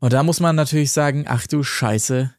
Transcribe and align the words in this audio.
Und 0.00 0.12
da 0.12 0.22
muss 0.22 0.40
man 0.40 0.56
natürlich 0.56 0.92
sagen, 0.92 1.24
ach 1.28 1.46
du 1.46 1.62
Scheiße, 1.62 2.32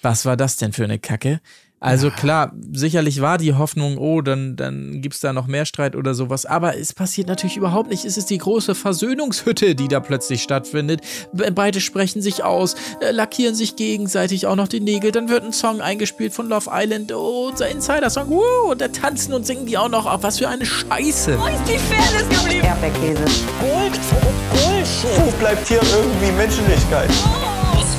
was 0.00 0.24
war 0.24 0.36
das 0.36 0.56
denn 0.56 0.72
für 0.72 0.84
eine 0.84 0.98
Kacke? 0.98 1.40
Also 1.82 2.08
ja. 2.08 2.14
klar, 2.14 2.52
sicherlich 2.70 3.20
war 3.20 3.38
die 3.38 3.54
Hoffnung, 3.54 3.98
oh, 3.98 4.20
dann, 4.20 4.54
dann 4.54 5.00
gibt 5.02 5.16
es 5.16 5.20
da 5.20 5.32
noch 5.32 5.48
mehr 5.48 5.64
Streit 5.66 5.96
oder 5.96 6.14
sowas. 6.14 6.46
Aber 6.46 6.78
es 6.78 6.92
passiert 6.92 7.26
natürlich 7.26 7.56
überhaupt 7.56 7.90
nicht. 7.90 8.04
Es 8.04 8.16
ist 8.16 8.30
die 8.30 8.38
große 8.38 8.76
Versöhnungshütte, 8.76 9.74
die 9.74 9.88
da 9.88 9.98
plötzlich 9.98 10.44
stattfindet. 10.44 11.00
Beide 11.32 11.80
sprechen 11.80 12.22
sich 12.22 12.44
aus, 12.44 12.76
äh, 13.00 13.10
lackieren 13.10 13.56
sich 13.56 13.74
gegenseitig 13.74 14.46
auch 14.46 14.54
noch 14.54 14.68
die 14.68 14.78
Nägel. 14.78 15.10
Dann 15.10 15.28
wird 15.28 15.42
ein 15.42 15.52
Song 15.52 15.80
eingespielt 15.80 16.32
von 16.32 16.48
Love 16.48 16.70
Island. 16.72 17.12
Oh, 17.12 17.48
unser 17.50 17.68
Insider-Song. 17.68 18.28
Uh, 18.28 18.70
und 18.70 18.80
da 18.80 18.86
tanzen 18.86 19.34
und 19.34 19.44
singen 19.44 19.66
die 19.66 19.76
auch 19.76 19.88
noch 19.88 20.06
auf. 20.06 20.22
Was 20.22 20.38
für 20.38 20.48
eine 20.48 20.64
Scheiße. 20.64 21.36
Wo 21.36 21.46
ist 21.46 21.64
die 21.66 21.78
Fairness 21.78 22.28
geblieben? 22.28 22.64
Erdbeerkäse. 22.64 23.24
Gold. 23.60 23.98
Bullshit. 24.52 25.26
Wo 25.26 25.30
bleibt 25.38 25.66
hier 25.66 25.80
irgendwie 25.82 26.30
Menschlichkeit? 26.32 27.10
Oh 27.26 27.51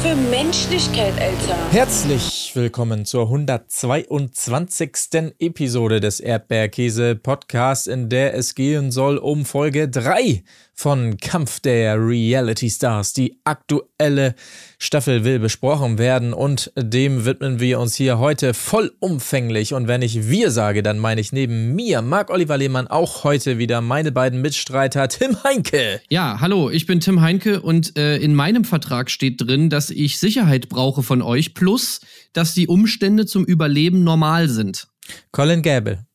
für 0.03 0.15
Menschlichkeit, 0.15 1.13
Alter. 1.17 1.55
Herzlich 1.71 2.51
willkommen 2.55 3.05
zur 3.05 3.27
122. 3.27 4.91
Episode 5.39 6.01
des 6.01 6.19
Erdbeerkäse 6.19 7.15
Podcasts, 7.15 7.87
in 7.87 8.09
der 8.09 8.33
es 8.33 8.53
gehen 8.53 8.91
soll 8.91 9.17
um 9.17 9.45
Folge 9.45 9.87
3 9.87 10.43
von 10.73 11.17
Kampf 11.17 11.59
der 11.59 11.97
Reality 11.97 12.69
Stars. 12.69 13.13
Die 13.13 13.39
aktuelle 13.43 14.35
Staffel 14.79 15.23
will 15.23 15.39
besprochen 15.39 15.97
werden 15.97 16.33
und 16.33 16.71
dem 16.75 17.25
widmen 17.25 17.59
wir 17.59 17.79
uns 17.79 17.95
hier 17.95 18.17
heute 18.17 18.53
vollumfänglich. 18.53 19.73
Und 19.73 19.87
wenn 19.87 20.01
ich 20.01 20.29
wir 20.29 20.51
sage, 20.51 20.83
dann 20.83 20.99
meine 20.99 21.21
ich 21.21 21.31
neben 21.31 21.75
mir, 21.75 22.01
Marc-Oliver 22.01 22.57
Lehmann, 22.57 22.87
auch 22.87 23.23
heute 23.23 23.57
wieder 23.57 23.81
meine 23.81 24.11
beiden 24.11 24.41
Mitstreiter, 24.41 25.07
Tim 25.07 25.43
Heinke. 25.43 26.01
Ja, 26.09 26.39
hallo, 26.39 26.69
ich 26.69 26.85
bin 26.85 26.99
Tim 26.99 27.21
Heinke 27.21 27.61
und 27.61 27.97
äh, 27.97 28.17
in 28.17 28.33
meinem 28.33 28.65
Vertrag 28.65 29.11
steht 29.11 29.41
drin, 29.41 29.69
dass 29.69 29.89
ich 29.89 30.19
Sicherheit 30.19 30.69
brauche 30.69 31.03
von 31.03 31.21
euch, 31.21 31.53
plus, 31.53 32.01
dass 32.33 32.53
die 32.53 32.67
Umstände 32.67 33.25
zum 33.25 33.45
Überleben 33.45 34.03
normal 34.03 34.49
sind. 34.49 34.87
Colin 35.31 35.61
Gable. 35.61 36.05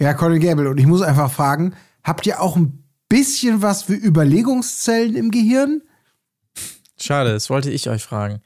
Ja, 0.00 0.14
Colin 0.14 0.40
Gable. 0.40 0.70
Und 0.70 0.78
ich 0.78 0.86
muss 0.86 1.02
einfach 1.02 1.30
fragen, 1.30 1.74
habt 2.02 2.26
ihr 2.26 2.40
auch 2.40 2.56
ein 2.56 2.84
bisschen 3.10 3.60
was 3.60 3.82
für 3.82 3.94
Überlegungszellen 3.94 5.14
im 5.16 5.30
Gehirn? 5.30 5.82
Schade, 6.98 7.32
das 7.32 7.50
wollte 7.50 7.70
ich 7.70 7.90
euch 7.90 8.02
fragen. 8.02 8.40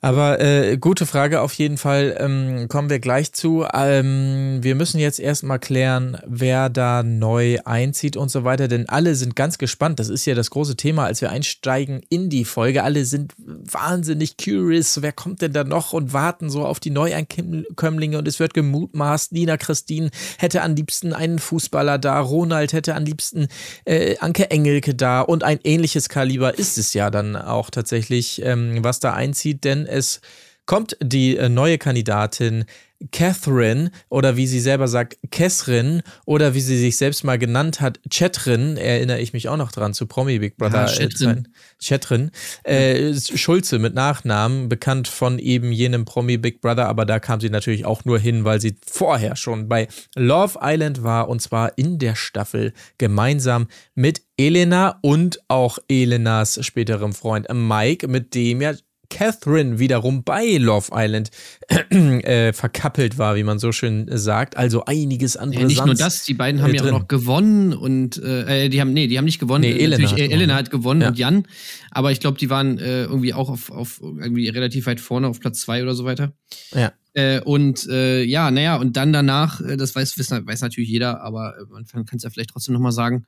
Aber 0.00 0.40
äh, 0.40 0.76
gute 0.76 1.06
Frage 1.06 1.40
auf 1.40 1.52
jeden 1.54 1.76
Fall. 1.76 2.16
Ähm, 2.18 2.68
kommen 2.68 2.88
wir 2.88 3.00
gleich 3.00 3.32
zu. 3.32 3.66
Ähm, 3.72 4.58
wir 4.62 4.76
müssen 4.76 4.98
jetzt 4.98 5.18
erstmal 5.18 5.58
klären, 5.58 6.18
wer 6.24 6.68
da 6.68 7.02
neu 7.02 7.58
einzieht 7.64 8.16
und 8.16 8.30
so 8.30 8.44
weiter, 8.44 8.68
denn 8.68 8.88
alle 8.88 9.16
sind 9.16 9.34
ganz 9.34 9.58
gespannt. 9.58 9.98
Das 9.98 10.08
ist 10.08 10.24
ja 10.24 10.36
das 10.36 10.50
große 10.50 10.76
Thema, 10.76 11.04
als 11.04 11.20
wir 11.20 11.30
einsteigen 11.30 12.00
in 12.10 12.30
die 12.30 12.44
Folge. 12.44 12.84
Alle 12.84 13.04
sind 13.04 13.34
wahnsinnig 13.36 14.36
curious. 14.36 15.02
Wer 15.02 15.12
kommt 15.12 15.42
denn 15.42 15.52
da 15.52 15.64
noch 15.64 15.92
und 15.92 16.12
warten 16.12 16.48
so 16.48 16.64
auf 16.64 16.78
die 16.78 16.90
Neuankömmlinge 16.90 18.18
und 18.18 18.28
es 18.28 18.38
wird 18.38 18.54
gemutmaßt. 18.54 19.32
Nina 19.32 19.56
Christine 19.56 20.10
hätte 20.38 20.62
am 20.62 20.76
liebsten 20.76 21.12
einen 21.12 21.40
Fußballer 21.40 21.98
da. 21.98 22.20
Ronald 22.20 22.72
hätte 22.72 22.94
am 22.94 23.04
liebsten 23.04 23.48
äh, 23.84 24.16
Anke 24.18 24.50
Engelke 24.50 24.94
da 24.94 25.22
und 25.22 25.42
ein 25.42 25.58
ähnliches 25.64 26.08
Kaliber 26.08 26.56
ist 26.56 26.78
es 26.78 26.94
ja 26.94 27.10
dann 27.10 27.34
auch 27.34 27.70
tatsächlich, 27.70 28.42
ähm, 28.44 28.78
was 28.82 29.00
da 29.00 29.14
einzieht, 29.14 29.64
denn 29.64 29.87
es 29.88 30.20
kommt 30.66 30.96
die 31.02 31.36
äh, 31.36 31.48
neue 31.48 31.78
Kandidatin 31.78 32.64
Catherine 33.12 33.90
oder 34.08 34.36
wie 34.36 34.46
sie 34.46 34.60
selber 34.60 34.88
sagt, 34.88 35.18
Kessrin 35.30 36.02
oder 36.26 36.54
wie 36.54 36.60
sie 36.60 36.76
sich 36.76 36.96
selbst 36.96 37.22
mal 37.22 37.38
genannt 37.38 37.80
hat, 37.80 38.00
Chetrin, 38.10 38.76
erinnere 38.76 39.20
ich 39.20 39.32
mich 39.32 39.48
auch 39.48 39.56
noch 39.56 39.70
dran, 39.70 39.94
zu 39.94 40.06
Promi 40.06 40.38
Big 40.38 40.56
Brother. 40.56 40.86
Ja, 40.86 40.88
Chetrin. 40.88 41.48
Chetrin. 41.78 42.30
Äh, 42.64 43.14
Schulze 43.14 43.78
mit 43.78 43.94
Nachnamen, 43.94 44.68
bekannt 44.68 45.06
von 45.06 45.38
eben 45.38 45.70
jenem 45.70 46.04
Promi 46.04 46.38
Big 46.38 46.60
Brother, 46.60 46.88
aber 46.88 47.06
da 47.06 47.20
kam 47.20 47.40
sie 47.40 47.50
natürlich 47.50 47.84
auch 47.84 48.04
nur 48.04 48.18
hin, 48.18 48.44
weil 48.44 48.60
sie 48.60 48.74
vorher 48.84 49.36
schon 49.36 49.68
bei 49.68 49.86
Love 50.16 50.58
Island 50.60 51.04
war 51.04 51.28
und 51.28 51.40
zwar 51.40 51.78
in 51.78 51.98
der 51.98 52.16
Staffel 52.16 52.72
gemeinsam 52.98 53.68
mit 53.94 54.22
Elena 54.36 54.98
und 55.02 55.40
auch 55.48 55.78
Elenas 55.88 56.64
späterem 56.64 57.12
Freund 57.12 57.46
Mike, 57.52 58.08
mit 58.08 58.34
dem 58.34 58.60
ja 58.60 58.74
Catherine 59.10 59.78
wiederum 59.78 60.22
bei 60.22 60.56
Love 60.58 60.90
Island 60.92 61.30
äh, 61.90 62.52
verkappelt 62.52 63.18
war, 63.18 63.36
wie 63.36 63.42
man 63.42 63.58
so 63.58 63.72
schön 63.72 64.08
sagt. 64.10 64.56
Also 64.56 64.84
einiges 64.84 65.36
an 65.36 65.52
ja, 65.52 65.64
Nicht 65.64 65.84
nur 65.84 65.94
das, 65.94 66.24
die 66.24 66.34
beiden 66.34 66.62
haben 66.62 66.72
äh, 66.72 66.76
ja 66.76 66.84
auch 66.84 66.90
noch 66.90 67.08
gewonnen 67.08 67.72
und 67.72 68.22
äh, 68.22 68.66
äh, 68.66 68.68
die 68.68 68.80
haben, 68.80 68.92
nee, 68.92 69.06
die 69.06 69.18
haben 69.18 69.24
nicht 69.24 69.38
gewonnen. 69.38 69.62
Nee, 69.62 69.78
Elena, 69.78 70.10
hat, 70.10 70.18
Elena 70.18 70.54
hat 70.54 70.70
gewonnen 70.70 71.02
ja. 71.02 71.08
und 71.08 71.18
Jan. 71.18 71.44
Aber 71.90 72.12
ich 72.12 72.20
glaube, 72.20 72.38
die 72.38 72.50
waren 72.50 72.78
äh, 72.78 73.04
irgendwie 73.04 73.34
auch 73.34 73.48
auf, 73.48 73.70
auf 73.70 74.00
irgendwie 74.00 74.48
relativ 74.48 74.86
weit 74.86 75.00
vorne, 75.00 75.28
auf 75.28 75.40
Platz 75.40 75.60
zwei 75.60 75.82
oder 75.82 75.94
so 75.94 76.04
weiter. 76.04 76.32
Ja. 76.74 76.92
Äh, 77.14 77.40
und 77.40 77.88
äh, 77.88 78.22
ja, 78.22 78.50
naja, 78.50 78.76
und 78.76 78.96
dann 78.96 79.12
danach, 79.12 79.60
äh, 79.60 79.76
das 79.76 79.94
weiß, 79.94 80.18
weiß, 80.18 80.46
weiß 80.46 80.60
natürlich 80.60 80.90
jeder, 80.90 81.22
aber 81.22 81.54
man 81.70 81.86
kann 81.86 82.06
es 82.16 82.22
ja 82.22 82.30
vielleicht 82.30 82.50
trotzdem 82.50 82.74
nochmal 82.74 82.92
sagen. 82.92 83.26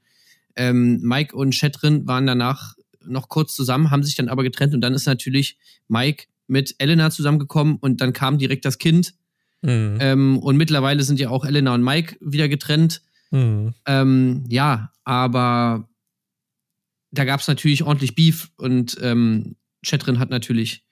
Ähm, 0.56 1.00
Mike 1.02 1.34
und 1.34 1.54
Chetrin 1.54 2.06
waren 2.06 2.26
danach 2.26 2.74
noch 3.04 3.28
kurz 3.28 3.54
zusammen, 3.54 3.90
haben 3.90 4.02
sich 4.02 4.16
dann 4.16 4.28
aber 4.28 4.42
getrennt 4.42 4.74
und 4.74 4.80
dann 4.80 4.94
ist 4.94 5.06
natürlich 5.06 5.58
Mike 5.88 6.26
mit 6.46 6.74
Elena 6.78 7.10
zusammengekommen 7.10 7.76
und 7.76 8.00
dann 8.00 8.12
kam 8.12 8.38
direkt 8.38 8.64
das 8.64 8.78
Kind. 8.78 9.14
Mhm. 9.62 9.98
Ähm, 10.00 10.38
und 10.38 10.56
mittlerweile 10.56 11.02
sind 11.02 11.20
ja 11.20 11.30
auch 11.30 11.44
Elena 11.44 11.74
und 11.74 11.82
Mike 11.82 12.16
wieder 12.20 12.48
getrennt. 12.48 13.02
Mhm. 13.30 13.74
Ähm, 13.86 14.44
ja, 14.48 14.92
aber 15.04 15.88
da 17.12 17.24
gab 17.24 17.40
es 17.40 17.48
natürlich 17.48 17.82
ordentlich 17.82 18.14
Beef 18.14 18.50
und 18.56 18.96
ähm, 19.00 19.56
Chetrin 19.82 20.18
hat 20.18 20.30
natürlich 20.30 20.84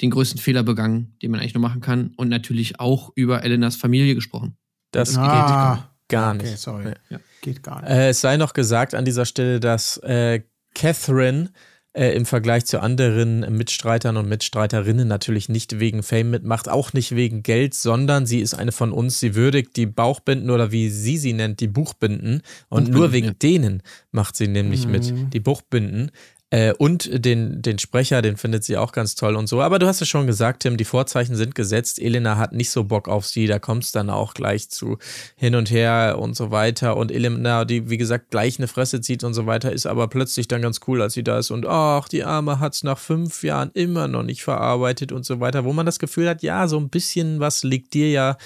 den 0.00 0.10
größten 0.10 0.40
Fehler 0.40 0.62
begangen, 0.62 1.16
den 1.22 1.30
man 1.30 1.40
eigentlich 1.40 1.54
nur 1.54 1.62
machen 1.62 1.80
kann 1.80 2.12
und 2.16 2.28
natürlich 2.28 2.80
auch 2.80 3.12
über 3.14 3.42
Elenas 3.44 3.76
Familie 3.76 4.14
gesprochen. 4.14 4.56
Das 4.90 5.16
ah, 5.16 5.74
geht 5.74 6.08
gar 6.08 6.34
nicht. 6.34 6.46
Okay, 6.46 6.56
sorry. 6.56 6.92
Ja. 7.08 7.20
Geht 7.40 7.62
gar 7.62 7.80
nicht. 7.80 7.90
Äh, 7.90 8.10
es 8.10 8.20
sei 8.20 8.36
noch 8.36 8.52
gesagt 8.52 8.94
an 8.94 9.04
dieser 9.04 9.24
Stelle, 9.24 9.60
dass 9.60 9.96
äh, 9.98 10.42
Catherine 10.76 11.48
äh, 11.94 12.14
im 12.14 12.26
Vergleich 12.26 12.66
zu 12.66 12.80
anderen 12.80 13.40
Mitstreitern 13.56 14.18
und 14.18 14.28
Mitstreiterinnen 14.28 15.08
natürlich 15.08 15.48
nicht 15.48 15.80
wegen 15.80 16.02
Fame 16.02 16.30
mitmacht, 16.30 16.68
auch 16.68 16.92
nicht 16.92 17.16
wegen 17.16 17.42
Geld, 17.42 17.72
sondern 17.72 18.26
sie 18.26 18.40
ist 18.40 18.52
eine 18.52 18.72
von 18.72 18.92
uns. 18.92 19.18
Sie 19.18 19.34
würdigt 19.34 19.76
die 19.76 19.86
Bauchbinden 19.86 20.50
oder 20.50 20.70
wie 20.70 20.90
sie 20.90 21.16
sie 21.16 21.32
nennt, 21.32 21.60
die 21.60 21.68
Buchbinden. 21.68 22.42
Und 22.68 22.84
Buchbinden, 22.84 22.94
nur 22.94 23.12
wegen 23.12 23.26
ja. 23.28 23.32
denen 23.32 23.82
macht 24.12 24.36
sie 24.36 24.48
nämlich 24.48 24.84
mhm. 24.84 24.92
mit, 24.92 25.32
die 25.32 25.40
Buchbinden. 25.40 26.10
Äh, 26.50 26.74
und 26.74 27.24
den, 27.24 27.60
den 27.60 27.80
Sprecher, 27.80 28.22
den 28.22 28.36
findet 28.36 28.62
sie 28.62 28.76
auch 28.76 28.92
ganz 28.92 29.16
toll 29.16 29.34
und 29.34 29.48
so. 29.48 29.62
Aber 29.62 29.80
du 29.80 29.88
hast 29.88 30.00
es 30.00 30.08
schon 30.08 30.28
gesagt, 30.28 30.62
Tim, 30.62 30.76
die 30.76 30.84
Vorzeichen 30.84 31.34
sind 31.34 31.56
gesetzt. 31.56 32.00
Elena 32.00 32.36
hat 32.36 32.52
nicht 32.52 32.70
so 32.70 32.84
Bock 32.84 33.08
auf 33.08 33.26
sie, 33.26 33.48
da 33.48 33.58
kommt 33.58 33.82
es 33.82 33.92
dann 33.92 34.10
auch 34.10 34.32
gleich 34.32 34.70
zu 34.70 34.98
hin 35.36 35.56
und 35.56 35.70
her 35.72 36.18
und 36.20 36.36
so 36.36 36.52
weiter. 36.52 36.96
Und 36.96 37.10
Elena, 37.10 37.64
die 37.64 37.90
wie 37.90 37.96
gesagt 37.96 38.30
gleich 38.30 38.58
eine 38.58 38.68
Fresse 38.68 39.00
zieht 39.00 39.24
und 39.24 39.34
so 39.34 39.46
weiter, 39.46 39.72
ist 39.72 39.86
aber 39.86 40.06
plötzlich 40.06 40.46
dann 40.46 40.62
ganz 40.62 40.80
cool, 40.86 41.02
als 41.02 41.14
sie 41.14 41.24
da 41.24 41.38
ist. 41.38 41.50
Und 41.50 41.66
ach, 41.66 42.08
die 42.08 42.22
Arme 42.22 42.60
hat 42.60 42.74
es 42.74 42.84
nach 42.84 42.98
fünf 42.98 43.42
Jahren 43.42 43.72
immer 43.74 44.06
noch 44.06 44.22
nicht 44.22 44.44
verarbeitet 44.44 45.10
und 45.10 45.26
so 45.26 45.40
weiter. 45.40 45.64
Wo 45.64 45.72
man 45.72 45.86
das 45.86 45.98
Gefühl 45.98 46.28
hat, 46.28 46.42
ja, 46.42 46.68
so 46.68 46.78
ein 46.78 46.90
bisschen 46.90 47.40
was 47.40 47.64
liegt 47.64 47.92
dir 47.92 48.10
ja 48.10 48.36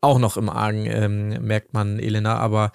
auch 0.00 0.20
noch 0.20 0.36
im 0.36 0.48
Argen, 0.48 0.86
ähm, 0.86 1.44
merkt 1.44 1.74
man, 1.74 1.98
Elena. 1.98 2.36
Aber 2.36 2.70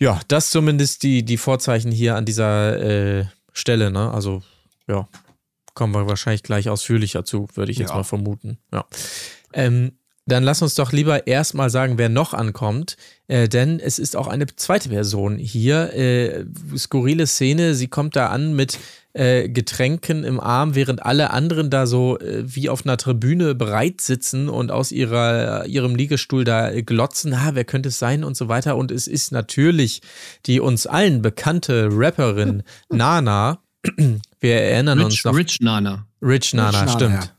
ja, 0.00 0.18
das 0.26 0.50
zumindest 0.50 1.04
die, 1.04 1.24
die 1.24 1.36
Vorzeichen 1.36 1.92
hier 1.92 2.16
an 2.16 2.24
dieser 2.24 2.80
äh, 2.80 3.24
Stelle, 3.54 3.90
ne? 3.90 4.12
Also, 4.12 4.42
ja, 4.86 5.08
kommen 5.72 5.94
wir 5.94 6.06
wahrscheinlich 6.06 6.42
gleich 6.42 6.68
ausführlicher 6.68 7.24
zu, 7.24 7.48
würde 7.54 7.72
ich 7.72 7.78
jetzt 7.78 7.90
ja. 7.90 7.96
mal 7.96 8.04
vermuten. 8.04 8.58
Ja. 8.72 8.84
Ähm, 9.52 9.98
dann 10.26 10.42
lass 10.42 10.62
uns 10.62 10.74
doch 10.74 10.92
lieber 10.92 11.26
erstmal 11.26 11.70
sagen, 11.70 11.98
wer 11.98 12.08
noch 12.08 12.32
ankommt, 12.32 12.96
äh, 13.28 13.48
denn 13.48 13.78
es 13.78 13.98
ist 13.98 14.16
auch 14.16 14.26
eine 14.26 14.46
zweite 14.46 14.88
Person 14.88 15.38
hier. 15.38 15.92
Äh, 15.92 16.46
skurrile 16.76 17.26
Szene, 17.26 17.74
sie 17.74 17.88
kommt 17.88 18.16
da 18.16 18.28
an 18.28 18.54
mit 18.56 18.78
äh, 19.12 19.48
Getränken 19.48 20.24
im 20.24 20.40
Arm, 20.40 20.74
während 20.74 21.04
alle 21.04 21.30
anderen 21.30 21.70
da 21.70 21.86
so 21.86 22.18
äh, 22.18 22.42
wie 22.46 22.68
auf 22.68 22.84
einer 22.84 22.96
Tribüne 22.96 23.54
bereit 23.54 24.00
sitzen 24.00 24.48
und 24.48 24.72
aus 24.72 24.92
ihrer, 24.92 25.66
ihrem 25.66 25.94
Liegestuhl 25.94 26.44
da 26.44 26.80
glotzen, 26.80 27.44
ha, 27.44 27.50
wer 27.54 27.64
könnte 27.64 27.90
es 27.90 27.98
sein 27.98 28.24
und 28.24 28.36
so 28.36 28.48
weiter. 28.48 28.76
Und 28.76 28.90
es 28.90 29.06
ist 29.06 29.30
natürlich 29.30 30.00
die 30.46 30.58
uns 30.58 30.86
allen 30.86 31.22
bekannte 31.22 31.88
Rapperin 31.92 32.62
Nana. 32.88 33.60
Wir 34.40 34.54
erinnern 34.54 34.98
Rich, 34.98 35.04
uns 35.04 35.24
noch. 35.24 35.36
Rich 35.36 35.60
Nana. 35.60 36.06
Rich 36.22 36.54
Nana, 36.54 36.68
Rich 36.70 36.78
Nana 36.78 36.92
stimmt. 36.92 37.24
Ja. 37.24 37.30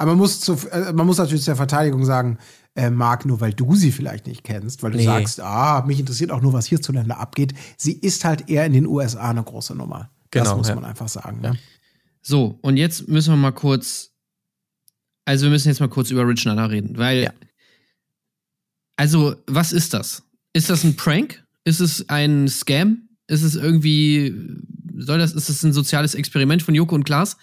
Aber 0.00 0.12
man 0.12 0.18
muss, 0.18 0.40
zu, 0.40 0.54
äh, 0.70 0.94
man 0.94 1.06
muss 1.06 1.18
natürlich 1.18 1.44
zur 1.44 1.56
Verteidigung 1.56 2.06
sagen, 2.06 2.38
äh, 2.74 2.88
Marc, 2.88 3.26
nur 3.26 3.42
weil 3.42 3.52
du 3.52 3.74
sie 3.74 3.92
vielleicht 3.92 4.26
nicht 4.26 4.44
kennst, 4.44 4.82
weil 4.82 4.92
du 4.92 4.96
nee. 4.96 5.04
sagst, 5.04 5.42
ah, 5.42 5.84
mich 5.86 6.00
interessiert 6.00 6.30
auch 6.30 6.40
nur, 6.40 6.54
was 6.54 6.64
hierzulande 6.64 7.18
abgeht. 7.18 7.52
Sie 7.76 7.92
ist 7.92 8.24
halt 8.24 8.48
eher 8.48 8.64
in 8.64 8.72
den 8.72 8.86
USA 8.86 9.28
eine 9.28 9.42
große 9.42 9.74
Nummer. 9.74 10.10
Genau, 10.30 10.44
das 10.46 10.56
muss 10.56 10.68
ja. 10.68 10.74
man 10.74 10.86
einfach 10.86 11.08
sagen. 11.08 11.40
Ja. 11.44 11.52
So, 12.22 12.58
und 12.62 12.78
jetzt 12.78 13.08
müssen 13.08 13.34
wir 13.34 13.36
mal 13.36 13.52
kurz, 13.52 14.12
also 15.26 15.44
wir 15.44 15.50
müssen 15.50 15.68
jetzt 15.68 15.80
mal 15.80 15.90
kurz 15.90 16.10
über 16.10 16.26
Rich 16.26 16.46
Nana 16.46 16.64
reden, 16.64 16.96
weil, 16.96 17.24
ja. 17.24 17.32
also, 18.96 19.36
was 19.46 19.70
ist 19.70 19.92
das? 19.92 20.22
Ist 20.54 20.70
das 20.70 20.82
ein 20.82 20.96
Prank? 20.96 21.44
Ist 21.64 21.80
es 21.80 22.08
ein 22.08 22.48
Scam? 22.48 23.10
Ist 23.26 23.42
es 23.42 23.54
irgendwie 23.54 24.34
soll 24.96 25.18
das, 25.18 25.34
ist 25.34 25.50
das 25.50 25.62
ein 25.62 25.74
soziales 25.74 26.14
Experiment 26.14 26.62
von 26.62 26.74
Joko 26.74 26.94
und 26.94 27.04
Klaas? 27.04 27.36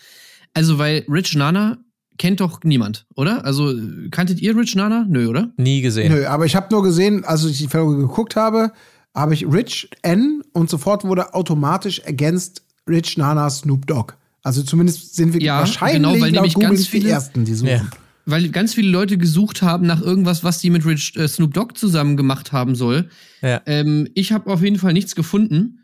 Also, 0.55 0.79
weil 0.79 1.05
Rich 1.07 1.35
Nana 1.35 1.77
kennt 2.17 2.39
doch 2.39 2.59
niemand, 2.63 3.05
oder? 3.15 3.45
Also, 3.45 3.73
kanntet 4.11 4.39
ihr 4.41 4.55
Rich 4.55 4.75
Nana? 4.75 5.05
Nö, 5.07 5.27
oder? 5.27 5.51
Nie 5.57 5.81
gesehen. 5.81 6.11
Nö, 6.13 6.25
aber 6.25 6.45
ich 6.45 6.55
habe 6.55 6.67
nur 6.71 6.83
gesehen, 6.83 7.23
als 7.25 7.43
ich 7.45 7.57
die 7.57 7.67
Folge 7.67 7.97
geguckt 7.97 8.35
habe, 8.35 8.71
habe 9.15 9.33
ich 9.33 9.45
Rich 9.51 9.89
N 10.03 10.41
und 10.53 10.69
sofort 10.69 11.03
wurde 11.03 11.33
automatisch 11.33 11.99
ergänzt 11.99 12.63
Rich 12.87 13.17
Nana 13.17 13.49
Snoop 13.49 13.87
Dogg. 13.87 14.13
Also 14.43 14.63
zumindest 14.63 15.15
sind 15.15 15.33
wir 15.33 15.41
Ja, 15.41 15.59
wahrscheinlich 15.59 15.95
genau, 15.97 16.19
weil 16.21 16.31
nämlich 16.31 16.53
Google 16.53 16.69
ganz 16.69 16.79
nicht 16.79 16.93
die 16.93 16.97
viele- 17.01 17.09
ersten, 17.11 17.43
die 17.45 17.53
suchen. 17.53 17.69
Ja. 17.69 17.87
Weil 18.25 18.49
ganz 18.49 18.73
viele 18.73 18.89
Leute 18.89 19.17
gesucht 19.17 19.61
haben 19.61 19.87
nach 19.87 20.01
irgendwas, 20.01 20.43
was 20.43 20.59
die 20.59 20.69
mit 20.69 20.85
Rich 20.85 21.15
äh, 21.15 21.27
Snoop 21.27 21.53
Dogg 21.53 21.73
zusammen 21.77 22.17
gemacht 22.17 22.51
haben 22.51 22.75
soll. 22.75 23.09
Ja. 23.41 23.61
Ähm, 23.65 24.07
ich 24.15 24.31
habe 24.33 24.51
auf 24.51 24.61
jeden 24.61 24.77
Fall 24.77 24.93
nichts 24.93 25.15
gefunden. 25.15 25.79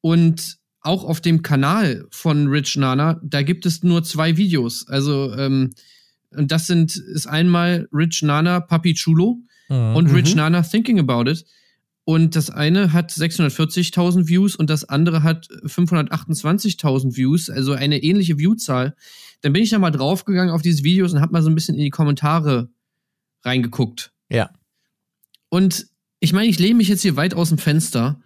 Und 0.00 0.58
auch 0.80 1.04
auf 1.04 1.20
dem 1.20 1.42
Kanal 1.42 2.06
von 2.10 2.48
Rich 2.48 2.76
Nana, 2.76 3.20
da 3.22 3.42
gibt 3.42 3.66
es 3.66 3.82
nur 3.82 4.02
zwei 4.02 4.36
Videos. 4.36 4.86
Also, 4.88 5.34
ähm, 5.34 5.72
und 6.30 6.52
das 6.52 6.66
sind, 6.66 6.96
ist 6.96 7.26
einmal 7.26 7.88
Rich 7.92 8.22
Nana 8.22 8.60
Papi 8.60 8.94
Chulo 8.94 9.40
Mhm. 9.68 9.94
und 9.96 10.06
Rich 10.08 10.34
Nana 10.34 10.62
Thinking 10.62 10.98
About 10.98 11.30
It. 11.30 11.44
Und 12.04 12.34
das 12.34 12.50
eine 12.50 12.92
hat 12.92 13.12
640.000 13.12 14.26
Views 14.26 14.56
und 14.56 14.68
das 14.68 14.84
andere 14.84 15.22
hat 15.22 15.46
528.000 15.64 17.16
Views, 17.16 17.50
also 17.50 17.72
eine 17.72 18.02
ähnliche 18.02 18.38
Viewzahl. 18.38 18.96
Dann 19.42 19.52
bin 19.52 19.62
ich 19.62 19.70
da 19.70 19.78
mal 19.78 19.90
draufgegangen 19.90 20.52
auf 20.52 20.62
diese 20.62 20.82
Videos 20.82 21.12
und 21.12 21.20
habe 21.20 21.32
mal 21.32 21.42
so 21.42 21.48
ein 21.48 21.54
bisschen 21.54 21.76
in 21.76 21.84
die 21.84 21.90
Kommentare 21.90 22.68
reingeguckt. 23.44 24.12
Ja. 24.28 24.50
Und 25.50 25.86
ich 26.20 26.32
meine, 26.32 26.48
ich 26.48 26.58
lehne 26.58 26.76
mich 26.76 26.88
jetzt 26.88 27.02
hier 27.02 27.16
weit 27.16 27.34
aus 27.34 27.48
dem 27.50 27.58
Fenster. 27.58 28.20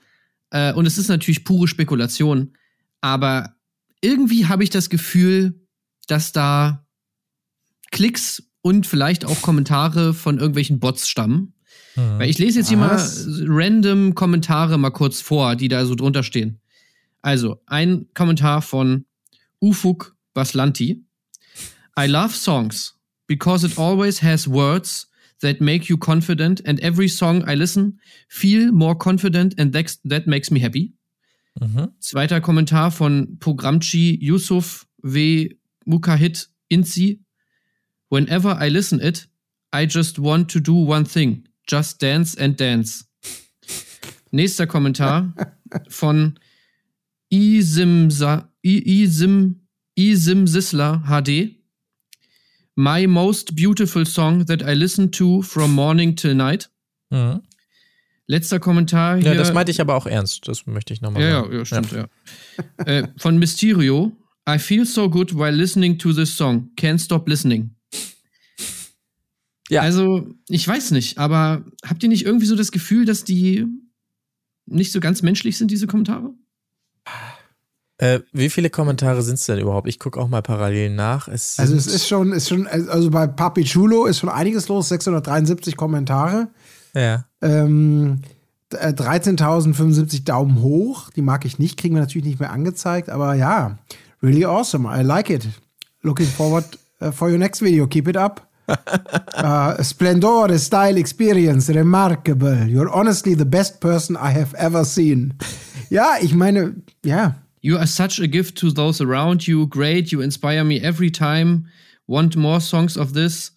Äh, 0.50 0.72
und 0.72 0.86
es 0.86 0.98
ist 0.98 1.08
natürlich 1.08 1.44
pure 1.44 1.68
Spekulation. 1.68 2.54
Aber 3.00 3.54
irgendwie 4.00 4.46
habe 4.46 4.64
ich 4.64 4.70
das 4.70 4.90
Gefühl, 4.90 5.60
dass 6.06 6.32
da 6.32 6.86
Klicks 7.90 8.42
und 8.62 8.86
vielleicht 8.86 9.24
auch 9.24 9.42
Kommentare 9.42 10.14
von 10.14 10.38
irgendwelchen 10.38 10.80
Bots 10.80 11.08
stammen. 11.08 11.54
Mhm. 11.96 12.18
Weil 12.18 12.30
ich 12.30 12.38
lese 12.38 12.60
jetzt 12.60 12.68
hier 12.68 12.80
Was? 12.80 13.26
mal 13.26 13.46
random 13.48 14.14
Kommentare 14.14 14.78
mal 14.78 14.90
kurz 14.90 15.20
vor, 15.20 15.56
die 15.56 15.68
da 15.68 15.84
so 15.86 15.94
drunter 15.94 16.22
stehen. 16.22 16.60
Also, 17.22 17.62
ein 17.66 18.06
Kommentar 18.14 18.62
von 18.62 19.06
Ufuk 19.60 20.16
Baslanti. 20.34 21.04
I 21.98 22.06
love 22.06 22.34
songs 22.34 22.98
because 23.26 23.66
it 23.66 23.78
always 23.78 24.22
has 24.22 24.48
words 24.48 25.08
that 25.40 25.60
make 25.60 25.88
you 25.88 25.96
confident 25.96 26.60
and 26.64 26.80
every 26.80 27.08
song 27.08 27.42
I 27.46 27.54
listen 27.54 27.98
feel 28.28 28.72
more 28.72 28.94
confident 28.94 29.54
and 29.58 29.72
that, 29.72 29.96
that 30.04 30.26
makes 30.26 30.50
me 30.50 30.60
happy. 30.60 30.92
Mhm. 31.60 31.92
Zweiter 32.00 32.40
Kommentar 32.40 32.90
von 32.90 33.36
Programchi 33.38 34.18
Yusuf 34.20 34.86
W. 35.02 35.48
Mukahit 35.86 36.48
Inzi. 36.70 37.20
Whenever 38.10 38.56
I 38.60 38.68
listen 38.70 39.00
it, 39.00 39.26
I 39.72 39.86
just 39.86 40.18
want 40.18 40.48
to 40.50 40.60
do 40.60 40.74
one 40.74 41.04
thing. 41.04 41.46
Just 41.66 42.00
dance 42.00 42.34
and 42.36 42.56
dance. 42.56 43.04
Nächster 44.32 44.66
Kommentar 44.66 45.32
von 45.88 46.38
Isimsa, 47.30 48.48
I- 48.64 49.02
Isim, 49.02 49.60
Isim 49.96 50.46
Sisler 50.46 51.02
HD. 51.06 51.56
My 52.76 53.06
most 53.06 53.54
beautiful 53.54 54.04
song 54.04 54.46
that 54.46 54.62
I 54.62 54.74
listen 54.74 55.10
to 55.12 55.42
from 55.42 55.72
morning 55.74 56.16
till 56.16 56.34
night. 56.34 56.70
Mhm. 57.10 57.42
Letzter 58.26 58.58
Kommentar 58.58 59.16
hier. 59.18 59.32
Ja, 59.32 59.34
das 59.34 59.52
meinte 59.52 59.70
ich 59.70 59.80
aber 59.80 59.94
auch 59.94 60.06
ernst. 60.06 60.48
Das 60.48 60.66
möchte 60.66 60.92
ich 60.94 61.00
nochmal 61.02 61.22
Ja, 61.22 61.28
ja, 61.28 61.42
sagen. 61.42 61.52
ja, 61.58 61.64
stimmt, 61.64 61.92
ja. 61.92 62.84
äh, 62.86 63.08
von 63.16 63.38
Mysterio. 63.38 64.12
I 64.48 64.58
feel 64.58 64.84
so 64.86 65.08
good 65.08 65.34
while 65.34 65.50
listening 65.52 65.98
to 65.98 66.12
this 66.12 66.36
song. 66.36 66.70
Can't 66.76 66.98
stop 67.02 67.28
listening. 67.28 67.70
Ja. 69.70 69.80
Also, 69.82 70.26
ich 70.48 70.66
weiß 70.66 70.90
nicht, 70.90 71.16
aber 71.18 71.64
habt 71.86 72.02
ihr 72.02 72.08
nicht 72.08 72.24
irgendwie 72.26 72.46
so 72.46 72.56
das 72.56 72.70
Gefühl, 72.72 73.04
dass 73.06 73.24
die 73.24 73.64
nicht 74.66 74.92
so 74.92 75.00
ganz 75.00 75.22
menschlich 75.22 75.56
sind, 75.56 75.70
diese 75.70 75.86
Kommentare? 75.86 76.34
Äh, 78.04 78.20
wie 78.32 78.50
viele 78.50 78.68
Kommentare 78.68 79.22
sind 79.22 79.36
es 79.36 79.46
denn 79.46 79.58
überhaupt? 79.58 79.88
Ich 79.88 79.98
gucke 79.98 80.20
auch 80.20 80.28
mal 80.28 80.42
parallel 80.42 80.90
nach. 80.90 81.26
Es 81.26 81.58
Also 81.58 81.74
es 81.74 81.86
ist 81.86 82.06
schon, 82.06 82.32
ist 82.32 82.50
schon, 82.50 82.66
also 82.66 83.10
bei 83.10 83.26
Papi 83.26 83.64
Chulo 83.64 84.04
ist 84.04 84.18
schon 84.18 84.28
einiges 84.28 84.68
los, 84.68 84.90
673 84.90 85.74
Kommentare. 85.74 86.48
Ja. 86.94 87.24
Ähm, 87.40 88.20
äh, 88.74 88.88
13.075 88.88 90.24
Daumen 90.24 90.60
hoch. 90.60 91.08
Die 91.16 91.22
mag 91.22 91.46
ich 91.46 91.58
nicht, 91.58 91.78
kriegen 91.78 91.94
wir 91.94 92.02
natürlich 92.02 92.26
nicht 92.26 92.40
mehr 92.40 92.52
angezeigt, 92.52 93.08
aber 93.08 93.34
ja, 93.34 93.78
really 94.22 94.44
awesome. 94.44 94.86
I 94.86 95.02
like 95.02 95.30
it. 95.30 95.48
Looking 96.02 96.26
forward 96.26 96.78
uh, 97.00 97.10
for 97.10 97.30
your 97.30 97.38
next 97.38 97.62
video. 97.62 97.86
Keep 97.86 98.08
it 98.08 98.18
up. 98.18 98.46
uh, 98.68 99.82
splendore 99.82 100.58
style 100.58 100.98
experience, 100.98 101.70
remarkable. 101.70 102.66
You're 102.66 102.92
honestly 102.92 103.34
the 103.34 103.46
best 103.46 103.80
person 103.80 104.14
I 104.16 104.38
have 104.38 104.54
ever 104.58 104.84
seen. 104.84 105.38
Ja, 105.88 106.16
ich 106.20 106.34
meine, 106.34 106.74
ja. 107.02 107.36
You 107.64 107.78
are 107.78 107.86
such 107.86 108.20
a 108.20 108.26
gift 108.26 108.58
to 108.58 108.70
those 108.70 109.00
around 109.00 109.48
you. 109.48 109.66
Great, 109.66 110.12
you 110.12 110.20
inspire 110.20 110.62
me 110.64 110.82
every 110.82 111.08
time. 111.08 111.64
Want 112.06 112.36
more 112.36 112.60
songs 112.60 112.94
of 112.94 113.14
this? 113.14 113.52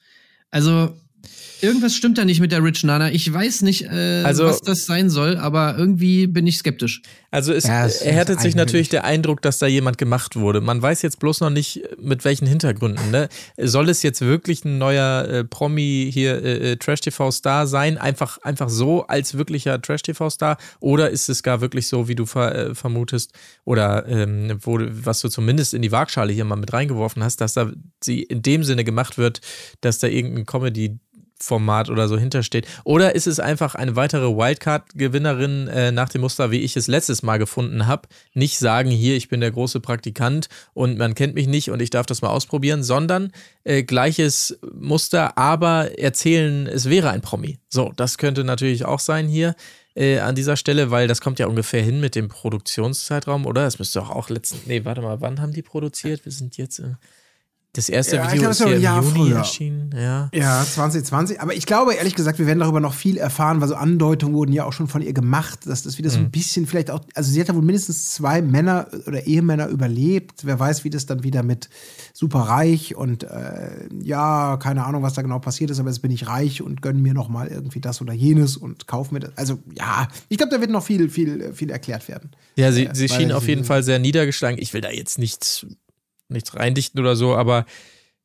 Also, 0.53 0.95
irgendwas 1.61 1.95
stimmt 1.95 2.17
da 2.17 2.25
nicht 2.25 2.39
mit 2.39 2.51
der 2.51 2.63
Rich 2.63 2.83
Nana. 2.83 3.11
Ich 3.11 3.31
weiß 3.31 3.61
nicht, 3.61 3.83
äh, 3.85 4.23
Also- 4.23 4.45
was 4.45 4.61
das 4.61 4.85
sein 4.85 5.09
soll, 5.09 5.37
aber 5.37 5.75
irgendwie 5.77 6.27
bin 6.27 6.47
ich 6.47 6.57
skeptisch. 6.57 7.01
Also 7.29 7.51
es 7.53 7.65
Ja, 7.65 7.85
erhärtet 7.87 8.39
sich 8.41 8.55
natürlich 8.55 8.89
der 8.89 9.03
Eindruck, 9.03 9.41
dass 9.41 9.57
da 9.59 9.67
jemand 9.67 9.97
gemacht 9.97 10.35
wurde. 10.37 10.61
Man 10.61 10.81
weiß 10.81 11.01
jetzt 11.01 11.19
bloß 11.19 11.41
noch 11.41 11.49
nicht, 11.49 11.81
mit 12.01 12.23
welchen 12.25 12.47
Hintergründen. 12.47 13.11
Ne? 13.11 13.27
Soll 13.57 13.89
es 13.89 14.01
jetzt 14.01 14.21
wirklich 14.21 14.63
ein 14.65 14.77
neuer 14.77 15.25
äh, 15.27 15.43
Promi 15.43 16.09
hier 16.11 16.41
äh, 16.43 16.71
äh, 16.71 16.75
Trash-TV-Star 16.77 17.67
sein? 17.67 17.97
Einfach, 17.97 18.37
einfach 18.43 18.69
so 18.69 19.05
als 19.07 19.37
wirklicher 19.37 19.81
Trash-TV-Star? 19.81 20.57
Oder 20.79 21.09
ist 21.09 21.27
es 21.29 21.43
gar 21.43 21.59
wirklich 21.61 21.87
so, 21.87 22.07
wie 22.07 22.15
du 22.15 22.25
ver 22.25 22.55
äh, 22.69 22.75
vermutest, 22.75 23.33
oder 23.65 24.07
ähm, 24.07 24.57
wo, 24.61 24.79
was 24.79 25.19
du 25.21 25.27
zumindest 25.29 25.73
in 25.73 25.81
die 25.81 25.91
Waagschale 25.91 26.31
hier 26.31 26.45
mal 26.45 26.55
mit 26.55 26.71
reingeworfen 26.71 27.23
hast, 27.23 27.41
dass 27.41 27.53
da 27.53 27.71
sie 28.01 28.23
in 28.23 28.41
dem 28.41 28.63
Sinne 28.63 28.83
gemacht 28.83 29.17
wird, 29.17 29.41
dass 29.81 29.99
da 29.99 30.07
irgendein 30.07 30.45
Comedy 30.45 30.97
Format 31.39 31.89
oder 31.89 32.07
so 32.07 32.17
hintersteht. 32.17 32.67
Oder 32.83 33.15
ist 33.15 33.27
es 33.27 33.39
einfach 33.39 33.75
eine 33.75 33.95
weitere 33.95 34.35
Wildcard-Gewinnerin 34.35 35.67
äh, 35.67 35.91
nach 35.91 36.09
dem 36.09 36.21
Muster, 36.21 36.51
wie 36.51 36.61
ich 36.61 36.75
es 36.75 36.87
letztes 36.87 37.23
Mal 37.23 37.37
gefunden 37.37 37.87
habe? 37.87 38.07
Nicht 38.33 38.57
sagen, 38.57 38.89
hier, 38.89 39.15
ich 39.15 39.29
bin 39.29 39.41
der 39.41 39.51
große 39.51 39.79
Praktikant 39.79 40.49
und 40.73 40.97
man 40.97 41.15
kennt 41.15 41.35
mich 41.35 41.47
nicht 41.47 41.69
und 41.69 41.81
ich 41.81 41.89
darf 41.89 42.05
das 42.05 42.21
mal 42.21 42.29
ausprobieren, 42.29 42.83
sondern 42.83 43.31
äh, 43.63 43.83
gleiches 43.83 44.57
Muster, 44.73 45.37
aber 45.37 45.97
erzählen, 45.99 46.67
es 46.67 46.89
wäre 46.89 47.09
ein 47.11 47.21
Promi. 47.21 47.59
So, 47.69 47.91
das 47.95 48.17
könnte 48.17 48.43
natürlich 48.43 48.85
auch 48.85 48.99
sein 48.99 49.27
hier 49.27 49.55
äh, 49.95 50.19
an 50.19 50.35
dieser 50.35 50.57
Stelle, 50.57 50.91
weil 50.91 51.07
das 51.07 51.21
kommt 51.21 51.39
ja 51.39 51.47
ungefähr 51.47 51.83
hin 51.83 51.99
mit 51.99 52.15
dem 52.15 52.29
Produktionszeitraum, 52.29 53.45
oder? 53.45 53.63
Das 53.63 53.79
müsste 53.79 53.99
doch 53.99 54.09
auch 54.09 54.29
letzten. 54.29 54.59
Nee, 54.67 54.85
warte 54.85 55.01
mal, 55.01 55.21
wann 55.21 55.41
haben 55.41 55.53
die 55.53 55.63
produziert? 55.63 56.25
Wir 56.25 56.31
sind 56.31 56.57
jetzt. 56.57 56.79
Äh, 56.79 56.95
das 57.77 57.89
erste 57.89 58.17
Ja, 58.17 58.25
Video 58.27 58.39
glaub, 58.41 58.51
ist 58.51 58.59
ja 58.59 58.67
im 58.67 58.81
Jahr 58.81 59.01
Juni 59.03 59.15
früher. 59.15 59.37
erschienen. 59.37 59.89
Ja. 59.95 60.29
Ja, 60.33 60.65
2020. 60.65 61.41
Aber 61.41 61.53
ich 61.53 61.65
glaube, 61.65 61.93
ehrlich 61.93 62.15
gesagt, 62.15 62.39
wir 62.39 62.45
werden 62.47 62.59
darüber 62.59 62.79
noch 62.79 62.93
viel 62.93 63.17
erfahren, 63.17 63.61
weil 63.61 63.67
so 63.67 63.75
Andeutungen 63.75 64.35
wurden 64.35 64.51
ja 64.53 64.65
auch 64.65 64.73
schon 64.73 64.87
von 64.87 65.01
ihr 65.01 65.13
gemacht, 65.13 65.59
dass 65.65 65.83
das 65.83 65.97
wieder 65.97 66.09
so 66.09 66.19
ein 66.19 66.31
bisschen 66.31 66.67
vielleicht 66.67 66.91
auch, 66.91 67.01
also 67.13 67.31
sie 67.31 67.39
hat 67.39 67.47
ja 67.47 67.55
wohl 67.55 67.61
mindestens 67.61 68.11
zwei 68.11 68.41
Männer 68.41 68.87
oder 69.05 69.25
Ehemänner 69.25 69.67
überlebt. 69.67 70.45
Wer 70.45 70.59
weiß, 70.59 70.83
wie 70.83 70.89
das 70.89 71.05
dann 71.05 71.23
wieder 71.23 71.43
mit 71.43 71.69
superreich 72.13 72.95
und 72.95 73.23
äh, 73.23 73.87
ja, 74.03 74.57
keine 74.57 74.85
Ahnung, 74.85 75.03
was 75.03 75.13
da 75.13 75.21
genau 75.21 75.39
passiert 75.39 75.69
ist, 75.71 75.79
aber 75.79 75.89
jetzt 75.89 76.01
bin 76.01 76.11
ich 76.11 76.27
reich 76.27 76.61
und 76.61 76.81
gönn 76.81 77.01
mir 77.01 77.13
noch 77.13 77.29
mal 77.29 77.47
irgendwie 77.47 77.79
das 77.79 78.01
oder 78.01 78.13
jenes 78.13 78.57
und 78.57 78.87
kauf 78.87 79.11
mir 79.11 79.19
das. 79.19 79.31
Also 79.37 79.59
ja, 79.77 80.07
ich 80.29 80.37
glaube, 80.37 80.51
da 80.53 80.59
wird 80.59 80.71
noch 80.71 80.83
viel, 80.83 81.09
viel, 81.09 81.53
viel 81.53 81.69
erklärt 81.69 82.07
werden. 82.07 82.31
Ja, 82.55 82.71
sie, 82.71 82.85
Äh, 82.87 82.95
sie 82.95 83.07
schien 83.09 83.31
auf 83.31 83.47
jeden 83.47 83.63
Fall 83.63 83.83
sehr 83.83 83.99
niedergeschlagen. 83.99 84.57
Ich 84.59 84.73
will 84.73 84.81
da 84.81 84.89
jetzt 84.89 85.19
nichts, 85.19 85.65
nichts 86.29 86.55
reindichten 86.55 86.99
oder 86.99 87.15
so, 87.15 87.35
aber 87.35 87.65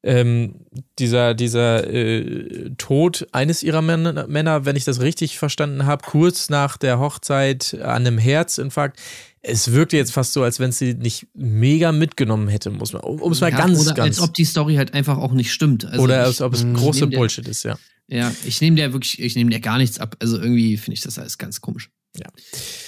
ähm, 0.05 0.57
dieser, 0.99 1.35
dieser 1.35 1.87
äh, 1.89 2.71
Tod 2.77 3.27
eines 3.31 3.63
ihrer 3.63 3.83
Männer, 3.83 4.27
Männer, 4.27 4.65
wenn 4.65 4.75
ich 4.75 4.85
das 4.85 5.01
richtig 5.01 5.39
verstanden 5.39 5.87
habe, 5.87 6.05
kurz 6.05 6.51
nach 6.51 6.77
der 6.77 6.99
Hochzeit 6.99 7.75
an 7.81 8.05
einem 8.07 8.19
Herzinfarkt, 8.19 8.99
es 9.43 9.71
wirkte 9.73 9.97
jetzt 9.97 10.13
fast 10.13 10.33
so, 10.33 10.43
als 10.43 10.59
wenn 10.59 10.73
sie 10.73 10.95
nicht 10.95 11.29
mega 11.35 11.93
mitgenommen 11.93 12.49
hätte, 12.49 12.71
muss 12.71 12.93
man, 12.93 13.03
um 13.03 13.31
es 13.31 13.41
mal 13.41 13.51
Ja, 13.51 13.59
ganz, 13.59 13.81
oder 13.81 13.95
ganz. 13.95 14.19
als 14.19 14.29
ob 14.29 14.35
die 14.35 14.45
Story 14.45 14.75
halt 14.75 14.93
einfach 14.95 15.19
auch 15.19 15.33
nicht 15.33 15.53
stimmt. 15.53 15.85
Also 15.85 16.03
oder 16.03 16.21
ich, 16.23 16.27
als 16.27 16.41
ob 16.43 16.55
es 16.55 16.65
große 16.75 17.07
der- 17.09 17.17
Bullshit 17.19 17.47
ist, 17.47 17.63
ja. 17.65 17.77
Ja, 18.09 18.33
ich 18.45 18.61
nehme 18.61 18.77
der 18.77 18.93
wirklich, 18.93 19.21
ich 19.23 19.37
nehme 19.37 19.51
der 19.51 19.61
gar 19.61 19.79
nichts 19.79 19.99
ab. 20.01 20.17
Also 20.21 20.37
irgendwie 20.37 20.77
finde 20.77 20.95
ich 20.95 21.01
das 21.03 21.19
alles 21.19 21.39
ganz 21.39 21.61
komisch. 21.61 21.91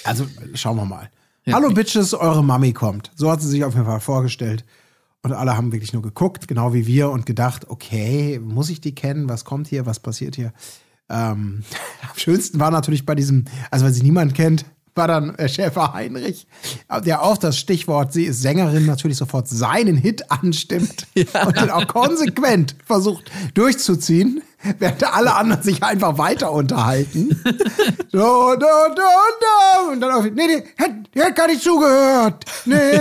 Also 0.03 0.27
schauen 0.53 0.75
wir 0.75 0.85
mal. 0.85 1.09
Ja. 1.45 1.53
Hallo 1.53 1.69
Bitches, 1.71 2.13
eure 2.13 2.43
Mami 2.43 2.73
kommt. 2.73 3.11
So 3.15 3.31
hat 3.31 3.41
sie 3.41 3.47
sich 3.49 3.63
auf 3.63 3.73
jeden 3.73 3.85
Fall 3.85 3.99
vorgestellt. 4.01 4.65
Und 5.25 5.33
alle 5.33 5.57
haben 5.57 5.71
wirklich 5.71 5.91
nur 5.91 6.03
geguckt, 6.03 6.47
genau 6.47 6.75
wie 6.75 6.85
wir, 6.85 7.09
und 7.09 7.25
gedacht, 7.25 7.67
okay, 7.67 8.39
muss 8.39 8.69
ich 8.69 8.79
die 8.79 8.93
kennen? 8.93 9.27
Was 9.27 9.43
kommt 9.43 9.67
hier? 9.67 9.87
Was 9.87 9.99
passiert 9.99 10.35
hier? 10.35 10.53
Ähm, 11.09 11.63
am 12.03 12.15
schönsten 12.15 12.59
war 12.59 12.69
natürlich 12.69 13.07
bei 13.07 13.15
diesem, 13.15 13.45
also 13.71 13.85
weil 13.85 13.91
sie 13.91 14.03
niemand 14.03 14.35
kennt, 14.35 14.65
war 14.95 15.09
dann 15.09 15.35
äh, 15.35 15.49
Schäfer 15.49 15.93
Heinrich, 15.93 16.47
der 17.05 17.21
auf 17.21 17.37
das 17.37 17.57
Stichwort, 17.57 18.13
sie 18.13 18.23
ist 18.25 18.41
Sängerin, 18.41 18.85
natürlich 18.85 19.17
sofort 19.17 19.47
seinen 19.47 19.97
Hit 19.97 20.31
anstimmt 20.31 21.05
und 21.15 21.59
den 21.59 21.69
auch 21.69 21.85
konsequent 21.87 22.75
versucht 22.85 23.29
durchzuziehen, 23.53 24.41
während 24.79 25.03
alle 25.13 25.35
anderen 25.35 25.61
sich 25.63 25.83
einfach 25.83 26.17
weiter 26.17 26.51
unterhalten. 26.53 27.29
so, 28.11 28.55
da, 28.55 28.87
da, 28.95 28.95
da. 28.95 29.91
Und 29.91 29.99
dann 29.99 30.11
auf, 30.11 30.23
nee, 30.23 30.31
nee, 30.33 30.63
hätte 30.77 30.95
hätt 31.13 31.35
gar 31.35 31.47
nicht 31.47 31.61
zugehört. 31.61 32.45
Nee. 32.63 32.99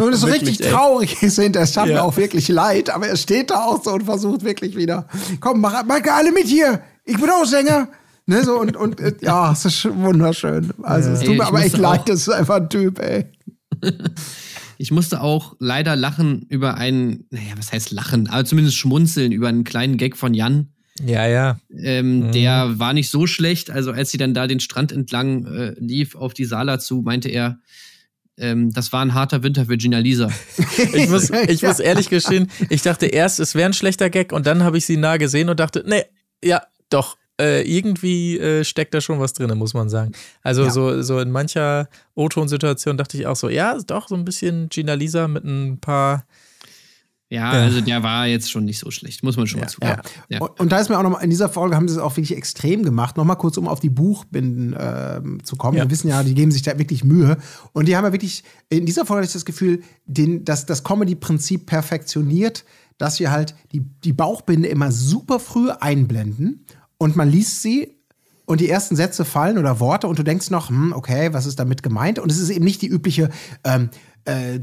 Und 0.00 0.12
es 0.12 0.22
ist 0.22 0.26
richtig 0.32 0.64
ey. 0.64 0.70
traurig 0.70 1.22
ist 1.22 1.38
hinterher. 1.40 1.64
Es 1.64 1.72
tat 1.72 1.86
mir 1.86 1.94
Ja. 1.94 2.02
auch 2.02 2.16
wirklich 2.16 2.48
leid, 2.48 2.88
aber 2.88 3.08
er 3.08 3.16
steht 3.16 3.50
da 3.50 3.64
auch 3.64 3.82
so 3.82 3.90
und 3.90 4.04
versucht 4.04 4.44
wirklich 4.44 4.76
wieder, 4.76 5.06
komm, 5.40 5.60
mach, 5.60 5.82
mach 5.84 6.00
alle 6.12 6.30
mit 6.30 6.46
hier. 6.46 6.80
Ich 7.04 7.20
bin 7.20 7.28
auch 7.30 7.44
Sänger. 7.44 7.88
Ne, 8.26 8.44
so 8.44 8.60
und, 8.60 8.76
und 8.76 9.00
äh, 9.00 9.14
ja, 9.20 9.52
es 9.52 9.64
ist 9.64 9.84
wunderschön. 9.84 10.70
Also 10.82 11.10
es 11.10 11.20
Ey, 11.20 11.26
tut 11.26 11.36
mir 11.36 11.42
ich 11.42 11.48
aber 11.48 11.64
echt 11.64 11.78
leid, 11.78 12.08
das 12.08 12.22
ist 12.22 12.28
einfach 12.28 12.56
ein 12.56 12.70
Typ, 12.70 12.98
ey. 12.98 13.26
Ich 14.78 14.90
musste 14.90 15.20
auch 15.20 15.54
leider 15.60 15.94
lachen 15.94 16.44
über 16.48 16.74
einen, 16.74 17.28
naja, 17.30 17.52
was 17.56 17.70
heißt 17.70 17.92
lachen, 17.92 18.28
aber 18.28 18.44
zumindest 18.44 18.76
schmunzeln 18.76 19.30
über 19.30 19.46
einen 19.46 19.62
kleinen 19.62 19.96
Gag 19.96 20.16
von 20.16 20.34
Jan. 20.34 20.72
Ja, 21.00 21.24
ja. 21.28 21.60
Ähm, 21.70 22.32
Der 22.32 22.80
war 22.80 22.92
nicht 22.92 23.08
so 23.08 23.28
schlecht. 23.28 23.70
Also 23.70 23.92
als 23.92 24.10
sie 24.10 24.18
dann 24.18 24.34
da 24.34 24.48
den 24.48 24.58
Strand 24.58 24.90
entlang 24.90 25.46
äh, 25.46 25.74
lief 25.78 26.16
auf 26.16 26.34
die 26.34 26.44
Sala 26.44 26.80
zu, 26.80 27.02
meinte 27.02 27.28
er, 27.28 27.60
ähm, 28.36 28.72
das 28.72 28.92
war 28.92 29.02
ein 29.02 29.14
harter 29.14 29.42
Winter 29.42 29.66
für 29.66 29.76
Gina 29.76 29.98
Lisa. 29.98 30.30
Ich 30.94 31.08
muss, 31.08 31.30
ich 31.30 31.62
muss 31.62 31.78
ehrlich 31.78 32.08
gestehen, 32.08 32.50
ich 32.68 32.82
dachte 32.82 33.06
erst, 33.06 33.40
es 33.40 33.54
wäre 33.54 33.66
ein 33.66 33.74
schlechter 33.74 34.10
Gag 34.10 34.32
und 34.32 34.46
dann 34.46 34.64
habe 34.64 34.78
ich 34.78 34.86
sie 34.86 34.96
nah 34.96 35.16
gesehen 35.16 35.48
und 35.48 35.60
dachte, 35.60 35.84
nee, 35.86 36.02
ja, 36.42 36.62
doch. 36.90 37.16
Äh, 37.42 37.62
irgendwie 37.62 38.38
äh, 38.38 38.62
steckt 38.62 38.94
da 38.94 39.00
schon 39.00 39.18
was 39.18 39.32
drin, 39.32 39.56
muss 39.58 39.74
man 39.74 39.88
sagen. 39.88 40.12
Also 40.42 40.64
Ja. 40.64 40.70
so, 40.70 41.02
so 41.02 41.18
in 41.18 41.32
mancher 41.32 41.88
O-Ton-Situation 42.14 42.96
dachte 42.96 43.16
ich 43.18 43.26
auch 43.26 43.34
so, 43.36 43.48
ja, 43.48 43.76
doch, 43.84 44.06
so 44.06 44.14
ein 44.14 44.24
bisschen 44.24 44.68
Gina 44.68 44.94
Lisa 44.94 45.26
mit 45.26 45.42
ein 45.44 45.78
paar. 45.80 46.24
Ja, 47.30 47.50
also 47.50 47.80
der 47.80 48.02
war 48.02 48.26
jetzt 48.26 48.50
schon 48.50 48.66
nicht 48.66 48.78
so 48.78 48.90
schlecht, 48.90 49.22
muss 49.22 49.38
man 49.38 49.46
schon 49.46 49.60
mal 49.60 49.66
zugeben. 49.66 50.02
Ja. 50.28 50.40
Und, 50.40 50.60
und 50.60 50.70
da 50.70 50.78
ist 50.78 50.90
mir 50.90 50.98
auch 50.98 51.02
nochmal, 51.02 51.24
in 51.24 51.30
dieser 51.30 51.48
Folge 51.48 51.74
haben 51.74 51.88
sie 51.88 51.94
es 51.94 52.00
auch 52.00 52.14
wirklich 52.14 52.36
extrem 52.36 52.82
gemacht. 52.82 53.16
Nochmal 53.16 53.38
kurz, 53.38 53.56
um 53.56 53.68
auf 53.68 53.80
die 53.80 53.88
Buchbinden 53.88 54.76
ähm, 54.78 55.42
zu 55.42 55.56
kommen. 55.56 55.78
Ja. 55.78 55.84
Wir 55.84 55.90
wissen 55.90 56.08
ja, 56.08 56.22
die 56.22 56.34
geben 56.34 56.52
sich 56.52 56.60
da 56.60 56.78
wirklich 56.78 57.04
Mühe. 57.04 57.38
Und 57.72 57.88
die 57.88 57.96
haben 57.96 58.04
ja 58.04 58.12
wirklich, 58.12 58.44
in 58.68 58.84
dieser 58.84 59.06
Folge 59.06 59.20
habe 59.20 59.26
ich 59.26 59.32
das 59.32 59.46
Gefühl, 59.46 59.82
den, 60.04 60.44
dass 60.44 60.66
das 60.66 60.84
Comedy-Prinzip 60.84 61.64
perfektioniert, 61.64 62.64
dass 62.98 63.18
wir 63.18 63.30
halt 63.30 63.54
die, 63.72 63.80
die 63.80 64.12
Bauchbinde 64.12 64.68
immer 64.68 64.92
super 64.92 65.40
früh 65.40 65.70
einblenden 65.70 66.66
und 67.02 67.16
man 67.16 67.28
liest 67.28 67.62
sie 67.62 67.96
und 68.44 68.60
die 68.60 68.68
ersten 68.68 68.94
Sätze 68.94 69.24
fallen 69.24 69.58
oder 69.58 69.80
Worte 69.80 70.06
und 70.06 70.18
du 70.20 70.22
denkst 70.22 70.50
noch, 70.50 70.68
hm, 70.68 70.92
okay, 70.92 71.32
was 71.32 71.46
ist 71.46 71.58
damit 71.58 71.82
gemeint? 71.82 72.20
Und 72.20 72.30
es 72.30 72.38
ist 72.38 72.48
eben 72.50 72.64
nicht 72.64 72.80
die 72.80 72.86
übliche 72.86 73.28
ähm, 73.64 73.90
äh, 74.24 74.60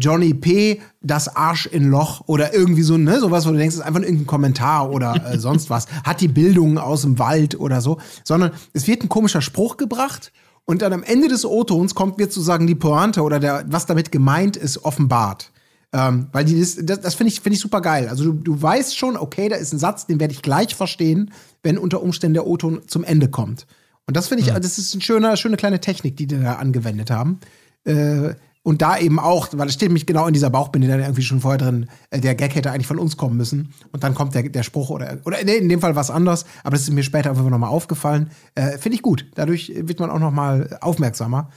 Johnny 0.00 0.34
P., 0.34 0.80
das 1.00 1.36
Arsch 1.36 1.66
in 1.66 1.88
Loch 1.88 2.22
oder 2.26 2.52
irgendwie 2.52 2.82
so, 2.82 2.96
ne, 2.96 3.20
sowas, 3.20 3.46
wo 3.46 3.52
du 3.52 3.58
denkst, 3.58 3.76
es 3.76 3.80
ist 3.80 3.86
einfach 3.86 4.00
irgendein 4.00 4.26
Kommentar 4.26 4.90
oder 4.90 5.32
äh, 5.32 5.38
sonst 5.38 5.70
was. 5.70 5.86
Hat 6.02 6.20
die 6.20 6.26
Bildung 6.26 6.78
aus 6.78 7.02
dem 7.02 7.20
Wald 7.20 7.58
oder 7.60 7.80
so, 7.80 8.00
sondern 8.24 8.50
es 8.72 8.88
wird 8.88 9.04
ein 9.04 9.08
komischer 9.08 9.40
Spruch 9.40 9.76
gebracht 9.76 10.32
und 10.64 10.82
dann 10.82 10.92
am 10.92 11.04
Ende 11.04 11.28
des 11.28 11.44
O-Tons 11.44 11.94
kommt, 11.94 12.18
wird 12.18 12.32
sozusagen 12.32 12.66
die 12.66 12.74
Pointe 12.74 13.22
oder 13.22 13.38
der, 13.38 13.64
was 13.68 13.86
damit 13.86 14.10
gemeint 14.10 14.56
ist, 14.56 14.84
offenbart. 14.84 15.51
Ähm, 15.94 16.28
weil 16.32 16.44
die, 16.44 16.58
das, 16.58 17.00
das, 17.00 17.14
finde 17.14 17.32
ich, 17.32 17.40
find 17.40 17.54
ich 17.54 17.60
super 17.60 17.82
geil. 17.82 18.08
Also 18.08 18.24
du, 18.24 18.32
du 18.32 18.60
weißt 18.60 18.96
schon, 18.96 19.16
okay, 19.16 19.48
da 19.48 19.56
ist 19.56 19.72
ein 19.72 19.78
Satz, 19.78 20.06
den 20.06 20.20
werde 20.20 20.32
ich 20.32 20.42
gleich 20.42 20.74
verstehen, 20.74 21.32
wenn 21.62 21.76
unter 21.76 22.02
Umständen 22.02 22.34
der 22.34 22.46
O-Ton 22.46 22.82
zum 22.86 23.04
Ende 23.04 23.28
kommt. 23.28 23.66
Und 24.06 24.16
das 24.16 24.28
finde 24.28 24.44
ich, 24.44 24.52
das 24.52 24.78
ist 24.78 24.94
eine 24.94 25.02
schöne, 25.02 25.36
schöne 25.36 25.56
kleine 25.56 25.80
Technik, 25.80 26.16
die 26.16 26.26
die 26.26 26.40
da 26.40 26.54
angewendet 26.54 27.10
haben. 27.10 27.40
Äh, 27.84 28.34
und 28.64 28.80
da 28.80 28.96
eben 28.96 29.18
auch, 29.18 29.48
weil 29.52 29.68
es 29.68 29.74
steht 29.74 29.88
nämlich 29.88 30.06
genau 30.06 30.26
in 30.28 30.34
dieser 30.34 30.50
Bauchbinde 30.50 30.86
dann 30.86 31.00
irgendwie 31.00 31.22
schon 31.22 31.40
vorher 31.40 31.58
drin, 31.58 31.88
äh, 32.10 32.20
der 32.20 32.36
Gag 32.36 32.54
hätte 32.54 32.70
eigentlich 32.70 32.86
von 32.86 32.98
uns 32.98 33.16
kommen 33.16 33.36
müssen. 33.36 33.74
Und 33.90 34.04
dann 34.04 34.14
kommt 34.14 34.34
der, 34.34 34.48
der 34.48 34.62
Spruch 34.62 34.90
oder, 34.90 35.18
oder 35.24 35.38
nee, 35.44 35.56
in 35.56 35.68
dem 35.68 35.80
Fall 35.80 35.96
was 35.96 36.10
anderes, 36.10 36.46
aber 36.62 36.76
das 36.76 36.82
ist 36.82 36.92
mir 36.92 37.02
später 37.02 37.30
einfach 37.30 37.44
nochmal 37.44 37.70
aufgefallen. 37.70 38.30
Äh, 38.54 38.78
Finde 38.78 38.96
ich 38.96 39.02
gut. 39.02 39.26
Dadurch 39.34 39.72
wird 39.74 39.98
man 39.98 40.10
auch 40.10 40.20
nochmal 40.20 40.78
aufmerksamer, 40.80 41.50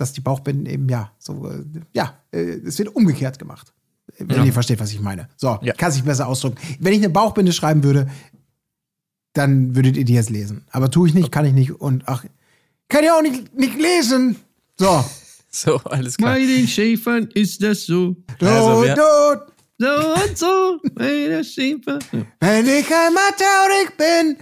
dass 0.00 0.12
die 0.12 0.20
Bauchbinden 0.20 0.66
eben, 0.66 0.88
ja, 0.88 1.12
so, 1.18 1.48
äh, 1.48 1.62
ja, 1.92 2.18
äh, 2.32 2.38
es 2.66 2.78
wird 2.78 2.94
umgekehrt 2.96 3.38
gemacht. 3.38 3.72
Wenn 4.18 4.44
ihr 4.44 4.52
versteht, 4.52 4.80
was 4.80 4.90
ich 4.92 5.00
meine. 5.00 5.28
So, 5.36 5.58
Ja. 5.62 5.72
kann 5.74 5.92
sich 5.92 6.02
besser 6.02 6.26
ausdrücken. 6.26 6.56
Wenn 6.80 6.92
ich 6.92 6.98
eine 6.98 7.10
Bauchbinde 7.10 7.52
schreiben 7.52 7.82
würde, 7.84 8.08
dann 9.34 9.76
würdet 9.76 9.96
ihr 9.96 10.04
die 10.04 10.14
jetzt 10.14 10.30
lesen. 10.30 10.64
Aber 10.70 10.90
tue 10.90 11.08
ich 11.08 11.14
nicht, 11.14 11.30
kann 11.30 11.44
ich 11.44 11.52
nicht 11.52 11.70
und 11.72 12.02
ach, 12.06 12.24
kann 12.88 13.04
ja 13.04 13.16
auch 13.16 13.22
nicht, 13.22 13.54
nicht 13.54 13.76
lesen. 13.78 14.36
So. 14.78 15.04
So, 15.52 15.78
alles 15.78 16.16
klar. 16.16 16.34
Bei 16.34 16.46
den 16.46 16.68
Schäfern 16.68 17.28
ist 17.34 17.60
das 17.60 17.82
so. 17.84 18.14
Du, 18.38 18.46
Also, 18.46 18.84
du, 18.84 19.40
So 19.78 20.14
und 20.14 20.38
so, 20.38 20.80
bei 20.94 21.26
der 21.26 21.42
Schäfer. 21.42 21.98
wenn 22.38 22.66
ich 22.68 22.86
ein 22.86 23.12
Matheurik 23.12 23.96
bin. 23.96 24.36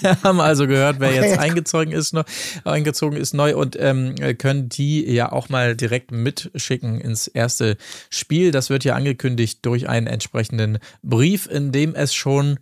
Wir 0.00 0.20
haben 0.22 0.40
also 0.40 0.66
gehört, 0.66 0.98
wer 1.00 1.12
jetzt 1.12 1.24
jetzt- 1.26 1.38
eingezogen 1.38 1.92
ist, 1.92 2.12
noch, 2.12 2.24
eingezogen 2.64 3.16
ist 3.16 3.34
neu 3.34 3.56
und 3.56 3.76
ähm, 3.78 4.14
können 4.38 4.68
die 4.68 5.04
ja 5.10 5.30
auch 5.30 5.48
mal 5.48 5.76
direkt 5.76 6.10
mitschicken 6.10 7.00
ins 7.00 7.28
erste 7.28 7.76
Spiel. 8.10 8.50
Das 8.50 8.70
wird 8.70 8.84
ja 8.84 8.94
angekündigt 8.94 9.60
durch 9.62 9.88
einen 9.88 10.06
entsprechenden 10.06 10.78
Brief, 11.02 11.46
in 11.50 11.72
dem 11.72 11.94
es 11.94 12.14
schon 12.14 12.58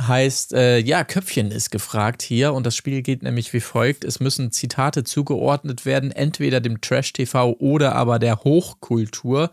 heißt, 0.00 0.54
äh, 0.54 0.78
ja, 0.78 1.04
Köpfchen 1.04 1.50
ist 1.50 1.70
gefragt 1.70 2.22
hier 2.22 2.52
und 2.52 2.66
das 2.66 2.74
Spiel 2.76 3.02
geht 3.02 3.22
nämlich 3.22 3.52
wie 3.52 3.60
folgt. 3.60 4.04
Es 4.04 4.18
müssen 4.20 4.50
Zitate 4.50 5.04
zugeordnet 5.04 5.84
werden, 5.86 6.10
entweder 6.10 6.60
dem 6.60 6.80
Trash-TV 6.80 7.56
oder 7.58 7.94
aber 7.94 8.18
der 8.18 8.42
Hochkultur. 8.44 9.50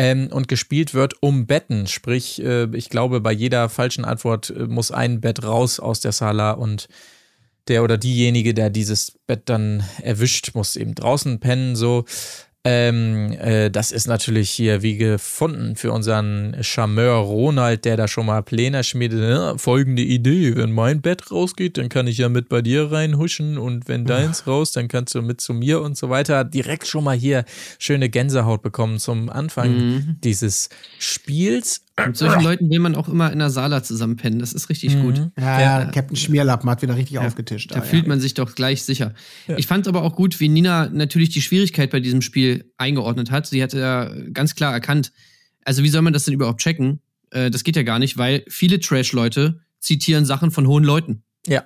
Ähm, 0.00 0.28
und 0.32 0.48
gespielt 0.48 0.94
wird 0.94 1.22
um 1.22 1.46
Betten. 1.46 1.86
Sprich, 1.86 2.42
äh, 2.42 2.74
ich 2.74 2.88
glaube, 2.88 3.20
bei 3.20 3.32
jeder 3.32 3.68
falschen 3.68 4.06
Antwort 4.06 4.48
äh, 4.48 4.60
muss 4.60 4.90
ein 4.90 5.20
Bett 5.20 5.44
raus 5.44 5.78
aus 5.78 6.00
der 6.00 6.12
Sala 6.12 6.52
und 6.52 6.88
der 7.68 7.84
oder 7.84 7.98
diejenige, 7.98 8.54
der 8.54 8.70
dieses 8.70 9.18
Bett 9.26 9.42
dann 9.50 9.84
erwischt, 10.02 10.52
muss 10.54 10.76
eben 10.76 10.94
draußen 10.94 11.38
pennen. 11.38 11.76
So. 11.76 12.06
Ähm, 12.62 13.32
äh, 13.40 13.70
das 13.70 13.90
ist 13.90 14.06
natürlich 14.06 14.50
hier 14.50 14.82
wie 14.82 14.98
gefunden 14.98 15.76
für 15.76 15.92
unseren 15.92 16.56
Charmeur 16.60 17.14
Ronald, 17.14 17.86
der 17.86 17.96
da 17.96 18.06
schon 18.06 18.26
mal 18.26 18.42
Pläne 18.42 18.84
schmiedet. 18.84 19.22
Ja, 19.22 19.56
folgende 19.56 20.02
Idee: 20.02 20.56
Wenn 20.56 20.70
mein 20.72 21.00
Bett 21.00 21.30
rausgeht, 21.30 21.78
dann 21.78 21.88
kann 21.88 22.06
ich 22.06 22.18
ja 22.18 22.28
mit 22.28 22.50
bei 22.50 22.60
dir 22.60 22.92
reinhuschen 22.92 23.56
und 23.56 23.88
wenn 23.88 24.04
deins 24.04 24.46
raus, 24.46 24.72
dann 24.72 24.88
kannst 24.88 25.14
du 25.14 25.22
mit 25.22 25.40
zu 25.40 25.54
mir 25.54 25.80
und 25.80 25.96
so 25.96 26.10
weiter. 26.10 26.44
Direkt 26.44 26.86
schon 26.86 27.04
mal 27.04 27.16
hier 27.16 27.46
schöne 27.78 28.10
Gänsehaut 28.10 28.60
bekommen 28.60 28.98
zum 28.98 29.30
Anfang 29.30 30.18
dieses 30.22 30.68
Spiels. 30.98 31.80
Mit 32.06 32.16
solchen 32.16 32.42
Leuten 32.42 32.70
will 32.70 32.78
man 32.78 32.94
auch 32.94 33.08
immer 33.08 33.32
in 33.32 33.38
der 33.38 33.50
Sala 33.50 33.82
zusammenpennen. 33.82 34.38
Das 34.38 34.52
ist 34.52 34.68
richtig 34.68 35.00
gut. 35.00 35.18
Ja, 35.18 35.30
Ja. 35.38 35.60
ja, 35.82 35.84
Captain 35.90 36.16
Schmierlappen 36.16 36.68
hat 36.70 36.82
wieder 36.82 36.96
richtig 36.96 37.18
aufgetischt. 37.18 37.70
Da 37.72 37.76
Ah, 37.76 37.82
fühlt 37.82 38.04
ja. 38.04 38.08
man 38.08 38.20
sich 38.20 38.34
doch 38.34 38.54
gleich 38.54 38.82
sicher. 38.82 39.14
Ich 39.56 39.66
fand 39.66 39.86
aber 39.88 40.02
auch 40.02 40.14
gut, 40.16 40.40
wie 40.40 40.48
Nina 40.48 40.88
natürlich 40.88 41.30
die 41.30 41.42
Schwierigkeit 41.42 41.90
bei 41.90 42.00
diesem 42.00 42.22
Spiel 42.22 42.72
eingeordnet 42.78 43.30
hat. 43.30 43.46
Sie 43.46 43.62
hatte 43.62 43.78
ja 43.80 44.10
ganz 44.32 44.54
klar 44.54 44.72
erkannt, 44.72 45.12
also 45.64 45.82
wie 45.82 45.88
soll 45.88 46.02
man 46.02 46.12
das 46.12 46.24
denn 46.24 46.34
überhaupt 46.34 46.60
checken? 46.60 47.00
Äh, 47.30 47.50
das 47.50 47.64
geht 47.64 47.76
ja 47.76 47.82
gar 47.82 47.98
nicht, 47.98 48.16
weil 48.18 48.44
viele 48.48 48.80
Trash-Leute 48.80 49.60
zitieren 49.78 50.24
Sachen 50.24 50.50
von 50.50 50.66
hohen 50.66 50.84
Leuten. 50.84 51.22
Ja. 51.46 51.64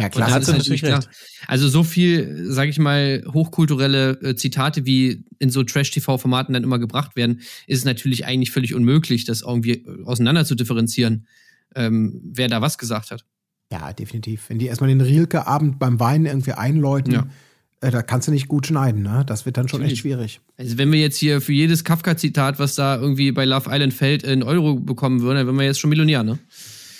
Ja, 0.00 0.08
klar. 0.08 0.28
da 0.28 0.34
hat 0.34 0.44
sie 0.44 0.52
natürlich 0.52 0.82
natürlich 0.82 1.04
klar. 1.04 1.14
Also 1.46 1.68
so 1.68 1.82
viel, 1.84 2.44
sage 2.50 2.70
ich 2.70 2.78
mal, 2.78 3.22
hochkulturelle 3.32 4.20
äh, 4.22 4.34
Zitate, 4.36 4.86
wie 4.86 5.24
in 5.38 5.50
so 5.50 5.62
Trash-TV-Formaten 5.62 6.52
dann 6.54 6.62
immer 6.64 6.78
gebracht 6.78 7.16
werden, 7.16 7.40
ist 7.66 7.78
es 7.78 7.84
natürlich 7.84 8.24
eigentlich 8.24 8.50
völlig 8.50 8.74
unmöglich, 8.74 9.24
das 9.24 9.42
irgendwie 9.42 9.72
äh, 9.72 10.04
auseinander 10.04 10.44
zu 10.44 10.54
differenzieren, 10.54 11.26
ähm, 11.74 12.20
wer 12.24 12.48
da 12.48 12.60
was 12.60 12.78
gesagt 12.78 13.10
hat. 13.10 13.24
Ja, 13.72 13.92
definitiv. 13.92 14.46
Wenn 14.48 14.58
die 14.58 14.66
erstmal 14.66 14.88
den 14.88 15.00
Rilke-Abend 15.00 15.78
beim 15.78 16.00
Weinen 16.00 16.26
irgendwie 16.26 16.52
einläuten, 16.52 17.12
Ja. 17.12 17.26
äh, 17.80 17.90
da 17.92 18.02
kannst 18.02 18.26
du 18.26 18.32
nicht 18.32 18.48
gut 18.48 18.66
schneiden, 18.66 19.02
ne? 19.02 19.22
Das 19.26 19.46
wird 19.46 19.56
dann 19.56 19.68
schon 19.68 19.80
echt 19.82 19.96
Natürlich. 19.96 20.00
schwierig. 20.00 20.40
Also 20.56 20.76
wenn 20.78 20.90
wir 20.90 20.98
jetzt 20.98 21.16
hier 21.18 21.40
für 21.40 21.52
jedes 21.52 21.84
Kafka-Zitat, 21.84 22.58
was 22.58 22.74
da 22.74 22.96
irgendwie 22.96 23.30
bei 23.32 23.44
Love 23.44 23.70
Island 23.72 23.94
fällt, 23.94 24.24
in 24.24 24.42
Euro 24.42 24.74
bekommen 24.74 25.20
würden, 25.20 25.36
dann 25.36 25.46
wären 25.46 25.56
wir 25.58 25.64
jetzt 25.66 25.78
schon 25.78 25.90
Millionär, 25.90 26.22
ne? 26.24 26.38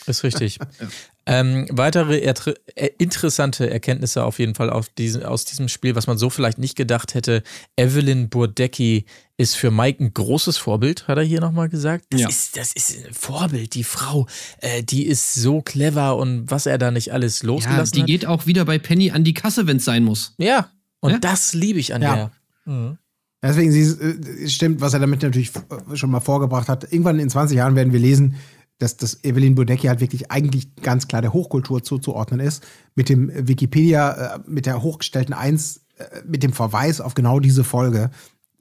Ist 0.06 0.22
richtig. 0.22 0.58
ähm, 1.26 1.66
weitere 1.70 2.18
äh, 2.18 2.90
interessante 2.98 3.68
Erkenntnisse 3.70 4.24
auf 4.24 4.38
jeden 4.38 4.54
Fall 4.54 4.70
auf 4.70 4.88
diese, 4.88 5.28
aus 5.28 5.44
diesem 5.44 5.68
Spiel, 5.68 5.94
was 5.94 6.06
man 6.06 6.18
so 6.18 6.30
vielleicht 6.30 6.58
nicht 6.58 6.76
gedacht 6.76 7.14
hätte. 7.14 7.42
Evelyn 7.76 8.28
Burdecki 8.30 9.04
ist 9.36 9.54
für 9.56 9.70
Mike 9.70 10.02
ein 10.02 10.12
großes 10.14 10.56
Vorbild, 10.56 11.06
hat 11.08 11.18
er 11.18 11.24
hier 11.24 11.40
nochmal 11.40 11.68
gesagt. 11.68 12.06
Das, 12.10 12.20
Ja. 12.22 12.28
ist, 12.28 12.56
das 12.56 12.72
ist 12.72 13.06
ein 13.06 13.12
Vorbild, 13.14 13.74
die 13.74 13.84
Frau, 13.84 14.26
äh, 14.60 14.82
die 14.82 15.06
ist 15.06 15.34
so 15.34 15.60
clever 15.62 16.16
und 16.16 16.50
was 16.50 16.66
er 16.66 16.78
da 16.78 16.90
nicht 16.90 17.12
alles 17.12 17.42
Ja, 17.42 17.46
losgelassen 17.48 17.94
die 17.94 18.00
hat. 18.02 18.06
geht 18.08 18.26
auch 18.26 18.46
wieder 18.46 18.64
bei 18.64 18.78
Penny 18.78 19.10
an 19.10 19.22
die 19.24 19.34
Kasse, 19.34 19.66
wenn 19.66 19.76
es 19.76 19.84
sein 19.84 20.04
muss. 20.04 20.34
Ja, 20.38 20.70
und 21.00 21.12
Ja. 21.12 21.18
das 21.18 21.54
liebe 21.54 21.78
ich 21.78 21.94
an 21.94 22.02
Ja. 22.02 22.14
der. 22.14 22.32
Mhm. 22.74 22.98
Deswegen 23.42 23.72
sie, 23.72 23.80
äh, 23.80 24.48
stimmt, 24.48 24.82
was 24.82 24.92
er 24.92 25.00
damit 25.00 25.22
natürlich 25.22 25.50
äh, 25.54 25.96
schon 25.96 26.10
mal 26.10 26.20
vorgebracht 26.20 26.68
hat. 26.68 26.84
Irgendwann 26.92 27.18
in 27.18 27.30
20 27.30 27.56
Jahren 27.56 27.74
werden 27.74 27.90
wir 27.92 28.00
lesen, 28.00 28.34
dass, 28.80 28.96
dass 28.96 29.22
Evelyn 29.22 29.54
Bodecki 29.54 29.86
halt 29.86 30.00
wirklich 30.00 30.30
eigentlich 30.30 30.74
ganz 30.76 31.06
klar 31.06 31.22
der 31.22 31.32
Hochkultur 31.32 31.84
zuzuordnen 31.84 32.40
ist, 32.40 32.66
mit 32.96 33.08
dem 33.08 33.30
Wikipedia, 33.46 34.36
äh, 34.36 34.38
mit 34.46 34.66
der 34.66 34.82
hochgestellten 34.82 35.34
Eins, 35.34 35.82
äh, 35.98 36.04
mit 36.26 36.42
dem 36.42 36.52
Verweis 36.52 37.00
auf 37.00 37.14
genau 37.14 37.38
diese 37.38 37.62
Folge. 37.62 38.10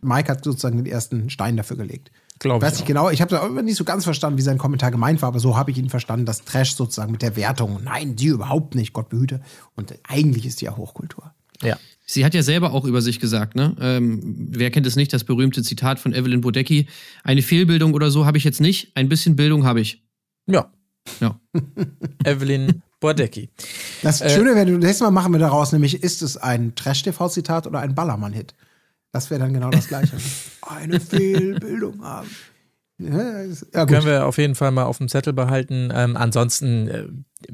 Mike 0.01 0.29
hat 0.29 0.43
sozusagen 0.43 0.77
den 0.77 0.85
ersten 0.85 1.29
Stein 1.29 1.57
dafür 1.57 1.77
gelegt. 1.77 2.11
Glaube 2.37 2.65
Weiß 2.65 2.79
ich. 2.79 2.85
genau, 2.85 3.09
ich 3.09 3.21
habe 3.21 3.31
da 3.31 3.49
nicht 3.61 3.75
so 3.75 3.83
ganz 3.83 4.03
verstanden, 4.03 4.37
wie 4.37 4.43
sein 4.43 4.57
Kommentar 4.57 4.91
gemeint 4.91 5.21
war, 5.21 5.27
aber 5.27 5.39
so 5.39 5.57
habe 5.57 5.71
ich 5.71 5.77
ihn 5.77 5.89
verstanden, 5.89 6.25
dass 6.25 6.45
Trash 6.45 6.73
sozusagen 6.73 7.11
mit 7.11 7.21
der 7.21 7.35
Wertung, 7.35 7.81
nein, 7.83 8.15
die 8.15 8.27
überhaupt 8.27 8.75
nicht, 8.75 8.93
Gott 8.93 9.09
behüte. 9.09 9.41
Und 9.75 9.93
eigentlich 10.03 10.45
ist 10.45 10.61
die 10.61 10.65
ja 10.65 10.77
Hochkultur. 10.77 11.33
Ja. 11.61 11.77
Sie 12.05 12.25
hat 12.25 12.33
ja 12.33 12.41
selber 12.41 12.73
auch 12.73 12.85
über 12.85 13.01
sich 13.01 13.19
gesagt, 13.19 13.55
ne? 13.55 13.75
Ähm, 13.79 14.47
wer 14.51 14.71
kennt 14.71 14.87
es 14.87 14.95
nicht, 14.95 15.13
das 15.13 15.25
berühmte 15.25 15.63
Zitat 15.63 15.99
von 15.99 16.13
Evelyn 16.13 16.41
Bodecki? 16.41 16.87
Eine 17.23 17.41
Fehlbildung 17.41 17.93
oder 17.93 18.09
so 18.09 18.25
habe 18.25 18.37
ich 18.37 18.43
jetzt 18.45 18.61
nicht, 18.61 18.95
ein 18.95 19.09
bisschen 19.09 19.35
Bildung 19.35 19.65
habe 19.65 19.81
ich. 19.81 20.08
Ja. 20.49 20.71
Ja. 21.19 21.39
Evelyn 22.25 22.81
Bordecki. 22.99 23.49
Das 24.03 24.21
Äh, 24.21 24.29
Schöne 24.29 24.55
wäre, 24.55 24.69
nächstes 24.69 25.01
Mal 25.01 25.11
machen 25.11 25.31
wir 25.31 25.39
daraus 25.39 25.71
nämlich, 25.71 26.03
ist 26.03 26.21
es 26.21 26.37
ein 26.37 26.75
Trash-TV-Zitat 26.75 27.67
oder 27.67 27.79
ein 27.79 27.95
Ballermann-Hit? 27.95 28.53
Das 29.11 29.29
wäre 29.29 29.39
dann 29.39 29.53
genau 29.53 29.69
das 29.69 29.87
Gleiche. 29.87 30.17
Eine 30.61 30.99
Fehlbildung 30.99 32.03
haben. 32.03 32.29
Ja. 32.99 33.85
Können 33.85 34.05
wir 34.05 34.25
auf 34.25 34.37
jeden 34.37 34.55
Fall 34.55 34.71
mal 34.71 34.83
auf 34.83 34.97
dem 34.97 35.07
Zettel 35.07 35.31
behalten. 35.31 35.89
Ähm, 35.93 36.17
ansonsten, 36.17 36.87
äh, 36.89 37.05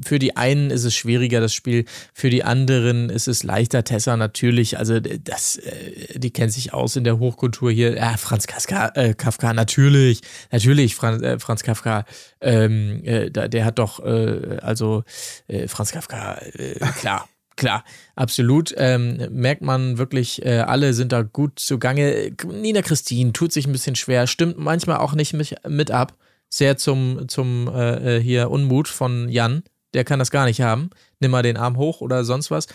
für 0.04 0.18
die 0.18 0.36
einen 0.36 0.70
ist 0.70 0.82
es 0.82 0.96
schwieriger, 0.96 1.40
das 1.40 1.54
Spiel. 1.54 1.84
Für 2.12 2.30
die 2.30 2.42
anderen 2.42 3.10
ist 3.10 3.28
es 3.28 3.44
leichter. 3.44 3.84
Tessa 3.84 4.16
natürlich, 4.16 4.76
also 4.76 4.98
das, 4.98 5.56
äh, 5.56 6.18
die 6.18 6.32
kennt 6.32 6.52
sich 6.52 6.74
aus 6.74 6.96
in 6.96 7.04
der 7.04 7.20
Hochkultur 7.20 7.70
hier. 7.70 7.96
Ja, 7.96 8.16
Franz 8.16 8.48
Kafka, 8.48 8.90
äh, 8.96 9.14
Kafka 9.14 9.52
natürlich, 9.52 10.22
natürlich, 10.50 10.96
Franz, 10.96 11.22
äh, 11.22 11.38
Franz 11.38 11.62
Kafka, 11.62 12.04
ähm, 12.40 13.04
äh, 13.04 13.30
der 13.30 13.64
hat 13.64 13.78
doch, 13.78 14.04
äh, 14.04 14.58
also 14.62 15.04
Franz 15.68 15.92
Kafka, 15.92 16.40
klar. 16.98 17.28
Klar, 17.56 17.84
absolut. 18.14 18.74
Ähm, 18.76 19.28
merkt 19.30 19.62
man 19.62 19.96
wirklich, 19.96 20.44
äh, 20.44 20.58
alle 20.58 20.92
sind 20.92 21.12
da 21.12 21.22
gut 21.22 21.58
zugange. 21.58 22.32
Nina 22.46 22.82
Christine 22.82 23.32
tut 23.32 23.52
sich 23.52 23.66
ein 23.66 23.72
bisschen 23.72 23.96
schwer, 23.96 24.26
stimmt 24.26 24.58
manchmal 24.58 24.98
auch 24.98 25.14
nicht 25.14 25.32
mich, 25.32 25.54
mit 25.66 25.90
ab. 25.90 26.16
Sehr 26.48 26.76
zum, 26.76 27.28
zum 27.28 27.68
äh, 27.68 28.18
äh, 28.18 28.22
hier 28.22 28.50
Unmut 28.50 28.88
von 28.88 29.28
Jan. 29.28 29.62
Der 29.94 30.04
kann 30.04 30.18
das 30.18 30.30
gar 30.30 30.44
nicht 30.44 30.60
haben. 30.60 30.90
Nimm 31.20 31.30
mal 31.30 31.42
den 31.42 31.56
Arm 31.56 31.78
hoch 31.78 32.02
oder 32.02 32.24
sonst 32.24 32.50
was. 32.50 32.66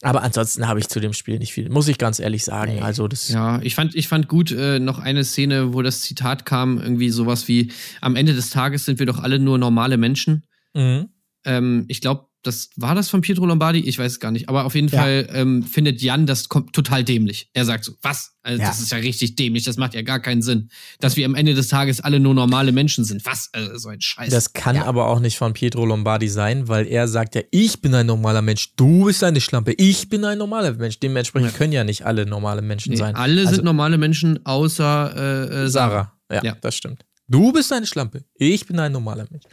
Aber 0.00 0.22
ansonsten 0.22 0.66
habe 0.66 0.80
ich 0.80 0.88
zu 0.88 0.98
dem 0.98 1.12
Spiel 1.12 1.38
nicht 1.38 1.52
viel. 1.52 1.68
Muss 1.68 1.88
ich 1.88 1.98
ganz 1.98 2.18
ehrlich 2.18 2.44
sagen. 2.44 2.82
Also 2.82 3.06
das. 3.06 3.28
Ja, 3.28 3.60
ich 3.60 3.74
fand, 3.74 3.94
ich 3.94 4.08
fand 4.08 4.28
gut 4.28 4.50
äh, 4.50 4.78
noch 4.78 4.98
eine 4.98 5.24
Szene, 5.24 5.74
wo 5.74 5.82
das 5.82 6.00
Zitat 6.00 6.46
kam, 6.46 6.80
irgendwie 6.80 7.10
sowas 7.10 7.46
wie, 7.48 7.70
am 8.00 8.16
Ende 8.16 8.34
des 8.34 8.48
Tages 8.48 8.86
sind 8.86 8.98
wir 8.98 9.06
doch 9.06 9.18
alle 9.18 9.38
nur 9.38 9.58
normale 9.58 9.98
Menschen. 9.98 10.44
Mhm. 10.74 11.10
Ähm, 11.44 11.84
ich 11.88 12.00
glaube, 12.00 12.29
das 12.42 12.70
war 12.76 12.94
das 12.94 13.10
von 13.10 13.20
Pietro 13.20 13.44
Lombardi, 13.44 13.80
ich 13.80 13.98
weiß 13.98 14.12
es 14.12 14.20
gar 14.20 14.30
nicht. 14.30 14.48
Aber 14.48 14.64
auf 14.64 14.74
jeden 14.74 14.88
Ja. 14.88 15.00
Fall 15.00 15.28
ähm, 15.32 15.62
findet 15.62 16.00
Jan 16.00 16.26
das 16.26 16.48
total 16.48 17.04
dämlich. 17.04 17.50
Er 17.52 17.64
sagt 17.66 17.84
so, 17.84 17.92
was? 18.02 18.32
Also, 18.42 18.62
Ja. 18.62 18.68
Das 18.68 18.80
ist 18.80 18.90
ja 18.90 18.98
richtig 18.98 19.36
dämlich, 19.36 19.64
das 19.64 19.76
macht 19.76 19.92
ja 19.94 20.00
gar 20.02 20.20
keinen 20.20 20.40
Sinn. 20.40 20.70
Dass 21.00 21.16
wir 21.16 21.26
am 21.26 21.34
Ende 21.34 21.52
des 21.54 21.68
Tages 21.68 22.00
alle 22.00 22.18
nur 22.18 22.34
normale 22.34 22.72
Menschen 22.72 23.04
sind. 23.04 23.26
Was? 23.26 23.50
Also, 23.52 23.76
so 23.76 23.88
ein 23.90 24.00
Scheiß. 24.00 24.30
Das 24.30 24.54
kann 24.54 24.76
Ja. 24.76 24.86
aber 24.86 25.06
auch 25.08 25.20
nicht 25.20 25.36
von 25.36 25.52
Pietro 25.52 25.84
Lombardi 25.84 26.28
sein, 26.28 26.66
weil 26.68 26.86
er 26.86 27.08
sagt 27.08 27.34
ja, 27.34 27.42
ich 27.50 27.80
bin 27.82 27.94
ein 27.94 28.06
normaler 28.06 28.40
Mensch, 28.42 28.74
du 28.76 29.04
bist 29.04 29.22
eine 29.22 29.40
Schlampe, 29.42 29.72
ich 29.72 30.08
bin 30.08 30.24
ein 30.24 30.38
normaler 30.38 30.72
Mensch. 30.72 30.98
Dementsprechend 30.98 31.54
können 31.56 31.72
ja 31.74 31.84
nicht 31.84 32.06
alle 32.06 32.24
normale 32.24 32.62
Menschen 32.62 32.90
nee, 32.92 32.96
sein. 32.96 33.14
alle 33.16 33.42
Also- 33.42 33.56
sind 33.56 33.64
normale 33.64 33.98
Menschen, 33.98 34.44
außer 34.46 35.12
äh, 35.14 35.64
äh, 35.64 35.68
Sarah. 35.68 36.12
Sarah. 36.30 36.44
Ja. 36.44 36.56
das 36.60 36.74
stimmt. 36.76 37.04
Du 37.28 37.52
bist 37.52 37.72
eine 37.72 37.86
Schlampe. 37.86 38.24
Ich 38.36 38.66
bin 38.66 38.78
ein 38.78 38.92
normaler 38.92 39.26
Mensch. 39.30 39.44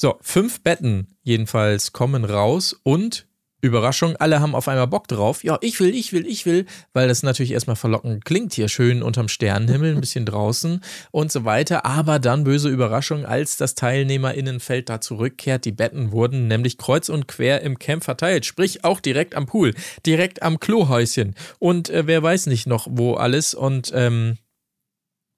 So, 0.00 0.16
fünf 0.20 0.62
Betten 0.62 1.08
jedenfalls 1.24 1.92
kommen 1.92 2.24
raus 2.24 2.72
und 2.84 3.26
Überraschung, 3.60 4.14
alle 4.14 4.40
haben 4.40 4.54
auf 4.54 4.68
einmal 4.68 4.86
Bock 4.86 5.08
drauf. 5.08 5.42
Ja, 5.42 5.58
ich 5.60 5.80
will, 5.80 5.92
ich 5.92 6.12
will, 6.12 6.24
ich 6.24 6.46
will, 6.46 6.66
weil 6.92 7.08
das 7.08 7.24
natürlich 7.24 7.50
erstmal 7.50 7.74
verlockend 7.74 8.24
klingt 8.24 8.52
hier 8.52 8.68
schön 8.68 9.02
unterm 9.02 9.26
Sternenhimmel, 9.26 9.96
ein 9.96 10.00
bisschen 10.00 10.24
draußen 10.24 10.80
und 11.10 11.32
so 11.32 11.44
weiter. 11.44 11.84
Aber 11.84 12.20
dann 12.20 12.44
böse 12.44 12.68
Überraschung, 12.68 13.26
als 13.26 13.56
das 13.56 13.74
Teilnehmerinnenfeld 13.74 14.88
da 14.88 15.00
zurückkehrt. 15.00 15.64
Die 15.64 15.72
Betten 15.72 16.12
wurden 16.12 16.46
nämlich 16.46 16.78
kreuz 16.78 17.08
und 17.08 17.26
quer 17.26 17.62
im 17.62 17.80
Camp 17.80 18.04
verteilt, 18.04 18.46
sprich 18.46 18.84
auch 18.84 19.00
direkt 19.00 19.34
am 19.34 19.46
Pool, 19.46 19.74
direkt 20.06 20.42
am 20.42 20.60
Klohäuschen 20.60 21.34
und 21.58 21.90
äh, 21.90 22.06
wer 22.06 22.22
weiß 22.22 22.46
nicht 22.46 22.68
noch 22.68 22.86
wo 22.88 23.14
alles 23.14 23.54
und 23.54 23.90
ähm, 23.92 24.38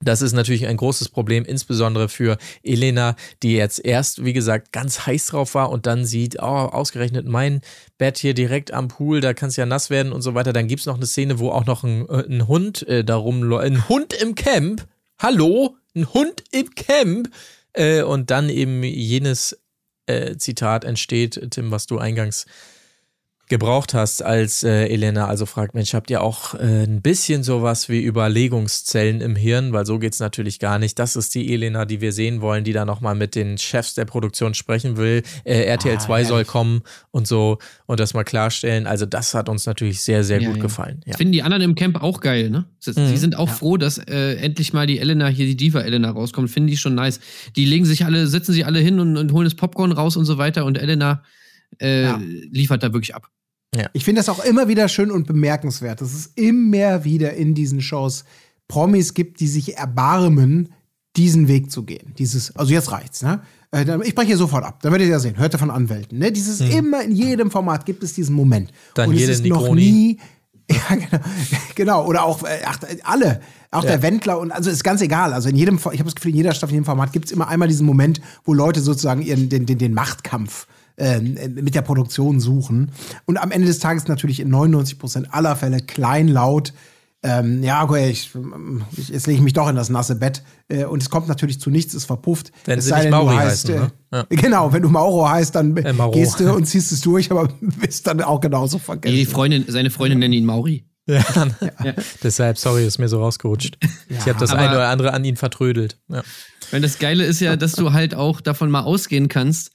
das 0.01 0.21
ist 0.21 0.33
natürlich 0.33 0.67
ein 0.67 0.77
großes 0.77 1.09
Problem, 1.09 1.45
insbesondere 1.45 2.09
für 2.09 2.37
Elena, 2.63 3.15
die 3.43 3.53
jetzt 3.53 3.83
erst, 3.83 4.25
wie 4.25 4.33
gesagt, 4.33 4.71
ganz 4.71 5.05
heiß 5.05 5.27
drauf 5.27 5.55
war 5.55 5.69
und 5.69 5.85
dann 5.85 6.05
sieht, 6.05 6.37
oh, 6.39 6.45
ausgerechnet 6.45 7.27
mein 7.27 7.61
Bett 7.97 8.17
hier 8.17 8.33
direkt 8.33 8.71
am 8.73 8.87
Pool, 8.87 9.21
da 9.21 9.33
kann 9.33 9.49
es 9.49 9.55
ja 9.55 9.65
nass 9.65 9.89
werden 9.89 10.11
und 10.11 10.21
so 10.21 10.33
weiter. 10.33 10.53
Dann 10.53 10.67
gibt 10.67 10.81
es 10.81 10.85
noch 10.85 10.95
eine 10.95 11.05
Szene, 11.05 11.39
wo 11.39 11.51
auch 11.51 11.65
noch 11.65 11.83
ein, 11.83 12.07
äh, 12.09 12.25
ein 12.27 12.47
Hund 12.47 12.87
äh, 12.87 13.03
darum. 13.03 13.51
Ein 13.53 13.87
Hund 13.89 14.13
im 14.13 14.35
Camp? 14.35 14.87
Hallo? 15.19 15.75
Ein 15.95 16.11
Hund 16.13 16.43
im 16.51 16.73
Camp? 16.75 17.29
Äh, 17.73 18.03
und 18.03 18.31
dann 18.31 18.49
eben 18.49 18.83
jenes 18.83 19.59
äh, 20.07 20.35
Zitat 20.37 20.83
entsteht, 20.83 21.39
Tim, 21.51 21.71
was 21.71 21.85
du 21.85 21.97
eingangs 21.97 22.45
gebraucht 23.51 23.93
hast, 23.93 24.23
als 24.23 24.63
äh, 24.63 24.87
Elena 24.87 25.27
also 25.27 25.45
fragt, 25.45 25.75
Mensch, 25.75 25.93
habt 25.93 26.09
ihr 26.09 26.23
auch 26.23 26.55
äh, 26.55 26.85
ein 26.85 27.03
bisschen 27.03 27.43
sowas 27.43 27.87
wie 27.89 28.01
Überlegungszellen 28.01 29.21
im 29.21 29.35
Hirn? 29.35 29.71
Weil 29.73 29.85
so 29.85 29.99
geht's 29.99 30.19
natürlich 30.19 30.57
gar 30.57 30.79
nicht. 30.79 30.97
Das 30.97 31.15
ist 31.15 31.35
die 31.35 31.53
Elena, 31.53 31.85
die 31.85 32.01
wir 32.01 32.11
sehen 32.13 32.41
wollen, 32.41 32.63
die 32.63 32.73
da 32.73 32.85
nochmal 32.85 33.13
mit 33.13 33.35
den 33.35 33.59
Chefs 33.59 33.93
der 33.93 34.05
Produktion 34.05 34.55
sprechen 34.55 34.97
will. 34.97 35.21
Äh, 35.43 35.65
RTL 35.65 35.97
Ah, 35.97 35.99
2 35.99 36.23
soll 36.23 36.31
herrlich. 36.37 36.47
kommen 36.47 36.81
und 37.11 37.27
so 37.27 37.59
und 37.85 37.99
das 37.99 38.15
mal 38.15 38.23
klarstellen. 38.23 38.87
Also 38.87 39.05
das 39.05 39.33
hat 39.35 39.47
uns 39.49 39.67
natürlich 39.67 40.01
sehr, 40.01 40.23
sehr 40.23 40.41
Ja, 40.41 40.47
gut 40.47 40.57
ja. 40.57 40.63
gefallen. 40.63 41.01
Ja. 41.05 41.11
Das 41.11 41.17
finden 41.17 41.33
die 41.33 41.43
anderen 41.43 41.61
im 41.61 41.75
Camp 41.75 42.01
auch 42.01 42.19
geil, 42.21 42.49
ne? 42.49 42.65
Sie 42.79 42.91
Mhm. 42.91 43.11
die 43.11 43.17
sind 43.17 43.35
auch 43.37 43.49
froh, 43.49 43.77
dass 43.77 43.99
äh, 43.99 44.35
endlich 44.37 44.73
mal 44.73 44.87
die 44.87 44.97
Elena 44.99 45.27
hier, 45.27 45.45
die 45.45 45.55
Diva-Elena 45.57 46.09
rauskommt. 46.09 46.49
Finden 46.49 46.67
die 46.67 46.77
schon 46.77 46.95
nice. 46.95 47.19
Die 47.55 47.65
legen 47.65 47.85
sich 47.85 48.05
alle, 48.05 48.25
setzen 48.27 48.53
sich 48.53 48.65
alle 48.65 48.79
hin 48.79 48.99
und, 48.99 49.17
und 49.17 49.31
holen 49.33 49.43
das 49.45 49.55
Popcorn 49.55 49.91
raus 49.91 50.15
und 50.17 50.25
so 50.25 50.37
weiter 50.37 50.65
und 50.65 50.77
Elena 50.77 51.21
äh, 51.81 52.03
Ja. 52.03 52.19
liefert 52.51 52.83
da 52.83 52.91
wirklich 52.93 53.13
ab. 53.15 53.27
Ich 53.93 54.03
finde 54.03 54.19
das 54.19 54.27
auch 54.27 54.43
immer 54.43 54.67
wieder 54.67 54.89
schön 54.89 55.11
und 55.11 55.27
bemerkenswert, 55.27 56.01
dass 56.01 56.13
es 56.13 56.31
immer 56.35 57.05
wieder 57.05 57.33
in 57.33 57.53
diesen 57.53 57.81
Shows 57.81 58.25
Promis 58.67 59.13
gibt, 59.13 59.39
die 59.39 59.47
sich 59.47 59.77
erbarmen, 59.77 60.73
diesen 61.15 61.47
Weg 61.47 61.71
zu 61.71 61.83
gehen. 61.83 62.13
Dieses, 62.17 62.55
also 62.55 62.73
jetzt 62.73 62.91
reicht's, 62.91 63.21
ne? 63.21 63.41
Äh, 63.71 63.85
Ich 64.03 64.15
breche 64.15 64.27
hier 64.27 64.37
sofort 64.37 64.63
ab. 64.63 64.81
Dann 64.81 64.91
werdet 64.91 65.07
ihr 65.07 65.11
ja 65.11 65.19
sehen. 65.19 65.37
Hört 65.37 65.53
ihr 65.53 65.59
von 65.59 65.71
Anwälten. 65.71 66.19
Ne? 66.19 66.31
Dieses 66.31 66.61
immer 66.61 67.03
in 67.03 67.11
jedem 67.11 67.51
Format 67.51 67.85
gibt 67.85 68.03
es 68.03 68.13
diesen 68.13 68.35
Moment. 68.35 68.71
Dann 68.93 69.09
und 69.09 69.15
es 69.15 69.27
ist 69.27 69.45
noch 69.45 69.73
nie. 69.73 70.19
Ja, 70.71 70.95
genau. 70.95 71.23
genau. 71.75 72.05
Oder 72.05 72.23
auch 72.23 72.43
äh, 72.43 72.61
ach, 72.65 72.79
alle. 73.03 73.41
Auch 73.71 73.83
der 73.83 74.01
Wendler 74.01 74.39
und 74.39 74.51
also 74.51 74.69
ist 74.69 74.85
ganz 74.85 75.01
egal. 75.01 75.33
Also 75.33 75.49
in 75.49 75.57
jedem, 75.57 75.75
ich 75.75 75.83
habe 75.83 76.05
das 76.05 76.15
Gefühl, 76.15 76.31
in 76.31 76.37
jeder 76.37 76.53
Staffel, 76.53 76.71
in 76.71 76.75
jedem 76.75 76.85
Format 76.85 77.11
gibt 77.11 77.25
es 77.25 77.31
immer 77.33 77.49
einmal 77.49 77.67
diesen 77.67 77.85
Moment, 77.85 78.21
wo 78.45 78.53
Leute 78.53 78.79
sozusagen 78.79 79.21
ihren, 79.21 79.49
den, 79.49 79.65
den, 79.65 79.79
den 79.79 79.93
Machtkampf 79.93 80.67
ähm, 80.67 80.75
mit 80.97 81.75
der 81.75 81.81
Produktion 81.81 82.39
suchen. 82.39 82.91
Und 83.25 83.37
am 83.37 83.51
Ende 83.51 83.67
des 83.67 83.79
Tages 83.79 84.07
natürlich 84.07 84.39
in 84.39 84.49
99 84.49 84.99
Prozent 84.99 85.33
aller 85.33 85.55
Fälle 85.55 85.79
kleinlaut. 85.79 86.73
Ähm, 87.23 87.61
ja, 87.61 87.83
okay, 87.83 88.09
ich, 88.09 88.31
ich, 88.97 89.09
jetzt 89.09 89.27
lege 89.27 89.37
ich 89.37 89.43
mich 89.43 89.53
doch 89.53 89.69
in 89.69 89.75
das 89.75 89.89
nasse 89.89 90.15
Bett. 90.15 90.41
Äh, 90.69 90.85
und 90.85 91.03
es 91.03 91.11
kommt 91.11 91.27
natürlich 91.27 91.59
zu 91.59 91.69
nichts, 91.69 91.93
es 91.93 92.03
verpufft. 92.05 92.51
Wenn 92.65 92.79
es 92.79 92.85
sie 92.85 92.89
sei 92.89 92.95
nicht 93.03 93.05
denn, 93.05 93.11
du 93.11 93.17
Mauri 93.25 93.35
heißt, 93.35 93.69
heißen, 93.69 93.75
ne? 93.79 93.91
äh, 94.11 94.15
Ja. 94.17 94.25
Genau, 94.29 94.73
wenn 94.73 94.81
du 94.81 94.89
Mauro 94.89 95.29
heißt, 95.29 95.53
dann 95.53 95.77
Äh, 95.77 95.93
Mauro. 95.93 96.13
gehst 96.13 96.39
du 96.39 96.51
und 96.51 96.65
ziehst 96.65 96.91
es 96.91 97.01
durch, 97.01 97.29
aber 97.29 97.47
bist 97.79 98.07
dann 98.07 98.21
auch 98.21 98.41
genauso 98.41 98.79
vergessen. 98.79 99.15
Die 99.15 99.25
Freundin, 99.27 99.65
seine 99.67 99.91
Freundin 99.91 100.17
nennen 100.19 100.33
ihn 100.33 100.45
Mauri. 100.45 100.85
Ja, 101.07 101.93
Deshalb, 102.23 102.57
sorry, 102.57 102.85
ist 102.85 102.97
mir 102.99 103.07
so 103.09 103.19
rausgerutscht. 103.21 103.77
ich 104.09 104.19
habe 104.27 104.39
das 104.39 104.51
Aber- 104.51 104.59
eine 104.61 104.71
oder 104.75 104.87
andere 104.87 105.13
an 105.13 105.23
ihn 105.25 105.35
vertrödelt. 105.35 105.97
Ja. 106.07 106.23
Weil 106.71 106.81
das 106.81 106.99
Geile 106.99 107.25
ist 107.25 107.39
ja, 107.41 107.55
dass 107.55 107.73
du 107.73 107.91
halt 107.93 108.15
auch 108.15 108.39
davon 108.41 108.71
mal 108.71 108.81
ausgehen 108.81 109.27
kannst. 109.27 109.71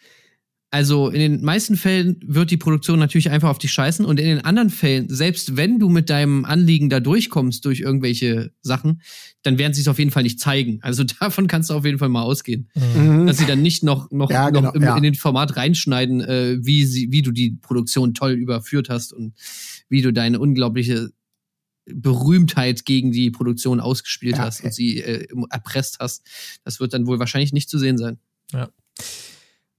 Also 0.70 1.10
in 1.10 1.20
den 1.20 1.44
meisten 1.44 1.76
Fällen 1.76 2.18
wird 2.26 2.50
die 2.50 2.56
Produktion 2.56 2.98
natürlich 2.98 3.30
einfach 3.30 3.48
auf 3.50 3.58
dich 3.58 3.70
scheißen 3.72 4.04
und 4.04 4.18
in 4.18 4.26
den 4.26 4.44
anderen 4.44 4.68
Fällen, 4.68 5.08
selbst 5.08 5.56
wenn 5.56 5.78
du 5.78 5.88
mit 5.88 6.10
deinem 6.10 6.44
Anliegen 6.44 6.90
da 6.90 6.98
durchkommst 6.98 7.64
durch 7.64 7.80
irgendwelche 7.80 8.50
Sachen, 8.62 9.00
dann 9.42 9.58
werden 9.58 9.74
sie 9.74 9.80
es 9.82 9.88
auf 9.88 9.98
jeden 10.00 10.10
Fall 10.10 10.24
nicht 10.24 10.40
zeigen. 10.40 10.80
Also 10.82 11.04
davon 11.20 11.46
kannst 11.46 11.70
du 11.70 11.74
auf 11.74 11.84
jeden 11.84 11.98
Fall 11.98 12.08
mal 12.08 12.22
ausgehen, 12.22 12.68
Mhm. 12.74 13.26
dass 13.26 13.38
sie 13.38 13.46
dann 13.46 13.62
nicht 13.62 13.84
noch 13.84 14.10
noch, 14.10 14.28
Ja, 14.30 14.50
noch 14.50 14.60
genau, 14.60 14.72
im, 14.72 14.82
ja. 14.82 14.96
in 14.96 15.04
den 15.04 15.14
Format 15.14 15.56
reinschneiden, 15.56 16.20
äh, 16.20 16.58
wie 16.60 16.84
sie, 16.84 17.12
wie 17.12 17.22
du 17.22 17.30
die 17.30 17.52
Produktion 17.52 18.12
toll 18.12 18.32
überführt 18.32 18.88
hast 18.88 19.12
und 19.12 19.34
wie 19.88 20.02
du 20.02 20.12
deine 20.12 20.40
unglaubliche 20.40 21.10
Berühmtheit 21.88 22.84
gegen 22.84 23.12
die 23.12 23.30
Produktion 23.30 23.78
ausgespielt 23.80 24.36
Ja, 24.36 24.42
hast 24.44 24.60
äh. 24.60 24.64
und 24.66 24.74
sie 24.74 25.00
äh, 25.00 25.28
erpresst 25.50 25.98
hast. 26.00 26.26
Das 26.64 26.80
wird 26.80 26.92
dann 26.92 27.06
wohl 27.06 27.20
wahrscheinlich 27.20 27.52
nicht 27.52 27.70
zu 27.70 27.78
sehen 27.78 27.96
sein. 27.98 28.18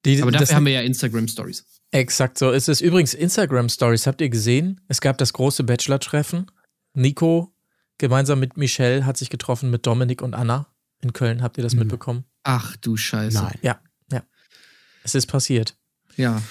Die, 0.08 0.22
Aber 0.22 0.32
das- 0.32 0.42
dafür 0.42 0.56
haben 0.56 0.66
wir 0.66 0.74
ja 0.74 0.82
Instagram 0.82 1.28
Stories. 1.28 1.66
Exakt 1.92 2.38
so 2.40 2.52
ist 2.52 2.68
es. 2.70 2.82
Übrigens, 2.82 3.14
Instagram 3.14 3.70
Stories, 3.70 4.08
habt 4.08 4.20
ihr 4.22 4.30
gesehen? 4.30 4.82
Es 4.88 5.00
gab 5.02 5.18
das 5.20 5.34
große 5.34 5.64
Bachelor-Treffen. 5.64 6.50
Nico 6.94 7.54
gemeinsam 8.00 8.40
mit 8.40 8.58
Michelle 8.58 9.06
hat 9.06 9.18
sich 9.18 9.30
getroffen 9.30 9.70
mit 9.70 9.86
Dominik 9.86 10.22
und 10.22 10.34
Anna 10.34 10.68
in 11.02 11.14
Köln. 11.14 11.44
Habt 11.44 11.58
ihr 11.58 11.64
das 11.64 11.74
Mhm. 11.74 11.80
mitbekommen? 11.80 12.24
Ach 12.44 12.76
du 12.78 12.98
Scheiße. 12.98 13.38
Nein. 13.38 13.60
Ja, 13.62 13.80
ja. 14.12 14.24
Es 15.04 15.14
ist 15.16 15.28
passiert. 15.28 15.76
Ja, 16.16 16.42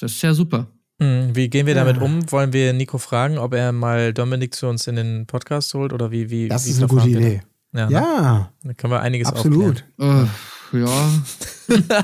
das 0.00 0.12
ist 0.12 0.22
ja 0.22 0.34
super. 0.34 0.66
Hm, 1.00 1.34
Wie 1.34 1.48
gehen 1.48 1.66
wir 1.66 1.74
Ja. 1.76 1.84
damit 1.84 2.02
um? 2.02 2.30
Wollen 2.32 2.52
wir 2.52 2.72
Nico 2.72 2.98
fragen, 2.98 3.38
ob 3.38 3.54
er 3.54 3.72
mal 3.72 4.12
Dominik 4.12 4.54
zu 4.54 4.66
uns 4.66 4.86
in 4.88 4.96
den 4.96 5.26
Podcast 5.26 5.72
holt 5.74 5.92
oder 5.92 6.10
wie? 6.10 6.28
wie 6.30 6.48
Das 6.48 6.66
wie 6.66 6.70
ist 6.70 6.78
eine 6.78 6.88
gute 6.88 7.06
wir 7.06 7.18
Idee. 7.18 7.42
Ja, 7.72 7.86
ne? 7.86 7.92
Ja, 7.92 8.52
Dann 8.62 8.76
können 8.76 8.92
wir 8.92 9.00
einiges 9.00 9.28
absolut. 9.28 9.84
Äh, 9.98 10.04
ja, 10.04 10.28
aufklären. 10.72 11.24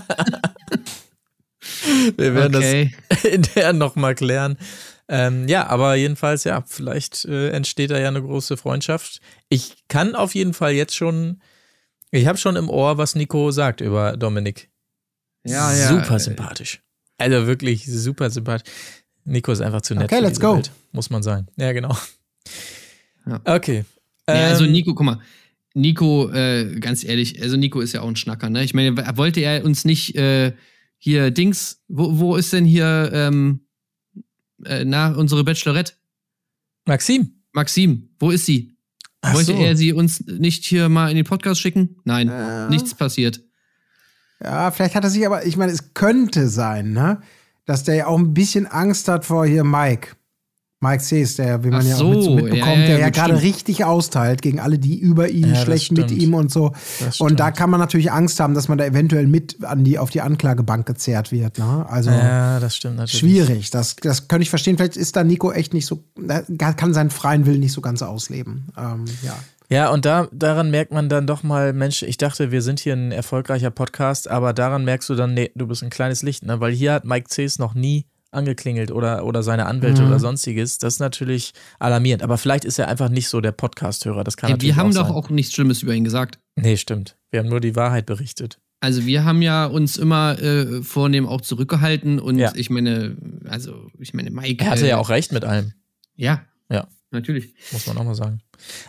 Wir 2.17 2.35
werden 2.35 2.57
okay. 2.57 2.95
das 3.09 3.25
intern 3.25 3.79
nochmal 3.79 4.15
klären. 4.15 4.57
Ähm, 5.09 5.49
ja, 5.49 5.67
aber 5.67 5.97
jedenfalls, 5.97 6.45
ja, 6.45 6.63
vielleicht 6.67 7.25
äh, 7.27 7.51
entsteht 7.51 7.91
da 7.91 7.99
ja 7.99 8.09
eine 8.09 8.23
große 8.23 8.57
Freundschaft. 8.57 9.21
Ich 9.49 9.85
kann 9.89 10.15
auf 10.15 10.35
jeden 10.35 10.55
Fall 10.55 10.73
jetzt 10.73 10.97
schon, 10.97 11.43
ich 12.11 12.27
habe 12.27 12.39
schon 12.39 12.57
im 12.57 12.71
Ohr, 12.71 12.97
was 12.97 13.15
Nico 13.15 13.51
sagt 13.51 13.81
über 13.81 14.17
Dominik. 14.17 14.71
Ja, 15.45 15.75
ja. 15.75 15.89
Super 15.89 16.19
sympathisch. 16.19 16.81
Also 17.19 17.47
wirklich 17.47 17.85
super 17.87 18.31
sympathisch. 18.31 18.73
Nico 19.25 19.53
ist 19.53 19.61
einfach 19.61 19.83
zu 19.83 19.95
nett. 19.95 20.05
Okay, 20.05 20.21
let's 20.21 20.41
go. 20.41 20.57
Welt, 20.57 20.71
muss 20.93 21.11
man 21.11 21.23
sagen. 21.23 21.49
Ja, 21.57 21.73
genau. 21.73 21.97
Ja. 23.27 23.41
Okay. 23.45 23.85
Ja, 24.29 24.49
also 24.49 24.65
Ähm, 24.65 24.73
Nico, 24.73 24.95
guck 24.95 25.07
mal. 25.07 25.21
Nico, 25.75 26.31
äh, 26.31 26.79
ganz 26.79 27.05
ehrlich, 27.05 27.43
also 27.43 27.57
Nico 27.57 27.81
ist 27.81 27.93
ja 27.93 28.03
auch 28.03 28.09
ein 28.09 28.17
Schnacker, 28.17 28.49
ne? 28.49 28.63
Ich 28.63 28.75
meine, 28.75 28.97
wollte 29.17 29.41
er 29.41 29.65
uns 29.65 29.85
nicht 29.85 30.15
äh, 30.15 30.53
hier 31.05 31.31
Dings, 31.31 31.83
wo, 31.87 32.19
wo 32.19 32.35
ist 32.35 32.55
denn 32.55 32.65
hier 32.65 33.11
ähm, 33.13 33.67
äh, 34.65 34.87
na, 34.87 35.13
unsere 35.13 35.45
Bachelorette? 35.45 35.93
Maxim. 36.87 37.43
Maxim, 37.53 38.09
wo 38.19 38.31
ist 38.31 38.47
sie? 38.47 38.75
Ach 39.21 39.35
Wollte 39.35 39.53
so. 39.53 39.59
er 39.59 39.77
sie 39.77 39.93
uns 39.93 40.21
nicht 40.27 40.65
hier 40.65 40.89
mal 40.89 41.11
in 41.11 41.17
den 41.17 41.27
Podcast 41.27 41.61
schicken? 41.61 41.97
Nein, 42.05 42.31
Äh, 42.31 42.71
nichts 42.71 42.95
passiert. 42.95 43.43
Ja, 44.43 44.71
vielleicht 44.71 44.95
hat 44.95 45.05
er 45.05 45.11
sich 45.11 45.27
aber, 45.27 45.45
ich 45.45 45.59
meine, 45.59 45.73
es 45.73 45.93
könnte 45.93 46.49
sein, 46.49 46.93
ne? 46.93 47.21
Dass 47.67 47.85
der 47.85 47.97
ja 47.97 48.07
auch 48.07 48.19
ein 48.19 48.33
bisschen 48.33 48.67
Angst 48.67 49.07
hat 49.07 49.27
vor 49.27 49.45
hier 49.45 49.63
Mike. 49.63 50.17
Mike 50.85 51.03
Sees, 51.03 51.37
der, 51.37 51.65
wie 51.65 51.71
man 51.71 51.81
Ach 51.81 51.89
ja 51.89 51.97
auch 51.97 52.11
mit, 52.11 52.23
so, 52.23 52.35
mitbekommt, 52.35 52.77
ja, 52.77 52.81
ja, 52.81 52.87
der 52.87 52.99
ja 52.99 53.09
gerade 53.09 53.41
richtig 53.41 53.85
austeilt 53.85 54.43
gegen 54.43 54.61
alle, 54.61 54.79
die 54.79 54.99
über 54.99 55.31
ihn, 55.31 55.49
Ja, 55.49 55.57
schlecht 55.57 55.93
mit 55.93 56.11
ihm 56.11 56.35
und 56.35 56.53
so. 56.53 56.73
Und 57.19 57.41
da 57.41 57.51
kann 57.51 57.71
man 57.71 57.81
natürlich 57.81 58.13
Angst 58.13 58.39
haben, 58.39 58.55
dass 58.55 58.69
man 58.69 58.77
da 58.79 58.85
eventuell 58.85 59.27
mit 59.27 59.65
an 59.65 59.85
die, 59.85 59.99
auf 59.99 60.11
die 60.11 60.21
Anklagebank 60.21 60.87
gezerrt 60.87 61.33
wird. 61.33 61.59
Ne? 61.59 61.87
Also 61.89 62.11
Ja, 62.11 62.61
das 62.61 62.77
stimmt 62.77 62.97
natürlich. 62.97 63.21
schwierig. 63.21 63.71
Das, 63.71 63.97
das 63.97 64.29
könnte 64.29 64.43
ich 64.43 64.51
verstehen. 64.51 64.77
Vielleicht 64.77 64.97
ist 64.97 65.17
da 65.17 65.25
Nico 65.25 65.51
echt 65.51 65.73
nicht 65.73 65.87
so, 65.87 66.05
kann 66.59 66.93
seinen 66.93 67.11
freien 67.11 67.47
Willen 67.47 67.61
nicht 67.61 67.73
so 67.73 67.81
ganz 67.81 68.03
ausleben. 68.03 68.69
Ähm, 68.77 69.07
ja. 69.23 69.35
Ja, 69.71 69.91
und 69.91 70.05
da, 70.05 70.29
daran 70.31 70.71
merkt 70.71 70.93
man 70.93 71.09
dann 71.09 71.27
doch 71.27 71.43
mal, 71.43 71.73
Mensch, 71.73 72.03
ich 72.03 72.19
dachte, 72.19 72.53
wir 72.53 72.61
sind 72.61 72.81
hier 72.81 72.93
ein 72.93 73.13
erfolgreicher 73.13 73.71
Podcast, 73.71 74.29
aber 74.29 74.53
daran 74.53 74.85
merkst 74.85 75.09
du 75.09 75.15
dann, 75.15 75.33
nee, 75.33 75.51
du 75.55 75.67
bist 75.67 75.83
ein 75.83 75.91
kleines 75.91 76.23
Licht, 76.23 76.45
ne? 76.45 76.61
Weil 76.61 76.73
hier 76.73 76.93
hat 76.93 77.07
Mike 77.07 77.29
Cs 77.29 77.59
noch 77.59 77.75
nie 77.75 78.05
angeklingelt 78.35 78.91
oder, 78.91 79.25
oder 79.25 79.43
seine 79.43 79.67
Anwälte 79.67 80.03
Mhm. 80.03 80.09
oder 80.09 80.19
sonstiges. 80.21 80.79
Das 80.79 80.95
ist 80.95 81.01
natürlich 81.01 81.53
alarmierend. 81.79 82.23
Aber 82.23 82.39
vielleicht 82.39 82.65
ist 82.65 82.79
er 82.79 82.89
einfach 82.89 83.09
nicht 83.09 83.29
so 83.29 83.41
der 83.41 83.53
Podcast-Hörer. 83.53 84.25
Das 84.25 84.37
kann 84.37 84.49
Ey, 84.49 84.53
natürlich 84.55 84.75
wir 84.77 84.81
haben 84.83 84.91
auch 84.91 84.95
doch 84.95 85.07
sein. 85.09 85.17
auch 85.17 85.31
nichts 85.31 85.53
Schlimmes 85.55 85.83
über 85.83 85.95
ihn 85.95 86.05
gesagt. 86.05 86.39
Nee, 86.57 86.77
stimmt. 86.77 87.17
Wir 87.31 87.41
haben 87.41 87.49
nur 87.49 87.61
die 87.61 87.75
Wahrheit 87.77 88.07
berichtet. 88.07 88.59
Also 88.81 89.07
wir 89.07 89.25
haben 89.25 89.41
ja 89.41 89.65
uns 89.67 89.97
immer 89.97 90.39
äh, 90.43 90.83
vornehm 90.83 91.27
auch 91.27 91.41
zurückgehalten 91.41 92.19
und 92.21 92.39
Ja. 92.39 92.53
ich 92.55 92.69
meine, 92.69 93.17
also 93.49 93.89
ich 93.99 94.13
meine, 94.13 94.31
Mike. 94.31 94.63
Er 94.65 94.71
hatte 94.73 94.85
äh, 94.85 94.91
ja 94.91 94.99
auch 94.99 95.09
recht 95.09 95.33
mit 95.33 95.45
allem, 95.45 95.73
Ja. 96.17 96.43
Ja. 96.71 96.87
Natürlich. 97.11 97.55
muss 97.73 97.87
man 97.87 97.97
auch 97.97 98.05
mal 98.05 98.15
sagen. 98.15 98.41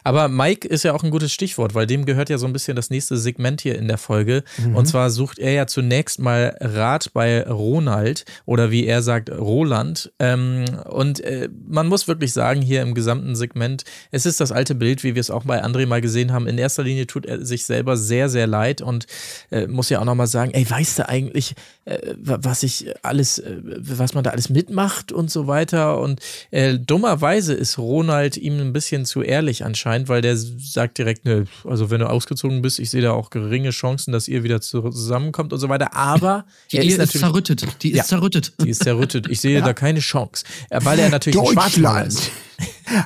Aber 0.04 0.28
Mike 0.28 0.68
ist 0.68 0.84
ja 0.84 0.94
auch 0.94 1.04
ein 1.04 1.12
gutes 1.12 1.32
Stichwort, 1.32 1.74
weil 1.76 1.88
dem 1.88 2.06
gehört 2.06 2.30
ja 2.30 2.38
so 2.38 2.46
ein 2.46 2.54
bisschen 2.54 2.76
das 2.76 2.90
nächste 2.90 3.18
Segment 3.18 3.62
hier 3.62 3.78
in 3.78 3.88
der 3.88 3.98
Folge. 3.98 4.44
Mhm. 4.58 4.76
Und 4.76 4.86
zwar 4.86 5.10
sucht 5.10 5.40
er 5.40 5.52
ja 5.52 5.68
zunächst 5.68 6.20
mal 6.20 6.56
Rat 6.60 7.12
bei 7.14 7.44
Ronald 7.44 8.26
oder 8.46 8.72
wie 8.72 8.86
er 8.86 9.02
sagt, 9.02 9.30
Roland. 9.30 10.12
Ähm, 10.20 10.66
und 10.90 11.20
äh, 11.22 11.50
man 11.68 11.88
muss 11.88 12.08
wirklich 12.08 12.34
sagen, 12.34 12.62
hier 12.62 12.82
im 12.82 12.94
gesamten 12.94 13.36
Segment, 13.36 13.84
es 14.12 14.26
ist 14.26 14.40
das 14.40 14.52
alte 14.52 14.76
Bild, 14.76 15.04
wie 15.04 15.16
wir 15.16 15.20
es 15.22 15.32
auch 15.32 15.44
bei 15.44 15.64
André 15.64 15.86
mal 15.86 16.02
gesehen 16.02 16.32
haben. 16.32 16.48
In 16.48 16.58
erster 16.58 16.84
Linie 16.84 17.08
tut 17.08 17.26
er 17.26 17.46
sich 17.46 17.66
selber 17.66 17.98
sehr, 17.98 18.30
sehr 18.30 18.48
leid 18.48 18.82
und 18.82 19.08
äh, 19.52 19.68
muss 19.68 19.90
ja 19.90 20.00
auch 20.00 20.06
nochmal 20.06 20.28
sagen, 20.28 20.52
ey, 20.54 20.70
weißt 20.70 21.00
du 21.00 21.10
eigentlich, 21.10 21.56
äh, 21.86 22.14
wa- 22.18 22.40
was 22.42 22.64
ich 22.64 22.94
alles, 23.04 23.42
was 23.44 24.14
man 24.14 24.24
da 24.24 24.30
alles 24.30 24.50
mitmacht 24.50 25.12
und 25.12 25.32
so 25.32 25.48
weiter. 25.48 26.00
Und 26.00 26.22
dummerweise 26.52 27.54
ist 27.54 27.78
Ronald 27.78 28.38
ihm 28.38 28.60
ein 28.60 28.72
bisschen 28.74 29.06
zu 29.06 29.22
ehrlich 29.22 29.65
anscheinend, 29.66 30.08
weil 30.08 30.22
der 30.22 30.38
sagt 30.38 30.98
direkt, 30.98 31.26
ne, 31.26 31.46
also 31.66 31.90
wenn 31.90 32.00
du 32.00 32.10
ausgezogen 32.10 32.62
bist, 32.62 32.80
ich 32.80 32.90
sehe 32.90 33.02
da 33.02 33.12
auch 33.12 33.30
geringe 33.30 33.72
Chancen, 33.72 34.12
dass 34.12 34.28
ihr 34.28 34.44
wieder 34.44 34.62
zu- 34.62 34.82
zusammenkommt 34.90 35.52
und 35.52 35.60
so 35.60 35.68
weiter. 35.70 35.94
Aber 35.96 36.46
Die 36.72 36.78
Ehe 36.78 36.84
ist 36.96 37.00
ist, 37.00 37.20
zerrüttet. 37.20 37.66
Die 37.84 37.92
ist 37.92 37.98
Ja. 37.98 38.04
zerrüttet. 38.04 38.54
Die 38.64 38.70
ist 38.70 38.84
zerrüttet. 38.84 39.28
Ich 39.30 39.42
sehe 39.42 39.62
da 39.64 39.74
keine 39.74 40.00
Chance. 40.00 40.46
Weil 40.70 41.00
er 41.00 41.10
natürlich 41.10 41.38
ein 41.40 41.46
Schwarzmaler 41.48 42.04
Deutschland 42.06 42.08
ist. 42.08 42.32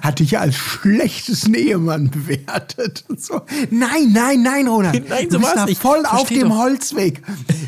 Hat 0.02 0.20
dich 0.20 0.38
als 0.38 0.56
schlechtes 0.56 1.48
Ehemann 1.48 2.10
bewertet. 2.10 3.04
So. 3.18 3.42
Nein, 3.70 4.12
nein, 4.12 4.42
nein, 4.42 4.68
Ronald. 4.68 5.04
Nein, 5.10 5.26
du 5.26 5.32
so 5.34 5.40
bist 5.40 5.50
war's 5.50 5.56
da 5.56 5.66
nicht. 5.66 5.82
voll 5.82 6.06
auf 6.06 6.28
Versteh 6.28 6.40
dem 6.40 6.50
doch. 6.50 6.58
Holzweg. 6.58 7.22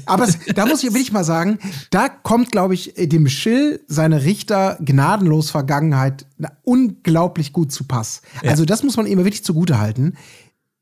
Aber 0.06 0.26
es, 0.28 0.38
da 0.56 0.66
muss 0.66 0.84
ich 0.84 0.90
wirklich 0.94 1.12
mal 1.12 1.24
sagen, 1.24 1.60
da 1.90 2.10
kommt, 2.10 2.52
glaube 2.52 2.74
ich, 2.74 2.94
dem 2.98 3.28
Schill 3.28 3.84
seine 3.88 4.24
Richter 4.24 4.78
gnadenlos 4.82 5.50
Vergangenheit 5.52 6.26
unglaublich 6.64 7.54
gut 7.54 7.72
zu 7.72 7.84
Pass. 7.86 8.22
Also 8.46 8.66
das 8.66 8.84
muss 8.84 8.98
man 8.98 9.06
ihm 9.06 9.20
wirklich 9.20 9.44
zugute 9.44 9.80
halten. 9.80 10.14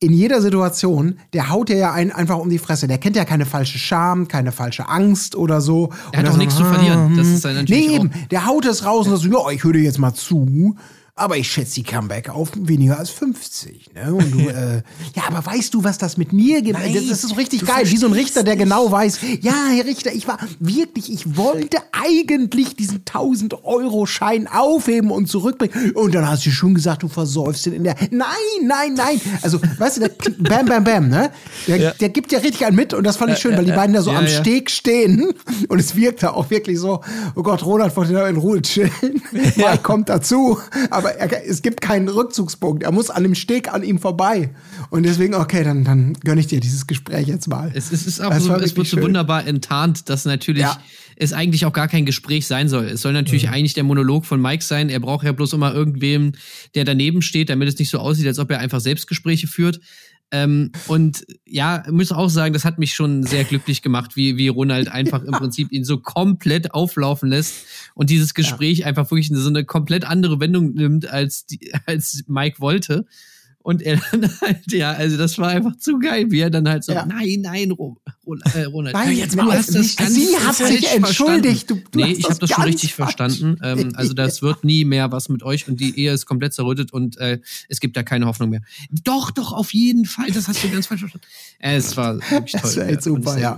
In 0.01 0.13
jeder 0.13 0.41
Situation, 0.41 1.19
der 1.33 1.49
haut 1.49 1.67
dir 1.67 1.75
ja 1.75 1.91
einen 1.91 2.11
einfach 2.11 2.37
um 2.37 2.49
die 2.49 2.57
Fresse. 2.57 2.87
Der 2.87 2.99
kennt 2.99 3.17
ja 3.17 3.25
keine 3.25 3.45
falsche 3.45 3.77
Scham, 3.77 4.29
keine 4.29 4.53
falsche 4.53 4.87
Angst 4.87 5.35
oder 5.35 5.59
so. 5.59 5.89
Er 6.13 6.19
hat 6.19 6.27
auch 6.27 6.31
so, 6.31 6.37
nichts 6.37 6.55
zu 6.55 6.63
verlieren. 6.63 7.17
Das 7.17 7.27
ist 7.27 7.43
dann 7.43 7.55
natürlich 7.55 7.87
Nee, 7.87 7.95
eben. 7.95 8.11
Der 8.31 8.45
haut 8.45 8.65
es 8.65 8.85
raus 8.85 9.07
und 9.07 9.17
sagt 9.17 9.23
so, 9.23 9.29
ja, 9.29 9.51
ich 9.51 9.61
höre 9.61 9.73
dir 9.73 9.81
jetzt 9.81 9.99
mal 9.99 10.13
zu. 10.13 10.77
Aber 11.19 11.37
ich 11.37 11.51
schätze 11.51 11.75
die 11.75 11.83
Comeback 11.83 12.29
auf 12.29 12.51
weniger 12.55 12.97
als 12.97 13.09
50. 13.09 13.91
Ne? 13.93 14.13
Und 14.13 14.31
du, 14.31 14.39
äh, 14.49 14.81
ja, 15.15 15.23
aber 15.27 15.45
weißt 15.45 15.73
du, 15.73 15.83
was 15.83 15.97
das 15.97 16.15
mit 16.17 16.31
mir 16.33 16.61
gibt? 16.61 16.79
Nein, 16.79 16.93
das 16.93 17.03
ist 17.03 17.21
so 17.27 17.35
richtig 17.35 17.65
geil. 17.65 17.83
Wie 17.85 17.97
so 17.97 18.07
ein 18.07 18.13
Richter, 18.13 18.43
der 18.43 18.55
genau 18.55 18.89
weiß, 18.91 19.19
ja, 19.41 19.53
Herr 19.71 19.85
Richter, 19.85 20.13
ich 20.13 20.27
war 20.27 20.37
wirklich, 20.59 21.11
ich 21.11 21.35
wollte 21.37 21.77
eigentlich 21.91 22.75
diesen 22.75 23.03
1000-Euro-Schein 23.03 24.47
aufheben 24.47 25.11
und 25.11 25.27
zurückbringen. 25.27 25.91
Und 25.93 26.15
dann 26.15 26.27
hast 26.27 26.45
du 26.45 26.51
schon 26.51 26.73
gesagt, 26.73 27.03
du 27.03 27.07
versäufst 27.07 27.65
den 27.65 27.73
in 27.73 27.83
der. 27.83 27.95
Nein, 28.11 28.27
nein, 28.63 28.93
nein. 28.95 29.19
Also, 29.41 29.59
weißt 29.77 29.97
du, 29.97 30.01
der, 30.01 30.11
bam, 30.39 30.65
bam, 30.65 30.83
bam, 30.83 31.09
ne? 31.09 31.31
Der, 31.67 31.77
Ja. 31.77 31.91
der 31.91 32.09
gibt 32.09 32.31
ja 32.31 32.39
richtig 32.39 32.65
einen 32.65 32.75
mit 32.75 32.93
und 32.93 33.03
das 33.03 33.17
fand 33.17 33.31
ich 33.33 33.39
schön, 33.39 33.55
weil 33.57 33.65
die 33.65 33.71
beiden 33.71 33.93
da 33.93 34.01
so 34.01 34.11
Ja, 34.11 34.19
am 34.19 34.25
ja. 34.25 34.29
Steg 34.31 34.69
stehen 34.71 35.33
und 35.67 35.79
es 35.79 35.95
wirkt 35.95 36.23
da 36.23 36.31
auch 36.31 36.49
wirklich 36.49 36.79
so, 36.79 37.01
oh 37.35 37.43
Gott, 37.43 37.63
Ronald 37.65 37.95
wollte 37.95 38.13
da 38.13 38.27
in 38.27 38.37
Ruhe 38.37 38.61
chillen. 38.61 38.91
Mike 39.31 39.79
kommt 39.83 40.09
dazu, 40.09 40.57
aber 40.89 41.08
er, 41.17 41.45
es 41.49 41.61
gibt 41.61 41.81
keinen 41.81 42.07
Rückzugspunkt. 42.09 42.83
Er 42.83 42.91
muss 42.91 43.09
an 43.09 43.23
dem 43.23 43.35
Steg 43.35 43.71
an 43.73 43.83
ihm 43.83 43.99
vorbei. 43.99 44.49
Und 44.89 45.03
deswegen, 45.03 45.33
okay, 45.35 45.63
dann, 45.63 45.83
dann 45.83 46.13
gönne 46.23 46.41
ich 46.41 46.47
dir 46.47 46.59
dieses 46.59 46.87
Gespräch 46.87 47.27
jetzt 47.27 47.47
mal. 47.47 47.71
Es, 47.73 47.91
es 47.91 48.05
ist 48.07 48.21
auch 48.21 48.33
so, 48.39 48.53
es 48.55 48.75
wird 48.75 48.87
so 48.87 48.95
schön. 48.97 49.03
wunderbar 49.03 49.45
enttarnt, 49.47 50.09
dass 50.09 50.25
natürlich 50.25 50.61
Ja. 50.63 50.79
es 51.15 51.33
eigentlich 51.33 51.65
auch 51.65 51.73
gar 51.73 51.87
kein 51.87 52.05
Gespräch 52.05 52.47
sein 52.47 52.69
soll. 52.69 52.85
Es 52.85 53.01
soll 53.01 53.13
natürlich 53.13 53.47
Mhm. 53.47 53.53
eigentlich 53.53 53.73
der 53.73 53.83
Monolog 53.83 54.25
von 54.25 54.41
Mike 54.41 54.63
sein. 54.63 54.89
Er 54.89 54.99
braucht 54.99 55.25
ja 55.25 55.31
bloß 55.31 55.53
immer 55.53 55.73
irgendwem, 55.73 56.31
der 56.75 56.85
daneben 56.85 57.21
steht, 57.21 57.49
damit 57.49 57.67
es 57.67 57.77
nicht 57.77 57.89
so 57.89 57.99
aussieht, 57.99 58.27
als 58.27 58.39
ob 58.39 58.49
er 58.51 58.59
einfach 58.59 58.79
Selbstgespräche 58.79 59.47
führt. 59.47 59.79
Ähm, 60.31 60.71
und 60.87 61.25
ja, 61.45 61.83
muss 61.89 62.11
auch 62.11 62.29
sagen, 62.29 62.53
das 62.53 62.63
hat 62.63 62.77
mich 62.77 62.93
schon 62.93 63.23
sehr 63.23 63.43
glücklich 63.43 63.81
gemacht, 63.81 64.15
wie, 64.15 64.37
wie 64.37 64.47
Ronald 64.47 64.87
einfach 64.91 65.23
im 65.23 65.31
Prinzip 65.31 65.71
ihn 65.71 65.83
so 65.83 65.97
komplett 65.97 66.73
auflaufen 66.73 67.29
lässt 67.29 67.65
und 67.95 68.09
dieses 68.09 68.33
Gespräch 68.33 68.85
einfach 68.85 69.09
wirklich 69.09 69.29
so 69.33 69.49
eine 69.49 69.65
komplett 69.65 70.05
andere 70.05 70.39
Wendung 70.39 70.73
nimmt, 70.73 71.07
als, 71.09 71.45
die, 71.45 71.71
als 71.85 72.23
Mike 72.27 72.59
wollte. 72.59 73.05
Und 73.61 73.81
er 73.81 73.99
dann 74.11 74.29
halt, 74.41 74.71
ja, 74.71 74.91
also 74.91 75.17
das 75.17 75.37
war 75.37 75.49
einfach 75.49 75.75
zu 75.77 75.99
geil, 75.99 76.27
wie 76.29 76.39
er 76.39 76.49
dann 76.49 76.67
halt 76.69 76.83
so, 76.83 76.93
Ja. 76.93 77.05
nein, 77.05 77.39
nein, 77.41 77.71
Ro 77.71 77.97
Ro 78.05 78.11
äh, 78.53 78.63
Ronald, 78.63 78.93
Nein, 78.95 79.07
hör 79.07 79.13
jetzt 79.13 79.33
du 79.33 79.37
mal 79.37 79.57
hast 79.57 79.69
auf, 79.69 79.75
das 79.75 79.87
sie- 79.89 79.95
ganz 79.95 80.13
sie 80.15 80.37
hat 80.37 80.55
sich 80.55 80.87
entschuldigt, 80.93 81.69
du- 81.69 81.75
du 81.75 81.99
nee, 81.99 82.11
ich 82.13 82.25
habe 82.29 82.39
das 82.39 82.49
schon 82.49 82.63
richtig 82.63 82.93
falsch. 82.93 83.15
verstanden. 83.15 83.59
Ähm, 83.63 83.93
also 83.95 84.13
das 84.13 84.41
wird 84.41 84.63
nie 84.63 84.85
mehr 84.85 85.11
was 85.11 85.29
mit 85.29 85.43
euch 85.43 85.67
und 85.67 85.79
die 85.79 85.99
Ehe 85.99 86.13
ist 86.13 86.25
komplett 86.25 86.53
zerrüttet 86.53 86.93
und 86.93 87.17
äh, 87.17 87.39
es 87.67 87.79
gibt 87.79 87.97
da 87.97 88.03
keine 88.03 88.25
Hoffnung 88.25 88.49
mehr. 88.49 88.61
Doch, 89.03 89.31
doch, 89.31 89.53
auf 89.53 89.73
jeden 89.73 90.05
Fall, 90.05 90.27
das 90.31 90.47
hast 90.47 90.63
du 90.63 90.69
ganz 90.69 90.87
falsch 90.87 91.01
verstanden. 91.01 91.25
Äh, 91.59 91.75
es 91.75 91.95
war 91.97 92.15
wirklich 92.29 92.51
toll. 92.53 92.61
Das 92.61 92.71
ist 92.71 92.77
echt 92.77 93.03
super, 93.03 93.31
Und, 93.31 93.37
äh, 93.37 93.41
ja. 93.41 93.57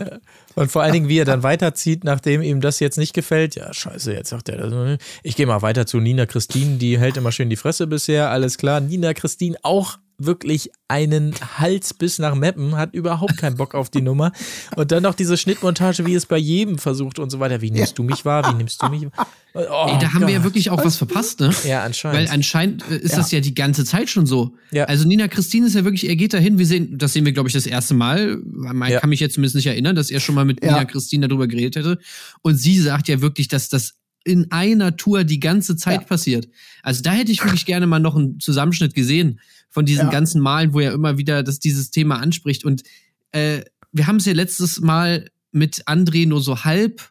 Und 0.56 0.70
vor 0.70 0.82
allen 0.84 0.92
Dingen, 0.94 1.08
wie 1.08 1.18
er 1.18 1.26
dann 1.26 1.44
weiterzieht, 1.44 2.04
nachdem 2.04 2.42
ihm 2.42 2.60
das 2.60 2.80
jetzt 2.82 2.98
nicht 2.98 3.14
gefällt. 3.14 3.56
Ja, 3.56 3.74
scheiße, 3.74 4.12
jetzt 4.14 4.30
sagt 4.32 4.50
er 4.50 4.58
das. 4.70 5.00
Ich 5.24 5.36
gehe 5.38 5.46
mal 5.48 5.62
weiter 5.62 5.86
zu 5.86 6.00
Nina 6.00 6.26
Christine, 6.26 6.78
die 6.78 7.00
hält 7.00 7.16
immer 7.16 7.32
schön 7.32 7.50
die 7.50 7.56
Fresse 7.56 7.88
bisher, 7.88 8.30
alles 8.32 8.58
klar. 8.58 8.82
Nina 8.82 9.14
Christine 9.14 9.56
auch 9.64 9.98
wirklich 10.26 10.70
einen 10.88 11.34
Hals 11.58 11.94
bis 11.94 12.20
nach 12.20 12.36
Meppen, 12.36 12.76
hat 12.76 12.94
überhaupt 12.94 13.38
keinen 13.38 13.56
Bock 13.58 13.76
auf 13.76 13.90
die 13.90 14.02
Nummer. 14.02 14.32
Und 14.76 14.92
dann 14.92 15.04
noch 15.04 15.16
diese 15.16 15.38
Schnittmontage, 15.38 16.06
wie 16.06 16.14
es 16.16 16.26
bei 16.26 16.38
jedem 16.38 16.78
versucht 16.78 17.20
und 17.20 17.30
so 17.30 17.40
weiter. 17.40 17.62
Wie 17.62 17.72
nimmst 17.72 17.98
du 17.98 18.04
mich 18.04 18.26
wahr? 18.26 18.52
Wie 18.52 18.58
nimmst 18.58 18.82
du 18.82 18.88
mich 18.90 19.04
wahr? 19.16 19.28
Oh, 19.54 19.60
Ey, 19.90 20.00
da 20.00 20.14
haben 20.14 20.22
wir 20.22 20.30
ja 20.30 20.38
Gott. 20.38 20.46
wirklich 20.46 20.70
auch 20.70 20.84
was 20.84 20.96
verpasst, 20.98 21.40
ne? 21.42 21.54
Ja, 21.68 21.84
anscheinend. 21.84 22.20
Weil 22.20 22.28
anscheinend 22.34 22.84
äh, 22.90 22.98
ist 22.98 23.18
das 23.18 23.32
ja 23.32 23.42
die 23.42 23.54
ganze 23.54 23.84
Zeit 23.86 24.10
schon 24.10 24.26
so. 24.26 24.56
Ja. 24.72 24.86
Also 24.86 25.06
Nina 25.08 25.28
Christine 25.28 25.68
ist 25.68 25.76
ja 25.76 25.84
wirklich, 25.84 26.08
er 26.08 26.16
geht 26.16 26.34
dahin, 26.34 26.58
wir 26.58 26.66
sehen, 26.66 26.98
das 26.98 27.14
sehen 27.14 27.26
wir, 27.26 27.34
glaube 27.34 27.50
ich, 27.50 27.54
das 27.54 27.66
erste 27.66 27.94
Mal. 27.94 28.38
Man 28.46 28.90
Ja. 28.90 29.00
kann 29.02 29.10
mich 29.10 29.20
jetzt 29.20 29.34
zumindest 29.36 29.56
nicht 29.56 29.68
erinnern, 29.68 29.96
dass 29.96 30.10
er 30.10 30.20
schon 30.22 30.36
mal 30.36 30.46
mit 30.46 30.64
Ja. 30.64 30.72
Nina 30.74 30.86
Christine 30.86 31.28
darüber 31.28 31.48
geredet 31.48 31.76
hätte. 31.76 31.98
Und 32.42 32.56
sie 32.56 32.80
sagt 32.80 33.08
ja 33.10 33.20
wirklich, 33.22 33.48
dass 33.50 33.68
das 33.70 33.94
in 34.24 34.52
einer 34.52 34.96
Tour 34.98 35.24
die 35.24 35.40
ganze 35.40 35.76
Zeit 35.76 36.02
Ja. 36.02 36.08
passiert. 36.08 36.48
Also 36.84 37.02
da 37.02 37.12
hätte 37.12 37.32
ich 37.32 37.44
wirklich 37.44 37.66
gerne 37.66 37.88
mal 37.88 38.00
noch 38.00 38.16
einen 38.16 38.40
Zusammenschnitt 38.40 38.94
gesehen 38.94 39.40
von 39.72 39.86
diesen 39.86 40.06
Ja. 40.06 40.12
ganzen 40.12 40.42
Malen, 40.42 40.74
wo 40.74 40.80
er 40.80 40.92
immer 40.94 41.18
wieder 41.18 41.42
das, 41.44 41.60
dieses 41.60 41.90
Thema 41.90 42.20
anspricht. 42.20 42.64
Und 42.66 42.84
äh, 43.32 43.62
wir 43.92 44.06
haben 44.08 44.18
es 44.18 44.26
ja 44.26 44.34
letztes 44.34 44.80
Mal 44.82 45.30
mit 45.52 45.88
André 45.88 46.28
nur 46.28 46.42
so 46.42 46.64
halb. 46.64 47.02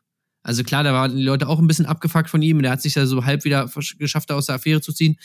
Also 0.43 0.63
klar, 0.63 0.85
da 0.85 0.93
waren 0.95 1.17
die 1.17 1.23
Leute 1.23 1.49
auch 1.49 1.59
ein 1.59 1.67
bisschen 1.67 1.87
abgefuckt 1.87 2.31
von 2.31 2.41
ihm. 2.43 2.59
und 2.59 2.63
Der 2.63 2.73
hat 2.73 2.81
sich 2.83 2.95
ja 2.95 3.05
so 3.07 3.25
halb 3.25 3.45
wieder 3.45 3.69
geschafft, 3.99 4.31
da 4.31 4.35
aus 4.37 4.47
der 4.47 4.55
Affäre 4.55 4.81
zu 4.81 4.93
ziehen. 4.93 5.17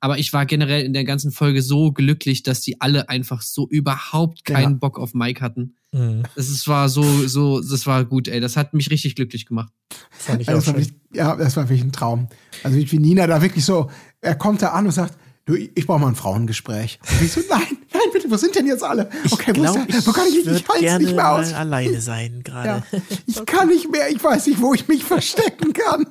Aber 0.00 0.18
ich 0.18 0.32
war 0.32 0.44
generell 0.44 0.84
in 0.84 0.92
der 0.92 1.04
ganzen 1.04 1.30
Folge 1.30 1.62
so 1.62 1.92
glücklich, 1.92 2.42
dass 2.42 2.60
die 2.60 2.80
alle 2.80 3.08
einfach 3.08 3.40
so 3.42 3.68
überhaupt 3.68 4.44
keinen 4.44 4.72
Ja. 4.72 4.78
Bock 4.78 4.98
auf 4.98 5.14
Mike 5.14 5.40
hatten. 5.40 5.76
Mhm, 5.92 6.24
Das 6.34 6.48
ist, 6.50 6.66
war 6.68 6.88
so, 6.88 7.26
so, 7.26 7.60
das 7.60 7.86
war 7.86 8.04
gut, 8.04 8.26
ey. 8.28 8.40
Das 8.40 8.56
hat 8.56 8.74
mich 8.74 8.90
richtig 8.90 9.14
glücklich 9.14 9.46
gemacht. 9.46 9.72
fand 10.10 10.42
ich 10.42 10.48
Ja, 10.48 10.54
auch 10.54 10.56
das 10.58 10.66
war 10.66 10.74
schön. 10.74 10.82
wirklich, 10.84 11.00
ja, 11.14 11.36
das 11.36 11.56
war 11.56 11.64
wirklich 11.68 11.84
ein 11.84 11.92
Traum. 11.92 12.28
Also 12.64 12.76
wie 12.76 12.98
Nina 12.98 13.26
da 13.28 13.40
wirklich 13.40 13.64
so, 13.64 13.90
er 14.20 14.34
kommt 14.34 14.60
da 14.62 14.70
an 14.70 14.86
und 14.86 14.92
sagt, 14.92 15.16
du, 15.44 15.54
ich 15.54 15.86
brauche 15.86 16.00
mal 16.00 16.08
ein 16.08 16.14
Frauengespräch. 16.14 16.98
Und 17.10 17.22
ich 17.22 17.32
so, 17.32 17.40
nein, 17.48 17.60
nein, 17.92 18.02
bitte, 18.12 18.30
wo 18.30 18.36
sind 18.36 18.54
denn 18.54 18.66
jetzt 18.66 18.82
alle? 18.82 19.08
Okay, 19.30 19.52
wo, 19.56 19.64
ist 19.64 19.74
der, 19.74 20.06
wo 20.06 20.12
kann 20.12 20.26
ich 20.28 20.36
mich 20.36 20.46
nicht 20.46 20.68
halten 20.68 20.82
gerne 20.82 21.04
nicht 21.04 21.16
mehr 21.16 21.32
aus? 21.32 21.50
mal 21.52 21.58
alleine 21.58 22.00
sein 22.00 22.42
gerade. 22.44 22.84
Ja, 22.92 23.00
ich 23.26 23.46
kann 23.46 23.68
nicht 23.68 23.90
mehr, 23.90 24.10
ich 24.10 24.22
weiß 24.22 24.46
nicht, 24.46 24.60
wo 24.60 24.74
ich 24.74 24.88
mich 24.88 25.04
verstecken 25.04 25.72
kann. 25.72 26.06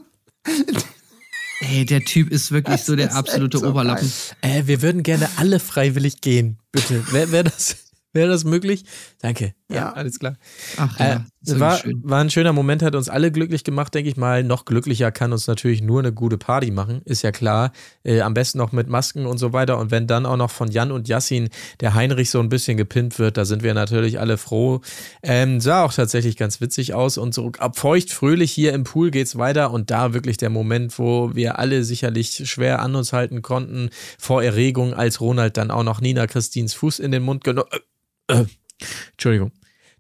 Ey, 1.62 1.86
der 1.86 2.02
Typ 2.02 2.30
ist 2.30 2.52
wirklich 2.52 2.78
Das 2.78 2.86
so 2.86 2.96
der 2.96 3.16
absolute 3.16 3.58
so 3.60 3.68
Oberlappen. 3.68 4.12
Äh, 4.42 4.64
wir 4.66 4.82
würden 4.82 5.04
gerne 5.04 5.30
alle 5.38 5.60
freiwillig 5.60 6.20
gehen. 6.22 6.60
Bitte. 6.72 7.12
Wäre 7.14 7.32
wär 7.32 7.44
das, 7.44 7.78
wär 8.12 8.28
das 8.28 8.44
möglich? 8.44 8.84
Danke. 9.20 9.54
Ja, 9.70 9.78
Ja. 9.78 9.94
alles 9.94 10.20
klar. 10.20 10.36
Ach 10.78 11.00
Äh, 11.00 11.04
ja, 11.04 11.26
ist 11.46 11.60
war, 11.60 11.78
schön. 11.78 12.02
war 12.04 12.20
ein 12.20 12.30
schöner 12.30 12.54
Moment, 12.54 12.84
hat 12.84 12.96
uns 12.96 13.10
alle 13.10 13.32
glücklich 13.32 13.64
gemacht, 13.64 13.94
denke 13.94 14.10
ich 14.10 14.18
mal. 14.18 14.44
Noch 14.44 14.66
glücklicher 14.66 15.12
kann 15.12 15.32
uns 15.32 15.48
natürlich 15.48 15.82
nur 15.82 16.00
eine 16.00 16.14
gute 16.14 16.38
Party 16.38 16.70
machen, 16.70 17.02
ist 17.06 17.22
ja 17.22 17.32
klar. 17.32 17.72
Äh, 18.04 18.22
am 18.22 18.34
besten 18.34 18.58
noch 18.58 18.72
mit 18.72 18.88
Masken 18.90 19.26
und 19.26 19.38
so 19.38 19.54
weiter. 19.54 19.80
Und 19.80 19.90
wenn 19.90 20.06
dann 20.06 20.26
auch 20.26 20.38
noch 20.38 20.52
von 20.52 20.70
Jan 20.70 20.92
und 20.92 21.08
Yassin 21.08 21.50
der 21.80 21.94
Heinrich 21.96 22.30
so 22.30 22.40
ein 22.40 22.50
bisschen 22.50 22.78
gepimpt 22.78 23.20
wird, 23.20 23.38
da 23.38 23.46
sind 23.46 23.64
wir 23.64 23.74
natürlich 23.74 24.20
alle 24.20 24.38
froh. 24.38 24.82
Ähm, 25.24 25.60
sah 25.62 25.84
auch 25.84 25.94
tatsächlich 25.94 26.38
ganz 26.38 26.60
witzig 26.62 26.94
aus. 26.94 27.18
Und 27.18 27.34
so 27.34 27.52
ab 27.58 27.78
feucht 27.80 28.12
fröhlich 28.12 28.52
hier 28.52 28.74
im 28.74 28.84
Pool 28.84 29.12
geht's 29.12 29.38
weiter. 29.38 29.72
Und 29.72 29.92
da 29.92 30.14
wirklich 30.14 30.38
der 30.38 30.50
Moment, 30.50 31.00
wo 31.00 31.34
wir 31.36 31.58
alle 31.58 31.84
sicherlich 31.84 32.50
schwer 32.50 32.82
an 32.82 32.96
uns 32.96 33.14
halten 33.14 33.42
konnten, 33.42 33.90
vor 34.20 34.44
Erregung, 34.44 34.94
als 34.94 35.22
Ronald 35.22 35.58
dann 35.58 35.72
auch 35.72 35.84
noch 35.84 36.02
Nina 36.02 36.28
Christins 36.28 36.74
Fuß 36.74 37.00
in 37.00 37.12
den 37.12 37.24
Mund 37.24 37.44
genommen. 37.44 37.70
Äh, 38.28 38.42
äh, 38.42 38.46
Entschuldigung. 39.12 39.52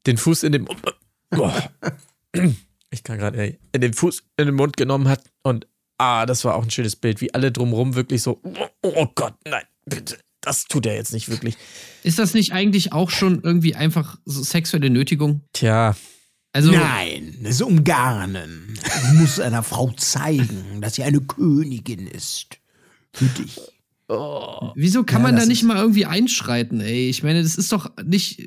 Den 0.05 0.17
Fuß 0.17 0.43
in 0.43 0.51
den 0.51 0.63
Mund. 0.63 0.81
Boah. 1.29 1.71
Ich 2.89 3.03
kann 3.03 3.17
gerade, 3.17 3.57
in 3.71 3.81
den 3.81 3.93
Fuß 3.93 4.23
in 4.37 4.45
den 4.45 4.55
Mund 4.55 4.77
genommen 4.77 5.07
hat 5.07 5.23
und 5.41 5.67
ah, 5.97 6.25
das 6.25 6.43
war 6.45 6.55
auch 6.55 6.63
ein 6.63 6.71
schönes 6.71 6.95
Bild, 6.95 7.21
wie 7.21 7.33
alle 7.33 7.51
drumrum 7.51 7.95
wirklich 7.95 8.21
so, 8.21 8.39
oh, 8.43 8.67
oh 8.81 9.07
Gott, 9.15 9.33
nein, 9.45 9.63
bitte, 9.85 10.19
das 10.41 10.65
tut 10.65 10.85
er 10.85 10.95
jetzt 10.95 11.13
nicht 11.13 11.29
wirklich. 11.29 11.55
Ist 12.03 12.19
das 12.19 12.33
nicht 12.33 12.51
eigentlich 12.51 12.91
auch 12.91 13.09
schon 13.09 13.41
irgendwie 13.41 13.75
einfach 13.75 14.17
so 14.25 14.43
sexuelle 14.43 14.89
Nötigung? 14.89 15.41
Tja, 15.53 15.95
Also, 16.51 16.71
Nein, 16.71 17.37
ist 17.43 17.61
umgarnen. 17.61 18.77
Du 19.09 19.13
musst 19.15 19.39
einer 19.39 19.63
Frau 19.63 19.91
zeigen, 19.91 20.81
dass 20.81 20.95
sie 20.95 21.03
eine 21.03 21.21
Königin 21.21 22.05
ist. 22.05 22.59
Für 23.13 23.25
dich. 23.25 23.59
Wieso 24.75 25.03
kann 25.03 25.21
Ja, 25.21 25.23
man 25.23 25.35
da 25.35 25.39
das 25.41 25.47
nicht 25.49 25.63
mal 25.63 25.77
irgendwie 25.77 26.05
einschreiten, 26.05 26.81
ey? 26.81 27.09
Ich 27.09 27.23
meine, 27.23 27.41
das 27.41 27.55
ist 27.55 27.71
doch 27.71 27.91
nicht 28.03 28.41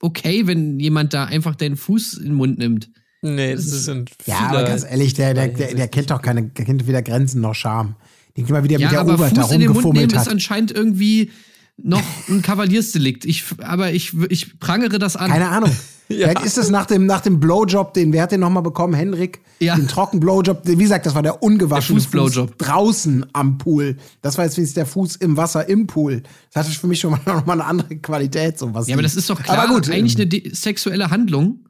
okay, 0.00 0.46
wenn 0.46 0.78
jemand 0.80 1.14
da 1.14 1.24
einfach 1.24 1.54
deinen 1.54 1.76
Fuß 1.76 2.14
in 2.18 2.24
den 2.26 2.34
Mund 2.34 2.58
nimmt. 2.58 2.90
nee, 3.22 3.54
das 3.54 3.64
sind 3.64 4.10
viele. 4.22 4.36
Ja, 4.36 4.48
aber 4.48 4.64
ganz 4.64 4.84
ehrlich, 4.84 5.14
der, 5.14 5.34
der, 5.34 5.48
der, 5.48 5.74
der 5.74 5.88
kennt 5.88 6.10
doch 6.10 6.22
keine, 6.22 6.44
der 6.44 6.64
kennt 6.64 6.86
weder 6.86 7.02
Grenzen 7.02 7.40
noch 7.40 7.54
Scham. 7.54 7.96
Den 8.36 8.46
immer 8.46 8.62
wieder 8.64 8.78
Ja, 8.78 8.86
mit 8.88 8.92
der 8.92 9.00
aber 9.00 9.14
Obert 9.14 9.36
da 9.36 9.42
Fuß 9.42 9.52
in 9.52 9.60
den 9.60 9.68
Mund 9.72 9.76
nehmen 9.84 9.86
rumgefummelt 9.86 10.12
ist 10.12 10.18
hat. 10.20 10.28
anscheinend 10.28 10.70
irgendwie 10.72 11.30
noch 11.76 12.02
ein 12.28 12.42
Kavaliersdelikt. 12.42 13.24
Ich, 13.24 13.44
aber 13.60 13.92
ich, 13.92 14.14
ich 14.30 14.58
prangere 14.58 14.98
das 14.98 15.16
an. 15.16 15.30
Keine 15.30 15.48
Ahnung. 15.48 15.70
Vielleicht 16.08 16.42
ist 16.44 16.56
es 16.56 16.70
nach 16.70 16.86
dem, 16.86 17.04
nach 17.06 17.20
dem 17.20 17.40
Blowjob, 17.40 17.92
den, 17.92 18.12
wer 18.12 18.22
hat 18.22 18.30
den 18.32 18.38
nochmal 18.40 18.62
bekommen? 18.62 18.94
Henrik? 18.94 19.40
Ja. 19.58 19.74
Den 19.74 19.88
Trocken-Blowjob. 19.88 20.60
Wie 20.64 20.76
gesagt, 20.76 21.04
das 21.04 21.16
war 21.16 21.22
der 21.22 21.42
ungewaschene 21.42 21.98
Der 21.98 22.08
Fuß-Blowjob. 22.08 22.48
Fuß 22.50 22.58
draußen 22.58 23.26
am 23.32 23.58
Pool. 23.58 23.96
Das 24.22 24.38
war 24.38 24.44
jetzt 24.44 24.56
wenigstens 24.56 24.74
der 24.76 24.86
Fuß 24.86 25.16
im 25.16 25.36
Wasser 25.36 25.68
im 25.68 25.88
Pool. 25.88 26.22
Das 26.52 26.64
hatte 26.64 26.78
für 26.78 26.86
mich 26.86 27.00
schon 27.00 27.10
mal 27.26 27.34
nochmal 27.34 27.60
eine 27.60 27.64
andere 27.68 27.96
Qualität. 27.96 28.56
So 28.56 28.72
was 28.72 28.86
Ja, 28.86 28.94
aber 28.94 29.02
das 29.02 29.16
ist 29.16 29.28
doch 29.28 29.42
klar 29.42 29.58
Aber 29.58 29.74
gut, 29.74 29.90
eigentlich 29.90 30.16
eine 30.20 30.54
sexuelle 30.54 31.10
Handlung, 31.10 31.66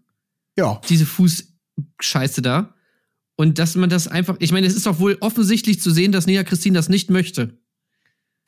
Ja. 0.59 0.81
diese 0.89 1.07
Fußscheiße 1.07 2.43
da. 2.43 2.75
Und 3.37 3.59
dass 3.59 3.75
man 3.75 3.89
das 3.89 4.07
einfach, 4.07 4.37
ich 4.39 4.53
meine, 4.53 4.67
es 4.67 4.75
ist 4.77 4.87
doch 4.87 4.99
wohl 4.99 5.17
offensichtlich 5.21 5.81
zu 5.81 5.91
sehen, 5.91 6.13
dass 6.13 6.27
Nia 6.27 6.45
Christine 6.45 6.77
das 6.77 6.89
nicht 6.91 7.11
möchte. 7.11 7.59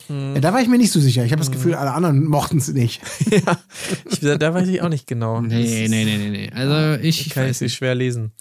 Ja. 0.08 0.40
Da 0.40 0.52
war 0.52 0.60
ich 0.62 0.68
mir 0.68 0.78
nicht 0.78 0.92
so 0.92 1.00
sicher. 1.00 1.24
Ich 1.24 1.32
habe 1.32 1.40
das 1.40 1.50
Gefühl, 1.50 1.74
alle 1.74 1.92
anderen 1.92 2.24
mochten 2.24 2.58
es 2.58 2.68
nicht. 2.68 3.00
ja, 3.30 3.58
ich, 4.10 4.20
da 4.20 4.54
weiß 4.54 4.68
ich 4.68 4.80
auch 4.82 4.88
nicht 4.88 5.06
genau. 5.06 5.40
Nee, 5.40 5.86
nee, 5.88 6.04
nee, 6.04 6.16
nee, 6.18 6.30
nee. 6.30 6.50
Also 6.52 7.02
ich, 7.02 7.26
Ich 7.26 7.32
kann 7.34 7.44
es 7.46 7.60
nicht. 7.60 7.74
schwer 7.74 7.94
lesen. 7.94 8.32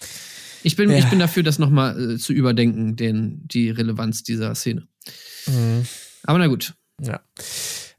ich, 0.63 0.75
bin, 0.75 0.89
Ja. 0.89 0.97
ich 0.97 1.05
bin 1.05 1.19
dafür, 1.19 1.43
das 1.43 1.59
nochmal 1.59 2.13
äh, 2.13 2.17
zu 2.17 2.31
überdenken, 2.33 2.95
den, 2.95 3.41
die 3.47 3.69
Relevanz 3.69 4.23
dieser 4.23 4.53
Szene. 4.55 4.87
Mhm. 5.47 5.85
Aber 6.23 6.37
na 6.39 6.47
gut. 6.47 6.73
Ja. 7.01 7.19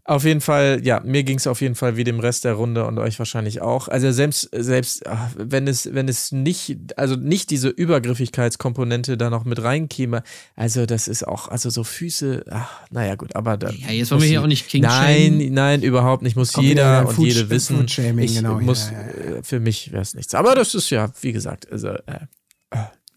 Auf 0.08 0.24
jeden 0.24 0.40
Fall, 0.40 0.80
ja, 0.82 1.00
mir 1.04 1.22
ging 1.22 1.36
es 1.36 1.46
auf 1.46 1.60
jeden 1.60 1.74
Fall 1.74 1.98
wie 1.98 2.04
dem 2.04 2.18
Rest 2.18 2.46
der 2.46 2.54
Runde 2.54 2.86
und 2.86 2.98
euch 2.98 3.18
wahrscheinlich 3.18 3.60
auch. 3.60 3.88
Also 3.88 4.10
selbst, 4.10 4.48
selbst 4.56 5.06
ach, 5.06 5.32
wenn 5.36 5.68
es, 5.68 5.92
wenn 5.92 6.08
es 6.08 6.32
nicht, 6.32 6.78
also 6.96 7.14
nicht 7.14 7.50
diese 7.50 7.68
Übergriffigkeitskomponente 7.68 9.18
da 9.18 9.28
noch 9.28 9.44
mit 9.44 9.62
reinkäme, 9.62 10.22
also 10.56 10.86
das 10.86 11.08
ist 11.08 11.28
auch, 11.28 11.48
also 11.48 11.68
so 11.68 11.84
Füße, 11.84 12.44
ach, 12.50 12.70
naja 12.90 13.16
gut, 13.16 13.36
aber 13.36 13.58
da. 13.58 13.68
Ja, 13.68 13.90
jetzt 13.90 14.10
wollen 14.10 14.22
wir 14.22 14.28
hier 14.28 14.40
auch 14.40 14.46
nicht 14.46 14.66
King 14.68 14.80
Nein, 14.80 15.50
nein, 15.52 15.82
überhaupt 15.82 16.22
nicht. 16.22 16.36
Muss 16.36 16.54
Kommt 16.54 16.66
jeder 16.66 17.00
der 17.00 17.08
und 17.08 17.14
Food- 17.14 17.26
jede 17.26 17.50
wissen. 17.50 17.84
Ich 17.86 18.36
genau, 18.36 18.60
ja, 18.60 18.64
muss, 18.64 18.90
ja, 18.90 19.00
äh, 19.00 19.42
für 19.42 19.60
mich 19.60 19.92
wäre 19.92 20.00
es 20.00 20.14
nichts. 20.14 20.34
Aber 20.34 20.54
das 20.54 20.74
ist 20.74 20.88
ja, 20.88 21.10
wie 21.20 21.32
gesagt, 21.32 21.70
also, 21.70 21.88
äh, 21.88 22.26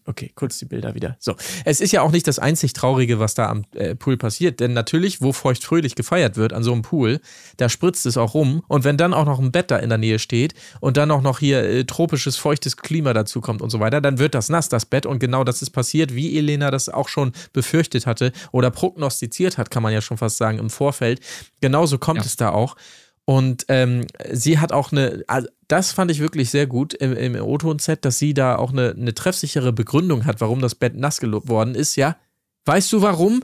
Okay, 0.04 0.32
kurz 0.34 0.58
die 0.58 0.64
Bilder 0.64 0.94
wieder. 0.94 1.16
So, 1.20 1.36
es 1.64 1.80
ist 1.80 1.92
ja 1.92 2.02
auch 2.02 2.10
nicht 2.10 2.26
das 2.26 2.38
einzig 2.40 2.72
Traurige, 2.72 3.20
was 3.20 3.34
da 3.34 3.48
am 3.48 3.64
äh, 3.74 3.94
Pool 3.94 4.16
passiert, 4.16 4.58
denn 4.58 4.72
natürlich, 4.72 5.20
wo 5.22 5.32
feuchtfröhlich 5.32 5.94
gefeiert 5.94 6.36
wird 6.36 6.52
an 6.52 6.64
so 6.64 6.72
einem 6.72 6.82
Pool, 6.82 7.20
da 7.56 7.68
spritzt 7.68 8.04
es 8.06 8.16
auch 8.16 8.34
rum 8.34 8.62
und 8.66 8.82
wenn 8.82 8.96
dann 8.96 9.14
auch 9.14 9.24
noch 9.26 9.38
ein 9.38 9.52
Bett 9.52 9.70
da 9.70 9.76
in 9.76 9.88
der 9.90 9.98
Nähe 9.98 10.18
steht 10.18 10.54
und 10.80 10.96
dann 10.96 11.10
auch 11.12 11.22
noch 11.22 11.38
hier 11.38 11.62
äh, 11.62 11.84
tropisches, 11.84 12.36
feuchtes 12.36 12.76
Klima 12.76 13.12
dazu 13.12 13.40
kommt 13.40 13.62
und 13.62 13.70
so 13.70 13.78
weiter, 13.78 14.00
dann 14.00 14.18
wird 14.18 14.34
das 14.34 14.48
nass, 14.48 14.68
das 14.68 14.86
Bett 14.86 15.06
und 15.06 15.20
genau 15.20 15.44
das 15.44 15.62
ist 15.62 15.70
passiert, 15.70 16.14
wie 16.14 16.36
Elena 16.36 16.70
das 16.72 16.88
auch 16.88 17.08
schon 17.08 17.32
befürchtet 17.52 18.06
hatte 18.06 18.32
oder 18.50 18.70
prognostiziert 18.70 19.56
hat, 19.56 19.70
kann 19.70 19.82
man 19.84 19.92
ja 19.92 20.00
schon 20.00 20.16
fast 20.18 20.36
sagen, 20.36 20.58
im 20.58 20.70
Vorfeld. 20.70 21.20
Genauso 21.60 21.98
kommt 21.98 22.18
Ja. 22.20 22.24
es 22.24 22.36
da 22.36 22.50
auch. 22.50 22.76
Und 23.24 23.66
ähm, 23.68 24.06
sie 24.32 24.58
hat 24.58 24.72
auch 24.72 24.90
eine, 24.90 25.22
also 25.28 25.48
das 25.68 25.92
fand 25.92 26.10
ich 26.10 26.18
wirklich 26.18 26.50
sehr 26.50 26.66
gut 26.66 26.92
im, 26.94 27.16
im 27.16 27.36
O-Ton-Set, 27.36 28.04
dass 28.04 28.18
sie 28.18 28.34
da 28.34 28.56
auch 28.56 28.72
eine, 28.72 28.90
eine 28.90 29.14
treffsichere 29.14 29.72
Begründung 29.72 30.24
hat, 30.24 30.40
warum 30.40 30.60
das 30.60 30.74
Bett 30.74 30.96
nass 30.96 31.20
geworden 31.20 31.74
ist. 31.74 31.96
Ja, 31.96 32.16
weißt 32.64 32.92
du 32.92 33.02
warum? 33.02 33.42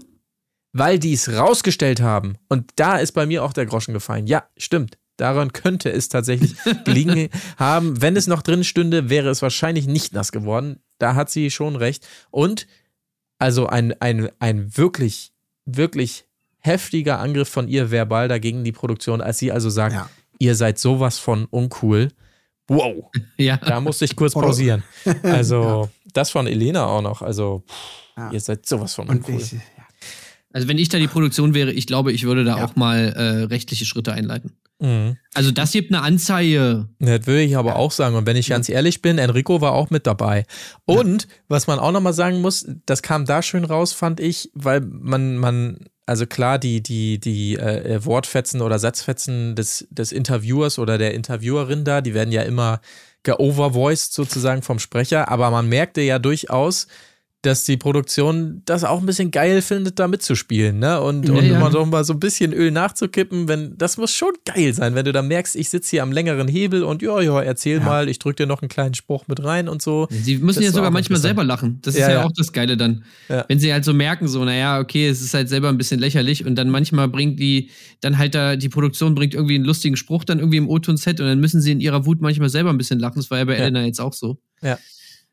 Weil 0.73 0.99
die 0.99 1.13
es 1.13 1.29
rausgestellt 1.29 2.01
haben. 2.01 2.37
Und 2.49 2.73
da 2.77 2.99
ist 2.99 3.13
bei 3.13 3.25
mir 3.25 3.45
auch 3.45 3.53
der 3.53 3.67
Groschen 3.67 3.95
gefallen. 3.95 4.27
Ja, 4.27 4.49
stimmt. 4.57 4.99
Daran 5.17 5.53
könnte 5.53 5.91
es 5.91 6.09
tatsächlich 6.09 6.55
gelingen 6.85 7.29
haben. 7.57 8.01
Wenn 8.03 8.17
es 8.17 8.27
noch 8.27 8.43
drin 8.43 8.65
stünde, 8.65 9.11
wäre 9.11 9.31
es 9.31 9.43
wahrscheinlich 9.43 9.87
nicht 9.87 10.13
nass 10.13 10.33
geworden. 10.33 10.81
Da 10.99 11.15
hat 11.15 11.31
sie 11.31 11.51
schon 11.51 11.77
recht. 11.77 12.07
Und 12.31 12.67
also 13.39 13.67
ein, 13.67 14.01
ein, 14.01 14.31
ein 14.39 14.77
wirklich, 14.77 15.33
wirklich 15.65 16.28
heftiger 16.61 17.19
Angriff 17.21 17.49
von 17.49 17.69
ihr 17.69 17.91
verbal 17.91 18.29
dagegen 18.29 18.65
die 18.65 18.73
Produktion, 18.73 19.21
als 19.21 19.39
sie 19.39 19.53
also 19.53 19.71
sagt, 19.71 19.95
Ja. 19.95 20.09
ihr 20.39 20.55
seid 20.55 20.79
sowas 20.79 21.19
von 21.19 21.47
uncool. 21.47 22.09
Wow, 22.69 23.11
Ja. 23.39 23.57
da 23.59 23.81
musste 23.81 24.05
ich 24.05 24.17
kurz 24.17 24.35
Oder- 24.37 24.47
pausieren. 24.49 24.83
Also, 25.23 25.89
das 26.13 26.31
von 26.31 26.47
Elena 26.47 26.87
auch 26.87 27.03
noch. 27.03 27.23
Also, 27.23 27.65
pff, 27.69 27.75
Ja. 28.17 28.31
ihr 28.33 28.41
seid 28.41 28.67
sowas 28.67 28.95
von 28.95 29.09
uncool. 29.09 29.37
ich, 29.41 29.53
ja. 29.53 29.59
Also 30.53 30.67
wenn 30.67 30.79
ich 30.79 30.89
da 30.89 30.99
die 30.99 31.09
Produktion 31.09 31.53
wäre, 31.55 31.71
ich 31.73 31.87
glaube, 31.87 32.11
ich 32.11 32.25
würde 32.25 32.43
da 32.43 32.59
Ja. 32.59 32.65
auch 32.65 32.75
mal 32.75 33.13
äh, 33.15 33.45
rechtliche 33.45 33.85
Schritte 33.85 34.13
einleiten. 34.13 34.57
Mhm. 34.81 35.17
Also 35.35 35.51
das 35.51 35.73
gibt 35.73 35.93
eine 35.93 36.03
Anzeige. 36.03 36.89
Das 37.01 37.27
würde 37.27 37.43
ich 37.43 37.57
aber 37.57 37.77
auch 37.77 37.91
sagen. 37.93 38.17
Und 38.17 38.27
wenn 38.27 38.37
ich 38.37 38.49
ganz 38.49 38.69
ehrlich 38.69 39.03
bin, 39.03 39.19
Enrico 39.19 39.61
war 39.61 39.73
auch 39.73 39.91
mit 39.91 40.07
dabei. 40.07 40.45
Und 40.87 41.29
was 41.49 41.67
man 41.67 41.79
auch 41.79 41.93
nochmal 41.93 42.13
sagen 42.15 42.41
muss, 42.41 42.67
das 42.87 43.03
kam 43.03 43.25
da 43.27 43.43
schön 43.43 43.65
raus, 43.65 43.93
fand 43.93 44.21
ich, 44.21 44.51
weil 44.55 44.81
man, 44.81 45.37
man, 45.37 45.79
also 46.09 46.27
klar, 46.27 46.59
die, 46.59 46.83
die, 46.83 47.19
die 47.19 47.57
äh, 47.57 48.03
Wortfetzen 48.05 48.63
oder 48.63 48.79
Satzfetzen 48.79 49.55
des, 49.55 49.87
des 49.91 50.11
Interviewers 50.11 50.79
oder 50.79 50.97
der 50.97 51.13
Interviewerin 51.13 51.85
da, 51.85 52.01
die 52.01 52.15
werden 52.15 52.33
ja 52.33 52.43
immer 52.43 52.81
geovervoiced 53.25 54.15
sozusagen 54.15 54.63
vom 54.63 54.79
Sprecher, 54.79 55.29
aber 55.29 55.51
man 55.51 55.69
merkte 55.69 56.01
ja 56.01 56.19
durchaus, 56.19 56.87
dass 57.43 57.63
die 57.65 57.77
Produktion 57.77 58.63
das 58.65 58.83
auch 58.83 58.99
ein 58.99 59.07
bisschen 59.07 59.31
geil 59.31 59.63
findet, 59.63 59.99
da 60.01 60.09
mitzuspielen, 60.09 60.81
ne? 60.81 61.01
Und, 61.01 61.29
Ja, 61.29 61.35
und 61.35 61.45
ja. 61.45 61.57
immer 61.57 61.71
so 61.71 61.87
mal 61.87 62.03
so 62.05 62.13
ein 62.15 62.19
bisschen 62.19 62.53
Öl 62.53 62.73
nachzukippen, 62.73 63.47
wenn, 63.47 63.79
das 63.79 63.97
muss 63.97 64.13
schon 64.13 64.33
geil 64.45 64.75
sein, 64.75 64.97
wenn 64.97 65.05
du 65.05 65.13
da 65.13 65.23
merkst, 65.23 65.55
ich 65.55 65.69
sitze 65.69 65.91
hier 65.91 66.03
am 66.03 66.11
längeren 66.11 66.49
Hebel 66.49 66.83
und 66.83 67.01
ja, 67.01 67.21
ja, 67.21 67.41
erzähl 67.41 67.79
mal, 67.79 68.09
ich 68.09 68.19
drück 68.19 68.37
dir 68.37 68.47
noch 68.47 68.61
einen 68.61 68.69
kleinen 68.69 68.95
Spruch 68.95 69.29
mit 69.29 69.45
rein 69.45 69.69
und 69.69 69.81
so. 69.83 70.09
Sie 70.11 70.39
müssen 70.39 70.59
Das 70.61 70.67
ja 70.67 70.73
sogar 70.73 70.91
manchmal 70.91 71.21
selber 71.21 71.45
lachen. 71.45 71.79
Das 71.83 71.95
ist 71.95 72.01
Ja, 72.01 72.09
ja, 72.09 72.15
ja. 72.17 72.25
auch 72.25 72.33
das 72.37 72.53
Geile 72.53 72.77
dann. 72.77 73.05
Ja. 73.29 73.45
Wenn 73.47 73.61
sie 73.61 73.73
halt 73.73 73.85
so 73.85 73.95
merken, 73.95 74.27
so, 74.27 74.45
naja, 74.45 74.81
okay, 74.81 75.09
es 75.09 75.21
ist 75.23 75.33
halt 75.33 75.49
selber 75.49 75.69
ein 75.69 75.79
bisschen 75.79 76.01
lächerlich 76.01 76.45
und 76.45 76.57
dann 76.57 76.71
manchmal 76.71 77.07
bringt 77.09 77.39
die, 77.39 77.71
dann 78.01 78.19
halt 78.19 78.35
da, 78.35 78.57
die 78.57 78.69
Produktion 78.69 79.15
bringt 79.15 79.35
irgendwie 79.35 79.55
einen 79.55 79.65
lustigen 79.65 79.97
Spruch 79.97 80.25
dann 80.25 80.41
irgendwie 80.41 80.59
im 80.59 80.69
O-Ton-Set 80.69 81.21
und 81.21 81.27
dann 81.29 81.39
müssen 81.39 81.61
sie 81.61 81.71
in 81.71 81.81
ihrer 81.81 82.05
Wut 82.05 82.21
manchmal 82.21 82.49
selber 82.49 82.71
ein 82.71 82.79
bisschen 82.79 82.99
lachen. 82.99 83.17
Das 83.21 83.31
war 83.31 83.39
ja 83.39 83.45
bei 83.45 83.53
Ja. 83.55 83.61
Elena 83.61 83.85
jetzt 83.85 84.01
auch 84.01 84.13
so. 84.13 84.39
Ja. 84.61 84.77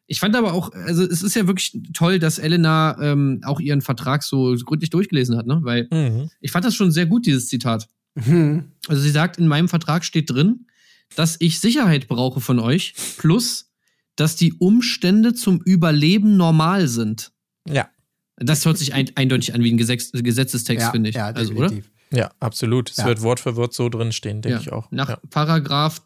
Ich 0.08 0.20
fand 0.20 0.36
aber 0.36 0.54
auch, 0.54 0.72
also 0.74 1.04
es 1.04 1.24
ist 1.24 1.36
ja 1.36 1.48
wirklich 1.48 1.76
toll, 1.94 2.20
dass 2.20 2.38
Elena 2.38 2.96
ähm, 3.02 3.42
auch 3.44 3.60
ihren 3.60 3.82
Vertrag 3.82 4.22
so 4.24 4.56
gründlich 4.64 4.92
durchgelesen 4.92 5.36
hat, 5.38 5.48
ne? 5.48 5.60
Weil 5.64 5.88
Mhm. 5.92 6.30
ich 6.42 6.52
fand 6.52 6.64
das 6.66 6.76
schon 6.76 6.92
sehr 6.92 7.06
gut, 7.08 7.26
dieses 7.26 7.48
Zitat. 7.48 7.88
Mhm. 8.16 8.72
Also 8.88 9.02
sie 9.02 9.10
sagt, 9.10 9.38
in 9.40 9.48
meinem 9.48 9.68
Vertrag 9.68 10.06
steht 10.06 10.30
drin, 10.30 10.68
dass 11.16 11.38
ich 11.40 11.60
Sicherheit 11.60 12.08
brauche 12.08 12.40
von 12.40 12.60
euch, 12.60 12.94
plus, 13.18 13.72
dass 14.16 14.36
die 14.36 14.54
Umstände 14.54 15.34
zum 15.34 15.60
Überleben 15.62 16.38
normal 16.38 16.88
sind. 16.88 17.32
Ja. 17.68 17.90
Das 18.38 18.66
hört 18.66 18.78
sich 18.78 18.94
ein, 18.94 19.10
eindeutig 19.16 19.54
an 19.56 19.64
wie 19.64 19.72
ein 19.72 19.78
Gesetz, 19.78 20.12
Gesetzestext, 20.12 20.84
Ja, 20.86 20.92
finde 20.92 21.10
ich. 21.10 21.16
ja, 21.16 21.28
also, 21.28 21.52
oder? 21.54 21.68
definitiv. 21.70 21.92
Ja, 22.12 22.32
absolut. 22.40 22.92
Es 22.92 22.98
Ja. 22.98 23.06
wird 23.08 23.22
Wort 23.24 23.40
für 23.40 23.56
Wort 23.56 23.74
so 23.74 23.90
drin 23.90 24.12
stehen, 24.12 24.42
denke 24.42 24.58
Ja. 24.58 24.62
ich 24.62 24.72
auch. 24.72 24.92
Nach 24.92 25.10
ja. 25.10 25.18
Paragraph 25.32 26.02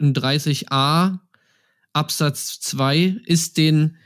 33a 0.00 1.18
Absatz 1.98 2.60
2 2.60 3.16
ist 3.26 3.56
den 3.58 3.96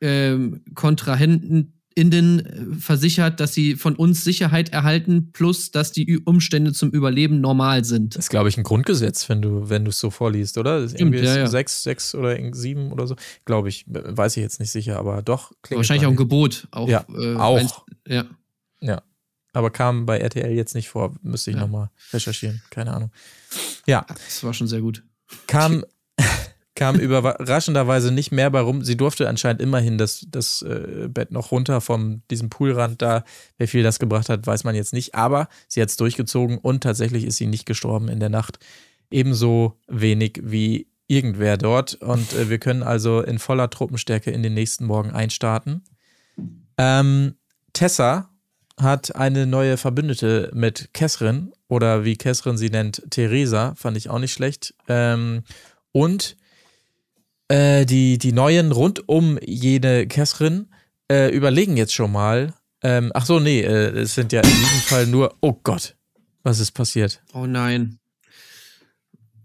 ähm, 0.00 0.62
Kontrahenten 0.74 1.74
innen 1.96 2.46
äh, 2.46 2.74
versichert, 2.78 3.40
dass 3.40 3.52
sie 3.52 3.74
von 3.74 3.96
uns 3.96 4.22
Sicherheit 4.22 4.68
erhalten, 4.70 5.32
plus 5.32 5.72
dass 5.72 5.90
die 5.90 6.18
Umstände 6.20 6.72
zum 6.72 6.90
Überleben 6.90 7.40
normal 7.40 7.84
sind. 7.84 8.14
Das 8.14 8.26
ist, 8.26 8.30
glaube 8.30 8.48
ich, 8.48 8.56
ein 8.56 8.62
Grundgesetz, 8.62 9.28
wenn 9.28 9.42
du, 9.42 9.68
wenn 9.68 9.84
du 9.84 9.90
es 9.90 9.98
so 9.98 10.10
vorliest, 10.10 10.56
oder? 10.56 10.76
Das 10.80 10.92
ist 10.92 10.98
Stimmt, 10.98 11.14
irgendwie 11.16 11.28
ja, 11.28 11.36
ja. 11.38 11.46
sechs, 11.48 11.82
sechs 11.82 12.14
oder 12.14 12.36
sieben 12.54 12.92
oder 12.92 13.06
so. 13.08 13.16
Glaube 13.44 13.68
ich. 13.68 13.84
Weiß 13.88 14.36
ich 14.36 14.42
jetzt 14.42 14.60
nicht 14.60 14.70
sicher, 14.70 14.98
aber 14.98 15.20
doch. 15.22 15.52
Wahrscheinlich 15.68 16.06
auch 16.06 16.10
ein. 16.12 16.16
Gebot. 16.16 16.68
Auch, 16.70 16.88
Ja, 16.88 17.04
äh, 17.18 17.34
auch. 17.34 17.58
eins- 17.58 17.74
ja. 18.06 18.24
Ja. 18.80 19.02
Aber 19.52 19.70
kam 19.70 20.06
bei 20.06 20.18
RTL 20.18 20.52
jetzt 20.52 20.76
nicht 20.76 20.88
vor. 20.88 21.12
Müsste 21.22 21.50
ich 21.50 21.56
Ja. 21.56 21.62
nochmal 21.62 21.90
recherchieren. 22.12 22.62
Keine 22.70 22.94
Ahnung. 22.94 23.10
Ja, 23.86 24.06
Das 24.08 24.44
war 24.44 24.54
schon 24.54 24.68
sehr 24.68 24.80
gut. 24.80 25.02
kam, 25.48 25.84
kam 26.80 26.98
überraschenderweise 26.98 28.10
nicht 28.10 28.32
mehr 28.32 28.48
bei 28.48 28.60
rum. 28.60 28.82
Sie 28.82 28.96
durfte 28.96 29.28
anscheinend 29.28 29.60
immerhin 29.60 29.98
das, 29.98 30.24
das 30.30 30.62
äh, 30.62 31.08
Bett 31.10 31.30
noch 31.30 31.52
runter 31.52 31.82
von 31.82 32.22
diesem 32.30 32.48
Poolrand 32.48 33.02
da. 33.02 33.22
Wer 33.58 33.68
viel 33.68 33.82
das 33.82 33.98
gebracht 33.98 34.30
hat, 34.30 34.46
weiß 34.46 34.64
man 34.64 34.74
jetzt 34.74 34.94
nicht. 34.94 35.14
Aber 35.14 35.50
sie 35.68 35.82
hat 35.82 35.90
es 35.90 35.98
durchgezogen 35.98 36.56
und 36.56 36.82
tatsächlich 36.82 37.24
ist 37.24 37.36
sie 37.36 37.46
nicht 37.46 37.66
gestorben 37.66 38.08
in 38.08 38.18
der 38.18 38.30
Nacht. 38.30 38.60
Ebenso 39.10 39.78
wenig 39.88 40.40
wie 40.42 40.86
irgendwer 41.06 41.58
dort. 41.58 41.96
Und 41.96 42.32
äh, 42.32 42.48
wir 42.48 42.58
können 42.58 42.82
also 42.82 43.20
in 43.20 43.38
voller 43.38 43.68
Truppenstärke 43.68 44.30
in 44.30 44.42
den 44.42 44.54
nächsten 44.54 44.86
Morgen 44.86 45.10
einstarten. 45.10 45.84
Ähm, 46.78 47.34
Tessa 47.74 48.30
hat 48.78 49.14
eine 49.14 49.46
neue 49.46 49.76
Verbündete 49.76 50.50
mit 50.54 50.94
Kesrin 50.94 51.52
oder 51.68 52.06
wie 52.06 52.16
Kesrin 52.16 52.56
sie 52.56 52.70
nennt, 52.70 53.02
Theresa, 53.10 53.74
fand 53.74 53.98
ich 53.98 54.08
auch 54.08 54.18
nicht 54.18 54.32
schlecht. 54.32 54.74
Ähm, 54.88 55.42
und 55.92 56.38
äh, 57.50 57.84
die, 57.84 58.16
die 58.18 58.32
Neuen 58.32 58.72
rund 58.72 59.08
um 59.08 59.38
jene 59.44 60.06
Kesrin 60.06 60.68
äh, 61.10 61.28
überlegen 61.34 61.76
jetzt 61.76 61.92
schon 61.94 62.12
mal. 62.12 62.54
Ähm, 62.82 63.10
ach 63.14 63.26
so, 63.26 63.40
nee, 63.40 63.60
äh, 63.60 63.90
es 64.00 64.14
sind 64.14 64.32
ja 64.32 64.40
in 64.40 64.48
diesem 64.48 64.80
Fall 64.86 65.06
nur. 65.06 65.36
Oh 65.42 65.54
Gott, 65.62 65.96
was 66.42 66.60
ist 66.60 66.72
passiert? 66.72 67.22
Oh 67.34 67.46
nein. 67.46 67.98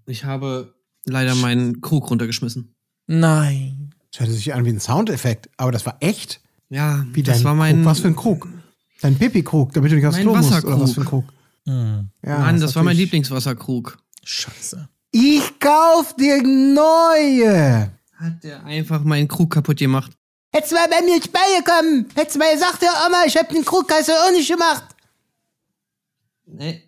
Ich 0.06 0.24
habe 0.24 0.74
leider 1.06 1.36
meinen 1.36 1.82
Krug 1.82 2.10
runtergeschmissen. 2.10 2.74
Nein. 3.08 3.90
Das 4.12 4.22
hörte 4.22 4.34
sich 4.34 4.54
an 4.54 4.64
wie 4.66 4.70
ein 4.70 4.80
Soundeffekt, 4.80 5.50
aber 5.58 5.72
das 5.72 5.86
war 5.86 5.98
echt. 6.00 6.42
Ja, 6.70 7.06
Wie 7.14 7.24
das 7.24 7.44
war 7.44 7.54
mein. 7.56 7.78
Krug. 7.78 7.86
Was 7.86 8.00
für 8.00 8.08
ein 8.08 8.16
Krug? 8.16 8.48
Dein 9.02 9.16
Pipi-Krug, 9.18 9.74
damit 9.74 9.92
du 9.92 9.96
nicht 9.96 10.06
aufs 10.06 10.18
Klo 10.18 10.36
musst. 10.36 10.64
Oder 10.64 10.80
was 10.80 10.94
für 10.94 11.02
ein. 11.02 11.08
Krug? 11.08 11.26
Hm, 11.68 12.10
Ja, 12.24 12.40
Mann, 12.40 12.56
ist 12.56 12.62
das 12.62 12.76
war 12.76 12.84
mein 12.84 12.96
Lieblingswasserkrug. 12.98 13.98
scheiße. 14.24 14.88
Ich 15.12 15.60
kauf 15.60 16.16
dir 16.16 16.42
neue. 16.44 17.92
Hat 18.18 18.44
der 18.44 18.64
einfach 18.64 19.04
meinen 19.04 19.28
Krug 19.28 19.52
kaputt 19.52 19.78
gemacht. 19.78 20.12
Hättest 20.54 20.72
du 20.72 20.76
mal 20.76 20.88
bei 20.90 21.02
mir 21.06 21.16
ins 21.18 21.28
Ball 21.28 21.42
gekommen. 21.58 22.08
Hättest 22.16 22.36
du 22.36 22.40
mal 22.40 22.54
gesagt, 22.54 22.82
ja, 22.82 22.90
Oma, 23.06 23.24
ich 23.28 23.36
hab 23.36 23.50
den 23.50 23.66
Krug, 23.66 23.92
hast 23.92 24.08
du 24.08 24.14
auch 24.14 24.32
nicht 24.32 24.50
gemacht. 24.50 24.86
Nee. 26.46 26.84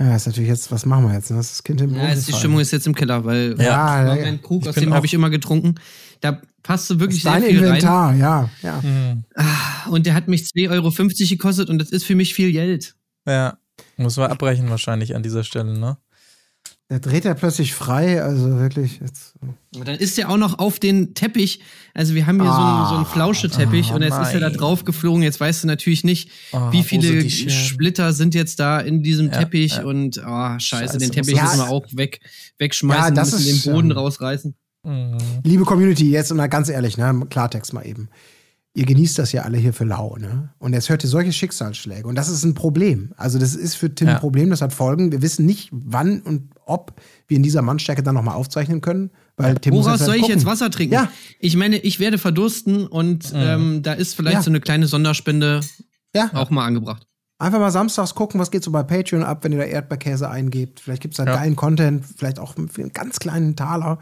Ja, 0.00 0.14
ist 0.16 0.26
natürlich 0.26 0.50
jetzt, 0.50 0.70
was 0.70 0.84
machen 0.84 1.06
wir 1.06 1.14
jetzt? 1.14 1.30
Ne? 1.30 1.36
Das 1.38 1.46
ist 1.46 1.52
das 1.58 1.62
Kind 1.62 1.80
im 1.80 1.94
Ja, 1.94 2.08
jetzt 2.08 2.28
die. 2.28 2.32
Stimmung 2.32 2.60
ist 2.60 2.70
jetzt 2.70 2.86
im 2.86 2.94
Keller, 2.94 3.24
weil 3.24 3.50
Ja, 3.58 4.02
das 4.02 4.08
war 4.08 4.16
ja, 4.18 4.24
mein 4.24 4.42
Krug, 4.42 4.62
Ich 4.62 4.68
aus 4.68 4.74
dem 4.74 4.92
habe 4.92 5.06
ich 5.06 5.14
immer 5.14 5.30
getrunken. 5.30 5.76
Da 6.20 6.40
passte 6.62 6.94
Das 6.94 7.00
wirklich 7.00 7.22
sehr 7.22 7.32
dein 7.32 7.44
viel 7.44 7.58
rein. 7.58 7.66
Inventar, 7.68 8.14
ja. 8.14 8.50
ja. 8.62 8.82
Hm, 8.82 9.24
Und 9.88 10.04
der 10.06 10.14
hat 10.14 10.28
mich 10.28 10.42
2,50 10.42 10.70
Euro 10.70 10.90
gekostet 11.28 11.70
und 11.70 11.78
das 11.78 11.90
ist 11.90 12.04
für 12.04 12.14
mich 12.14 12.34
viel 12.34 12.52
Geld. 12.52 12.94
ja, 13.26 13.56
muss 13.96 14.16
man 14.16 14.30
abbrechen 14.30 14.68
wahrscheinlich 14.68 15.14
an 15.14 15.22
dieser 15.22 15.44
Stelle, 15.44 15.78
ne? 15.78 15.96
Der 16.88 17.00
dreht 17.00 17.24
ja 17.24 17.34
plötzlich 17.34 17.74
frei, 17.74 18.22
also 18.22 18.58
wirklich. 18.60 19.00
Jetzt. 19.00 19.34
Und 19.76 19.88
dann 19.88 19.96
ist 19.96 20.16
er 20.20 20.30
auch 20.30 20.36
noch 20.36 20.60
auf 20.60 20.78
den 20.78 21.14
Teppich. 21.14 21.60
Also 21.94 22.14
wir 22.14 22.26
haben 22.28 22.40
hier 22.40 22.52
so 22.52 22.56
einen, 22.60 22.86
so 22.88 22.94
einen 22.94 23.06
Flauscheteppich 23.06 23.88
oh 23.90 23.96
und 23.96 24.02
jetzt 24.02 24.16
ist 24.20 24.34
er 24.34 24.38
da 24.40 24.50
nein. 24.50 24.56
drauf 24.58 24.84
geflogen. 24.84 25.22
Jetzt 25.24 25.40
weißt 25.40 25.64
du 25.64 25.66
natürlich 25.66 26.04
nicht, 26.04 26.30
Oh, 26.52 26.70
wie 26.70 26.84
viele? 26.84 27.28
Splitter 27.28 28.12
sind 28.12 28.36
jetzt 28.36 28.60
da 28.60 28.78
in 28.78 29.02
diesem 29.02 29.26
Ja, 29.32 29.38
Teppich 29.40 29.72
ja. 29.78 29.84
und 29.84 30.18
oh, 30.18 30.22
scheiße, 30.22 30.60
Scheiße, 30.60 30.98
den 30.98 31.08
muss 31.08 31.14
Teppich 31.16 31.34
man- 31.34 31.44
müssen 31.44 31.58
wir 31.58 31.68
auch 31.70 31.86
weg, 31.92 32.20
wegschmeißen, 32.58 33.04
Ja, 33.04 33.10
das 33.10 33.32
müssen 33.32 33.48
ist, 33.48 33.66
den 33.66 33.72
Boden 33.72 33.90
rausreißen. 33.90 34.54
Liebe 35.42 35.64
Community, 35.64 36.08
jetzt 36.12 36.32
mal 36.32 36.46
ganz 36.46 36.68
ehrlich, 36.68 36.96
ne? 36.96 37.26
Klartext 37.28 37.72
mal 37.72 37.84
eben. 37.84 38.08
Ihr 38.76 38.84
genießt 38.84 39.18
das 39.18 39.32
ja 39.32 39.42
alle 39.42 39.56
hier 39.56 39.72
für 39.72 39.84
lau, 39.84 40.16
ne? 40.18 40.50
Und 40.58 40.74
jetzt 40.74 40.90
hört 40.90 41.02
ihr 41.02 41.08
solche 41.08 41.32
Schicksalsschläge. 41.32 42.06
Und 42.06 42.14
das 42.14 42.28
ist 42.28 42.44
ein 42.44 42.52
Problem. 42.52 43.14
Also, 43.16 43.38
das 43.38 43.54
ist 43.54 43.74
für 43.74 43.94
Tim 43.94 44.08
Ja. 44.08 44.14
ein 44.16 44.20
Problem, 44.20 44.50
das 44.50 44.60
hat 44.60 44.74
Folgen. 44.74 45.12
Wir 45.12 45.22
wissen 45.22 45.46
nicht, 45.46 45.70
wann 45.72 46.20
und 46.20 46.50
ob 46.66 47.00
wir 47.26 47.38
in 47.38 47.42
dieser 47.42 47.62
Mannstärke 47.62 48.02
dann 48.02 48.14
nochmal 48.14 48.34
aufzeichnen 48.34 48.82
können. 48.82 49.10
Weil 49.38 49.54
Tim 49.54 49.72
Woraus 49.72 49.86
halt 49.88 50.00
soll 50.00 50.14
ich 50.16 50.20
gucken. 50.22 50.36
jetzt 50.36 50.44
Wasser 50.46 50.70
trinken? 50.70 50.92
Ja. 50.92 51.10
Ich 51.40 51.56
meine, 51.56 51.78
ich 51.78 52.00
werde 52.00 52.18
verdursten 52.18 52.86
und 52.86 53.32
ähm, 53.34 53.82
da 53.82 53.94
ist 53.94 54.14
vielleicht 54.14 54.34
Ja. 54.36 54.42
so 54.42 54.50
eine 54.50 54.60
kleine 54.60 54.86
Sonderspende 54.86 55.60
Ja. 56.14 56.30
auch 56.34 56.50
mal 56.50 56.66
angebracht. 56.66 57.06
Einfach 57.38 57.58
mal 57.58 57.70
samstags 57.70 58.14
gucken, 58.14 58.40
was 58.40 58.50
geht 58.50 58.62
so 58.64 58.70
bei 58.70 58.82
Patreon 58.82 59.22
ab, 59.22 59.44
wenn 59.44 59.52
ihr 59.52 59.58
da 59.58 59.64
Erdbeerkäse 59.64 60.28
eingebt. 60.28 60.80
Vielleicht 60.80 61.02
gibt 61.02 61.14
es 61.14 61.16
da 61.18 61.24
geilen 61.24 61.56
Content, 61.56 62.04
vielleicht 62.16 62.38
auch 62.38 62.54
für 62.70 62.82
einen 62.82 62.92
ganz 62.94 63.18
kleinen 63.20 63.56
Taler, 63.56 63.98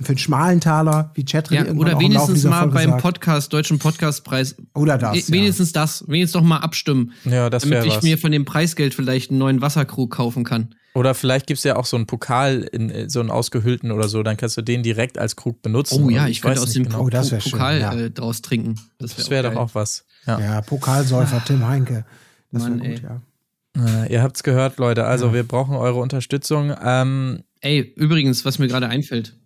für 0.00 0.10
einen 0.10 0.18
schmalen 0.18 0.60
Taler, 0.60 1.10
wie 1.14 1.24
Chatrin 1.24 1.66
Ja, 1.66 1.72
oder 1.72 1.98
wenigstens 1.98 2.44
mal 2.44 2.60
Folge 2.60 2.74
beim 2.74 2.90
sagt. 2.90 3.02
Podcast, 3.02 3.52
Deutschen 3.52 3.78
Podcastpreis. 3.80 4.56
Oder 4.74 4.96
das, 4.96 5.28
We- 5.28 5.32
Wenigstens 5.34 5.72
das. 5.72 6.04
Wenigstens 6.06 6.40
doch 6.40 6.46
mal 6.46 6.58
abstimmen. 6.58 7.12
Ja, 7.24 7.50
das 7.50 7.64
damit 7.64 7.84
ich 7.86 7.96
was. 7.96 8.02
mir 8.04 8.16
von 8.16 8.30
dem 8.30 8.44
Preisgeld 8.44 8.94
vielleicht 8.94 9.30
einen 9.30 9.40
neuen 9.40 9.60
Wasserkrug 9.60 10.10
kaufen 10.12 10.44
kann. 10.44 10.74
Oder 10.94 11.14
vielleicht 11.14 11.46
gibt 11.48 11.58
es 11.58 11.64
ja 11.64 11.76
auch 11.76 11.84
so 11.84 11.96
einen 11.96 12.06
Pokal, 12.06 12.62
in, 12.72 12.90
äh, 12.90 13.10
so 13.10 13.20
einen 13.20 13.30
ausgehüllten 13.30 13.90
oder 13.92 14.08
so, 14.08 14.22
dann 14.22 14.36
kannst 14.36 14.56
du 14.56 14.62
den 14.62 14.82
direkt 14.82 15.18
als 15.18 15.34
Krug 15.36 15.62
benutzen. 15.62 16.02
Oh 16.04 16.10
ja, 16.10 16.22
Oder 16.22 16.30
ich 16.30 16.42
könnte 16.42 16.60
aus 16.60 16.72
dem 16.72 16.84
genau. 16.84 17.02
Oh, 17.02 17.08
das 17.08 17.26
Po- 17.28 17.32
wär 17.32 17.40
schön, 17.40 17.52
Pokal 17.52 17.80
ja. 17.80 17.92
äh, 17.94 18.10
draus 18.10 18.40
trinken. 18.42 18.76
Das 18.98 19.16
wäre 19.18 19.30
wäre 19.30 19.54
doch 19.54 19.60
auch 19.60 19.74
was. 19.74 20.04
Ja. 20.26 20.40
Ja, 20.40 20.60
Pokalsäufer 20.60 21.42
Tim 21.44 21.66
Heinke. 21.66 22.04
Das 22.52 22.62
wäre 22.62 22.70
Mann, 22.70 22.78
gut, 22.80 22.88
ey. 22.88 23.02
ja. 23.02 24.04
Äh, 24.04 24.12
ihr 24.12 24.22
habt's 24.22 24.42
gehört, 24.42 24.78
Leute. 24.78 25.04
Also 25.04 25.32
wir 25.34 25.42
brauchen 25.42 25.74
eure 25.76 25.98
Unterstützung. 25.98 26.72
Ähm, 26.84 27.42
Ey, 27.60 27.80
übrigens, 27.96 28.44
was 28.44 28.58
mir 28.60 28.68
gerade 28.68 28.88
einfällt. 28.88 29.36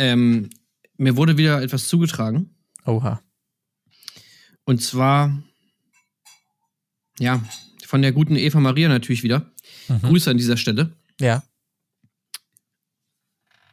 Ähm, 0.00 0.48
mir 0.96 1.16
wurde 1.18 1.36
wieder 1.36 1.60
etwas 1.62 1.86
zugetragen. 1.88 2.54
oha. 2.86 3.20
Und 4.64 4.82
zwar, 4.82 5.36
ja, 7.18 7.42
von 7.84 8.00
der 8.00 8.12
guten 8.12 8.36
Eva 8.36 8.60
Maria 8.60 8.88
natürlich 8.88 9.22
wieder. 9.22 9.50
Mhm. 9.88 10.00
Grüße 10.02 10.30
an 10.30 10.38
dieser 10.38 10.56
Stelle. 10.56 10.96
Ja. 11.20 11.42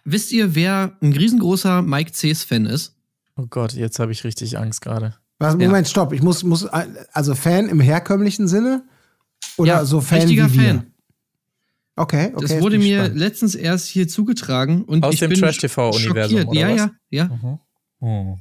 Wisst 0.03 0.31
ihr, 0.31 0.53
wer 0.55 0.97
ein 1.01 1.13
riesengroßer 1.13 1.81
Mike 1.81 2.11
Cs 2.11 2.43
Fan 2.43 2.65
ist? 2.65 2.95
Oh 3.35 3.45
Gott, 3.47 3.73
jetzt 3.73 3.99
habe 3.99 4.11
ich 4.11 4.23
richtig 4.23 4.57
Angst 4.57 4.81
gerade. 4.81 5.15
Was, 5.39 5.53
Ja. 5.53 5.67
Moment, 5.67 5.87
stopp. 5.87 6.12
Ich 6.13 6.21
muss, 6.21 6.43
muss, 6.43 6.65
also 6.65 7.35
Fan 7.35 7.69
im 7.69 7.79
herkömmlichen 7.79 8.47
Sinne? 8.47 8.83
Oder 9.58 9.73
Ja, 9.73 9.85
so 9.85 10.02
Fan 10.02 10.19
richtiger 10.19 10.52
wie 10.54 10.60
wir? 10.60 10.67
Fan. 10.67 10.93
Okay, 11.98 12.31
okay. 12.33 12.45
Das 12.48 12.62
wurde 12.62 12.77
mir 12.77 13.00
gespannt. 13.00 13.19
letztens 13.19 13.56
erst 13.56 13.87
hier 13.87 14.08
zugetragen 14.08 14.83
und 14.83 15.04
Aus 15.04 15.15
ich 15.15 15.19
dem 15.19 15.31
bin 15.31 15.39
Trash-TV-Universum, 15.39 16.54
Ja, 16.54 16.69
was? 16.69 16.77
ja, 16.77 16.91
ja. 17.10 17.25
Mhm. 17.25 17.60
Hm. 18.00 18.35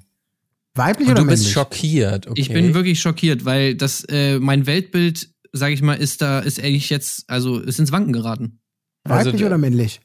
Weiblich 0.74 1.08
Und 1.08 1.12
oder 1.14 1.22
du 1.22 1.28
bist 1.28 1.42
männlich? 1.44 1.52
schockiert. 1.54 2.26
Okay. 2.26 2.38
Ich 2.40 2.48
bin 2.50 2.74
wirklich 2.74 3.00
schockiert, 3.00 3.46
weil 3.46 3.74
das, 3.74 4.04
äh, 4.10 4.38
mein 4.38 4.66
Weltbild, 4.66 5.30
sage 5.52 5.72
ich 5.72 5.80
mal, 5.80 5.94
ist 5.94 6.20
da, 6.20 6.40
ist 6.40 6.60
eigentlich 6.60 6.90
jetzt, 6.90 7.24
also 7.30 7.58
ist 7.58 7.78
ins 7.80 7.92
Wanken 7.92 8.12
geraten. 8.12 8.60
Weiblich 9.04 9.34
Also, 9.34 9.46
oder 9.46 9.56
männlich? 9.56 10.00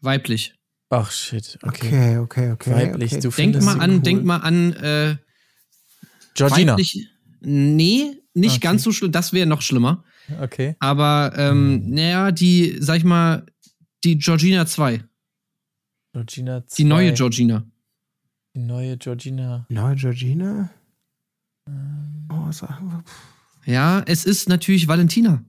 Weiblich. 0.00 0.54
Ach 0.90 1.10
shit. 1.10 1.58
Okay. 1.62 1.88
Okay, 1.88 2.18
okay, 2.18 2.50
okay. 2.52 2.70
Weiblich. 2.72 3.12
okay. 3.14 3.20
Du 3.22 3.30
Denk 3.30 3.60
mal 3.62 3.80
an, 3.80 3.90
cool. 3.96 4.00
denk 4.02 4.24
mal 4.24 4.36
an, 4.36 4.72
äh, 4.74 5.16
Georgina. 6.34 6.72
weiblich. 6.72 7.08
Nee, 7.40 8.12
nicht 8.34 8.52
Okay. 8.56 8.60
ganz 8.60 8.82
so 8.84 8.92
schlimm, 8.92 9.10
das 9.10 9.32
wäre 9.32 9.46
noch 9.46 9.62
schlimmer. 9.62 10.04
Okay. 10.40 10.76
Aber, 10.78 11.32
ähm, 11.36 11.82
Hm. 11.84 11.90
naja, 11.94 12.32
die, 12.32 12.76
sag 12.80 12.96
ich 12.98 13.04
mal, 13.04 13.44
die 14.04 14.18
Georgina 14.18 14.66
2. 14.66 15.02
Georgina 16.12 16.60
Die 16.60 16.66
2. 16.66 16.84
neue 16.84 17.12
Georgina. 17.12 17.64
Die 18.54 18.60
neue 18.60 18.96
Georgina. 18.96 19.66
Neue 19.68 19.96
Georgina? 19.96 20.70
Ähm. 21.68 22.28
Oh, 22.30 22.52
sagen 22.52 22.88
wir. 22.90 23.04
Ja, 23.72 24.02
es 24.06 24.24
ist 24.24 24.48
natürlich 24.48 24.86
Valentina. 24.88 25.42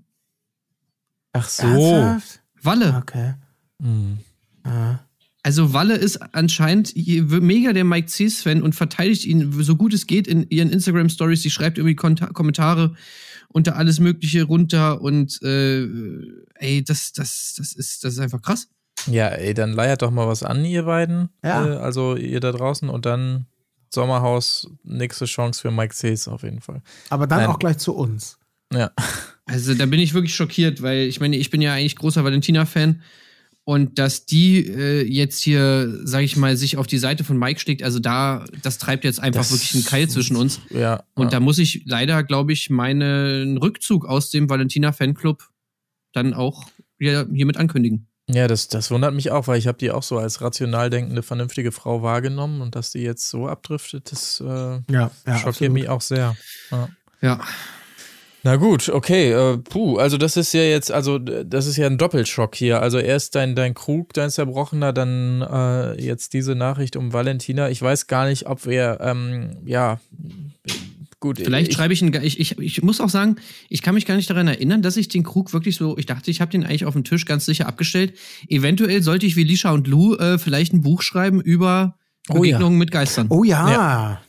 Ach 1.33 1.47
so. 1.47 1.63
Ernsthaft? 1.67 2.41
Walle. 2.61 2.95
Okay. 2.97 3.33
Hm. 3.81 4.17
Ah. 4.63 4.99
Also 5.43 5.73
Walle 5.73 5.95
ist 5.95 6.17
anscheinend 6.33 6.93
mega 6.95 7.71
der 7.73 7.83
Mike 7.83 8.07
Cs-Fan 8.07 8.63
und 8.63 8.73
verteidigt 8.73 9.25
ihn 9.25 9.51
so 9.61 9.75
gut 9.75 9.93
es 9.93 10.07
geht 10.07 10.27
in 10.27 10.49
ihren 10.49 10.71
Instagram-Stories. 10.71 11.43
Sie 11.43 11.51
schreibt 11.51 11.77
irgendwie 11.77 11.95
Konta 11.95 12.31
Kommentare 13.55 13.75
unter 13.75 13.77
alles 13.77 13.99
Mögliche 14.01 14.43
runter 14.43 15.01
und 15.01 15.41
äh, 15.41 15.87
ey, 16.55 16.83
das, 16.83 17.13
das, 17.13 17.55
das, 17.57 17.71
ist, 17.73 18.03
das 18.03 18.13
ist 18.13 18.19
einfach 18.19 18.41
krass. 18.41 18.67
Ja, 19.07 19.29
ey, 19.29 19.53
dann 19.53 19.71
leiert 19.71 20.01
doch 20.01 20.11
mal 20.11 20.27
was 20.27 20.43
an, 20.43 20.65
ihr 20.65 20.83
beiden. 20.83 21.29
Ja. 21.41 21.65
Äh, 21.65 21.77
also 21.77 22.17
ihr 22.17 22.41
da 22.41 22.51
draußen 22.51 22.89
und 22.89 23.05
dann 23.05 23.45
Sommerhaus, 23.93 24.69
nächste 24.83 25.23
Chance 25.23 25.61
für 25.61 25.71
Mike 25.71 25.93
Cs 25.93 26.27
auf 26.27 26.43
jeden 26.43 26.59
Fall. 26.59 26.81
Aber 27.09 27.27
dann 27.27 27.39
Nein. 27.39 27.49
auch 27.49 27.59
gleich 27.59 27.77
zu 27.77 27.95
uns. 27.95 28.37
Ja. 28.73 28.91
Also 29.45 29.73
da 29.73 29.85
bin 29.85 30.01
ich 30.01 30.13
wirklich 30.13 30.35
schockiert, 30.35 30.81
weil 30.81 31.01
ich 31.03 31.21
meine, 31.21 31.37
ich 31.37 31.49
bin 31.49 31.61
ja 31.61 31.73
eigentlich 31.73 31.95
großer 31.95 32.23
Valentina-Fan 32.25 33.01
und 33.65 33.99
dass 33.99 34.25
die 34.25 34.59
äh, 34.65 35.01
jetzt 35.03 35.41
hier, 35.41 35.99
sag 36.03 36.21
ich 36.21 36.37
mal, 36.37 36.55
sich 36.55 36.77
auf 36.77 36.87
die 36.87 36.97
Seite 36.99 37.23
von 37.23 37.37
Mike 37.37 37.59
schlägt, 37.59 37.83
also 37.83 37.99
da, 37.99 38.45
das 38.61 38.77
treibt 38.77 39.03
jetzt 39.03 39.19
einfach 39.19 39.41
Das- 39.41 39.51
wirklich 39.51 39.73
einen 39.75 39.83
Keil 39.85 40.07
zwischen 40.07 40.35
uns. 40.37 40.61
Ja. 40.69 41.03
Und 41.15 41.25
ja. 41.25 41.29
da 41.31 41.39
muss 41.39 41.57
ich 41.57 41.81
leider, 41.85 42.23
glaube 42.23 42.53
ich, 42.53 42.69
meinen 42.69 43.57
Rückzug 43.57 44.05
aus 44.05 44.29
dem 44.29 44.49
Valentina-Fanclub 44.49 45.43
dann 46.13 46.33
auch 46.33 46.65
hier, 46.99 47.27
hiermit 47.33 47.57
ankündigen. 47.57 48.07
Ja, 48.27 48.47
das, 48.47 48.67
das 48.69 48.89
wundert 48.89 49.13
mich 49.13 49.29
auch, 49.31 49.47
weil 49.47 49.59
ich 49.59 49.67
habe 49.67 49.77
die 49.77 49.91
auch 49.91 50.01
so 50.01 50.17
als 50.17 50.41
rational 50.41 50.89
denkende, 50.89 51.21
vernünftige 51.21 51.71
Frau 51.71 52.01
wahrgenommen 52.01 52.61
und 52.61 52.75
dass 52.75 52.91
die 52.91 52.99
jetzt 53.01 53.29
so 53.29 53.47
abdriftet, 53.47 54.11
das 54.11 54.39
äh, 54.41 54.45
Ja, 54.45 54.81
ja. 54.89 55.11
schockiert 55.37 55.45
absolut. 55.47 55.73
mich 55.73 55.89
auch 55.89 56.01
sehr. 56.01 56.35
Ja. 56.71 56.89
Ja. 57.21 57.41
Na 58.45 58.57
gut, 58.57 58.89
okay, 58.89 59.31
äh, 59.31 59.57
puh, 59.57 59.97
also 59.97 60.19
das 60.19 60.37
ist 60.37 60.53
ja 60.53 60.61
jetzt, 60.61 60.91
also 60.91 61.17
das 61.17 61.65
ist 61.65 61.77
ja 61.77 61.87
ein 61.87 61.97
Doppelschock 61.97 62.53
hier. 62.53 62.79
Also 62.79 62.99
erst 62.99 63.33
dein, 63.33 63.55
dein 63.55 63.73
Krug, 63.73 64.13
dein 64.13 64.29
Zerbrochener, 64.29 64.93
dann 64.93 65.41
äh, 65.41 65.99
jetzt 65.99 66.33
diese 66.33 66.53
Nachricht 66.53 66.95
um 66.95 67.11
Valentina. 67.11 67.71
Ich 67.71 67.81
weiß 67.81 68.05
gar 68.05 68.27
nicht, 68.27 68.45
ob 68.45 68.67
wir, 68.67 68.99
ähm, 69.01 69.57
ja, 69.65 69.99
gut. 71.19 71.39
Vielleicht 71.39 71.69
ich, 71.69 71.75
schreibe 71.75 71.93
ich 71.93 72.03
einen. 72.03 72.13
Ich, 72.23 72.39
ich, 72.39 72.59
ich 72.59 72.83
muss 72.83 73.01
auch 73.01 73.09
sagen, 73.09 73.37
ich 73.67 73.81
kann 73.81 73.95
mich 73.95 74.05
gar 74.05 74.15
nicht 74.15 74.29
daran 74.29 74.47
erinnern, 74.47 74.83
dass 74.83 74.95
ich 74.95 75.07
den 75.07 75.23
Krug 75.23 75.51
wirklich 75.51 75.75
so. 75.75 75.97
Ich 75.97 76.05
dachte, 76.05 76.29
ich 76.29 76.39
habe 76.39 76.51
den 76.51 76.65
eigentlich 76.65 76.85
auf 76.85 76.93
dem 76.93 77.03
Tisch 77.03 77.25
ganz 77.25 77.47
sicher 77.47 77.67
abgestellt. 77.67 78.13
Eventuell 78.47 79.01
sollte 79.01 79.25
ich 79.25 79.35
wie 79.37 79.43
Lisha 79.43 79.71
und 79.71 79.87
Lou 79.87 80.13
äh, 80.17 80.37
vielleicht 80.37 80.71
ein 80.71 80.83
Buch 80.83 81.01
schreiben 81.01 81.41
über 81.41 81.97
Oh 82.29 82.35
ja. 82.35 82.41
Begegnungen 82.41 82.77
mit 82.77 82.91
Geistern. 82.91 83.25
Oh 83.29 83.43
ja. 83.43 84.21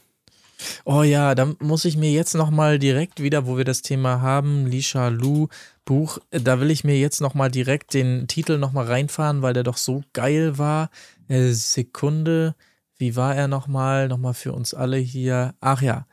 Oh 0.85 1.03
ja, 1.03 1.35
da 1.35 1.53
muss 1.61 1.85
ich 1.85 1.97
mir 1.97 2.11
jetzt 2.11 2.35
nochmal 2.35 2.79
direkt 2.79 3.23
wieder, 3.23 3.47
wo 3.47 3.57
wir 3.59 3.65
das 3.65 3.83
Thema 3.83 4.21
haben, 4.21 4.67
Lisha 4.67 5.09
Lu 5.09 5.49
Buch, 5.85 6.19
da 6.31 6.61
will 6.61 6.71
ich 6.71 6.83
mir 6.83 6.99
jetzt 6.99 7.21
nochmal 7.21 7.51
direkt 7.51 7.95
den 7.95 8.27
Titel 8.27 8.59
nochmal 8.59 8.87
reinfahren, 8.87 9.43
weil 9.43 9.53
der 9.55 9.63
doch 9.63 9.77
so 9.77 10.03
geil 10.13 10.59
war. 10.59 10.91
Äh, 11.29 11.53
Sekunde, 11.53 12.57
wie 12.99 13.15
war 13.15 13.37
er 13.37 13.47
nochmal? 13.47 14.09
Nochmal 14.09 14.35
für 14.35 14.53
uns 14.53 14.75
alle 14.75 14.97
hier. 14.97 15.55
Ach 15.61 15.83
ja. 15.83 16.07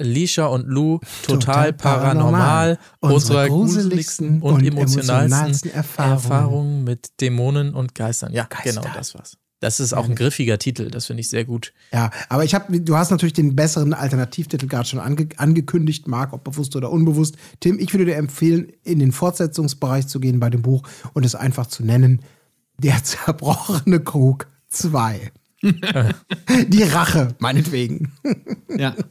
Lisha 0.00 0.46
und 0.46 0.68
Lou, 0.68 1.00
total, 1.22 1.72
Total 1.72 1.72
paranormal, 1.72 2.76
paranormal. 2.76 2.78
unsere 3.00 3.48
gruseligsten 3.48 4.40
und 4.42 4.54
und 4.54 4.64
emotionalsten 4.64 5.32
emotionalsten 5.32 5.70
Erfahrungen. 5.72 6.12
Erfahrungen. 6.14 6.84
mit 6.84 7.20
Dämonen 7.20 7.74
und 7.74 7.96
Geistern. 7.96 8.32
Ja, 8.32 8.44
Geister. 8.44 8.80
genau, 8.80 8.94
das 8.94 9.14
war's. 9.16 9.36
Das 9.60 9.80
ist 9.80 9.92
auch 9.92 10.08
ein 10.08 10.14
griffiger 10.14 10.58
Titel, 10.58 10.88
das 10.88 11.06
finde 11.06 11.20
ich 11.22 11.28
sehr 11.30 11.44
gut. 11.44 11.72
Ja, 11.92 12.10
aber 12.28 12.44
ich 12.44 12.54
habe, 12.54 12.80
du 12.80 12.96
hast 12.96 13.10
natürlich 13.10 13.32
den 13.32 13.56
besseren 13.56 13.92
Alternativtitel 13.92 14.66
gerade 14.68 14.88
schon 14.88 15.00
ange 15.00 15.28
angekündigt, 15.36 16.06
Marc, 16.06 16.32
ob 16.32 16.44
bewusst 16.44 16.76
oder 16.76 16.90
unbewusst. 16.92 17.36
Tim, 17.58 17.78
ich 17.80 17.92
würde 17.92 18.04
dir 18.04 18.14
empfehlen, 18.16 18.72
in 18.84 19.00
den 19.00 19.10
Fortsetzungsbereich 19.10 20.06
zu 20.06 20.20
gehen 20.20 20.38
bei 20.38 20.48
dem 20.48 20.62
Buch 20.62 20.82
und 21.12 21.26
es 21.26 21.34
einfach 21.34 21.66
zu 21.66 21.84
nennen: 21.84 22.22
Der 22.78 23.02
zerbrochene 23.02 23.98
Krug 24.00 24.46
2. 24.68 25.32
Die 26.68 26.82
Rache, 26.84 27.34
meinetwegen. 27.38 28.12
Ja. 28.76 28.94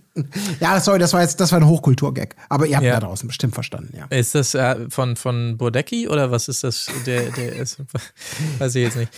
Ja, 0.59 0.79
sorry, 0.79 0.97
das 0.97 1.13
war 1.13 1.21
jetzt, 1.21 1.39
das 1.39 1.51
war 1.51 1.59
ein 1.59 1.67
Hochkulturgag. 1.67 2.35
Aber 2.49 2.65
ihr 2.65 2.75
habt 2.77 2.83
Ja. 2.87 2.93
da 2.99 3.01
draußen 3.05 3.27
bestimmt 3.27 3.53
verstanden, 3.53 3.95
ja. 3.95 4.05
Ist 4.05 4.33
das 4.33 4.55
äh, 4.55 4.89
von, 4.89 5.15
von 5.15 5.57
Bodecki 5.59 6.07
oder 6.07 6.31
was 6.31 6.47
ist 6.47 6.63
das? 6.63 6.87
Der, 7.05 7.29
der 7.29 7.55
ist, 7.57 7.77
weiß 8.57 8.73
ich 8.73 8.83
jetzt 8.83 8.97
nicht. 8.97 9.11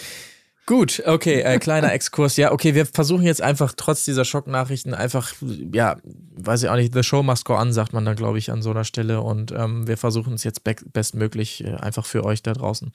Gut, 0.70 1.02
okay, 1.08 1.42
äh, 1.42 1.58
kleiner 1.58 1.92
Exkurs. 1.94 2.38
Ja, 2.38 2.52
okay, 2.52 2.76
wir 2.76 2.86
versuchen 2.86 3.24
jetzt 3.24 3.42
einfach 3.42 3.74
trotz 3.76 4.06
dieser 4.06 4.24
Schocknachrichten 4.24 4.94
einfach, 4.94 5.34
ja, 5.74 5.98
weiß 6.04 6.62
ich 6.62 6.70
auch 6.70 6.76
nicht, 6.76 6.94
the 6.94 7.02
show 7.02 7.24
must 7.24 7.44
go 7.46 7.56
on, 7.56 7.74
sagt 7.74 7.92
man 7.92 8.06
dann, 8.06 8.16
glaube 8.16 8.38
ich, 8.38 8.52
an 8.52 8.62
so 8.62 8.70
einer 8.70 8.84
Stelle. 8.84 9.22
Und 9.22 9.52
ähm, 9.52 9.88
wir 9.88 9.98
versuchen 9.98 10.36
es 10.36 10.44
jetzt 10.44 10.64
be 10.64 10.76
bestmöglich 10.94 11.64
äh, 11.64 11.74
einfach 11.74 12.06
für 12.06 12.24
euch 12.24 12.44
da 12.44 12.54
draußen. 12.54 12.92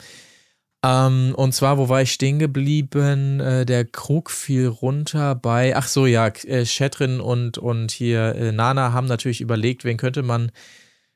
Ähm, 0.85 1.35
und 1.37 1.53
zwar, 1.53 1.77
wo 1.77 1.89
war 1.89 2.01
ich 2.01 2.13
stehen 2.13 2.39
geblieben? 2.39 3.41
Äh, 3.41 3.67
der 3.67 3.85
Krug 3.85 4.31
fiel 4.31 4.69
runter 4.69 5.35
bei, 5.35 5.75
ach 5.75 5.89
so, 5.89 6.07
ja, 6.07 6.29
äh, 6.29 6.65
Shetrin 6.65 7.19
und, 7.19 7.59
und 7.59 7.91
hier 7.91 8.37
äh, 8.37 8.53
Nana 8.53 8.93
haben 8.93 9.09
natürlich 9.09 9.41
überlegt, 9.41 9.83
wen 9.83 9.97
könnte 9.97 10.23
man 10.23 10.53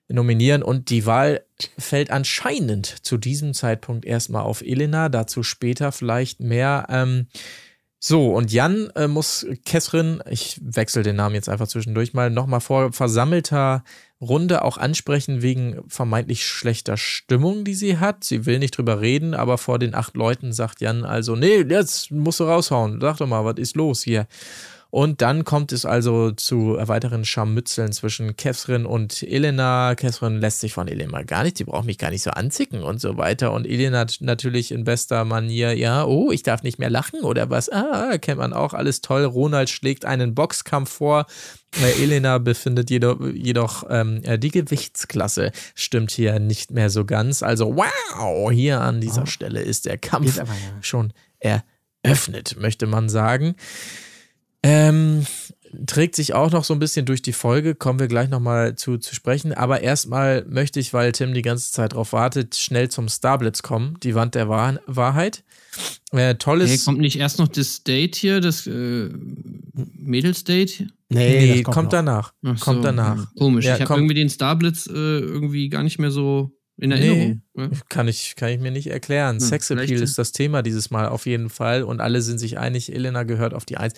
nominieren 0.08 0.62
und 0.62 0.90
die 0.90 1.06
Wahl 1.06 1.44
fällt 1.78 2.10
anscheinend 2.10 2.86
zu 2.86 3.18
diesem 3.18 3.54
Zeitpunkt 3.54 4.04
erstmal 4.04 4.42
auf 4.42 4.62
Elena, 4.62 5.08
dazu 5.08 5.42
später 5.42 5.92
vielleicht 5.92 6.40
mehr. 6.40 6.86
Ähm, 6.88 7.26
so, 8.00 8.32
und 8.32 8.52
Jan 8.52 8.90
äh, 8.94 9.08
muss 9.08 9.44
Catherine, 9.64 10.22
ich 10.30 10.60
wechsle 10.62 11.02
den 11.02 11.16
Namen 11.16 11.34
jetzt 11.34 11.48
einfach 11.48 11.66
zwischendurch 11.66 12.14
mal, 12.14 12.30
nochmal 12.30 12.60
vor 12.60 12.92
versammelter 12.92 13.82
Runde 14.20 14.62
auch 14.62 14.78
ansprechen 14.78 15.42
wegen 15.42 15.82
vermeintlich 15.88 16.46
schlechter 16.46 16.96
Stimmung, 16.96 17.64
die 17.64 17.74
sie 17.74 17.98
hat. 17.98 18.22
Sie 18.22 18.46
will 18.46 18.60
nicht 18.60 18.78
drüber 18.78 19.00
reden, 19.00 19.34
aber 19.34 19.58
vor 19.58 19.80
den 19.80 19.96
acht 19.96 20.16
Leuten 20.16 20.52
sagt 20.52 20.80
Jan 20.80 21.04
also, 21.04 21.34
nee, 21.34 21.62
jetzt 21.62 22.12
musst 22.12 22.38
du 22.38 22.44
raushauen. 22.44 23.00
Sag 23.00 23.16
doch 23.16 23.26
mal, 23.26 23.44
was 23.44 23.58
ist 23.58 23.76
los 23.76 24.02
hier? 24.02 24.28
Und 24.90 25.20
dann 25.20 25.44
kommt 25.44 25.72
es 25.72 25.84
also 25.84 26.30
zu 26.30 26.78
weiteren 26.80 27.26
Scharmützeln 27.26 27.92
zwischen 27.92 28.36
Catherine 28.36 28.88
und 28.88 29.22
Elena. 29.22 29.94
Catherine 29.94 30.38
lässt 30.38 30.60
sich 30.60 30.72
von 30.72 30.88
Elena 30.88 31.22
gar 31.24 31.44
nicht, 31.44 31.58
die 31.58 31.64
braucht 31.64 31.84
mich 31.84 31.98
gar 31.98 32.10
nicht 32.10 32.22
so 32.22 32.30
anzicken 32.30 32.82
und 32.82 32.98
so 32.98 33.18
weiter. 33.18 33.52
Und 33.52 33.66
Elena 33.66 33.98
hat 33.98 34.16
natürlich 34.20 34.72
in 34.72 34.84
bester 34.84 35.26
Manier, 35.26 35.74
ja, 35.74 36.04
oh, 36.04 36.32
ich 36.32 36.42
darf 36.42 36.62
nicht 36.62 36.78
mehr 36.78 36.88
lachen 36.88 37.20
oder 37.20 37.50
was. 37.50 37.68
Ah, 37.68 38.16
kennt 38.16 38.38
man 38.38 38.54
auch, 38.54 38.72
alles 38.72 39.02
toll. 39.02 39.24
Ronald 39.24 39.68
schlägt 39.68 40.06
einen 40.06 40.34
Boxkampf 40.34 40.90
vor. 40.90 41.26
Äh, 41.82 42.02
Elena 42.02 42.38
befindet 42.38 42.88
jedoch, 42.88 43.20
jedoch 43.20 43.84
ähm, 43.90 44.22
äh, 44.24 44.38
die 44.38 44.50
Gewichtsklasse 44.50 45.52
stimmt 45.74 46.12
hier 46.12 46.38
nicht 46.38 46.70
mehr 46.70 46.88
so 46.88 47.04
ganz. 47.04 47.42
Also, 47.42 47.76
wow, 47.76 48.50
hier 48.50 48.80
an 48.80 49.02
dieser 49.02 49.26
Stelle 49.26 49.60
ist 49.60 49.84
der 49.84 49.98
Kampf 49.98 50.40
aber, 50.40 50.48
ja. 50.48 50.82
schon 50.82 51.12
eröffnet, 51.40 52.56
möchte 52.58 52.86
man 52.86 53.10
sagen. 53.10 53.54
Ähm, 54.62 55.24
trägt 55.86 56.16
sich 56.16 56.34
auch 56.34 56.50
noch 56.50 56.64
so 56.64 56.74
ein 56.74 56.78
bisschen 56.80 57.06
durch 57.06 57.22
die 57.22 57.32
Folge, 57.32 57.74
kommen 57.74 57.98
wir 58.00 58.08
gleich 58.08 58.28
nochmal 58.28 58.74
zu, 58.74 58.98
zu 58.98 59.14
sprechen. 59.14 59.52
Aber 59.52 59.80
erstmal 59.82 60.44
möchte 60.46 60.80
ich, 60.80 60.92
weil 60.92 61.12
Tim 61.12 61.34
die 61.34 61.42
ganze 61.42 61.72
Zeit 61.72 61.92
drauf 61.94 62.12
wartet, 62.12 62.56
schnell 62.56 62.88
zum 62.88 63.08
Starblitz 63.08 63.62
kommen, 63.62 63.98
die 64.02 64.14
Wand 64.14 64.34
der 64.34 64.48
Wahr 64.48 64.80
Wahrheit. 64.86 65.44
Äh, 66.12 66.36
tolles. 66.36 66.70
Hey, 66.70 66.78
kommt 66.78 67.00
nicht 67.00 67.18
erst 67.18 67.38
noch 67.38 67.48
das 67.48 67.84
Date 67.84 68.16
hier, 68.16 68.40
das 68.40 68.66
äh, 68.66 69.10
Mädelsdate? 69.96 70.86
nee, 71.10 71.62
das 71.62 71.74
kommt, 71.74 71.84
noch. 71.84 71.90
danach. 71.90 72.32
Ach 72.44 72.60
kommt 72.60 72.78
so, 72.78 72.82
danach. 72.82 73.16
ja, 73.16 73.28
Komisch. 73.38 73.64
Ja, 73.64 73.74
ich 73.74 73.80
habe 73.80 73.88
kommt- 73.88 73.98
irgendwie 74.00 74.14
den 74.14 74.30
Starblitz 74.30 74.86
äh, 74.86 74.92
irgendwie 74.92 75.68
gar 75.68 75.82
nicht 75.82 75.98
mehr 75.98 76.10
so 76.10 76.50
in 76.76 76.92
Erinnerung. 76.92 77.42
Ja. 77.56 77.70
Kann 77.88 78.08
ich, 78.08 78.36
kann 78.36 78.50
ich 78.50 78.60
mir 78.60 78.70
nicht 78.70 78.86
erklären. 78.88 79.36
Hm, 79.36 79.40
Sexappeal 79.40 80.00
ist 80.00 80.16
das 80.16 80.32
Thema 80.32 80.62
dieses 80.62 80.90
Mal 80.90 81.08
auf 81.08 81.26
jeden 81.26 81.50
Fall 81.50 81.82
und 81.82 82.00
alle 82.00 82.22
sind 82.22 82.38
sich 82.38 82.58
einig, 82.58 82.94
Elena 82.94 83.24
gehört 83.24 83.52
auf 83.52 83.64
die 83.64 83.76
Eins. 83.76 83.94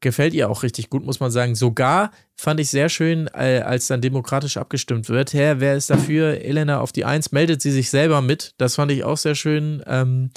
Gefällt 0.00 0.34
ihr 0.34 0.50
auch 0.50 0.62
richtig 0.62 0.90
gut, 0.90 1.04
muss 1.04 1.20
man 1.20 1.30
sagen. 1.30 1.54
Sogar 1.54 2.10
fand 2.36 2.60
ich 2.60 2.68
sehr 2.68 2.88
schön, 2.88 3.28
äh, 3.34 3.60
als 3.64 3.86
dann 3.86 4.00
demokratisch 4.02 4.56
abgestimmt 4.58 5.08
wird. 5.08 5.32
Herr, 5.32 5.58
wer 5.60 5.74
ist 5.74 5.88
dafür? 5.90 6.42
Elena 6.42 6.80
auf 6.80 6.92
die 6.92 7.04
Eins, 7.04 7.32
meldet 7.32 7.62
sie 7.62 7.70
sich 7.70 7.88
selber 7.88 8.20
mit. 8.20 8.54
Das 8.58 8.74
fand 8.74 8.92
ich 8.92 9.04
auch 9.04 9.16
sehr 9.16 9.34
schön. 9.34 9.82
Ähm, 9.86 10.30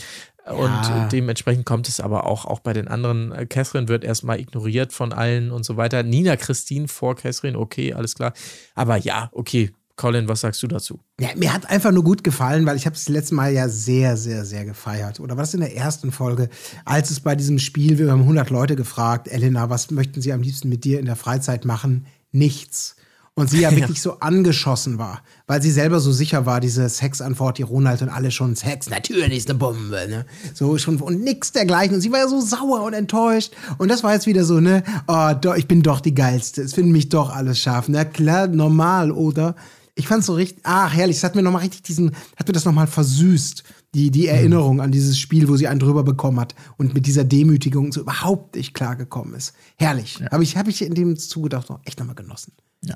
Und 0.45 1.11
dementsprechend 1.11 1.65
kommt 1.65 1.87
es 1.87 1.99
aber 1.99 2.25
auch, 2.25 2.45
auch 2.45 2.59
bei 2.61 2.73
den 2.73 2.87
anderen. 2.87 3.31
Äh, 3.31 3.45
Catherine 3.45 3.87
wird 3.87 4.03
erstmal 4.03 4.39
ignoriert 4.39 4.93
von 4.93 5.13
allen 5.13 5.51
und 5.51 5.63
so 5.63 5.77
weiter. 5.77 6.01
Nina 6.01 6.37
Christine 6.37 6.87
vor 6.87 7.15
Catherine, 7.15 7.59
okay, 7.59 7.93
alles 7.93 8.15
klar. 8.15 8.33
Aber 8.73 8.97
ja, 8.97 9.29
okay. 9.31 9.71
Colin, 9.99 10.29
was 10.29 10.39
sagst 10.39 10.63
du 10.63 10.67
dazu? 10.67 11.01
Ja, 11.19 11.27
mir 11.35 11.51
hat 11.51 11.69
einfach 11.69 11.91
nur 11.91 12.05
gut 12.05 12.23
gefallen, 12.23 12.65
weil 12.65 12.77
ich 12.77 12.85
habe 12.85 12.95
es 12.95 13.03
das 13.03 13.13
letzte 13.13 13.35
Mal 13.35 13.51
ja 13.51 13.67
sehr, 13.67 14.15
sehr, 14.15 14.45
sehr 14.45 14.63
gefeiert. 14.63 15.19
Oder 15.19 15.35
war 15.35 15.43
das 15.43 15.53
in 15.53 15.59
der 15.59 15.75
ersten 15.75 16.13
Folge, 16.13 16.47
als 16.85 17.11
es 17.11 17.19
bei 17.19 17.35
diesem 17.35 17.59
Spiel, 17.59 17.97
wir 17.97 18.09
haben 18.09 18.21
100 18.21 18.49
Leute 18.49 18.77
gefragt, 18.77 19.27
Elena, 19.27 19.69
was 19.69 19.91
möchten 19.91 20.21
sie 20.21 20.31
am 20.31 20.41
liebsten 20.41 20.69
mit 20.69 20.85
dir 20.85 21.01
in 21.01 21.05
der 21.05 21.17
Freizeit 21.17 21.65
machen? 21.65 22.05
Nichts. 22.31 22.95
Und 23.33 23.49
sie 23.49 23.59
ja 23.59 23.71
wirklich 23.75 24.01
so 24.01 24.21
angeschossen 24.21 24.99
war, 24.99 25.21
weil 25.47 25.61
sie 25.61 25.69
selber 25.69 25.99
so 25.99 26.13
sicher 26.13 26.45
war, 26.45 26.61
diese 26.61 26.87
Sexantwort, 26.87 27.57
die 27.57 27.63
Ronald 27.63 28.01
und 28.01 28.07
alle 28.07 28.31
schon 28.31 28.55
Sex, 28.55 28.89
natürlich 28.89 29.39
ist 29.39 29.49
eine 29.49 29.59
Bombe, 29.59 30.07
ne? 30.07 30.25
So 30.53 30.77
schon 30.77 30.95
und 31.01 31.21
nix 31.25 31.51
dergleichen. 31.51 31.95
Und 31.95 32.01
sie 32.01 32.11
war 32.13 32.19
ja 32.19 32.29
so 32.29 32.39
sauer 32.39 32.83
und 32.83 32.93
enttäuscht. 32.93 33.51
Und 33.77 33.89
das 33.89 34.01
war 34.03 34.13
jetzt 34.13 34.27
wieder 34.27 34.45
so, 34.45 34.61
ne? 34.61 34.81
Oh, 35.07 35.31
doch, 35.39 35.57
ich 35.57 35.67
bin 35.67 35.81
doch 35.81 35.99
die 35.99 36.15
Geilste. 36.15 36.61
Es 36.61 36.73
finden 36.73 36.93
mich 36.93 37.09
doch 37.09 37.35
alles 37.35 37.59
scharf. 37.59 37.89
Na 37.89 38.05
klar, 38.05 38.47
normal, 38.47 39.11
oder? 39.11 39.55
Ich 39.99 40.07
fand's 40.07 40.27
so 40.27 40.33
richtig, 40.33 40.61
ach 40.63 40.93
herrlich, 40.93 41.17
es 41.17 41.23
hat 41.23 41.35
mir 41.35 41.41
nochmal 41.41 41.61
richtig 41.61 41.83
diesen, 41.83 42.15
hat 42.37 42.47
mir 42.47 42.53
das 42.53 42.65
nochmal 42.65 42.87
versüßt, 42.87 43.63
die, 43.93 44.11
die 44.11 44.27
Erinnerung 44.27 44.81
an 44.81 44.91
dieses 44.91 45.19
Spiel, 45.19 45.47
wo 45.49 45.57
sie 45.57 45.67
einen 45.67 45.79
drüber 45.79 46.03
bekommen 46.03 46.39
hat 46.39 46.55
und 46.77 46.93
mit 46.93 47.05
dieser 47.05 47.23
Demütigung 47.23 47.91
so 47.91 48.01
überhaupt 48.01 48.55
nicht 48.55 48.73
klargekommen 48.73 49.33
ist. 49.33 49.53
Herrlich. 49.77 50.21
Habe 50.31 50.43
ich, 50.43 50.55
hab 50.55 50.67
ich 50.67 50.81
in 50.83 50.93
dem 50.93 51.17
Zuge 51.17 51.49
doch 51.49 51.67
noch 51.69 51.81
echt 51.85 51.99
nochmal 51.99 52.15
genossen. 52.15 52.53
Ja. 52.81 52.95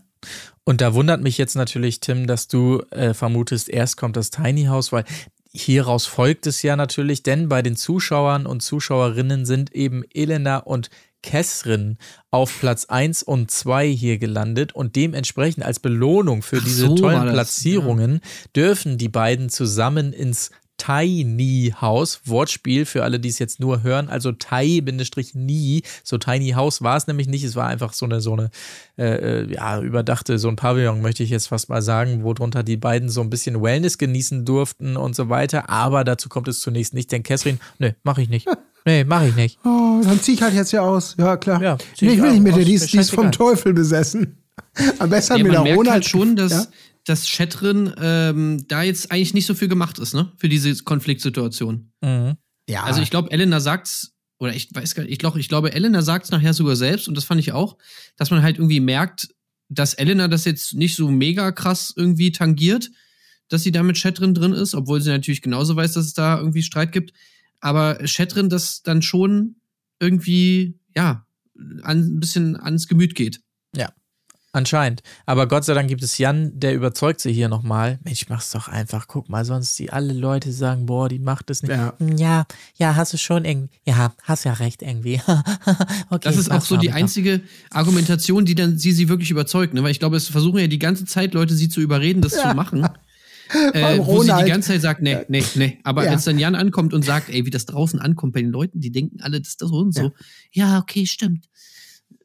Und 0.63 0.79
da 0.79 0.93
wundert 0.93 1.21
mich 1.21 1.37
jetzt 1.37 1.55
natürlich, 1.55 1.99
Tim, 1.99 2.25
dass 2.25 2.47
du 2.47 2.81
äh, 2.91 3.13
vermutest, 3.13 3.67
erst 3.69 3.97
kommt 3.97 4.15
das 4.15 4.29
Tiny 4.29 4.65
House, 4.65 4.91
weil 4.93 5.03
hieraus 5.51 6.05
folgt 6.05 6.47
es 6.47 6.61
ja 6.61 6.75
natürlich, 6.75 7.21
denn 7.21 7.49
bei 7.49 7.61
den 7.61 7.75
Zuschauern 7.75 8.45
und 8.45 8.61
Zuschauerinnen 8.61 9.45
sind 9.45 9.75
eben 9.75 10.03
Elena 10.13 10.57
und 10.57 10.89
Catherine 11.23 11.97
auf 12.29 12.59
Platz 12.59 12.85
1 12.85 13.23
und 13.23 13.49
2 13.49 13.87
hier 13.87 14.17
gelandet 14.19 14.73
und 14.73 14.95
dementsprechend 14.95 15.65
als 15.65 15.79
Belohnung 15.79 16.43
für 16.43 16.57
Ach 16.57 16.63
diese 16.63 16.87
so 16.87 16.95
tollen 16.95 17.29
Platzierungen 17.29 18.21
dürfen 18.55 18.97
die 18.97 19.09
beiden 19.09 19.49
zusammen 19.49 20.13
ins 20.13 20.51
Tiny 20.77 21.73
House, 21.79 22.21
Wortspiel 22.25 22.85
für 22.85 23.03
alle, 23.03 23.19
die 23.19 23.29
es 23.29 23.39
jetzt 23.39 23.59
nur 23.59 23.83
hören, 23.83 24.09
also 24.09 24.31
Tai-Nie, 24.31 25.83
so 26.03 26.17
Tiny 26.17 26.49
House 26.51 26.81
war 26.81 26.97
es 26.97 27.07
nämlich 27.07 27.27
nicht, 27.27 27.43
es 27.43 27.55
war 27.55 27.67
einfach 27.67 27.93
so 27.93 28.05
eine, 28.05 28.19
so 28.21 28.33
eine, 28.33 28.49
äh, 28.97 29.43
äh, 29.43 29.53
ja, 29.53 29.79
überdachte, 29.79 30.39
so 30.39 30.49
ein 30.49 30.55
Pavillon, 30.55 31.01
möchte 31.01 31.23
ich 31.23 31.29
jetzt 31.29 31.47
fast 31.47 31.69
mal 31.69 31.81
sagen, 31.81 32.23
worunter 32.23 32.63
die 32.63 32.77
beiden 32.77 33.09
so 33.09 33.21
ein 33.21 33.29
bisschen 33.29 33.61
Wellness 33.61 33.97
genießen 33.97 34.45
durften 34.45 34.97
und 34.97 35.15
so 35.15 35.29
weiter, 35.29 35.69
aber 35.69 36.03
dazu 36.03 36.27
kommt 36.27 36.47
es 36.47 36.59
zunächst 36.59 36.93
nicht, 36.93 37.11
denn 37.11 37.23
Catherine, 37.23 37.59
nee, 37.79 37.95
mach 38.03 38.17
ich 38.17 38.29
nicht. 38.29 38.47
Nee, 38.85 39.03
mach 39.03 39.23
ich 39.23 39.35
nicht. 39.35 39.59
Oh, 39.63 40.01
dann 40.03 40.19
zieh 40.21 40.33
ich 40.33 40.41
halt 40.41 40.53
jetzt 40.53 40.71
ja 40.71 40.81
aus. 40.81 41.15
Ja, 41.17 41.37
klar. 41.37 41.61
Ja, 41.61 41.77
nee, 42.01 42.13
ich 42.13 42.21
will 42.21 42.31
nicht 42.31 42.43
mit 42.43 42.55
dir, 42.55 42.65
die 42.65 42.73
ist, 42.73 42.91
die 42.91 42.97
ist 42.97 43.11
vom. 43.11 43.31
Teufel 43.31 43.73
besessen. 43.73 44.37
Am 44.99 45.09
besten 45.09 45.37
Ja, 45.37 45.43
mit 45.43 45.51
der 45.51 45.59
man 45.59 45.63
merkt 45.63 45.77
Ronald 45.77 45.93
halt 45.93 46.05
schon, 46.05 46.35
dass, 46.35 46.51
Ja? 46.51 46.65
dass 47.05 47.25
Chatrin 47.27 47.93
ähm, 47.99 48.65
da 48.67 48.83
jetzt 48.83 49.11
eigentlich 49.11 49.33
nicht 49.33 49.45
so 49.45 49.53
viel 49.55 49.67
gemacht 49.67 49.99
ist, 49.99 50.13
ne? 50.13 50.31
Für 50.37 50.49
diese 50.49 50.75
Konfliktsituation. 50.83 51.91
Mhm. 52.01 52.35
ja. 52.69 52.83
Also 52.83 53.01
ich 53.01 53.09
glaube, 53.09 53.31
Elena 53.31 53.59
sagt's, 53.59 54.11
oder 54.39 54.53
ich 54.53 54.69
weiß 54.73 54.95
gar 54.95 55.03
nicht, 55.03 55.11
ich 55.13 55.19
glaube, 55.19 55.39
ich 55.39 55.47
glaube, 55.49 55.73
Elena 55.73 56.01
sagt's 56.01 56.31
nachher 56.31 56.53
sogar 56.53 56.75
selbst, 56.75 57.07
und 57.07 57.15
das 57.15 57.23
fand 57.23 57.39
ich 57.39 57.51
auch, 57.53 57.77
dass 58.17 58.31
man 58.31 58.41
halt 58.43 58.57
irgendwie 58.57 58.79
merkt, 58.79 59.29
dass 59.69 59.93
Elena 59.93 60.27
das 60.27 60.45
jetzt 60.45 60.73
nicht 60.73 60.95
so 60.95 61.09
mega 61.09 61.51
krass 61.51 61.93
irgendwie 61.95 62.31
tangiert, 62.31 62.91
dass 63.49 63.63
sie 63.63 63.71
da 63.71 63.83
mit 63.83 63.97
Chatrin 63.97 64.33
drin 64.33 64.53
ist, 64.53 64.75
obwohl 64.75 65.01
sie 65.01 65.09
natürlich 65.09 65.41
genauso 65.41 65.75
weiß, 65.75 65.93
dass 65.93 66.05
es 66.05 66.13
da 66.13 66.37
irgendwie 66.37 66.63
Streit 66.63 66.91
gibt. 66.91 67.13
Aber 67.63 67.97
Chatrin 68.03 68.49
das 68.49 68.83
dann 68.83 69.01
schon 69.01 69.55
irgendwie, 69.99 70.77
ja, 70.95 71.25
an, 71.83 71.99
ein 71.99 72.19
bisschen 72.19 72.59
ans 72.59 72.87
Gemüt 72.87 73.15
geht. 73.15 73.39
Anscheinend. 74.55 75.01
Aber 75.25 75.47
Gott 75.47 75.65
sei 75.65 75.73
Dank 75.73 75.89
gibt 75.89 76.03
es 76.03 76.19
Jan, 76.19 76.51
der 76.59 76.75
überzeugt 76.75 77.19
sie 77.21 77.33
hier 77.33 77.49
nochmal. 77.49 77.97
Mensch, 78.03 78.29
mach's 78.29 78.51
doch 78.51 78.67
einfach. 78.67 79.07
Guck 79.07 79.27
mal, 79.27 79.45
sonst 79.45 79.79
die 79.79 79.91
alle 79.91 80.13
Leute 80.13 80.51
sagen, 80.51 80.85
boah, 80.85 81.09
die 81.09 81.17
macht 81.17 81.49
es 81.49 81.63
nicht. 81.63 81.71
Ja. 81.71 81.95
Hm, 81.97 82.17
Ja, 82.17 82.45
ja, 82.75 82.95
hast 82.95 83.13
du 83.13 83.17
schon 83.17 83.45
irgendwie. 83.45 83.71
Ja, 83.83 84.13
hast 84.21 84.43
ja 84.43 84.53
recht 84.53 84.83
irgendwie. 84.83 85.19
okay, 86.11 86.19
Das 86.21 86.37
ist 86.37 86.51
auch 86.51 86.61
so 86.61 86.77
die 86.77 86.91
einzige 86.91 87.41
Argumentation, 87.71 88.45
die 88.45 88.53
dann 88.53 88.77
sie 88.77 88.91
sie 88.91 89.09
wirklich 89.09 89.31
überzeugt, 89.31 89.73
ne? 89.73 89.81
Weil 89.81 89.89
ich 89.89 89.99
glaube, 89.99 90.17
es 90.17 90.27
versuchen 90.27 90.59
ja 90.59 90.67
die 90.67 90.77
ganze 90.77 91.05
Zeit 91.05 91.33
Leute, 91.33 91.55
sie 91.55 91.67
zu 91.67 91.81
überreden, 91.81 92.21
das 92.21 92.33
zu 92.33 92.53
machen. 92.53 92.87
Äh, 93.73 93.99
wo 93.99 94.21
sie 94.23 94.33
die 94.33 94.49
ganze 94.49 94.69
Zeit 94.69 94.81
sagt, 94.81 95.01
nee, 95.01 95.17
nee, 95.27 95.43
nee. 95.55 95.79
Aber 95.83 96.05
Ja. 96.05 96.11
als 96.11 96.23
dann 96.23 96.39
Jan 96.39 96.55
ankommt 96.55 96.93
und 96.93 97.03
sagt, 97.03 97.29
ey, 97.29 97.45
wie 97.45 97.49
das 97.49 97.65
draußen 97.65 97.99
ankommt 97.99 98.33
bei 98.33 98.41
den 98.41 98.51
Leuten, 98.51 98.79
die 98.79 98.91
denken 98.91 99.21
alle, 99.21 99.39
das 99.39 99.49
ist 99.49 99.61
das 99.61 99.69
so 99.69 99.77
und 99.77 99.93
so. 99.93 100.11
Ja, 100.51 100.79
okay, 100.79 101.05
stimmt. 101.05 101.47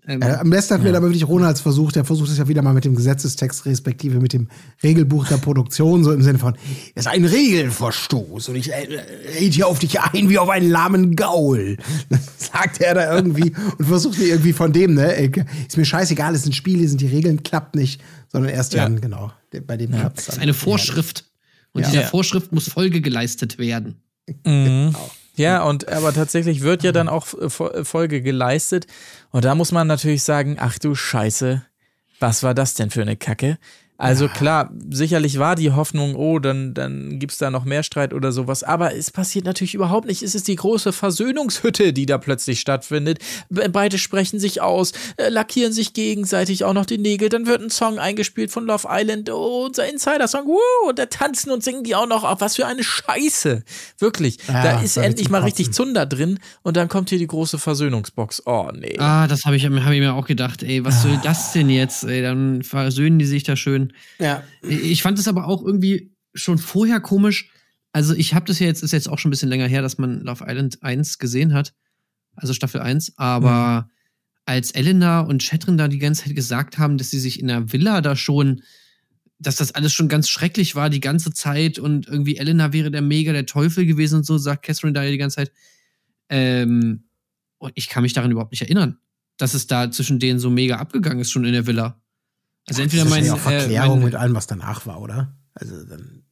Ähm, 0.09 0.23
Äh, 0.23 0.33
am 0.37 0.49
besten 0.51 0.75
hat 0.75 0.83
mir 0.83 0.97
aber 0.97 1.07
wirklich 1.07 1.29
Ronalds 1.29 1.61
versucht, 1.61 1.95
der 1.97 2.05
versucht 2.05 2.31
es 2.31 2.39
ja 2.39 2.49
wieder 2.49 2.63
mal 2.63 2.73
mit 2.73 2.85
dem 2.87 2.95
Gesetzestext, 2.97 3.67
respektive 3.67 4.19
mit 4.21 4.33
dem 4.33 4.49
Regelbuch 4.83 5.29
der 5.29 5.37
Produktion, 5.37 6.03
so 6.03 6.13
im 6.13 6.23
Sinne 6.23 6.39
von, 6.39 6.55
das 6.95 7.05
ist 7.05 7.13
ein 7.13 7.25
Regelverstoß 7.27 8.49
und 8.49 8.57
ich 8.57 8.73
äh, 8.73 8.89
rede 9.39 9.55
hier 9.55 9.67
auf 9.67 9.79
dich 9.79 10.01
ein 10.01 10.29
wie 10.31 10.39
auf 10.39 10.49
einen 10.49 10.71
lahmen 10.71 11.15
Gaul. 11.15 11.77
Das 12.09 12.21
sagt 12.53 12.81
er 12.81 12.95
da 12.95 13.15
irgendwie 13.15 13.53
und 13.79 13.85
versucht 13.85 14.19
mir 14.19 14.27
irgendwie 14.29 14.53
von 14.55 14.73
dem, 14.73 14.95
ne, 14.95 15.15
ey, 15.17 15.31
ist 15.67 15.77
mir 15.77 15.85
scheißegal, 15.85 16.35
es 16.35 16.45
sind 16.45 16.55
Spiele, 16.55 16.89
sind 16.89 17.01
die 17.03 17.07
Regeln, 17.09 17.43
klappt 17.43 17.75
nicht, 17.77 18.01
sondern 18.33 18.51
erst 18.53 18.73
Jan, 18.75 19.01
genau, 19.01 19.31
der- 19.53 19.61
bei 19.61 19.77
dem 19.77 19.91
klappt 19.93 20.19
es 20.21 20.27
das 20.27 20.37
ist 20.37 20.41
eine 20.41 20.55
Vorschrift. 20.55 21.25
Und 21.73 21.83
Ja. 21.83 21.89
dieser 21.91 22.01
Ja. 22.03 22.09
Vorschrift 22.09 22.51
muss 22.53 22.69
Folge 22.69 23.03
geleistet 23.03 23.59
werden. 23.59 23.97
Mhm. 24.47 24.95
Ja, 25.39 25.63
und 25.63 25.89
aber 25.89 26.13
tatsächlich 26.13 26.63
wird 26.63 26.83
ja 26.83 26.91
dann 26.91 27.09
auch 27.09 27.29
äh, 27.35 27.47
äh, 27.47 27.85
Folge 27.85 28.23
geleistet. 28.23 28.87
Und 29.31 29.45
da 29.45 29.55
muss 29.55 29.71
man 29.71 29.87
natürlich 29.87 30.25
sagen, 30.25 30.57
ach 30.59 30.79
du 30.79 30.97
Scheiße, 30.97 31.65
was 32.19 32.43
war 32.43 32.55
das 32.55 32.75
denn 32.75 32.91
für 32.91 33.03
eine 33.03 33.17
Kacke? 33.17 33.57
Also 34.01 34.29
klar, 34.29 34.71
sicherlich 34.91 35.41
war 35.41 35.57
die 35.57 35.73
Hoffnung, 35.73 36.15
oh, 36.15 36.39
dann, 36.39 36.73
dann 36.73 37.19
gibt's 37.19 37.37
da 37.39 37.51
noch 37.51 37.65
mehr 37.65 37.83
Streit 37.83 38.15
oder 38.15 38.31
sowas. 38.31 38.63
Aber 38.63 38.95
es 38.95 39.11
passiert 39.11 39.45
natürlich 39.45 39.75
überhaupt 39.75 40.07
nicht. 40.07 40.23
Es 40.23 40.37
ist 40.37 40.47
die 40.47 40.55
große 40.55 40.93
Versöhnungshütte, 40.93 41.93
die 41.93 42.07
da 42.07 42.17
plötzlich 42.17 42.61
stattfindet. 42.61 43.19
Be- 43.51 43.69
Beide 43.69 43.99
sprechen 43.99 44.39
sich 44.39 44.63
aus, 44.63 44.93
äh, 45.17 45.29
lackieren 45.31 45.73
sich 45.73 45.95
gegenseitig 45.95 46.63
auch 46.63 46.75
noch 46.75 46.87
die 46.87 46.99
Nägel. 46.99 47.29
Dann 47.29 47.47
wird 47.47 47.61
ein 47.61 47.71
Song 47.71 47.99
eingespielt 47.99 48.53
von 48.53 48.67
Love 48.67 48.87
Island, 48.89 49.31
oh, 49.31 49.67
unser 49.67 49.91
Insider-Song, 49.91 50.47
wuh, 50.47 50.89
und 50.89 51.01
da 51.01 51.07
tanzen 51.07 51.51
und 51.51 51.65
singen 51.65 51.83
die 51.83 51.97
auch 51.97 52.07
noch 52.07 52.23
auf. 52.23 52.41
Was 52.41 52.55
für 52.55 52.67
eine 52.67 52.85
Scheiße. 52.85 53.65
Wirklich. 53.99 54.39
Ja, 54.47 54.63
da 54.63 54.81
ist 54.81 54.97
endlich 54.97 55.29
mal 55.29 55.43
richtig 55.43 55.73
Zunder 55.73 56.07
drin 56.07 56.39
und 56.63 56.77
dann 56.77 56.89
kommt 56.89 57.11
hier 57.11 57.19
die 57.19 57.27
große 57.27 57.59
Versöhnungsbox. 57.59 58.43
Oh, 58.47 58.71
nee. 58.73 58.97
Ah, 58.99 59.27
das 59.27 59.45
habe 59.45 59.57
ich, 59.57 59.67
hab 59.67 59.73
ich 59.73 60.01
mir 60.01 60.15
auch 60.15 60.27
gedacht, 60.29 60.63
ey, 60.63 60.85
was 60.85 61.03
soll 61.03 61.19
das 61.25 61.53
denn 61.53 61.69
jetzt? 61.69 62.05
Ey, 62.05 62.23
dann 62.23 62.63
versöhnen 62.63 63.19
die 63.19 63.27
sich 63.27 63.43
da 63.43 63.57
schön. 63.57 63.88
Ja. 64.19 64.43
Ich 64.63 65.03
fand 65.03 65.19
es 65.19 65.29
aber 65.29 65.47
auch 65.47 65.65
irgendwie 65.65 66.13
schon 66.35 66.59
vorher 66.59 67.01
komisch. 67.01 67.51
Also 67.93 68.15
ich 68.15 68.35
habe 68.35 68.47
das 68.47 68.59
ja 68.59 68.67
jetzt, 68.67 68.83
ist 68.83 68.93
jetzt 68.93 69.09
auch 69.09 69.19
schon 69.19 69.31
ein 69.31 69.33
bisschen 69.33 69.49
länger 69.49 69.67
her, 69.67 69.83
dass 69.83 69.99
man 69.99 70.21
Love 70.21 70.45
Island 70.47 70.83
1 70.83 71.19
gesehen 71.19 71.55
hat. 71.55 71.75
Also 72.37 72.53
Staffel 72.53 72.81
1. 72.81 73.15
Aber 73.17 73.89
als 74.49 74.71
Elena 74.71 75.21
und 75.21 75.43
Chatrin 75.43 75.77
da 75.77 75.89
die 75.89 75.99
ganze 75.99 76.25
Zeit 76.25 76.35
gesagt 76.35 76.79
haben, 76.79 76.97
dass 76.97 77.11
sie 77.11 77.19
sich 77.19 77.39
in 77.39 77.49
der 77.49 77.71
Villa 77.73 78.01
da 78.01 78.17
schon, 78.17 78.63
dass 79.39 79.57
das 79.57 79.73
alles 79.73 79.93
schon 79.93 80.09
ganz 80.09 80.29
schrecklich 80.29 80.75
war 80.75 80.89
die 80.89 81.01
ganze 81.01 81.33
Zeit 81.33 81.79
und 81.79 82.09
irgendwie 82.09 82.39
Elena 82.39 82.73
wäre 82.73 82.91
der 82.91 83.03
mega 83.03 83.33
der 83.33 83.45
Teufel 83.45 83.85
gewesen 83.85 84.17
und 84.17 84.25
so, 84.25 84.39
sagt 84.39 84.65
Catherine 84.65 84.95
da 84.95 85.03
ja 85.03 85.11
die 85.11 85.19
ganze 85.19 85.37
Zeit. 85.37 85.53
Ähm, 86.31 87.05
und 87.59 87.73
ich 87.75 87.89
kann 87.89 88.03
mich 88.03 88.15
daran 88.15 88.31
überhaupt 88.31 88.53
nicht 88.53 88.63
erinnern, 88.63 88.99
dass 89.37 89.55
es 89.55 89.67
da 89.67 89.91
zwischen 89.91 90.19
denen 90.19 90.39
so 90.39 90.51
mega 90.51 90.77
abgegangen 90.77 91.21
ist, 91.21 91.31
schon 91.31 91.45
in 91.45 91.53
der 91.53 91.67
Villa. 91.67 92.01
Also 92.69 92.83
entweder 92.83 93.05
das 93.05 93.13
ist 93.13 93.17
mein, 93.19 93.25
ja 93.27 93.35
auch 93.35 93.39
Verklärung 93.39 93.93
äh, 93.93 93.97
mein 93.97 94.05
mit 94.05 94.15
allem, 94.15 94.35
was 94.35 94.47
danach 94.47 94.87
war, 94.87 95.01
oder? 95.01 95.37
Also 95.55 95.85
dann. 95.85 96.23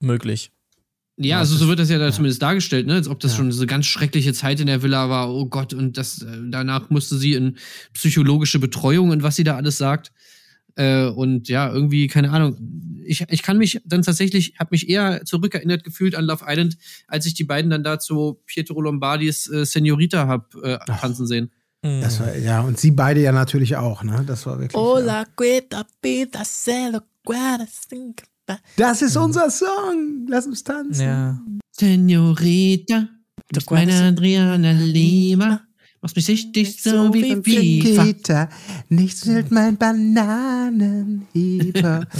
Möglich. 0.00 0.50
Ja, 1.16 1.38
also 1.38 1.54
so 1.56 1.68
wird 1.68 1.78
das 1.78 1.90
ja 1.90 1.98
da 1.98 2.06
Ja. 2.06 2.12
zumindest 2.12 2.42
dargestellt, 2.42 2.86
ne? 2.88 2.94
Als 2.94 3.06
ob 3.08 3.20
das 3.20 3.32
Ja. 3.32 3.36
schon 3.38 3.52
so 3.52 3.66
ganz 3.66 3.86
schreckliche 3.86 4.32
Zeit 4.32 4.58
in 4.60 4.66
der 4.66 4.82
Villa 4.82 5.08
war. 5.08 5.32
Oh 5.32 5.46
Gott, 5.46 5.72
und 5.72 5.96
das 5.96 6.22
äh, 6.22 6.26
danach 6.50 6.90
musste 6.90 7.16
sie 7.16 7.34
in 7.34 7.56
psychologische 7.92 8.58
Betreuung 8.58 9.10
und 9.10 9.22
was 9.22 9.36
sie 9.36 9.44
da 9.44 9.54
alles 9.56 9.78
sagt. 9.78 10.12
Äh, 10.76 11.06
und 11.06 11.48
ja, 11.48 11.72
irgendwie, 11.72 12.08
keine 12.08 12.30
Ahnung. 12.32 12.56
Ich, 13.06 13.24
ich 13.28 13.42
kann 13.42 13.58
mich 13.58 13.80
dann 13.84 14.02
tatsächlich, 14.02 14.54
habe 14.58 14.70
mich 14.72 14.88
eher 14.88 15.24
zurückerinnert 15.24 15.84
gefühlt 15.84 16.16
an 16.16 16.24
Love 16.24 16.44
Island, 16.48 16.76
als 17.06 17.26
ich 17.26 17.34
die 17.34 17.44
beiden 17.44 17.70
dann 17.70 17.84
da 17.84 18.00
zu 18.00 18.40
Pietro 18.46 18.80
Lombardis 18.80 19.48
äh, 19.48 19.64
Senorita 19.64 20.26
hab 20.26 20.52
äh, 20.56 20.78
tanzen 20.98 21.28
sehen. 21.28 21.52
Das 21.84 22.18
war, 22.18 22.34
ja, 22.34 22.62
und 22.62 22.80
sie 22.80 22.92
beide 22.92 23.20
ja 23.20 23.30
natürlich 23.30 23.76
auch, 23.76 24.02
ne? 24.02 24.24
Das 24.26 24.46
war 24.46 24.58
wirklich. 24.58 24.72
ja. 24.72 24.80
Hola, 24.80 25.26
celo, 26.42 27.00
Das 28.76 29.02
ist 29.02 29.18
unser 29.18 29.50
Song. 29.50 30.24
Lass 30.28 30.46
uns 30.46 30.64
tanzen. 30.64 31.04
Ja. 31.04 31.38
Senorita, 31.72 33.08
du 33.52 33.60
meine 33.70 34.02
Adriana 34.02 34.72
Lima, 34.72 35.60
machst 36.00 36.16
mich 36.16 36.26
richtig 36.28 36.82
so 36.82 37.12
wie 37.12 37.34
FIFA. 37.34 38.04
Kita, 38.04 38.48
nichts 38.88 39.26
hält 39.26 39.50
mein 39.50 39.76
Bananenhieber. 39.76 42.06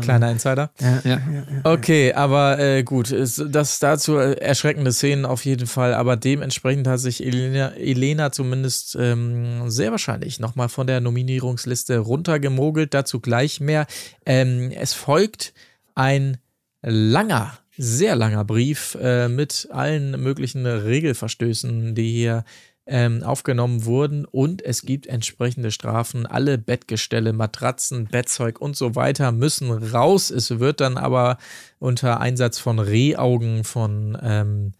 Kleiner 0.00 0.30
Insider. 0.30 0.70
Ja, 0.80 1.00
Ja. 1.04 1.20
Okay, 1.64 2.12
aber 2.12 2.58
äh, 2.58 2.82
gut, 2.82 3.10
ist, 3.10 3.44
das 3.48 3.78
dazu 3.78 4.16
äh, 4.16 4.34
erschreckende 4.34 4.92
Szenen 4.92 5.26
auf 5.26 5.44
jeden 5.44 5.66
Fall, 5.66 5.94
aber 5.94 6.16
dementsprechend 6.16 6.86
hat 6.86 7.00
sich 7.00 7.24
Elena, 7.24 7.72
Elena 7.74 8.32
zumindest 8.32 8.96
ähm, 8.98 9.70
sehr 9.70 9.90
wahrscheinlich 9.90 10.40
nochmal 10.40 10.68
von 10.68 10.86
der 10.86 11.00
Nominierungsliste 11.00 11.98
runtergemogelt, 11.98 12.94
dazu 12.94 13.20
gleich 13.20 13.60
mehr. 13.60 13.86
Ähm, 14.24 14.70
es 14.70 14.94
folgt 14.94 15.52
ein 15.94 16.38
langer, 16.82 17.58
sehr 17.76 18.16
langer 18.16 18.44
Brief 18.44 18.96
äh, 19.00 19.28
mit 19.28 19.68
allen 19.70 20.22
möglichen 20.22 20.64
Regelverstößen, 20.66 21.94
die 21.94 22.12
hier 22.12 22.44
ähm, 22.86 23.22
aufgenommen 23.22 23.84
wurden 23.84 24.24
und 24.24 24.62
es 24.62 24.82
gibt 24.82 25.06
entsprechende 25.06 25.70
Strafen. 25.70 26.26
Alle 26.26 26.58
Bettgestelle, 26.58 27.32
Matratzen, 27.32 28.06
Bettzeug 28.06 28.60
und 28.60 28.76
so 28.76 28.94
weiter 28.94 29.32
müssen 29.32 29.70
raus. 29.70 30.30
Es 30.30 30.58
wird 30.58 30.80
dann 30.80 30.98
aber 30.98 31.38
unter 31.78 32.20
Einsatz 32.20 32.58
von 32.58 32.78
Rehaugen 32.78 33.64
von 33.64 34.18
ähm, 34.22 34.72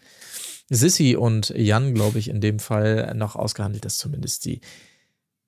Sissy 0.69 1.17
und 1.17 1.51
Jan, 1.57 1.95
glaube 1.95 2.19
ich, 2.19 2.29
in 2.29 2.41
dem 2.41 2.59
Fall 2.59 3.15
noch 3.15 3.37
ausgehandelt, 3.37 3.85
dass 3.85 3.97
zumindest 3.97 4.45
die 4.45 4.61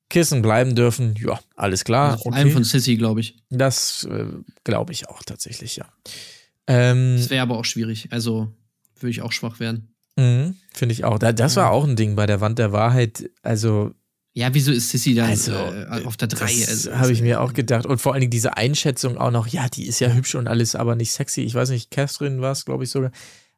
Kissen 0.08 0.40
bleiben 0.40 0.74
dürfen. 0.74 1.14
Ja, 1.18 1.40
alles 1.56 1.84
klar. 1.84 2.18
Vor 2.18 2.32
allem 2.32 2.52
von 2.52 2.64
Sissy, 2.64 2.96
glaube 2.96 3.20
ich. 3.20 3.36
Das 3.50 4.04
äh, 4.04 4.26
glaube 4.64 4.92
ich 4.92 5.08
auch 5.08 5.22
tatsächlich, 5.22 5.76
ja. 5.76 5.86
Ähm, 6.66 7.16
Das 7.18 7.30
wäre 7.30 7.42
aber 7.42 7.58
auch 7.58 7.64
schwierig. 7.64 8.08
Also 8.12 8.52
würde 8.98 9.10
ich 9.10 9.22
auch 9.22 9.32
schwach 9.32 9.60
werden. 9.60 9.95
Mhm, 10.16 10.56
Finde 10.74 10.92
ich 10.92 11.04
auch. 11.04 11.18
Da, 11.18 11.32
das 11.32 11.56
war 11.56 11.70
auch 11.70 11.84
ein 11.84 11.96
Ding 11.96 12.16
bei 12.16 12.26
der 12.26 12.40
Wand 12.40 12.58
der 12.58 12.72
Wahrheit. 12.72 13.30
Also, 13.42 13.94
Ja, 14.34 14.52
wieso 14.52 14.70
ist 14.72 14.90
Sissy 14.90 15.14
da 15.14 15.24
Also, 15.26 15.52
äh, 15.52 16.04
auf 16.04 16.16
der 16.18 16.28
3? 16.28 16.44
das 16.46 16.68
Also, 16.68 16.92
habe 16.98 17.12
ich 17.12 17.22
mir 17.22 17.40
auch 17.40 17.52
gedacht. 17.54 17.86
Und 17.86 17.98
vor 18.00 18.12
allen 18.12 18.20
Dingen 18.20 18.30
diese 18.30 18.56
Einschätzung 18.56 19.16
auch 19.16 19.30
noch, 19.30 19.46
ja, 19.46 19.68
die 19.68 19.86
ist 19.86 20.00
ja 20.00 20.08
hübsch 20.12 20.34
und 20.34 20.46
alles, 20.48 20.74
aber 20.74 20.94
nicht 20.96 21.12
sexy. 21.12 21.42
Ich 21.42 21.54
weiß 21.54 21.70
nicht, 21.70 21.90
Catherine 21.90 22.40
war 22.42 22.52
es, 22.52 22.64
glaube 22.66 22.84
ich, 22.84 22.90
sogar. 22.90 23.10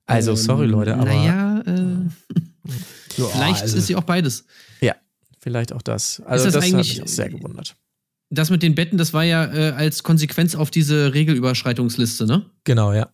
Also, 0.06 0.34
sorry, 0.36 0.66
Leute, 0.66 0.94
aber 0.94 1.04
Naja, 1.06 1.61
äh, 1.66 1.96
Ja, 3.16 3.24
vielleicht 3.26 3.62
also- 3.62 3.76
ist 3.78 3.86
sie 3.88 3.96
auch 3.96 4.04
beides. 4.04 4.44
vielleicht 5.40 5.72
auch 5.72 5.82
das. 5.82 6.20
Also, 6.26 6.44
das 6.46 6.54
das, 6.54 6.64
hat 6.64 6.72
eigentlich- 6.74 6.94
mich 6.98 7.02
auch 7.02 7.09
sehr 7.09 7.28
gewundert. 7.30 7.74
Das 8.30 8.50
mit 8.50 8.62
den 8.62 8.74
Betten, 8.74 8.98
das 8.98 9.14
war 9.14 9.24
ja 9.24 9.44
äh, 9.52 9.70
als 9.70 10.02
Konsequenz 10.02 10.54
auf 10.54 10.70
diese 10.70 11.14
Regelüberschreitungsliste, 11.14 12.26
ne? 12.26 12.44
Genau, 12.64 12.92
ja. 12.92 13.09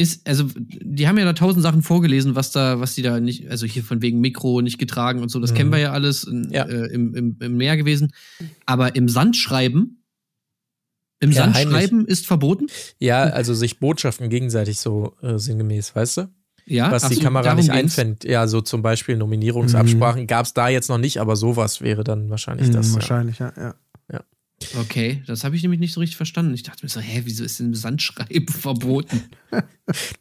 Ist, 0.00 0.28
also, 0.28 0.44
die 0.56 1.08
haben 1.08 1.18
ja 1.18 1.24
da 1.24 1.32
tausend 1.32 1.62
Sachen 1.64 1.82
vorgelesen, 1.82 2.36
was 2.36 2.52
da, 2.52 2.78
was 2.78 2.94
die 2.94 3.02
da 3.02 3.18
nicht, 3.18 3.50
also 3.50 3.66
hier 3.66 3.82
von 3.82 4.00
wegen 4.00 4.20
Mikro 4.20 4.60
nicht 4.60 4.78
getragen 4.78 5.20
und 5.22 5.28
so, 5.28 5.40
das 5.40 5.50
Mhm. 5.50 5.56
kennen 5.56 5.72
wir 5.72 5.78
ja 5.80 5.90
alles 5.92 6.22
in, 6.24 6.48
Ja. 6.50 6.64
Äh, 6.66 6.86
im, 6.92 7.14
im, 7.16 7.36
im 7.40 7.56
Meer 7.56 7.76
gewesen. 7.76 8.12
Aber 8.64 8.94
im 8.94 9.08
Sand 9.08 9.36
schreiben, 9.36 10.04
im 11.20 11.32
Ja, 11.32 11.42
Sand 11.42 11.56
heimlich. 11.56 11.72
schreiben 11.76 12.06
ist 12.06 12.26
verboten. 12.28 12.66
Ja, 13.00 13.24
also 13.24 13.54
sich 13.54 13.80
Botschaften 13.80 14.28
gegenseitig 14.30 14.78
so 14.78 15.16
äh, 15.20 15.36
sinngemäß, 15.36 15.96
weißt 15.96 16.16
du? 16.18 16.28
Ja, 16.66 16.92
Was 16.92 17.08
die 17.08 17.14
so, 17.14 17.22
Kamera 17.22 17.54
nicht 17.54 17.70
einfängt. 17.70 18.22
Ja, 18.24 18.46
so 18.46 18.60
zum 18.60 18.82
Beispiel 18.82 19.16
Nominierungsabsprachen 19.16 20.26
gab 20.28 20.46
es 20.46 20.52
da 20.54 20.68
jetzt 20.68 20.88
noch 20.90 20.98
nicht, 20.98 21.18
aber 21.18 21.34
sowas 21.34 21.80
wäre 21.80 22.04
dann 22.04 22.30
wahrscheinlich 22.30 22.68
Mhm, 22.68 22.72
das. 22.72 22.88
Ja. 22.90 22.94
wahrscheinlich, 22.94 23.38
ja. 23.40 23.52
ja. 23.56 23.74
Okay, 24.76 25.22
das 25.26 25.44
habe 25.44 25.54
ich 25.54 25.62
nämlich 25.62 25.78
nicht 25.78 25.92
so 25.92 26.00
richtig 26.00 26.16
verstanden. 26.16 26.52
Ich 26.52 26.64
dachte 26.64 26.84
mir 26.84 26.88
so, 26.90 27.00
hä, 27.00 27.22
wieso 27.24 27.44
ist 27.44 27.60
denn 27.60 27.74
Sandschreiben 27.74 28.48
verboten? 28.52 29.22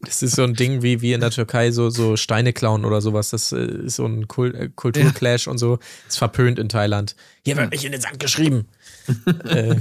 Das 0.01 0.21
ist 0.21 0.35
so 0.35 0.43
ein 0.43 0.53
Ding 0.53 0.83
wie, 0.83 1.01
wie 1.01 1.13
in 1.13 1.21
der 1.21 1.31
Türkei 1.31 1.71
so, 1.71 1.89
so 1.89 2.15
Steine 2.17 2.53
klauen 2.53 2.85
oder 2.85 3.01
sowas. 3.01 3.31
Das 3.31 3.51
äh, 3.51 3.65
ist 3.65 3.95
so 3.95 4.05
ein 4.05 4.27
Kul 4.27 4.55
äh, 4.55 4.69
Kulturclash 4.73 5.47
und 5.47 5.57
so. 5.57 5.79
Ist 6.07 6.19
verpönt 6.19 6.59
in 6.59 6.69
Thailand. 6.69 7.15
Hier 7.43 7.57
wird 7.57 7.71
nicht 7.71 7.83
in 7.83 7.91
den 7.91 8.01
Sand 8.01 8.19
geschrieben. 8.19 8.67
äh, 9.45 9.75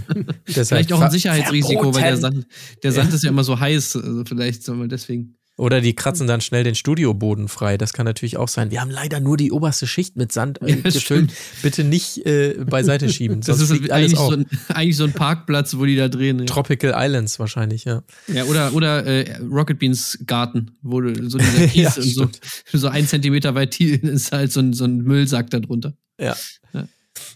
Vielleicht 0.46 0.92
auch 0.92 1.00
ein 1.00 1.10
Sicherheitsrisiko, 1.10 1.94
weil 1.94 2.02
der 2.02 2.16
verboten. 2.16 2.42
Sand, 2.42 2.46
der 2.82 2.92
Sand 2.92 3.12
ist 3.12 3.24
ja 3.24 3.30
immer 3.30 3.44
so 3.44 3.60
heiß. 3.60 3.96
Also 3.96 4.24
vielleicht 4.24 4.62
soll 4.62 4.76
man 4.76 4.88
deswegen. 4.88 5.36
Oder 5.58 5.80
die 5.80 5.94
kratzen 5.94 6.26
dann 6.26 6.42
schnell 6.42 6.64
den 6.64 6.74
Studioboden 6.74 7.48
frei. 7.48 7.78
Das 7.78 7.94
kann 7.94 8.04
natürlich 8.04 8.36
auch 8.36 8.48
sein. 8.48 8.70
Wir 8.70 8.82
haben 8.82 8.90
leider 8.90 9.20
nur 9.20 9.38
die 9.38 9.52
oberste 9.52 9.86
Schicht 9.86 10.14
mit 10.14 10.30
Sand 10.30 10.60
äh, 10.60 10.70
Ja, 10.70 10.76
gefüllt. 10.76 11.32
Bitte 11.62 11.82
nicht 11.82 12.26
äh, 12.26 12.56
beiseite 12.64 13.08
schieben. 13.08 13.40
Das 13.46 13.60
ist 13.60 13.70
eigentlich 13.90 14.18
so, 14.18 14.32
ein, 14.32 14.46
eigentlich 14.68 14.96
so 14.96 15.04
ein 15.04 15.12
Parkplatz, 15.12 15.76
wo 15.76 15.84
die 15.84 15.96
da 15.96 16.08
drehen. 16.08 16.40
Ja, 16.40 16.44
Tropical 16.46 16.94
Islands 16.96 17.38
wahrscheinlich, 17.38 17.84
ja. 17.84 18.02
ja 18.26 18.44
oder 18.44 18.74
oder 18.74 19.06
äh, 19.06 19.38
Rocket 19.38 19.78
Beans 19.78 20.18
Garten, 20.26 20.72
wo 20.82 21.00
du 21.00 21.28
so 21.30 21.38
dieser 21.38 21.66
Kies 21.68 21.96
Ja, 21.96 22.02
und 22.02 22.40
so, 22.72 22.78
so 22.78 22.88
ein 22.88 23.06
Zentimeter 23.06 23.54
weit 23.54 23.70
tief 23.70 24.02
ist 24.02 24.32
halt 24.32 24.52
so 24.52 24.60
ein, 24.60 24.72
so 24.72 24.84
ein 24.84 24.98
Müllsack 24.98 25.50
da 25.50 25.60
drunter. 25.60 25.94
Ja. 26.20 26.36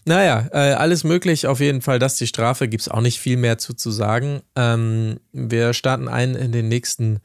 Naja, 0.05 0.47
äh, 0.51 0.73
alles 0.73 1.03
möglich. 1.03 1.47
Auf 1.47 1.59
jeden 1.59 1.81
Fall, 1.81 1.99
das 1.99 2.15
die 2.15 2.27
Strafe. 2.27 2.67
Gibt 2.67 2.81
es 2.81 2.87
auch 2.87 3.01
nicht 3.01 3.19
viel 3.19 3.37
mehr 3.37 3.57
zu, 3.57 3.73
zu 3.73 3.91
sagen. 3.91 4.41
Ähm, 4.55 5.19
wir 5.31 5.73
starten 5.73 6.07
ein 6.07 6.35
in 6.35 6.51
den 6.51 6.67
nächsten 6.67 7.19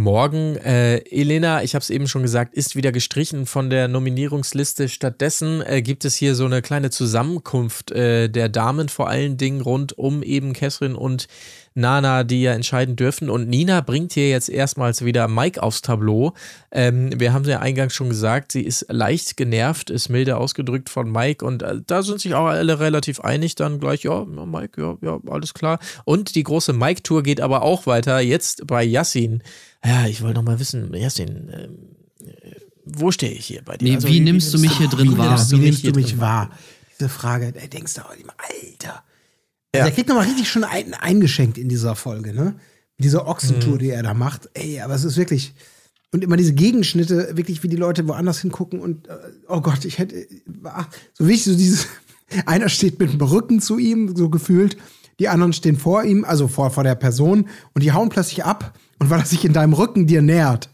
Morgen. 0.00 0.56
Äh, 0.56 0.98
Elena, 1.10 1.62
ich 1.62 1.74
habe 1.74 1.82
es 1.82 1.90
eben 1.90 2.08
schon 2.08 2.22
gesagt, 2.22 2.54
ist 2.54 2.74
wieder 2.74 2.90
gestrichen 2.90 3.44
von 3.44 3.68
der 3.68 3.86
Nominierungsliste. 3.86 4.88
Stattdessen 4.88 5.62
äh, 5.62 5.82
gibt 5.82 6.04
es 6.04 6.16
hier 6.16 6.34
so 6.34 6.46
eine 6.46 6.62
kleine 6.62 6.90
Zusammenkunft 6.90 7.90
äh, 7.92 8.28
der 8.28 8.48
Damen, 8.48 8.88
vor 8.88 9.08
allen 9.08 9.36
Dingen 9.36 9.60
rund 9.60 9.96
um 9.96 10.22
eben 10.22 10.54
Catherine 10.54 10.96
und 10.96 11.28
Nana, 11.74 12.24
die 12.24 12.42
ja 12.42 12.52
entscheiden 12.52 12.96
dürfen. 12.96 13.30
Und 13.30 13.48
Nina 13.48 13.80
bringt 13.80 14.12
hier 14.12 14.28
jetzt 14.28 14.48
erstmals 14.48 15.04
wieder 15.04 15.28
Mike 15.28 15.62
aufs 15.62 15.82
Tableau. 15.82 16.32
Ähm, 16.72 17.10
wir 17.20 17.32
haben 17.32 17.44
ja 17.44 17.60
eingangs 17.60 17.94
schon 17.94 18.08
gesagt, 18.08 18.52
sie 18.52 18.62
ist 18.62 18.86
leicht 18.88 19.36
genervt, 19.36 19.90
ist 19.90 20.08
milde 20.08 20.36
ausgedrückt 20.36 20.88
von 20.88 21.12
Mike. 21.12 21.44
Und 21.44 21.62
äh, 21.62 21.76
da 21.86 22.02
sind 22.02 22.20
sich 22.20 22.34
auch 22.34 22.46
alle 22.46 22.80
relativ 22.80 23.20
einig. 23.20 23.54
Dann 23.54 23.78
gleich, 23.78 24.02
ja, 24.02 24.26
ja, 24.34 24.46
Mike, 24.46 24.80
ja, 24.80 24.96
ja, 25.02 25.20
alles 25.30 25.54
klar. 25.54 25.78
Und 26.04 26.34
die 26.34 26.42
große 26.42 26.72
Mike-Tour 26.72 27.22
geht 27.22 27.40
aber 27.40 27.62
auch 27.62 27.86
weiter. 27.86 28.18
Jetzt 28.20 28.66
bei 28.66 28.82
Yassin. 28.82 29.42
Ja, 29.84 30.06
ich 30.06 30.22
wollte 30.22 30.36
noch 30.36 30.44
mal 30.44 30.58
wissen, 30.60 30.92
Yassin, 30.94 31.50
ähm, 31.52 31.78
äh, 32.26 32.50
wo 32.84 33.10
stehe 33.10 33.32
ich 33.32 33.46
hier 33.46 33.62
bei 33.64 33.76
dir? 33.76 33.94
Also, 33.94 34.08
Wie- 34.08 34.14
wie 34.14 34.20
nimmst 34.20 34.52
du 34.52 34.58
mich 34.58 34.76
hier 34.76 34.88
drin 34.88 35.12
Wie 35.12 35.18
wahr? 35.18 35.38
wie 35.50 35.56
nimmst 35.58 35.86
du 35.86 35.92
mich 35.92 36.18
wahr? 36.20 36.50
Diese 36.98 37.08
Frage, 37.08 37.52
da 37.52 37.66
denkst 37.66 37.94
du 37.94 38.02
auch 38.04 38.14
immer, 38.14 38.34
Alter. 38.38 39.02
Ja. 39.74 39.82
Also 39.82 39.86
Der 39.86 39.90
kriegt 39.92 40.08
nochmal 40.08 40.26
richtig 40.26 40.48
schon 40.50 40.64
ein, 40.64 40.94
eingeschenkt 40.94 41.56
in 41.56 41.68
dieser 41.68 41.94
Folge, 41.96 42.34
ne? 42.34 42.56
Mit 42.98 43.04
dieser 43.04 43.26
Ochsentour, 43.26 43.74
Mhm. 43.74 43.78
die 43.78 43.90
er 43.90 44.02
da 44.02 44.12
macht. 44.14 44.48
Ey, 44.54 44.80
aber 44.80 44.94
es 44.94 45.04
ist 45.04 45.16
wirklich. 45.16 45.54
Und 46.12 46.24
immer 46.24 46.36
diese 46.36 46.54
Gegenschnitte, 46.54 47.36
wirklich 47.36 47.62
wie 47.62 47.68
die 47.68 47.76
Leute 47.76 48.06
woanders 48.08 48.40
hingucken 48.40 48.80
und, 48.80 49.06
äh, 49.08 49.12
oh 49.48 49.60
Gott, 49.60 49.84
ich 49.84 49.98
hätte, 49.98 50.26
ach, 50.64 50.88
so 51.14 51.28
wichtig, 51.28 51.52
so 51.52 51.56
dieses, 51.56 51.86
einer 52.46 52.68
steht 52.68 52.98
mit 52.98 53.12
dem 53.12 53.20
Rücken 53.22 53.60
zu 53.60 53.78
ihm, 53.78 54.14
so 54.16 54.28
gefühlt, 54.28 54.76
die 55.20 55.28
anderen 55.28 55.52
stehen 55.52 55.76
vor 55.76 56.02
ihm, 56.02 56.24
also 56.24 56.48
vor, 56.48 56.70
vor 56.70 56.82
der 56.82 56.96
Person, 56.96 57.48
und 57.74 57.84
die 57.84 57.92
hauen 57.92 58.08
plötzlich 58.08 58.44
ab, 58.44 58.76
und 58.98 59.10
weil 59.10 59.20
er 59.20 59.26
sich 59.26 59.44
in 59.44 59.52
deinem 59.52 59.72
Rücken 59.74 60.06
dir 60.08 60.22
nähert, 60.22 60.70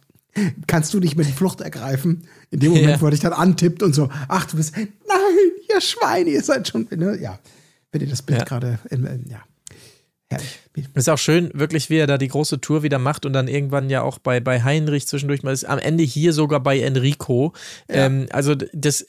kannst 0.66 0.94
du 0.94 1.01
nicht 1.01 1.16
mehr 1.16 1.26
die 1.26 1.32
Flucht 1.32 1.61
ergreifen. 1.61 2.22
In 2.51 2.61
dem 2.61 2.70
Moment, 2.72 2.88
Ja. 2.90 3.01
wo 3.01 3.07
er 3.07 3.11
dich 3.11 3.20
dann 3.20 3.32
antippt 3.32 3.82
und 3.82 3.94
so, 3.94 4.09
ach, 4.28 4.47
du 4.47 4.57
bist, 4.57 4.76
nein, 4.76 4.86
ihr 5.72 5.80
Schweine, 5.80 6.30
ihr 6.30 6.42
seid 6.42 6.68
schon, 6.68 6.86
ne? 6.97 7.18
ja. 7.20 7.38
Wenn 7.92 8.01
ihr 8.03 8.09
das 8.09 8.22
Bild 8.22 8.40
Ja. 8.40 8.44
gerade, 8.44 8.78
ja. 9.28 9.38
Herrlich. 10.29 10.59
Ist 10.95 11.09
auch 11.09 11.18
schön, 11.18 11.51
wirklich, 11.55 11.89
wie 11.89 11.99
er 11.99 12.09
da 12.09 12.18
die 12.18 12.27
große 12.27 12.61
Tour 12.61 12.83
wieder 12.83 12.99
macht 12.99 13.24
und 13.24 13.33
dann 13.33 13.47
irgendwann 13.47 13.89
ja 13.89 14.03
auch 14.03 14.18
bei, 14.18 14.41
bei 14.41 14.62
Heinrich 14.62 15.07
zwischendurch 15.07 15.45
mal 15.45 15.53
ist. 15.53 15.64
Am 15.64 15.79
Ende 15.79 16.03
hier 16.03 16.33
sogar 16.33 16.61
bei 16.61 16.81
Enrico. 16.81 17.53
Ähm, 17.89 18.27
also, 18.31 18.57
das 18.72 19.07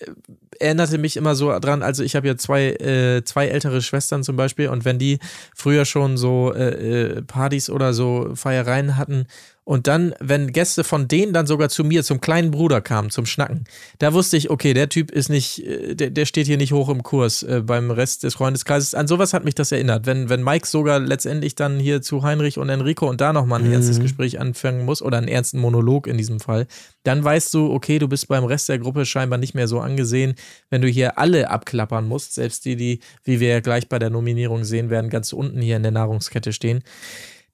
erinnerte 0.60 1.00
mich 1.00 1.18
immer 1.18 1.34
so 1.34 1.58
dran. 1.60 1.82
Also, 1.82 2.04
ich 2.04 2.16
habe 2.16 2.28
ja 2.28 2.38
zwei, 2.38 2.68
äh, 2.70 3.24
zwei 3.26 3.48
ältere 3.48 3.82
Schwestern 3.82 4.24
zum 4.24 4.36
Beispiel 4.36 4.70
und 4.70 4.86
wenn 4.86 5.00
die 5.00 5.18
früher 5.56 5.86
schon 5.86 6.18
so 6.18 6.54
äh, 6.54 7.18
äh, 7.18 7.22
Partys 7.24 7.72
oder 7.72 7.94
so 7.94 8.36
Feiereien 8.36 8.96
hatten 8.96 9.26
und 9.68 9.88
dann, 9.88 10.16
wenn 10.22 10.54
Gäste 10.54 10.86
von 10.86 11.10
denen 11.10 11.34
dann 11.34 11.46
sogar 11.46 11.68
zu 11.68 11.84
mir, 11.84 12.02
zum 12.06 12.22
kleinen 12.22 12.52
Bruder 12.52 12.80
kamen, 12.80 13.10
zum 13.10 13.26
Schnacken, 13.26 13.66
da 14.00 14.14
wusste 14.14 14.38
ich, 14.38 14.50
okay, 14.50 14.74
der 14.74 14.88
Typ 14.88 15.12
ist 15.12 15.28
nicht, 15.28 15.62
äh, 15.68 15.94
der, 15.94 16.10
der 16.10 16.26
steht 16.26 16.48
hier 16.48 16.56
nicht 16.56 16.72
hoch 16.72 16.88
im 16.88 17.04
Kurs 17.04 17.44
äh, 17.44 17.62
beim 17.66 17.92
Rest 17.92 18.24
des 18.24 18.36
Freundeskreises. 18.36 18.96
An 18.96 19.10
sowas 19.10 19.34
hat 19.34 19.44
mich 19.44 19.56
das 19.56 19.74
erinnert. 19.74 20.06
Wenn, 20.06 20.30
wenn 20.30 20.42
Mike 20.42 20.66
sogar 20.66 21.02
letztendlich 21.02 21.56
dann 21.56 21.80
hier 21.80 22.02
zu 22.02 22.24
Heinrich 22.24 22.58
und 22.58 22.70
Enrico 22.70 23.10
und 23.10 23.20
da 23.20 23.34
nochmal 23.34 23.60
ein 23.60 23.70
ernstes 23.70 24.00
Gespräch 24.00 24.40
anfangen 24.40 24.86
muss 24.86 25.02
oder 25.02 25.18
einen 25.18 25.28
ernsten 25.28 25.60
Monolog 25.60 26.08
in 26.08 26.18
diesem 26.18 26.40
Fall, 26.40 26.66
dann 27.04 27.22
weißt 27.22 27.54
du, 27.54 27.70
okay, 27.70 28.00
du 28.00 28.08
bist 28.08 28.30
beim 28.30 28.46
Rest 28.46 28.70
der 28.70 28.80
Gruppe 28.80 29.06
scheinbar 29.06 29.38
nicht 29.38 29.54
mehr 29.54 29.68
so 29.68 29.82
angesehen, 29.82 30.36
wenn 30.70 30.82
du 30.82 30.88
hier 30.88 31.18
alle 31.18 31.50
abklappern 31.50 32.08
musst, 32.08 32.36
selbst 32.36 32.64
die, 32.64 32.78
die, 32.78 33.02
wie 33.26 33.42
wir 33.42 33.50
ja 33.50 33.60
gleich 33.60 33.90
bei 33.90 34.00
der 34.00 34.12
Nominierung 34.12 34.64
sehen 34.64 34.90
werden, 34.90 35.10
ganz 35.10 35.34
unten 35.34 35.62
hier 35.62 35.76
in 35.76 35.84
der 35.84 35.92
Nahrungskette 35.92 36.54
stehen. 36.54 36.84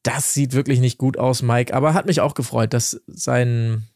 Das 0.04 0.34
sieht 0.34 0.54
wirklich 0.54 0.80
nicht 0.80 0.98
gut 0.98 1.18
aus, 1.18 1.42
Mike, 1.42 1.74
aber 1.74 1.94
hat 1.94 2.06
mich 2.06 2.20
auch 2.22 2.34
gefreut, 2.34 2.74
dass 2.74 3.02
sein, 3.08 3.88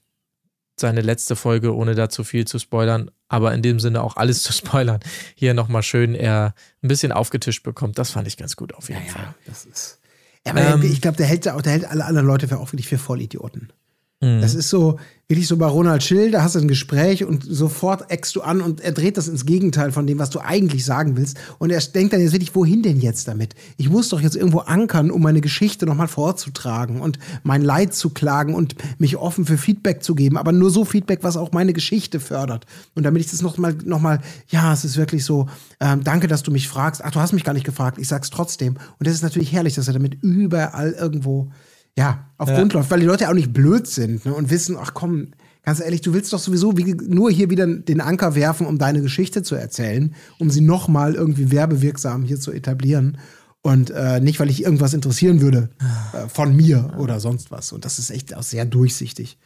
seine 0.80 1.02
letzte 1.02 1.36
Folge, 1.36 1.76
ohne 1.76 1.96
da 1.96 2.10
zu 2.10 2.24
viel 2.24 2.46
zu 2.46 2.60
spoilern, 2.60 3.12
aber 3.28 3.54
in 3.54 3.62
dem 3.62 3.80
Sinne 3.80 4.02
auch 4.02 4.16
alles 4.16 4.42
zu 4.44 4.54
spoilern, 4.54 5.02
hier 5.36 5.54
nochmal 5.54 5.84
schön 5.84 6.16
er 6.16 6.56
ein 6.82 6.88
bisschen 6.88 7.12
aufgetischt 7.12 7.64
bekommt. 7.64 7.98
Das 8.00 8.12
fand 8.12 8.28
ich 8.28 8.38
ganz 8.38 8.56
gut 8.56 8.74
auf 8.74 8.90
jeden 8.90 9.06
Fall. 9.06 9.24
Ja, 9.24 9.36
das 9.46 9.66
ist. 9.66 10.00
Ja, 10.46 10.54
aber 10.54 10.62
Ähm, 10.62 10.82
ich 10.84 11.02
glaube, 11.02 11.18
der 11.18 11.26
hält, 11.26 11.46
der 11.46 11.62
hält 11.66 11.86
alle 11.86 12.06
anderen 12.06 12.28
Leute 12.28 12.48
für 12.48 12.58
auch 12.58 12.72
wirklich 12.72 12.88
für 12.88 12.98
Vollidioten. 12.98 13.74
Das 14.20 14.56
ist 14.56 14.70
so, 14.70 14.98
wirklich 15.28 15.48
so 15.48 15.58
bei 15.58 15.68
Ronald 15.68 16.02
Schill, 16.02 16.32
da 16.32 16.42
hast 16.42 16.56
du 16.56 16.60
ein 16.60 16.68
Gespräch 16.68 17.24
und 17.24 17.44
sofort 17.44 18.10
eckst 18.10 18.36
du 18.36 18.42
an 18.42 18.62
und 18.62 18.82
er 18.82 18.94
dreht 18.94 19.18
das 19.18 19.28
ins 19.28 19.46
Gegenteil 19.46 19.92
von 19.92 20.08
dem, 20.08 20.18
was 20.18 20.32
du 20.32 20.40
eigentlich 20.40 20.86
sagen 20.86 21.18
willst. 21.18 21.38
Und 21.60 21.70
er 21.70 21.80
denkt 21.82 22.14
dann 22.14 22.22
jetzt 22.22 22.32
wirklich, 22.32 22.56
wohin 22.56 22.82
denn 22.82 23.00
jetzt 23.00 23.28
damit? 23.28 23.54
Ich 23.76 23.90
muss 23.90 24.10
doch 24.10 24.20
jetzt 24.20 24.36
irgendwo 24.36 24.60
ankern, 24.60 25.12
um 25.12 25.22
meine 25.22 25.42
Geschichte 25.42 25.86
nochmal 25.86 26.08
vorzutragen 26.08 27.02
und 27.02 27.20
mein 27.44 27.62
Leid 27.62 27.94
zu 27.94 28.10
klagen 28.10 28.56
und 28.56 28.76
mich 28.98 29.18
offen 29.18 29.46
für 29.46 29.58
Feedback 29.58 30.02
zu 30.02 30.16
geben, 30.16 30.38
aber 30.38 30.52
nur 30.52 30.72
so 30.72 30.84
Feedback, 30.84 31.20
was 31.22 31.38
auch 31.38 31.52
meine 31.52 31.74
Geschichte 31.74 32.20
fördert. 32.20 32.66
Und 32.96 33.04
damit 33.04 33.22
ich 33.22 33.30
das 33.30 33.44
nochmal, 33.44 33.76
noch 33.86 34.00
mal, 34.00 34.22
ja, 34.48 34.74
es 34.74 34.84
ist 34.84 34.98
wirklich 34.98 35.26
so, 35.26 35.48
ähm, 35.80 36.04
danke, 36.04 36.28
dass 36.28 36.42
du 36.42 36.52
mich 36.52 36.68
fragst. 36.70 37.04
Ach, 37.04 37.12
du 37.12 37.20
hast 37.20 37.34
mich 37.34 37.44
gar 37.44 37.54
nicht 37.54 37.66
gefragt, 37.66 38.00
ich 38.00 38.08
sag's 38.08 38.32
trotzdem. 38.32 38.78
Und 38.98 39.06
das 39.08 39.14
ist 39.14 39.22
natürlich 39.22 39.52
herrlich, 39.52 39.76
dass 39.76 39.88
er 39.88 39.94
damit 39.94 40.24
überall 40.24 40.94
irgendwo 40.94 41.52
ja, 41.98 42.30
auf 42.38 42.50
Grund 42.50 42.74
läuft, 42.74 42.92
weil 42.92 43.00
die 43.00 43.06
Leute 43.06 43.28
auch 43.28 43.34
nicht 43.34 43.52
blöd 43.54 43.88
sind 43.88 44.26
ne, 44.26 44.34
und 44.34 44.52
wissen, 44.52 44.78
ach 44.80 44.94
komm, 44.94 45.30
ganz 45.64 45.80
ehrlich, 45.80 46.02
du 46.02 46.14
willst 46.14 46.32
doch 46.32 46.40
sowieso 46.40 46.78
wie, 46.78 46.94
nur 46.94 47.32
hier 47.32 47.50
wieder 47.50 47.66
den 47.66 48.02
Anker 48.02 48.36
werfen, 48.36 48.68
um 48.68 48.78
deine 48.78 49.02
Geschichte 49.02 49.42
zu 49.42 49.56
erzählen, 49.56 50.14
um 50.38 50.52
sie 50.52 50.62
nochmal 50.62 51.16
irgendwie 51.16 51.52
werbewirksam 51.52 52.24
hier 52.24 52.40
zu 52.40 52.52
etablieren. 52.52 53.18
Und 53.64 53.90
äh, 53.90 54.20
nicht, 54.20 54.40
weil 54.40 54.52
ich 54.52 54.64
irgendwas 54.64 54.94
interessieren 54.94 55.42
würde 55.42 55.70
äh, 56.14 56.30
von 56.30 56.56
mir 56.56 56.94
oder 57.00 57.20
sonst 57.20 57.50
was. 57.50 57.72
Und 57.72 57.84
das 57.84 57.98
ist 57.98 58.12
echt 58.12 58.36
auch 58.36 58.44
sehr 58.44 58.66
durchsichtig, 58.66 59.40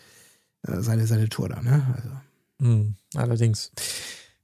äh, 0.68 0.82
seine, 0.82 1.08
seine 1.08 1.30
Tour 1.30 1.48
da. 1.48 1.62
Ne? 1.62 1.88
Also. 1.96 2.10
Hm, 2.60 2.96
allerdings. 3.16 3.72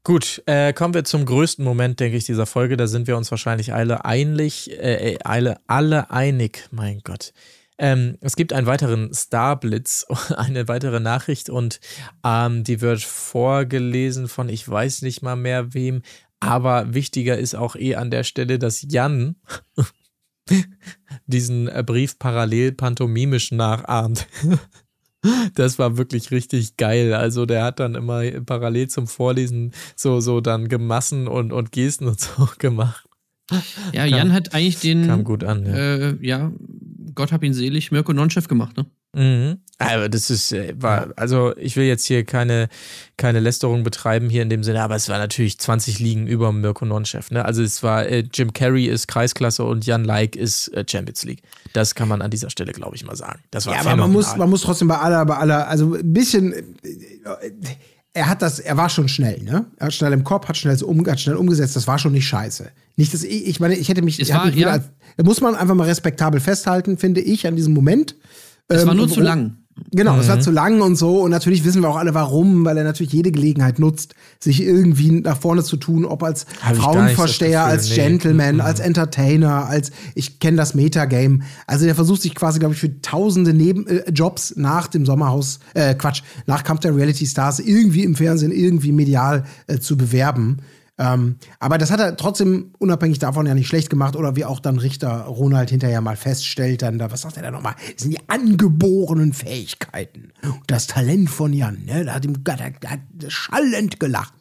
Gut, 0.04 0.42
äh, 0.46 0.72
kommen 0.72 0.94
wir 0.94 1.04
zum 1.04 1.26
größten 1.26 1.64
Moment, 1.66 2.00
denke 2.00 2.16
ich, 2.16 2.24
dieser 2.24 2.46
Folge. 2.46 2.78
Da 2.78 2.88
sind 2.88 3.08
wir 3.08 3.18
uns 3.18 3.30
wahrscheinlich 3.30 3.74
alle 3.74 4.06
einig, 4.06 4.72
äh, 4.72 5.18
alle, 5.26 5.60
alle 5.68 6.10
einig, 6.10 6.70
mein 6.72 7.02
Gott. 7.04 7.34
Ähm, 7.80 8.18
es 8.22 8.36
gibt 8.36 8.54
einen 8.54 8.68
weiteren 8.68 9.14
Starblitz, 9.14 10.06
eine 10.36 10.68
weitere 10.68 11.00
Nachricht 11.00 11.50
und 11.50 11.80
ähm, 12.24 12.64
die 12.64 12.82
wird 12.82 13.02
vorgelesen 13.02 14.28
von 14.28 14.50
ich 14.50 14.68
weiß 14.68 15.04
nicht 15.04 15.22
mal 15.22 15.36
mehr 15.36 15.74
wem, 15.74 16.02
aber 16.40 16.94
wichtiger 16.94 17.38
ist 17.38 17.56
auch 17.56 17.76
eh 17.76 17.96
an 17.96 18.12
der 18.12 18.24
Stelle, 18.24 18.60
dass 18.60 18.86
Jan 18.88 19.36
diesen 21.26 21.68
äh, 21.68 21.84
Brief 21.86 22.20
parallel 22.20 22.72
pantomimisch 22.74 23.52
nachahmt. 23.52 24.28
Das 25.56 25.80
war 25.80 25.98
wirklich 25.98 26.32
richtig 26.32 26.78
geil. 26.78 27.14
Also 27.14 27.48
der 27.48 27.64
hat 27.64 27.80
dann 27.80 27.96
immer 27.96 28.22
parallel 28.42 28.88
zum 28.88 29.08
Vorlesen 29.08 29.74
so, 29.96 30.22
so 30.22 30.42
dann 30.42 30.70
Gemassen 30.70 31.28
und, 31.28 31.52
und 31.52 31.72
Gesten 31.72 32.08
und 32.08 32.20
so 32.20 32.48
gemacht. 32.60 33.08
Ja, 33.94 34.06
Jan 34.06 34.32
hat 34.34 34.54
eigentlich 34.54 34.80
den. 34.80 35.08
Kam 35.08 35.24
gut 35.24 35.44
an, 35.44 35.66
ja. 35.66 35.74
Äh, 35.74 36.18
ja, 36.22 36.52
Gott 37.18 37.32
hab 37.32 37.44
ihn 37.44 37.54
selig, 37.54 37.92
Mirko 37.92 38.14
Nonchef 38.14 38.48
gemacht, 38.48 38.78
ne? 38.78 38.86
Mhm. 39.16 39.58
Aber 39.80 40.08
das 40.08 40.30
ist, 40.30 40.52
äh, 40.52 40.76
war, 40.78 41.08
also 41.16 41.56
ich 41.58 41.76
will 41.76 41.86
jetzt 41.86 42.06
hier 42.06 42.24
keine, 42.24 42.70
keine 43.18 43.40
Lästerung 43.40 43.84
betreiben 43.84 44.30
hier 44.30 44.44
in 44.44 44.50
dem 44.50 44.64
Sinne, 44.64 44.84
aber 44.84 44.96
es 44.96 45.10
war 45.10 45.18
natürlich 45.18 45.58
20 45.58 45.98
Ligen 45.98 46.28
über 46.28 46.52
Mirko 46.52 46.86
Nonchef. 46.86 47.32
Ne? 47.32 47.44
Also 47.44 47.64
es 47.64 47.82
war, 47.82 48.06
äh, 48.06 48.24
Jim 48.32 48.54
Carrey 48.54 48.86
ist 48.86 49.08
Kreisklasse 49.08 49.64
und 49.64 49.86
Jan 49.86 50.04
Like 50.04 50.36
ist 50.36 50.68
äh, 50.70 50.86
Champions 50.88 51.24
League. 51.26 51.42
Das 51.74 51.96
kann 51.96 52.08
man 52.08 52.22
an 52.22 52.30
dieser 52.30 52.52
Stelle, 52.52 52.72
glaube 52.72 52.96
ich, 52.96 53.04
mal 53.04 53.16
sagen. 53.16 53.40
Das 53.50 53.66
war 53.66 53.74
Ja, 53.74 53.82
aber 53.82 53.96
man 53.96 54.12
muss, 54.12 54.36
man 54.36 54.50
muss 54.50 54.62
trotzdem 54.62 54.88
bei 54.88 54.98
aller, 55.00 55.26
bei 55.26 55.38
aller, 55.38 55.68
also 55.68 55.96
ein 55.96 56.14
bisschen, 56.14 56.54
äh, 56.54 56.64
er 58.18 58.28
hat 58.28 58.42
das, 58.42 58.60
er 58.60 58.76
war 58.78 58.90
schon 58.90 59.08
schnell, 59.08 59.44
ne? 59.44 59.66
Er 59.78 59.88
hat 59.88 59.94
schnell 59.94 60.12
im 60.12 60.24
Kopf, 60.24 60.48
hat 60.48 60.58
schnell, 60.58 60.76
so 60.76 60.88
um, 60.88 61.06
hat 61.06 61.20
schnell 61.20 61.36
umgesetzt, 61.36 61.76
das 61.76 61.88
war 61.88 62.00
schon 62.00 62.14
nicht 62.14 62.28
scheiße. 62.28 62.70
Nicht, 62.96 63.14
dass 63.14 63.24
ich, 63.24 63.48
ich 63.48 63.60
meine, 63.60 63.76
ich 63.76 63.90
hätte 63.90 64.02
mich, 64.02 64.20
hat 64.20 64.30
war, 64.30 64.46
mich 64.48 64.56
ja. 64.56 64.72
als, 64.72 64.86
da 65.18 65.24
muss 65.24 65.40
man 65.40 65.56
einfach 65.56 65.76
mal 65.76 65.86
respektabel 65.86 66.40
festhalten, 66.40 66.98
finde 66.98 67.22
ich, 67.22 67.46
an 67.46 67.56
diesem 67.56 67.74
Moment. 67.74 68.16
Es 68.68 68.86
war 68.86 68.94
Ähm, 68.94 68.98
nur 68.98 69.06
und 69.06 69.14
zu 69.14 69.22
lang. 69.22 69.58
Genau, 69.92 70.18
es 70.18 70.28
war 70.28 70.40
zu 70.40 70.52
lang 70.52 70.82
und 70.82 70.96
so. 70.96 71.22
Und 71.22 71.32
natürlich 71.32 71.64
wissen 71.64 71.82
wir 71.82 71.90
auch 71.90 71.98
alle 71.98 72.14
warum, 72.14 72.66
weil 72.66 72.78
er 72.78 72.84
natürlich 72.84 73.14
jede 73.14 73.32
Gelegenheit 73.32 73.80
nutzt, 73.80 74.16
sich 74.40 74.62
irgendwie 74.62 75.12
nach 75.12 75.38
vorne 75.38 75.64
zu 75.64 75.78
tun, 75.78 76.06
ob 76.06 76.24
als 76.24 76.46
Hab 76.62 76.76
Frauenversteher, 76.76 77.64
als 77.64 77.90
nee. 77.90 77.96
Gentleman, 77.96 78.56
Mhm. 78.56 78.62
als 78.62 78.80
Entertainer, 78.80 79.68
als 79.68 79.92
ich 80.16 80.40
kenne 80.40 80.58
das 80.58 80.74
Metagame. 80.76 81.40
Also 81.68 81.86
der 81.86 81.96
versucht 81.96 82.22
sich 82.22 82.36
quasi, 82.36 82.60
glaube 82.60 82.74
ich, 82.74 82.80
für 82.80 83.02
tausende 83.02 83.54
Nebenjobs 83.54 84.08
äh, 84.08 84.12
Jobs 84.12 84.54
nach 84.58 84.88
dem 84.88 85.06
Sommerhaus, 85.06 85.60
äh, 85.74 85.94
Quatsch, 85.96 86.22
nach 86.46 86.64
Kampf 86.64 86.82
der 86.82 86.96
Reality 86.96 87.26
Stars 87.26 87.60
irgendwie 87.60 88.04
im 88.04 88.16
Fernsehen, 88.16 88.52
irgendwie 88.52 88.92
medial 88.92 89.44
äh, 89.68 89.78
zu 89.80 89.96
bewerben. 89.98 90.58
Ähm, 91.00 91.36
aber 91.60 91.78
das 91.78 91.92
hat 91.92 92.00
er 92.00 92.18
trotzdem 92.18 92.72
unabhängig 92.80 93.20
davon 93.20 93.46
ja 93.46 93.54
nicht 93.54 93.68
schlecht 93.68 93.90
gemacht 93.92 94.16
oder 94.16 94.36
wie 94.36 94.46
auch 94.46 94.60
dann 94.60 94.80
Richter 94.80 95.22
Ronald 95.26 95.70
hinterher 95.70 96.02
mal 96.02 96.16
feststellt, 96.16 96.82
dann 96.82 96.98
da, 96.98 97.12
was 97.12 97.22
sagt 97.22 97.38
er 97.38 97.44
da 97.44 97.52
nochmal? 97.52 97.76
Das 97.94 98.02
sind 98.04 98.12
die 98.12 98.30
angeborenen 98.30 99.34
Fähigkeiten. 99.34 100.32
Das 100.66 100.88
Talent 100.88 101.30
von 101.30 101.54
Jan, 101.54 101.84
ne? 101.86 102.06
Da 102.06 102.16
hat 102.16 102.26
ihm 102.26 102.44
da, 102.44 102.56
da, 102.56 102.90
hat 102.90 103.00
schallend 103.28 104.00
gelacht. 104.00 104.34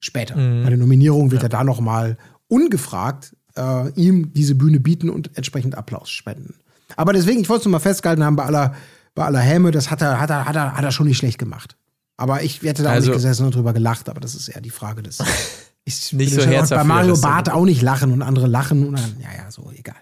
Später. 0.00 0.34
Bei 0.36 0.68
der 0.70 0.78
Nominierung 0.78 1.30
wird 1.32 1.42
er 1.42 1.48
da 1.48 1.64
nochmal 1.64 2.16
ungefragt 2.46 3.34
äh, 3.56 3.90
ihm 3.90 4.32
diese 4.32 4.54
Bühne 4.54 4.80
bieten 4.80 5.10
und 5.10 5.36
entsprechend 5.36 5.76
Applaus 5.76 6.08
spenden. 6.10 6.54
Aber 6.96 7.12
deswegen, 7.12 7.40
ich 7.40 7.48
wollte 7.48 7.60
es 7.62 7.64
nur 7.66 7.72
mal 7.72 7.80
festgehalten 7.80 8.24
haben, 8.24 8.36
bei 8.36 8.44
aller, 8.44 8.74
bei 9.14 9.24
aller 9.24 9.40
Häme, 9.40 9.72
das 9.72 9.90
hat 9.90 10.00
er, 10.00 10.20
hat, 10.20 10.30
er, 10.30 10.44
hat, 10.46 10.56
er, 10.56 10.72
hat 10.74 10.84
er 10.84 10.92
schon 10.92 11.06
nicht 11.08 11.18
schlecht 11.18 11.38
gemacht. 11.38 11.76
Aber 12.16 12.42
ich 12.42 12.62
hätte 12.62 12.82
da 12.82 12.90
auch 12.90 12.94
Also- 12.94 13.08
nicht 13.10 13.16
gesessen 13.16 13.44
und 13.46 13.54
drüber 13.54 13.72
gelacht, 13.72 14.08
aber 14.08 14.20
das 14.20 14.34
ist 14.34 14.48
eher 14.48 14.60
die 14.60 14.70
Frage 14.70 15.02
des. 15.02 15.18
Ich 15.88 16.12
Nicht 16.12 16.34
so 16.34 16.42
herzhaft, 16.42 16.82
Bei 16.82 16.84
Mario. 16.84 17.16
Barth 17.18 17.50
auch 17.50 17.64
nicht 17.64 17.80
lachen 17.80 18.12
und 18.12 18.20
andere 18.20 18.46
lachen 18.46 18.86
und 18.86 18.98
dann, 18.98 19.16
ja, 19.20 19.28
ja, 19.42 19.50
so, 19.50 19.72
egal. 19.74 19.96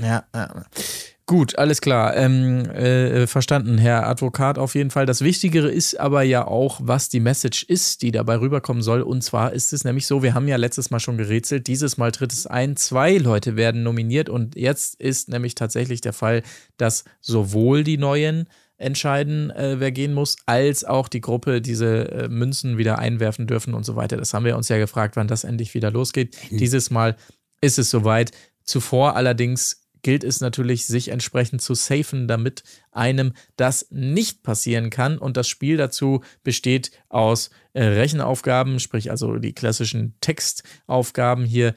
Ja, 0.00 0.24
ja. 0.34 0.64
Gut, 1.26 1.56
alles 1.56 1.80
klar. 1.80 2.16
Ähm, 2.16 2.68
äh, 2.70 3.28
verstanden, 3.28 3.78
Herr 3.78 4.08
Advokat, 4.08 4.58
auf 4.58 4.74
jeden 4.74 4.90
Fall. 4.90 5.06
Das 5.06 5.20
Wichtigere 5.20 5.70
ist 5.70 6.00
aber 6.00 6.22
ja 6.22 6.44
auch, 6.48 6.80
was 6.82 7.08
die 7.08 7.20
Message 7.20 7.62
ist, 7.62 8.02
die 8.02 8.10
dabei 8.10 8.40
rüberkommen 8.40 8.82
soll. 8.82 9.02
Und 9.02 9.22
zwar 9.22 9.52
ist 9.52 9.72
es 9.72 9.84
nämlich 9.84 10.08
so, 10.08 10.24
wir 10.24 10.34
haben 10.34 10.48
ja 10.48 10.56
letztes 10.56 10.90
Mal 10.90 10.98
schon 10.98 11.16
gerätselt, 11.16 11.68
dieses 11.68 11.96
Mal 11.96 12.10
tritt 12.10 12.32
es 12.32 12.48
ein, 12.48 12.74
zwei 12.74 13.16
Leute 13.16 13.54
werden 13.54 13.84
nominiert 13.84 14.28
und 14.28 14.56
jetzt 14.56 15.00
ist 15.00 15.28
nämlich 15.28 15.54
tatsächlich 15.54 16.00
der 16.00 16.12
Fall, 16.12 16.42
dass 16.78 17.04
sowohl 17.20 17.84
die 17.84 17.98
Neuen 17.98 18.48
entscheiden, 18.80 19.50
äh, 19.50 19.76
wer 19.78 19.92
gehen 19.92 20.14
muss, 20.14 20.36
als 20.46 20.84
auch 20.84 21.08
die 21.08 21.20
Gruppe 21.20 21.60
diese 21.60 22.10
äh, 22.10 22.28
Münzen 22.28 22.78
wieder 22.78 22.98
einwerfen 22.98 23.46
dürfen 23.46 23.74
und 23.74 23.84
so 23.84 23.96
weiter. 23.96 24.16
Das 24.16 24.34
haben 24.34 24.44
wir 24.44 24.56
uns 24.56 24.68
ja 24.68 24.78
gefragt, 24.78 25.16
wann 25.16 25.28
das 25.28 25.44
endlich 25.44 25.74
wieder 25.74 25.90
losgeht. 25.90 26.36
Dieses 26.50 26.90
Mal 26.90 27.16
ist 27.60 27.78
es 27.78 27.90
soweit. 27.90 28.32
Zuvor 28.64 29.16
allerdings 29.16 29.80
gilt 30.02 30.24
es 30.24 30.40
natürlich, 30.40 30.86
sich 30.86 31.08
entsprechend 31.08 31.60
zu 31.60 31.74
safen, 31.74 32.26
damit 32.26 32.62
einem 32.90 33.32
das 33.56 33.86
nicht 33.90 34.42
passieren 34.42 34.90
kann. 34.90 35.18
Und 35.18 35.36
das 35.36 35.48
Spiel 35.48 35.76
dazu 35.76 36.22
besteht 36.42 36.90
aus 37.08 37.50
äh, 37.74 37.84
Rechenaufgaben, 37.84 38.80
sprich 38.80 39.10
also 39.10 39.36
die 39.36 39.52
klassischen 39.52 40.14
Textaufgaben 40.20 41.44
hier, 41.44 41.74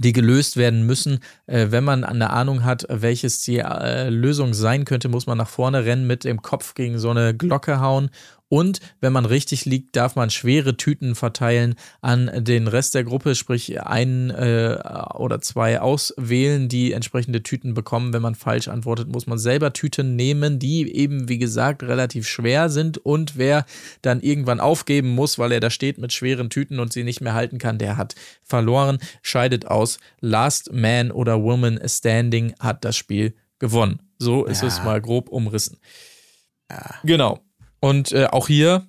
die 0.00 0.12
gelöst 0.12 0.56
werden 0.56 0.86
müssen. 0.86 1.20
Äh, 1.46 1.66
wenn 1.70 1.84
man 1.84 2.04
eine 2.04 2.30
Ahnung 2.30 2.64
hat, 2.64 2.86
welches 2.88 3.42
die 3.42 3.58
äh, 3.58 4.08
Lösung 4.08 4.54
sein 4.54 4.84
könnte, 4.84 5.08
muss 5.08 5.26
man 5.26 5.38
nach 5.38 5.48
vorne 5.48 5.84
rennen, 5.84 6.06
mit 6.06 6.24
dem 6.24 6.40
Kopf 6.40 6.74
gegen 6.74 6.98
so 6.98 7.10
eine 7.10 7.36
Glocke 7.36 7.80
hauen. 7.80 8.10
Und 8.50 8.80
wenn 9.00 9.12
man 9.12 9.26
richtig 9.26 9.64
liegt, 9.64 9.94
darf 9.94 10.16
man 10.16 10.28
schwere 10.28 10.76
Tüten 10.76 11.14
verteilen 11.14 11.76
an 12.00 12.28
den 12.36 12.66
Rest 12.66 12.96
der 12.96 13.04
Gruppe, 13.04 13.36
sprich 13.36 13.80
einen 13.80 14.30
äh, 14.30 14.76
oder 15.14 15.40
zwei 15.40 15.80
auswählen, 15.80 16.68
die 16.68 16.92
entsprechende 16.92 17.44
Tüten 17.44 17.74
bekommen. 17.74 18.12
Wenn 18.12 18.22
man 18.22 18.34
falsch 18.34 18.66
antwortet, 18.66 19.08
muss 19.08 19.28
man 19.28 19.38
selber 19.38 19.72
Tüten 19.72 20.16
nehmen, 20.16 20.58
die 20.58 20.92
eben, 20.92 21.28
wie 21.28 21.38
gesagt, 21.38 21.84
relativ 21.84 22.26
schwer 22.26 22.70
sind. 22.70 22.98
Und 22.98 23.38
wer 23.38 23.64
dann 24.02 24.20
irgendwann 24.20 24.58
aufgeben 24.58 25.10
muss, 25.10 25.38
weil 25.38 25.52
er 25.52 25.60
da 25.60 25.70
steht 25.70 25.98
mit 25.98 26.12
schweren 26.12 26.50
Tüten 26.50 26.80
und 26.80 26.92
sie 26.92 27.04
nicht 27.04 27.20
mehr 27.20 27.34
halten 27.34 27.58
kann, 27.58 27.78
der 27.78 27.96
hat 27.96 28.16
verloren, 28.42 28.98
scheidet 29.22 29.68
aus. 29.68 30.00
Last 30.20 30.72
Man 30.72 31.12
oder 31.12 31.40
Woman 31.40 31.78
Standing 31.86 32.54
hat 32.58 32.84
das 32.84 32.96
Spiel 32.96 33.32
gewonnen. 33.60 34.02
So 34.18 34.44
ist 34.44 34.64
es 34.64 34.82
mal 34.82 35.00
grob 35.00 35.28
umrissen. 35.28 35.78
Genau. 37.04 37.38
Und 37.80 38.12
äh, 38.12 38.26
auch 38.26 38.46
hier, 38.46 38.86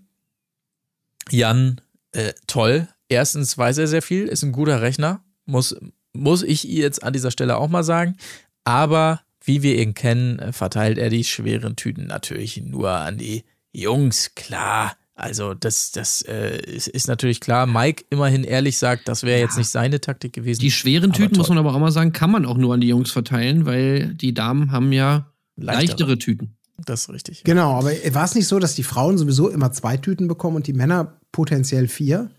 Jan, 1.30 1.82
äh, 2.12 2.34
toll. 2.48 2.88
Erstens 3.10 3.58
weiß 3.58 3.78
er 3.78 3.88
sehr 3.88 4.02
viel, 4.02 4.28
ist 4.28 4.44
ein 4.44 4.52
guter 4.52 4.82
Rechner, 4.82 5.24
muss, 5.46 5.76
muss 6.14 6.44
ich 6.44 6.64
jetzt 6.64 7.04
an 7.04 7.14
dieser 7.14 7.32
Stelle 7.32 7.58
auch 7.58 7.70
mal 7.70 7.84
sagen. 7.84 8.18
Aber 8.64 9.22
wie 9.44 9.64
wir 9.64 9.82
ihn 9.82 9.94
kennen, 9.94 10.40
äh, 10.40 10.54
verteilt 10.54 10.98
er 10.98 11.10
die 11.10 11.24
schweren 11.24 11.76
Tüten 11.76 12.08
natürlich 12.08 12.62
nur 12.62 12.92
an 12.92 13.18
die 13.18 13.44
Jungs, 13.74 14.36
klar. 14.36 14.96
Also 15.14 15.54
das, 15.54 15.92
das 15.92 16.24
äh, 16.24 16.58
ist, 16.62 16.88
ist 16.88 17.08
natürlich 17.08 17.42
klar. 17.42 17.68
Mike 17.68 18.06
immerhin 18.10 18.44
ehrlich 18.44 18.78
sagt, 18.78 19.08
das 19.08 19.24
wäre 19.24 19.40
jetzt 19.40 19.58
nicht 19.58 19.70
seine 19.70 20.02
Taktik 20.02 20.34
gewesen. 20.34 20.62
Die 20.62 20.72
schweren 20.72 21.14
Tüten, 21.14 21.38
muss 21.38 21.50
man 21.50 21.58
aber 21.58 21.74
auch 21.76 21.80
mal 21.80 21.92
sagen, 21.92 22.12
kann 22.12 22.32
man 22.32 22.46
auch 22.46 22.58
nur 22.58 22.74
an 22.74 22.82
die 22.82 22.88
Jungs 22.88 23.12
verteilen, 23.12 23.66
weil 23.66 24.16
die 24.16 24.34
Damen 24.34 24.72
haben 24.72 24.92
ja 24.92 25.32
Leichtere. 25.58 25.88
leichtere 25.88 26.18
Tüten. 26.18 26.58
Das 26.86 27.02
ist 27.02 27.10
richtig. 27.10 27.44
Genau, 27.44 27.78
aber 27.78 27.92
war 28.14 28.24
es 28.24 28.36
nicht 28.36 28.48
so, 28.48 28.60
dass 28.60 28.76
die 28.76 28.84
Frauen 28.84 29.18
sowieso 29.18 29.50
immer 29.50 29.72
zwei 29.72 29.98
Tüten 29.98 30.28
bekommen 30.28 30.56
und 30.56 30.68
die 30.68 30.74
Männer 30.74 31.20
potenziell 31.32 31.88
vier? 31.88 32.30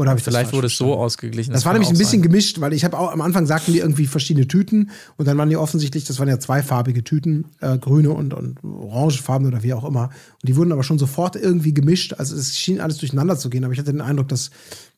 Oder 0.00 0.10
habe 0.10 0.18
ich 0.18 0.24
Vielleicht 0.24 0.46
das 0.46 0.52
wurde 0.54 0.68
es 0.68 0.76
so 0.76 0.94
ausgeglichen. 0.94 1.52
Das 1.52 1.64
war 1.64 1.72
kann 1.72 1.82
nämlich 1.82 1.94
ein 1.94 1.98
bisschen 1.98 2.22
sein. 2.22 2.30
gemischt, 2.30 2.60
weil 2.60 2.72
ich 2.72 2.84
habe 2.84 2.98
auch 2.98 3.12
am 3.12 3.20
Anfang 3.20 3.44
sagten 3.44 3.72
die 3.72 3.80
irgendwie 3.80 4.06
verschiedene 4.06 4.48
Tüten 4.48 4.90
und 5.16 5.28
dann 5.28 5.36
waren 5.36 5.50
die 5.50 5.58
offensichtlich, 5.58 6.04
das 6.04 6.18
waren 6.18 6.28
ja 6.28 6.38
zweifarbige 6.38 7.04
Tüten, 7.04 7.48
äh, 7.60 7.76
grüne 7.76 8.10
und, 8.10 8.32
und 8.32 8.64
orangefarben 8.64 9.46
oder 9.46 9.62
wie 9.62 9.74
auch 9.74 9.84
immer. 9.84 10.04
Und 10.04 10.48
die 10.48 10.56
wurden 10.56 10.72
aber 10.72 10.84
schon 10.84 10.98
sofort 10.98 11.36
irgendwie 11.36 11.74
gemischt. 11.74 12.14
Also 12.14 12.34
es 12.34 12.56
schien 12.56 12.80
alles 12.80 12.96
durcheinander 12.96 13.36
zu 13.36 13.50
gehen. 13.50 13.62
Aber 13.62 13.74
ich 13.74 13.78
hatte 13.78 13.92
den 13.92 14.00
Eindruck, 14.00 14.28
dass, 14.28 14.50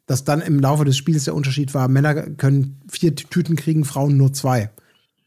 dass 0.06 0.22
dann 0.22 0.40
im 0.40 0.60
Laufe 0.60 0.84
des 0.84 0.96
Spiels 0.96 1.24
der 1.24 1.34
Unterschied 1.34 1.74
war, 1.74 1.88
Männer 1.88 2.14
können 2.14 2.80
vier 2.88 3.14
Tüten 3.16 3.56
kriegen, 3.56 3.84
Frauen 3.84 4.16
nur 4.16 4.32
zwei. 4.32 4.70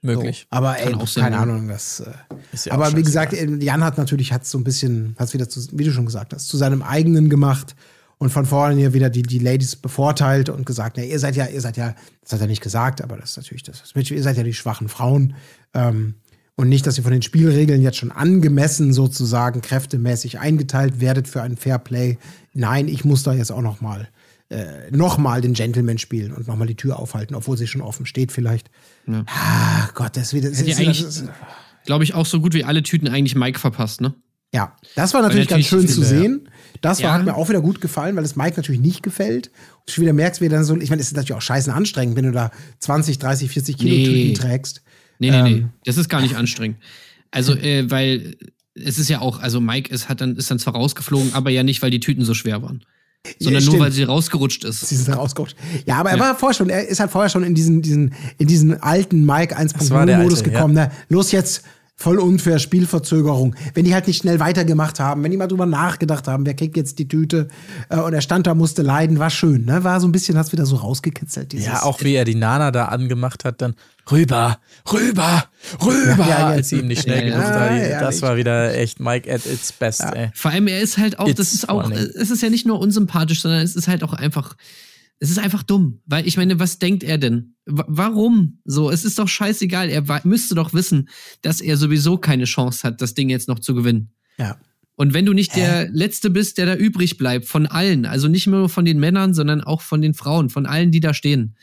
Möglich. 0.06 0.48
So. 0.52 0.58
Aber 0.58 0.80
ey, 0.80 0.96
keine. 1.16 1.38
Ahnung, 1.38 1.68
das. 1.68 2.00
Äh, 2.00 2.12
Ist 2.54 2.66
ja 2.66 2.74
auch 2.74 2.78
aber 2.78 2.96
wie 2.96 3.04
gesagt, 3.04 3.34
äh, 3.34 3.46
Jan 3.46 3.84
hat 3.84 3.98
natürlich 3.98 4.32
hat 4.32 4.46
so 4.46 4.58
ein 4.58 4.64
bisschen, 4.64 5.16
hat 5.20 5.34
wieder 5.34 5.50
zu, 5.50 5.60
wie 5.72 5.84
du 5.84 5.92
schon 5.92 6.06
gesagt 6.06 6.34
hast, 6.34 6.48
zu 6.48 6.58
seinem 6.58 6.82
eigenen 6.82 7.30
gemacht 7.30 7.76
und 8.18 8.30
von 8.30 8.46
vorne 8.46 8.76
hier 8.76 8.94
wieder 8.94 9.10
die, 9.10 9.24
die 9.24 9.40
Ladies 9.40 9.76
bevorteilt 9.76 10.50
und 10.50 10.66
gesagt, 10.66 10.98
na, 10.98 11.04
ihr 11.04 11.20
seid 11.20 11.36
ja, 11.36 11.48
ihr 11.48 11.62
seid 11.62 11.78
ja, 11.78 11.96
das 12.22 12.34
hat 12.34 12.42
er 12.42 12.48
nicht 12.48 12.62
gesagt, 12.62 13.02
aber 13.02 13.18
das 13.18 13.32
ist 13.32 13.38
natürlich 13.38 13.64
das, 13.64 13.84
das 13.94 14.10
ihr 14.10 14.24
seid 14.24 14.38
ja 14.38 14.44
die 14.44 14.54
schwachen 14.54 14.88
Frauen. 14.88 15.36
Ähm, 15.74 16.16
und 16.58 16.70
nicht, 16.70 16.88
dass 16.88 16.98
ihr 16.98 17.04
von 17.04 17.12
den 17.12 17.22
Spielregeln 17.22 17.82
jetzt 17.82 17.98
schon 17.98 18.12
angemessen 18.12 18.94
sozusagen 18.94 19.62
kräftemäßig 19.62 20.40
eingeteilt 20.40 21.02
werdet 21.02 21.28
für 21.28 21.42
ein 21.42 21.58
Fairplay. 21.58 22.18
Nein, 22.54 22.88
ich 22.88 23.04
muss 23.04 23.24
da 23.24 23.34
jetzt 23.34 23.52
auch 23.52 23.62
noch 23.62 23.82
mal 23.82 24.08
äh, 24.50 24.92
noch 24.92 25.18
mal 25.18 25.42
den 25.42 25.54
Gentleman 25.54 25.98
spielen 25.98 26.32
und 26.34 26.48
noch 26.48 26.56
mal 26.56 26.68
die 26.68 26.76
Tür 26.76 27.00
aufhalten, 27.00 27.36
obwohl 27.36 27.58
sie 27.58 27.68
schon 27.68 27.82
offen 27.82 28.06
steht 28.06 28.32
vielleicht. 28.32 28.70
Ah, 29.28 29.90
Gott, 29.94 30.16
das 30.18 30.28
ist 30.28 30.34
wieder. 30.34 30.50
Das 30.50 30.62
ja 30.62 30.84
das 30.84 31.24
glaube 31.86 32.04
ich, 32.04 32.14
auch 32.14 32.26
so 32.26 32.42
gut 32.42 32.54
wie 32.54 32.64
alle 32.64 32.82
Tüten 32.84 33.08
eigentlich 33.08 33.36
Mike 33.36 33.60
verpasst, 33.60 34.02
ne? 34.02 34.14
ja, 34.54 34.76
das 34.96 35.14
war 35.14 35.22
natürlich 35.22 35.50
ganz 35.50 35.66
schön 35.66 35.80
natürlich 35.80 35.96
zu 35.96 36.04
sehen. 36.04 36.50
Das 36.82 37.00
war, 37.00 37.10
Ja. 37.10 37.14
hat 37.16 37.26
mir 37.26 37.36
auch 37.36 37.50
wieder 37.50 37.60
gut 37.62 37.82
gefallen, 37.82 38.16
weil 38.16 38.24
es 38.24 38.38
Mike 38.38 38.56
natürlich 38.56 38.80
nicht 38.80 39.04
gefällt. 39.04 39.52
Und 39.82 39.92
schon 39.92 40.04
wieder 40.04 40.14
merkst, 40.14 40.40
wie 40.40 40.48
dann 40.48 40.64
so, 40.64 40.78
ich 40.78 40.90
meine, 40.90 41.02
es 41.02 41.08
ist 41.08 41.16
natürlich 41.18 41.34
auch 41.34 41.42
scheiße 41.42 41.74
anstrengend, 41.74 42.16
wenn 42.16 42.24
du 42.24 42.32
da 42.32 42.52
20, 42.80 43.20
30, 43.20 43.50
40 43.52 43.78
Kilo 43.78 43.90
Nee. 43.96 44.06
Tüten 44.06 44.34
trägst. 44.36 44.82
Nee, 45.20 45.32
nee, 45.32 45.42
nee. 45.42 45.50
Ähm. 45.58 45.70
Das 45.84 45.98
ist 45.98 46.08
gar 46.08 46.22
nicht 46.22 46.36
anstrengend. 46.38 46.78
Also, 47.32 47.54
äh, 47.58 47.90
weil 47.92 48.38
es 48.76 48.98
ist 48.98 49.10
ja 49.10 49.20
auch, 49.20 49.40
also 49.40 49.60
Mike 49.60 49.94
ist, 49.94 50.08
hat 50.08 50.22
dann, 50.22 50.38
ist 50.38 50.50
dann 50.50 50.60
zwar 50.60 50.76
rausgeflogen, 50.76 51.34
aber 51.34 51.50
ja 51.50 51.64
nicht, 51.64 51.82
weil 51.82 51.92
die 51.92 52.00
Tüten 52.00 52.24
so 52.24 52.34
schwer 52.34 52.62
waren. 52.62 52.86
Sondern 53.40 53.64
nur, 53.64 53.72
stimmt. 53.74 53.84
weil 53.84 53.92
sie 53.92 54.04
rausgerutscht 54.04 54.64
ist. 54.64 54.88
Sie 54.88 55.04
da 55.06 55.16
rausgerutscht. 55.16 55.56
Ja, 55.86 55.98
aber 55.98 56.12
er 56.12 56.20
war 56.20 56.36
vorher 56.36 56.54
schon, 56.54 56.70
er 56.70 56.88
ist 56.88 57.00
halt 57.00 57.12
vorher 57.12 57.30
schon 57.30 57.44
in 57.44 57.56
diesen, 57.56 57.82
diesen, 57.82 58.14
in 58.38 58.48
diesen 58.48 58.82
alten 58.82 59.26
Mike 59.26 59.56
war 59.56 60.06
der 60.06 60.18
1.0-Modus 60.18 60.40
alte, 60.40 60.52
gekommen. 60.52 60.74
Ne? 60.74 60.92
Los 61.10 61.32
jetzt, 61.32 61.64
voll 61.98 62.20
unfair, 62.20 62.60
Spielverzögerung. 62.60 63.56
Wenn 63.74 63.86
die 63.86 63.94
halt 63.94 64.08
nicht 64.08 64.18
schnell 64.22 64.40
weitergemacht 64.40 65.00
haben, 65.00 65.24
wenn 65.24 65.32
die 65.32 65.38
mal 65.38 65.48
drüber 65.48 65.66
nachgedacht 65.66 66.28
haben, 66.28 66.46
wer 66.46 66.54
kriegt 66.54 66.76
jetzt 66.76 67.00
die 67.00 67.08
Tüte 67.08 67.48
äh, 67.90 67.98
und 67.98 68.14
er 68.14 68.22
stand 68.22 68.48
da, 68.48 68.54
musste 68.54 68.82
leiden, 68.82 69.18
war 69.18 69.30
schön. 69.30 69.66
Ne? 69.66 69.84
War 69.84 70.00
so 70.02 70.08
ein 70.08 70.12
bisschen, 70.12 70.38
hat's 70.38 70.52
wieder 70.52 70.66
so 70.66 70.76
rausgekitzelt. 70.76 71.54
Dieses, 71.54 71.68
Ja, 71.68 71.84
auch 71.84 72.02
wie 72.02 72.14
er 72.16 72.26
die 72.26 72.36
Nana 72.36 72.72
da 72.72 72.86
angemacht 72.86 73.46
hat, 73.46 73.62
dann 73.62 73.76
rüber, 74.12 74.60
rüber, 74.92 75.46
rüber, 75.84 76.16
Ja, 76.20 76.28
ja, 76.28 76.48
als 76.48 76.70
sie 76.70 76.80
ihm 76.80 76.88
nicht 76.88 77.04
schnell 77.04 77.28
ja, 77.28 77.36
genug 77.38 77.50
ja, 77.50 77.56
war. 77.60 77.76
Ja, 77.76 78.00
Das 78.02 78.22
war 78.22 78.36
wieder 78.36 78.76
echt 78.76 79.00
Mike 79.00 79.34
at 79.34 79.46
its 79.46 79.72
best, 79.72 80.02
ey. 80.02 80.30
Vor 80.34 80.52
allem, 80.52 80.68
er 80.68 80.82
ist 80.82 80.98
halt 80.98 81.18
auch, 81.18 81.26
das 81.32 81.48
It's 81.48 81.54
ist 81.54 81.70
auch, 81.70 81.84
funny. 81.84 81.96
es 81.96 82.30
ist 82.30 82.44
ja 82.44 82.50
nicht 82.50 82.68
nur 82.68 82.80
unsympathisch, 82.80 83.42
sondern 83.42 83.62
es 83.62 83.76
ist 83.76 83.88
halt 83.88 84.04
auch 84.04 84.14
einfach, 84.14 84.56
es 85.20 85.30
ist 85.30 85.40
einfach 85.40 85.64
dumm. 85.64 86.02
Weil 86.06 86.28
ich 86.28 86.38
meine, 86.38 86.60
was 86.60 86.80
denkt 86.80 87.04
er 87.04 87.18
denn? 87.18 87.56
W 87.66 87.84
warum? 87.88 88.60
So, 88.66 88.92
es 88.92 89.06
ist 89.06 89.18
doch 89.18 89.28
scheißegal. 89.28 89.90
Er 89.90 90.04
müsste 90.24 90.56
doch 90.56 90.74
wissen, 90.74 91.10
dass 91.42 91.62
er 91.62 91.78
sowieso 91.78 92.18
keine 92.18 92.46
Chance 92.46 92.88
hat, 92.88 93.02
das 93.02 93.14
Ding 93.14 93.30
jetzt 93.30 93.48
noch 93.48 93.60
zu 93.60 93.74
gewinnen. 93.74 94.12
ja. 94.38 94.58
Und 94.98 95.14
wenn 95.14 95.26
du 95.26 95.34
nicht 95.34 95.56
der 95.58 95.90
Letzte 95.92 96.30
bist, 96.30 96.58
der 96.58 96.66
da 96.66 96.76
übrig 96.76 97.18
bleibt, 97.18 97.48
von 97.48 97.66
allen, 97.66 98.06
also 98.06 98.30
nicht 98.30 98.48
nur 98.48 98.70
von 98.70 98.86
den 98.86 98.98
Männern, 98.98 99.34
sondern 99.34 99.62
auch 99.62 99.82
von 99.82 100.02
den 100.02 100.14
Frauen, 100.14 100.50
von 100.50 100.66
allen, 100.66 100.92
die 100.92 101.02
da 101.02 101.14
stehen. 101.14 101.58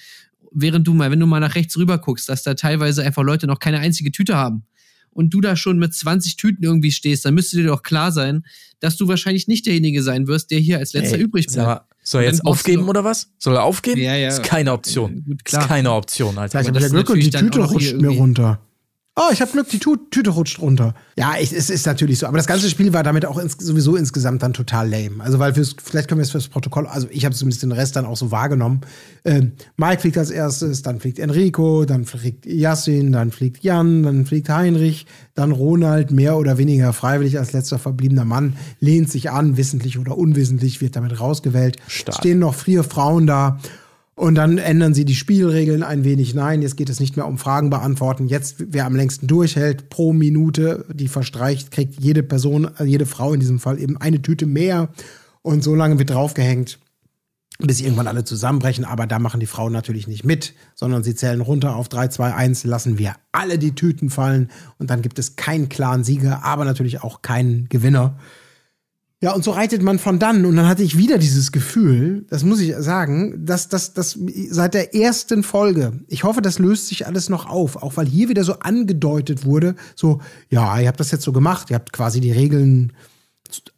Während 0.50 0.86
du 0.86 0.92
mal, 0.92 1.11
wenn 1.11 1.18
du 1.18 1.26
mal 1.26 1.40
nach 1.40 1.55
rechts 1.55 1.78
rüber 1.78 1.96
guckst, 1.96 2.28
dass 2.28 2.42
da 2.42 2.53
teilweise 2.53 3.03
einfach 3.03 3.22
Leute 3.22 3.46
noch 3.46 3.59
keine 3.59 3.78
einzige 3.78 4.12
Tüte 4.12 4.36
haben 4.36 4.66
und 5.09 5.32
du 5.32 5.40
da 5.40 5.57
schon 5.57 5.78
mit 5.78 5.94
20 5.94 6.36
Tüten 6.36 6.62
irgendwie 6.62 6.92
stehst, 6.92 7.24
dann 7.24 7.32
müsste 7.32 7.57
dir 7.57 7.68
doch 7.68 7.82
klar 7.82 8.12
sein, 8.12 8.44
dass 8.80 8.98
du 8.98 9.09
wahrscheinlich 9.09 9.48
nicht 9.48 9.64
derjenige 9.64 10.03
sein 10.03 10.26
wirst, 10.26 10.50
der 10.50 10.59
hier 10.59 10.78
als 10.78 10.92
letzter 10.92 11.16
Ey, 11.16 11.22
übrig 11.22 11.46
bleibt. 11.46 11.64
mal, 11.64 11.86
soll 12.03 12.22
er 12.22 12.28
jetzt 12.28 12.44
aufgeben 12.44 12.88
oder 12.88 13.05
was? 13.05 13.28
Soll 13.38 13.55
er 13.57 13.62
aufgeben? 13.64 14.00
Ja, 14.00 14.14
ja. 14.14 14.28
Ist 14.28 14.42
keine 14.42 14.72
Option. 14.72 15.24
Gut, 15.26 15.44
klar. 15.44 15.62
Ist 15.62 15.68
keine 15.68 15.92
Option, 15.92 16.36
Alter. 16.38 16.50
Vielleicht 16.50 16.68
Aber 16.70 16.76
habe 16.80 16.86
ich 16.86 16.92
ja 16.92 16.98
das 16.98 17.07
Glück 17.07 17.11
und 17.11 17.20
die 17.22 17.30
Tüte 17.30 17.61
rutscht 17.64 17.92
mir 17.94 17.98
irgendwie- 18.00 18.16
runter. 18.18 18.61
Oh, 19.15 19.31
ich 19.31 19.43
habe 19.43 19.53
Glück, 19.53 19.69
die 19.69 19.79
Tüte 19.79 20.31
rutscht 20.31 20.59
runter. 20.59 20.95
Ja, 21.19 21.35
ich, 21.39 21.53
es 21.53 21.69
ist 21.69 21.85
natürlich 21.85 22.19
so. 22.19 22.27
Aber 22.27 22.39
das 22.39 22.47
ganze 22.47 22.71
Spiel 22.71 22.95
war 22.95 23.03
damit 23.03 23.27
auch 23.27 23.37
ins, 23.37 23.59
sowieso 23.59 23.95
insgesamt 23.95 24.43
dann 24.43 24.55
total 24.55 24.89
lame. 24.89 25.23
Also, 25.23 25.39
weil 25.39 25.53
fürs, 25.53 25.77
vielleicht 25.85 26.09
können 26.09 26.21
wir 26.21 26.23
es 26.23 26.31
fürs 26.31 26.49
Protokoll, 26.49 26.87
also 26.87 27.09
ich 27.11 27.27
habe 27.27 27.35
zumindest 27.35 27.63
den 27.63 27.73
Rest 27.73 27.95
dann 27.97 28.07
auch 28.07 28.17
so 28.17 28.31
wahrgenommen. 28.31 28.81
Ähm, 29.27 29.53
Mike 29.77 30.01
fliegt 30.01 30.17
als 30.17 30.31
erstes, 30.31 30.81
dann 30.81 30.99
fliegt 30.99 31.19
Enrico, 31.19 31.85
dann 31.85 32.07
fliegt 32.07 32.47
Yassin, 32.47 33.13
dann 33.13 33.33
fliegt 33.33 33.63
Jan, 33.63 34.03
dann 34.03 34.25
fliegt 34.25 34.49
Heinrich, 34.49 35.05
dann 35.35 35.53
Ronald, 35.53 36.11
mehr 36.11 36.39
oder 36.39 36.57
weniger 36.57 36.95
freiwillig 36.95 37.39
als 37.39 37.53
letzter 37.53 37.79
verbliebener 37.79 38.25
Mann, 38.25 38.57
lehnt 38.81 39.11
sich 39.11 39.31
an, 39.31 39.59
wissentlich 39.59 39.99
oder 39.99 40.17
unwissentlich, 40.17 40.81
wird 40.81 40.97
damit 40.97 41.21
rausgewählt. 41.21 41.77
Stark. 41.87 42.17
Stehen 42.17 42.39
noch 42.39 42.55
vier 42.55 42.83
Frauen 42.83 43.27
da. 43.27 43.59
Und 44.15 44.35
dann 44.35 44.59
ändern 44.59 44.93
sie 44.93 45.07
die 45.07 45.15
Spielregeln 45.15 45.83
ein 45.83 46.05
wenig. 46.05 46.35
Nein, 46.35 46.61
jetzt 46.61 46.77
geht 46.77 46.91
es 46.91 47.01
nicht 47.01 47.17
mehr 47.17 47.27
um 47.27 47.39
Fragen 47.39 47.71
beantworten. 47.71 48.29
Jetzt, 48.29 48.57
wer 48.69 48.85
am 48.85 48.95
längsten 48.95 49.27
durchhält, 49.27 49.89
pro 49.89 50.13
Minute, 50.13 50.85
die 50.93 51.09
verstreicht, 51.09 51.71
kriegt 51.71 51.99
jede 51.99 52.23
Person, 52.23 52.67
also 52.67 52.85
jede 52.85 53.07
Frau 53.07 53.33
in 53.33 53.41
diesem 53.41 53.59
Fall 53.59 53.81
eben 53.81 53.97
eine 53.97 54.21
Tüte 54.21 54.45
mehr. 54.45 54.91
Und 55.41 55.65
so 55.65 55.75
lange 55.75 55.99
wird 55.99 56.11
draufgehängt, 56.11 56.79
bis 57.59 57.81
irgendwann 57.81 58.07
alle 58.07 58.25
zusammenbrechen. 58.25 58.85
Aber 58.85 59.07
da 59.07 59.19
machen 59.19 59.41
die 59.41 59.47
Frauen 59.47 59.73
natürlich 59.73 60.07
nicht 60.07 60.25
mit, 60.25 60.53
sondern 60.75 61.03
sie 61.03 61.15
zählen 61.15 61.41
runter 61.41 61.75
auf 61.75 61.89
3, 61.89 62.09
2, 62.09 62.35
1, 62.35 62.65
lassen 62.65 62.99
wir 62.99 63.15
alle 63.33 63.59
die 63.59 63.75
Tüten 63.75 64.11
fallen. 64.11 64.51
Und 64.79 64.91
dann 64.91 65.01
gibt 65.01 65.19
es 65.19 65.37
keinen 65.37 65.71
klaren 65.71 66.05
Sieger, 66.05 66.45
aber 66.45 66.67
natürlich 66.67 67.03
auch 67.03 67.23
keinen 67.23 67.69
Gewinner. 67.71 68.19
Ja, 69.23 69.33
und 69.35 69.45
so 69.45 69.53
reitet 69.53 69.83
man 69.83 70.01
von 70.01 70.18
dann. 70.18 70.45
Und 70.45 70.57
dann 70.57 70.68
hatte 70.68 70.83
ich 70.83 70.99
wieder 70.99 71.16
dieses 71.16 71.53
Gefühl, 71.53 72.27
das 72.29 72.43
muss 72.43 72.59
ich 72.59 72.75
sagen, 72.79 73.47
dass 73.47 73.68
das 73.68 73.95
dass 73.95 74.18
seit 74.51 74.75
der 74.75 74.97
ersten 74.97 75.45
Folge, 75.45 76.01
ich 76.09 76.25
hoffe, 76.25 76.43
das 76.43 76.59
löst 76.59 76.89
sich 76.89 77.07
alles 77.07 77.29
noch 77.29 77.49
auf, 77.49 77.77
auch 77.77 77.97
weil 77.97 78.07
hier 78.07 78.29
wieder 78.29 78.43
so 78.43 78.55
angedeutet 78.59 79.45
wurde, 79.45 79.77
so, 79.95 80.20
ja, 80.51 80.81
ihr 80.81 80.89
habt 80.89 80.99
das 80.99 81.12
jetzt 81.12 81.23
so 81.23 81.33
gemacht, 81.33 81.70
ihr 81.70 81.77
habt 81.77 81.93
quasi 81.93 82.20
die 82.20 82.33
Regeln 82.33 82.93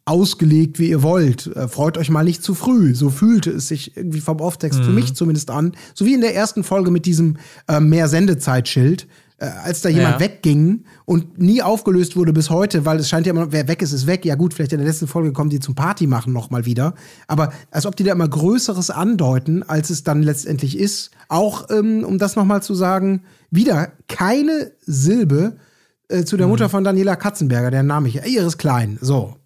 ausgelegt, 0.06 0.78
wie 0.78 0.88
ihr 0.88 1.02
wollt. 1.02 1.46
Äh, 1.48 1.68
freut 1.68 1.98
euch 1.98 2.08
mal 2.08 2.24
nicht 2.24 2.42
zu 2.42 2.54
früh. 2.54 2.94
So 2.94 3.10
fühlte 3.10 3.50
es 3.50 3.68
sich 3.68 3.98
irgendwie 3.98 4.20
vom 4.20 4.40
Off-Text 4.40 4.82
für 4.82 4.92
mich 4.92 5.14
zumindest 5.14 5.50
an. 5.50 5.72
So 5.94 6.06
wie 6.06 6.14
in 6.14 6.22
der 6.22 6.34
ersten 6.34 6.64
Folge 6.64 6.90
mit 6.90 7.04
diesem 7.04 7.36
äh, 7.68 7.80
mehr 7.80 8.08
Sendezeitschild, 8.08 9.06
äh, 9.38 9.46
als 9.46 9.80
da 9.80 9.88
jemand 9.88 10.14
Ja. 10.14 10.20
wegging 10.20 10.84
und 11.04 11.38
nie 11.38 11.60
aufgelöst 11.62 12.16
wurde 12.16 12.32
bis 12.32 12.50
heute, 12.50 12.84
weil 12.84 12.98
es 12.98 13.08
scheint 13.08 13.26
ja 13.26 13.32
immer, 13.32 13.50
wer 13.52 13.66
weg 13.68 13.82
ist, 13.82 13.92
ist 13.92 14.06
weg. 14.06 14.24
Ja 14.24 14.36
gut, 14.36 14.54
vielleicht 14.54 14.72
in 14.72 14.78
der 14.78 14.86
letzten 14.86 15.06
Folge 15.08 15.32
kommen 15.32 15.50
die 15.50 15.60
zum 15.60 15.74
Party 15.74 16.06
machen 16.06 16.32
noch 16.32 16.50
mal 16.50 16.64
wieder. 16.66 16.94
Aber 17.26 17.52
als 17.70 17.84
ob 17.86 17.96
die 17.96 18.04
da 18.04 18.12
immer 18.12 18.28
Größeres 18.28 18.90
andeuten, 18.90 19.62
als 19.62 19.90
es 19.90 20.04
dann 20.04 20.22
letztendlich 20.22 20.78
ist. 20.78 21.10
Auch, 21.28 21.68
ähm, 21.70 22.04
um 22.04 22.18
das 22.18 22.36
noch 22.36 22.44
mal 22.44 22.62
zu 22.62 22.74
sagen, 22.74 23.22
wieder 23.50 23.92
keine 24.08 24.72
Silbe 24.86 25.56
äh, 26.08 26.24
zu 26.24 26.36
der 26.36 26.46
Mutter 26.46 26.68
von 26.68 26.84
Daniela 26.84 27.16
Katzenberger, 27.16 27.70
deren 27.70 27.86
Name 27.86 28.08
ich, 28.08 28.22
äh, 28.22 28.28
Iris 28.28 28.58
Klein. 28.58 28.98
So. 29.00 29.36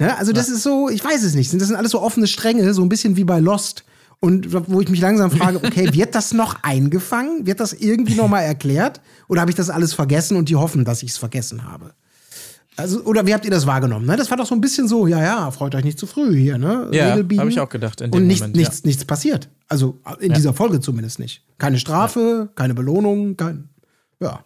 Ja, 0.00 0.16
also 0.16 0.32
das 0.32 0.48
ist 0.48 0.62
so, 0.62 0.88
ich 0.88 1.04
weiß 1.04 1.22
es 1.22 1.34
nicht. 1.34 1.52
Das 1.52 1.68
sind 1.68 1.76
alles 1.76 1.92
so 1.92 2.00
offene 2.00 2.26
Stränge, 2.26 2.72
so 2.72 2.82
ein 2.82 2.88
bisschen 2.88 3.16
wie 3.16 3.24
bei 3.24 3.38
Lost. 3.38 3.84
Und 4.22 4.52
wo 4.52 4.80
ich 4.82 4.88
mich 4.90 5.00
langsam 5.00 5.30
frage, 5.30 5.56
okay, 5.64 5.94
wird 5.94 6.14
das 6.14 6.34
noch 6.34 6.62
eingefangen? 6.62 7.46
Wird 7.46 7.58
das 7.58 7.72
irgendwie 7.72 8.14
noch 8.14 8.28
mal 8.28 8.42
erklärt? 8.42 9.00
Oder 9.28 9.40
habe 9.40 9.50
ich 9.50 9.56
das 9.56 9.70
alles 9.70 9.94
vergessen 9.94 10.36
und 10.36 10.50
die 10.50 10.56
hoffen, 10.56 10.84
dass 10.84 11.02
ich 11.02 11.12
es 11.12 11.16
vergessen 11.16 11.64
habe? 11.64 11.94
Also, 12.76 13.02
oder 13.04 13.26
wie 13.26 13.32
habt 13.34 13.44
ihr 13.46 13.50
das 13.50 13.66
wahrgenommen? 13.66 14.06
Ne? 14.06 14.16
Das 14.16 14.30
war 14.30 14.36
doch 14.36 14.46
so 14.46 14.54
ein 14.54 14.60
bisschen 14.60 14.88
so, 14.88 15.06
ja, 15.06 15.22
ja, 15.22 15.50
freut 15.50 15.74
euch 15.74 15.84
nicht 15.84 15.98
zu 15.98 16.06
früh 16.06 16.36
hier, 16.36 16.56
ne? 16.58 16.88
Ja, 16.92 17.08
Regel 17.10 17.24
biegen. 17.24 17.40
hab 17.40 17.48
ich 17.48 17.60
auch 17.60 17.68
gedacht 17.68 18.00
in 18.00 18.10
dem 18.10 18.20
Und 18.20 18.26
nicht, 18.26 18.40
Moment, 18.40 18.56
nichts, 18.56 18.84
nichts 18.84 19.04
passiert. 19.04 19.48
Also 19.68 19.98
in 20.20 20.32
dieser 20.34 20.54
Folge 20.54 20.80
zumindest 20.80 21.18
nicht. 21.18 21.42
Keine 21.58 21.78
Strafe, 21.78 22.50
keine 22.54 22.74
Belohnung, 22.74 23.36
kein. 23.36 23.68
Ja, 24.20 24.44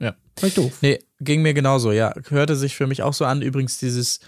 Ja. 0.00 0.14
ich 0.42 0.54
doof. 0.54 0.78
Nee, 0.82 1.00
ging 1.20 1.42
mir 1.42 1.52
genauso, 1.54 1.90
ja. 1.92 2.12
Hörte 2.28 2.54
sich 2.56 2.76
für 2.76 2.86
mich 2.86 3.02
auch 3.02 3.14
so 3.14 3.24
an. 3.24 3.42
Übrigens, 3.42 3.78
dieses, 3.78 4.20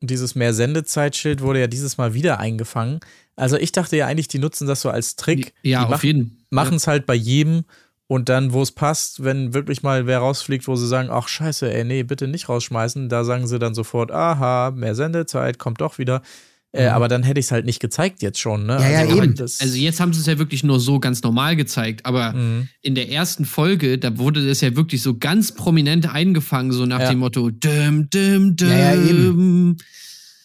dieses 0.00 0.34
mehr 0.34 0.52
Sendezeitschild 0.54 1.40
wurde 1.40 1.60
ja 1.60 1.66
dieses 1.66 1.96
Mal 1.96 2.14
wieder 2.14 2.38
eingefangen. 2.40 3.00
Also 3.36 3.56
ich 3.56 3.72
dachte 3.72 3.96
ja 3.96 4.06
eigentlich, 4.06 4.28
die 4.28 4.38
nutzen 4.38 4.66
das 4.66 4.80
so 4.80 4.90
als 4.90 5.16
Trick. 5.16 5.54
Ja, 5.62 5.84
die 5.86 5.92
auf 5.94 6.04
jeden. 6.04 6.44
Machen 6.50 6.76
es 6.76 6.86
halt 6.86 7.04
bei 7.06 7.14
jedem 7.14 7.64
und 8.06 8.28
dann, 8.28 8.52
wo 8.52 8.62
es 8.62 8.70
passt, 8.72 9.24
wenn 9.24 9.54
wirklich 9.54 9.82
mal 9.82 10.06
wer 10.06 10.18
rausfliegt, 10.18 10.68
wo 10.68 10.76
sie 10.76 10.86
sagen, 10.86 11.08
ach 11.10 11.26
scheiße, 11.26 11.72
ey, 11.72 11.84
nee, 11.84 12.02
bitte 12.04 12.28
nicht 12.28 12.48
rausschmeißen, 12.48 13.08
da 13.08 13.24
sagen 13.24 13.46
sie 13.46 13.58
dann 13.58 13.74
sofort, 13.74 14.12
aha, 14.12 14.70
mehr 14.74 14.94
Sendezeit, 14.94 15.58
kommt 15.58 15.80
doch 15.80 15.98
wieder. 15.98 16.22
Äh, 16.70 16.86
aber 16.88 17.06
dann 17.06 17.22
hätte 17.22 17.38
ich 17.38 17.46
es 17.46 17.52
halt 17.52 17.66
nicht 17.66 17.78
gezeigt 17.78 18.20
jetzt 18.20 18.40
schon, 18.40 18.66
ne? 18.66 18.74
Mhm. 18.76 18.82
Ja, 18.82 18.90
ja, 18.90 18.98
also, 19.00 19.22
eben. 19.22 19.34
Das, 19.36 19.60
Also 19.60 19.76
jetzt 19.76 20.00
haben 20.00 20.12
sie 20.12 20.18
es 20.20 20.26
ja 20.26 20.38
wirklich 20.38 20.64
nur 20.64 20.80
so 20.80 20.98
ganz 20.98 21.22
normal 21.22 21.54
gezeigt, 21.54 22.04
aber 22.04 22.32
Mhm. 22.32 22.68
in 22.82 22.96
der 22.96 23.10
ersten 23.10 23.44
Folge, 23.44 23.96
da 23.96 24.18
wurde 24.18 24.44
das 24.46 24.60
ja 24.60 24.74
wirklich 24.74 25.00
so 25.00 25.16
ganz 25.16 25.52
prominent 25.52 26.12
eingefangen, 26.12 26.72
so 26.72 26.84
nach 26.84 26.98
Ja. 27.00 27.10
dem 27.10 27.20
Motto, 27.20 27.50
dim, 27.50 28.10
dim, 28.10 28.56
dim. 28.56 28.68
Ja, 28.68 28.92
ja, 28.92 28.94
eben. 29.08 29.76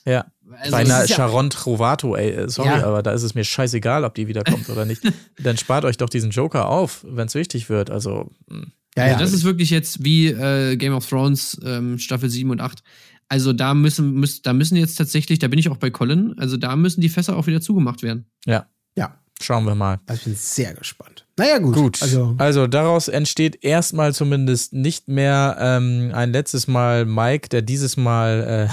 ja. 0.05 0.25
Also, 0.60 0.72
Bei 0.72 0.78
einer 0.80 0.89
das 0.89 1.03
ist 1.05 1.10
ja- 1.12 1.16
Sharon 1.18 1.49
Trovato, 1.49 2.16
ey, 2.16 2.32
äh, 2.32 2.49
sorry, 2.49 2.70
Ja. 2.70 2.86
aber 2.86 3.01
da 3.03 3.12
ist 3.12 3.24
es 3.24 3.34
mir 3.36 3.43
scheißegal, 3.43 4.03
ob 4.03 4.14
die 4.16 4.28
wiederkommt 4.28 4.70
oder 4.70 4.86
nicht. 4.86 5.01
Dann 5.41 5.57
spart 5.57 5.86
euch 5.86 5.97
doch 5.97 6.10
diesen 6.10 6.32
Joker 6.32 6.68
auf, 6.70 7.05
wenn 7.07 7.28
es 7.28 7.36
wichtig 7.36 7.70
wird. 7.70 7.89
Also, 7.89 8.30
mh. 8.47 8.68
Ja, 8.97 9.03
Also 9.03 9.14
ja. 9.16 9.20
das 9.20 9.34
ist 9.34 9.43
wirklich 9.43 9.70
jetzt 9.70 10.03
wie 10.03 10.28
äh, 10.28 10.76
Game 10.76 10.93
of 10.93 11.07
Thrones 11.07 11.60
ähm, 11.64 11.97
Staffel 11.99 12.30
7 12.30 12.49
und 12.49 12.60
8. 12.60 12.84
Also 13.30 13.53
da 13.53 13.74
müssen, 13.76 14.16
müssen, 14.16 14.41
da 14.43 14.53
müssen 14.53 14.76
jetzt 14.76 14.95
tatsächlich, 14.95 15.38
da 15.39 15.47
bin 15.47 15.60
ich 15.60 15.70
auch 15.70 15.78
bei 15.78 15.91
Colin, 15.91 16.34
also 16.39 16.57
da 16.57 16.76
müssen 16.76 16.99
die 16.99 17.10
Fässer 17.10 17.38
auch 17.38 17.45
wieder 17.47 17.62
zugemacht 17.62 18.01
werden. 18.01 18.26
ja, 18.47 18.66
ja. 18.97 19.16
schauen 19.39 19.66
wir 19.66 19.76
mal. 19.76 19.99
Also 20.07 20.18
ich 20.22 20.24
bin 20.26 20.36
sehr 20.36 20.74
gespannt. 20.74 21.26
Naja, 21.38 21.60
gut. 21.60 21.76
Gut, 21.76 22.01
Also, 22.01 22.34
also, 22.39 22.66
daraus 22.68 23.07
entsteht 23.07 23.64
erstmal 23.64 24.14
zumindest 24.16 24.74
nicht 24.74 25.07
mehr 25.07 25.55
ähm, 25.60 26.10
ein 26.14 26.32
letztes 26.34 26.68
Mal 26.68 27.05
Mike, 27.05 27.47
der 27.49 27.62
dieses 27.62 27.95
Mal 27.95 28.68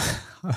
äh, 0.44 0.48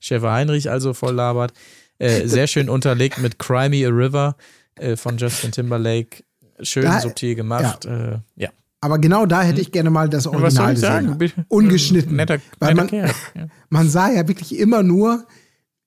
Schäfer 0.00 0.32
Heinrich 0.32 0.70
also 0.70 0.94
voll 0.94 1.14
labert. 1.14 1.52
Äh, 1.98 2.26
sehr 2.26 2.46
schön 2.48 2.68
unterlegt 2.68 3.18
mit 3.18 3.38
Cry 3.38 3.68
Me 3.68 3.86
a 3.86 3.90
River 3.90 4.36
äh, 4.76 4.96
von 4.96 5.16
Justin 5.18 5.52
Timberlake. 5.52 6.22
Schön 6.60 6.84
Da- 6.84 7.00
subtil 7.00 7.34
gemacht. 7.34 7.84
Ja. 7.84 8.12
Äh, 8.14 8.18
ja. 8.36 8.48
aber 8.80 8.98
genau 8.98 9.26
da 9.26 9.42
hätte 9.42 9.60
ich 9.60 9.70
gerne 9.72 9.90
mal 9.90 10.08
das 10.08 10.26
Original 10.26 10.74
gesehen. 10.74 11.32
Ungeschnitten. 11.48 12.16
Netter, 12.16 12.38
Weil 12.58 12.74
netter 12.74 12.76
man, 12.82 12.88
Kerl. 12.88 13.10
Ja. 13.34 13.46
man 13.70 13.88
sah 13.88 14.10
ja 14.10 14.26
wirklich 14.26 14.58
immer 14.58 14.82
nur, 14.82 15.24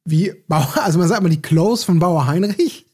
wie 0.06 0.34
Bauer, 0.48 0.68
also 0.84 0.98
man 1.00 1.08
sagt 1.08 1.22
mal 1.24 1.30
die 1.30 1.42
Close 1.42 1.86
von 1.86 2.00
Bauer 2.00 2.26
Heinrich, 2.28 2.86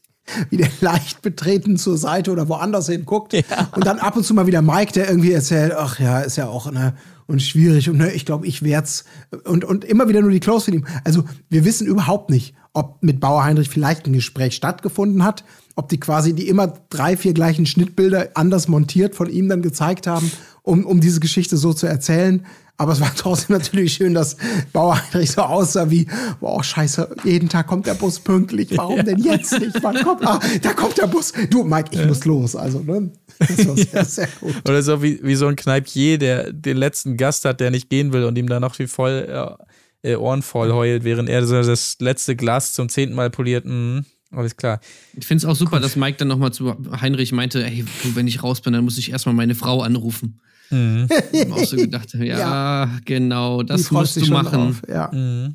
wie 0.50 0.56
der 0.58 0.68
leicht 0.80 1.22
betreten 1.22 1.76
zur 1.76 1.96
Seite 1.96 2.30
oder 2.32 2.48
woanders 2.48 2.88
hinguckt. 2.88 3.32
Und 3.72 3.86
dann 3.86 3.98
ab 3.98 4.16
und 4.16 4.24
zu 4.24 4.34
mal 4.34 4.46
wieder 4.46 4.60
Mike, 4.62 4.92
der 4.92 5.08
irgendwie 5.08 5.32
erzählt, 5.32 5.72
ach 5.72 5.98
ja, 6.00 6.20
ist 6.20 6.36
ja 6.36 6.48
auch, 6.48 6.70
ne, 6.70 6.94
und 7.28 7.42
schwierig 7.42 7.88
und 7.88 7.98
ne, 7.98 8.10
ich 8.10 8.26
glaube, 8.26 8.46
ich 8.46 8.62
werd's. 8.62 9.04
Und, 9.44 9.64
und 9.64 9.84
immer 9.84 10.08
wieder 10.08 10.22
nur 10.22 10.30
die 10.30 10.40
Close 10.40 10.64
von 10.64 10.74
ihm. 10.74 10.86
Also 11.04 11.24
wir 11.48 11.64
wissen 11.64 11.86
überhaupt 11.86 12.30
nicht, 12.30 12.54
ob 12.72 13.02
mit 13.02 13.20
Bauer 13.20 13.44
Heinrich 13.44 13.68
vielleicht 13.68 14.06
ein 14.06 14.14
Gespräch 14.14 14.56
stattgefunden 14.56 15.22
hat, 15.22 15.44
ob 15.76 15.88
die 15.90 16.00
quasi 16.00 16.32
die 16.32 16.48
immer 16.48 16.72
drei, 16.88 17.16
vier 17.16 17.34
gleichen 17.34 17.66
Schnittbilder 17.66 18.30
anders 18.34 18.66
montiert 18.66 19.14
von 19.14 19.28
ihm 19.28 19.48
dann 19.48 19.62
gezeigt 19.62 20.06
haben, 20.06 20.32
um, 20.62 20.86
um 20.86 21.00
diese 21.00 21.20
Geschichte 21.20 21.56
so 21.56 21.72
zu 21.72 21.86
erzählen. 21.86 22.44
Aber 22.80 22.92
es 22.92 23.00
war 23.00 23.12
trotzdem 23.14 23.56
natürlich 23.56 23.94
schön, 23.94 24.14
dass 24.14 24.36
Bauer 24.72 24.96
Heinrich 24.96 25.32
so 25.32 25.42
aussah 25.42 25.90
wie, 25.90 26.06
boah, 26.40 26.62
scheiße, 26.62 27.16
jeden 27.24 27.48
Tag 27.48 27.66
kommt 27.66 27.86
der 27.86 27.94
Bus 27.94 28.20
pünktlich. 28.20 28.68
Warum 28.76 29.04
denn 29.04 29.18
jetzt 29.18 29.58
nicht? 29.58 29.82
Wann 29.82 29.96
kommt, 29.96 30.24
ah, 30.24 30.38
da 30.62 30.72
kommt 30.72 30.96
der 30.96 31.08
Bus. 31.08 31.32
Du, 31.50 31.64
Mike, 31.64 31.90
ich 31.90 32.06
muss 32.06 32.24
los. 32.24 32.54
Also, 32.54 32.78
ne? 32.78 33.10
Das 33.40 33.66
war 33.66 33.76
sehr, 33.76 34.04
sehr 34.04 34.28
gut. 34.40 34.54
Oder 34.68 34.82
so 34.82 35.02
wie, 35.02 35.18
wie 35.24 35.34
so 35.34 35.48
ein 35.48 35.56
Kneipier, 35.56 36.18
der 36.18 36.52
den 36.52 36.76
letzten 36.76 37.16
Gast 37.16 37.44
hat, 37.44 37.58
der 37.58 37.72
nicht 37.72 37.90
gehen 37.90 38.12
will 38.12 38.22
und 38.24 38.38
ihm 38.38 38.48
dann 38.48 38.62
noch 38.62 38.78
wie 38.78 38.86
voll 38.86 39.26
äh, 39.28 40.12
äh, 40.12 40.16
Ohren 40.16 40.42
voll 40.42 40.72
heult, 40.72 41.02
während 41.02 41.28
er 41.28 41.44
so 41.46 41.60
das 41.60 41.96
letzte 41.98 42.36
Glas 42.36 42.74
zum 42.74 42.88
zehnten 42.88 43.16
Mal 43.16 43.30
poliert. 43.30 43.64
Mhm, 43.64 44.04
alles 44.30 44.56
klar. 44.56 44.80
Ich 45.16 45.26
finde 45.26 45.44
es 45.44 45.44
auch 45.46 45.56
super, 45.56 45.80
dass 45.80 45.96
Mike 45.96 46.18
dann 46.18 46.28
nochmal 46.28 46.52
zu 46.52 46.76
Heinrich 47.00 47.32
meinte, 47.32 47.64
ey, 47.64 47.84
du, 48.04 48.14
wenn 48.14 48.28
ich 48.28 48.44
raus 48.44 48.60
bin, 48.60 48.72
dann 48.72 48.84
muss 48.84 48.98
ich 48.98 49.10
erstmal 49.10 49.34
meine 49.34 49.56
Frau 49.56 49.82
anrufen. 49.82 50.40
Ich 51.32 51.40
hab 51.40 51.52
auch 51.52 51.64
so 51.64 51.76
gedacht, 51.76 52.12
ja, 52.14 52.22
Ja. 52.38 52.90
genau, 53.04 53.62
das 53.62 53.90
musst 53.90 54.16
du 54.16 54.26
machen. 54.26 54.52
drauf, 54.76 54.82
Ja. 54.88 55.10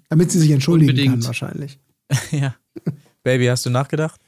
Damit 0.10 0.32
sie 0.32 0.40
sich 0.40 0.52
entschuldigen 0.52 0.92
Unbedingt. 0.92 1.14
kann, 1.16 1.26
wahrscheinlich. 1.26 1.80
Ja. 2.32 2.56
Baby, 3.24 3.46
hast 3.46 3.66
du 3.66 3.70
nachgedacht? 3.70 4.20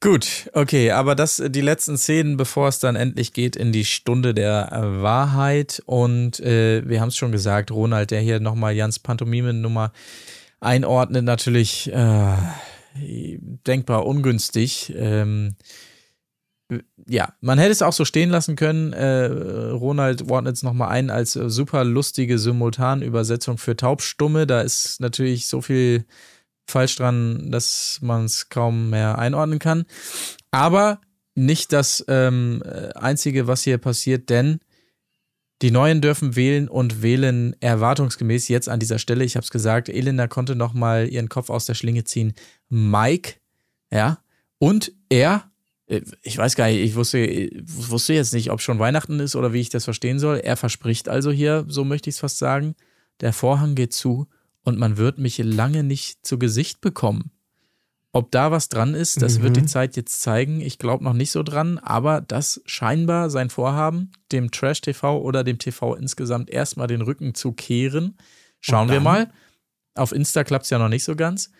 Gut, 0.00 0.50
okay, 0.52 0.90
aber 0.90 1.14
das 1.14 1.42
die 1.48 1.62
letzten 1.62 1.96
Szenen, 1.96 2.36
bevor 2.36 2.68
es 2.68 2.78
dann 2.78 2.96
endlich 2.96 3.32
geht 3.32 3.56
in 3.56 3.72
die 3.72 3.84
Stunde 3.86 4.34
der 4.34 4.70
äh, 4.70 5.02
Wahrheit. 5.02 5.82
Und 5.86 6.38
äh, 6.40 6.86
wir 6.86 7.00
haben 7.00 7.08
es 7.08 7.16
schon 7.16 7.32
gesagt, 7.32 7.70
Ronald, 7.70 8.10
der 8.10 8.20
hier 8.20 8.38
nochmal 8.38 8.74
Jans 8.74 8.98
Pantomime-Nummer 8.98 9.92
einordnet, 10.60 11.24
natürlich 11.24 11.90
äh, 11.92 12.34
denkbar 13.66 14.04
ungünstig. 14.06 14.92
Ähm, 14.96 15.54
ja, 17.06 17.32
man 17.40 17.58
hätte 17.58 17.72
es 17.72 17.82
auch 17.82 17.92
so 17.92 18.04
stehen 18.04 18.30
lassen 18.30 18.56
können. 18.56 18.92
Äh, 18.92 19.26
Ronald 19.26 20.28
ordnet 20.30 20.56
es 20.56 20.62
nochmal 20.62 20.88
ein 20.88 21.10
als 21.10 21.36
äh, 21.36 21.48
super 21.48 21.84
lustige 21.84 22.38
Simultanübersetzung 22.38 23.58
für 23.58 23.76
Taubstumme. 23.76 24.46
Da 24.46 24.62
ist 24.62 25.00
natürlich 25.00 25.46
so 25.46 25.60
viel 25.60 26.06
falsch 26.68 26.96
dran, 26.96 27.50
dass 27.52 28.00
man 28.02 28.24
es 28.24 28.48
kaum 28.48 28.90
mehr 28.90 29.18
einordnen 29.18 29.60
kann. 29.60 29.84
Aber 30.50 31.00
nicht 31.34 31.72
das 31.72 32.04
ähm, 32.08 32.62
äh, 32.64 32.92
Einzige, 32.94 33.46
was 33.46 33.62
hier 33.62 33.78
passiert, 33.78 34.30
denn 34.30 34.58
die 35.62 35.70
Neuen 35.70 36.00
dürfen 36.00 36.36
wählen 36.36 36.68
und 36.68 37.02
wählen 37.02 37.56
erwartungsgemäß 37.60 38.48
jetzt 38.48 38.68
an 38.68 38.80
dieser 38.80 38.98
Stelle. 38.98 39.24
Ich 39.24 39.36
habe 39.36 39.44
es 39.44 39.50
gesagt, 39.50 39.88
Elena 39.88 40.26
konnte 40.26 40.54
nochmal 40.54 41.08
ihren 41.08 41.28
Kopf 41.28 41.48
aus 41.48 41.64
der 41.64 41.74
Schlinge 41.74 42.04
ziehen. 42.04 42.34
Mike, 42.68 43.34
ja, 43.90 44.18
und 44.58 44.92
er, 45.08 45.50
ich 45.86 46.36
weiß 46.36 46.56
gar 46.56 46.66
nicht, 46.66 46.80
ich 46.80 46.96
wusste, 46.96 47.18
ich 47.18 47.62
wusste 47.64 48.12
jetzt 48.12 48.34
nicht, 48.34 48.50
ob 48.50 48.60
schon 48.60 48.78
Weihnachten 48.78 49.20
ist 49.20 49.36
oder 49.36 49.52
wie 49.52 49.60
ich 49.60 49.68
das 49.68 49.84
verstehen 49.84 50.18
soll. 50.18 50.38
Er 50.38 50.56
verspricht 50.56 51.08
also 51.08 51.30
hier, 51.30 51.64
so 51.68 51.84
möchte 51.84 52.10
ich 52.10 52.16
es 52.16 52.20
fast 52.20 52.38
sagen, 52.38 52.74
der 53.20 53.32
Vorhang 53.32 53.74
geht 53.74 53.92
zu 53.92 54.26
und 54.62 54.78
man 54.78 54.96
wird 54.96 55.18
mich 55.18 55.38
lange 55.38 55.84
nicht 55.84 56.26
zu 56.26 56.38
Gesicht 56.38 56.80
bekommen. 56.80 57.30
Ob 58.12 58.30
da 58.30 58.50
was 58.50 58.70
dran 58.70 58.94
ist, 58.94 59.20
das 59.20 59.42
wird 59.42 59.58
die 59.58 59.66
Zeit 59.66 59.94
jetzt 59.94 60.22
zeigen. 60.22 60.62
Ich 60.62 60.78
glaube 60.78 61.04
noch 61.04 61.12
nicht 61.12 61.30
so 61.30 61.42
dran, 61.42 61.78
aber 61.78 62.22
das 62.22 62.62
scheinbar 62.64 63.28
sein 63.28 63.50
Vorhaben, 63.50 64.10
dem 64.32 64.50
Trash-TV 64.50 65.20
oder 65.20 65.44
dem 65.44 65.58
TV 65.58 65.94
insgesamt 65.94 66.48
erstmal 66.48 66.86
den 66.86 67.02
Rücken 67.02 67.34
zu 67.34 67.52
kehren. 67.52 68.16
Schauen 68.60 68.88
wir 68.88 69.00
mal. 69.00 69.30
Auf 69.94 70.12
Insta 70.12 70.44
klappt 70.44 70.64
es 70.64 70.70
ja 70.70 70.78
noch 70.78 70.88
nicht 70.88 71.04
so 71.04 71.14
ganz. 71.14 71.50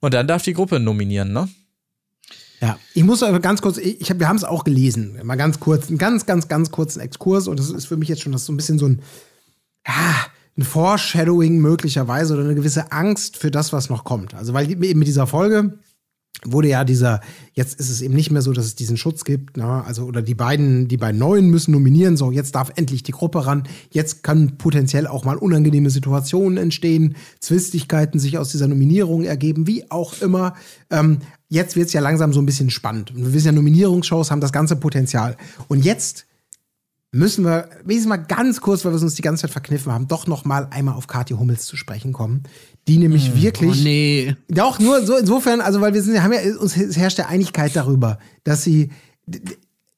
Und 0.00 0.14
dann 0.14 0.26
darf 0.26 0.42
die 0.42 0.54
Gruppe 0.54 0.80
nominieren, 0.80 1.32
ne? 1.34 1.50
Ja, 2.60 2.78
ich 2.94 3.04
muss 3.04 3.22
aber 3.22 3.40
ganz 3.40 3.62
kurz, 3.62 3.78
ich, 3.78 4.10
hab, 4.10 4.18
wir 4.18 4.28
haben 4.28 4.36
es 4.36 4.44
auch 4.44 4.64
gelesen, 4.64 5.18
mal 5.22 5.36
ganz 5.36 5.60
kurz, 5.60 5.88
einen 5.88 5.98
ganz, 5.98 6.26
ganz, 6.26 6.48
ganz 6.48 6.70
kurzen 6.70 7.00
Exkurs 7.00 7.46
und 7.46 7.58
das 7.58 7.70
ist 7.70 7.86
für 7.86 7.96
mich 7.96 8.08
jetzt 8.08 8.22
schon 8.22 8.32
das 8.32 8.44
so 8.44 8.52
ein 8.52 8.56
bisschen 8.56 8.78
so 8.78 8.86
ein, 8.86 9.00
ja, 9.86 10.26
ein 10.56 10.64
Foreshadowing 10.64 11.58
möglicherweise 11.58 12.34
oder 12.34 12.44
eine 12.44 12.56
gewisse 12.56 12.90
Angst 12.90 13.36
für 13.36 13.52
das, 13.52 13.72
was 13.72 13.90
noch 13.90 14.04
kommt. 14.04 14.34
Also 14.34 14.54
weil 14.54 14.70
eben 14.70 14.98
mit 14.98 15.06
dieser 15.06 15.28
Folge 15.28 15.78
wurde 16.44 16.68
ja 16.68 16.84
dieser, 16.84 17.20
jetzt 17.52 17.80
ist 17.80 17.90
es 17.90 18.00
eben 18.00 18.14
nicht 18.14 18.30
mehr 18.30 18.42
so, 18.42 18.52
dass 18.52 18.64
es 18.64 18.76
diesen 18.76 18.96
Schutz 18.96 19.24
gibt, 19.24 19.56
ne? 19.56 19.84
also 19.84 20.04
oder 20.04 20.22
die 20.22 20.34
beiden, 20.34 20.86
die 20.86 20.96
beiden 20.96 21.18
Neuen 21.18 21.50
müssen 21.50 21.72
nominieren, 21.72 22.16
so 22.16 22.30
jetzt 22.30 22.54
darf 22.54 22.72
endlich 22.76 23.02
die 23.02 23.12
Gruppe 23.12 23.46
ran, 23.46 23.64
jetzt 23.90 24.22
können 24.22 24.56
potenziell 24.56 25.06
auch 25.06 25.24
mal 25.24 25.36
unangenehme 25.36 25.90
Situationen 25.90 26.58
entstehen, 26.58 27.16
Zwistigkeiten 27.40 28.20
sich 28.20 28.38
aus 28.38 28.50
dieser 28.50 28.68
Nominierung 28.68 29.24
ergeben, 29.24 29.66
wie 29.66 29.90
auch 29.90 30.20
immer. 30.20 30.54
Ähm, 30.90 31.18
jetzt 31.48 31.76
wird 31.76 31.88
es 31.88 31.92
ja 31.92 32.00
langsam 32.00 32.32
so 32.32 32.40
ein 32.40 32.46
bisschen 32.46 32.70
spannend. 32.70 33.10
Und 33.10 33.24
wir 33.24 33.32
wissen 33.32 33.46
ja, 33.46 33.52
Nominierungsshows 33.52 34.30
haben 34.30 34.40
das 34.40 34.52
ganze 34.52 34.76
Potenzial. 34.76 35.36
Und 35.68 35.84
jetzt 35.84 36.26
müssen 37.10 37.44
wir 37.44 37.70
wenigstens 37.84 38.08
mal 38.08 38.16
ganz 38.16 38.60
kurz, 38.60 38.84
weil 38.84 38.92
wir 38.92 39.00
uns 39.00 39.14
die 39.14 39.22
ganze 39.22 39.42
Zeit 39.42 39.50
verkniffen 39.50 39.92
haben, 39.92 40.08
doch 40.08 40.26
noch 40.26 40.44
mal 40.44 40.68
einmal 40.70 40.94
auf 40.94 41.06
Kathi 41.06 41.34
Hummels 41.34 41.64
zu 41.64 41.76
sprechen 41.76 42.12
kommen, 42.12 42.42
die 42.86 42.98
nämlich 42.98 43.32
Oh 43.32 43.40
wirklich 43.40 43.82
nee. 43.82 44.36
doch, 44.48 44.78
nur 44.78 45.04
so 45.06 45.16
insofern, 45.16 45.60
also 45.60 45.80
weil 45.80 45.94
wir 45.94 46.02
sind, 46.02 46.22
haben 46.22 46.32
ja, 46.32 46.56
uns 46.58 46.76
herrscht 46.76 47.18
ja 47.18 47.26
Einigkeit 47.26 47.74
darüber, 47.74 48.18
dass 48.44 48.62
sie 48.62 48.90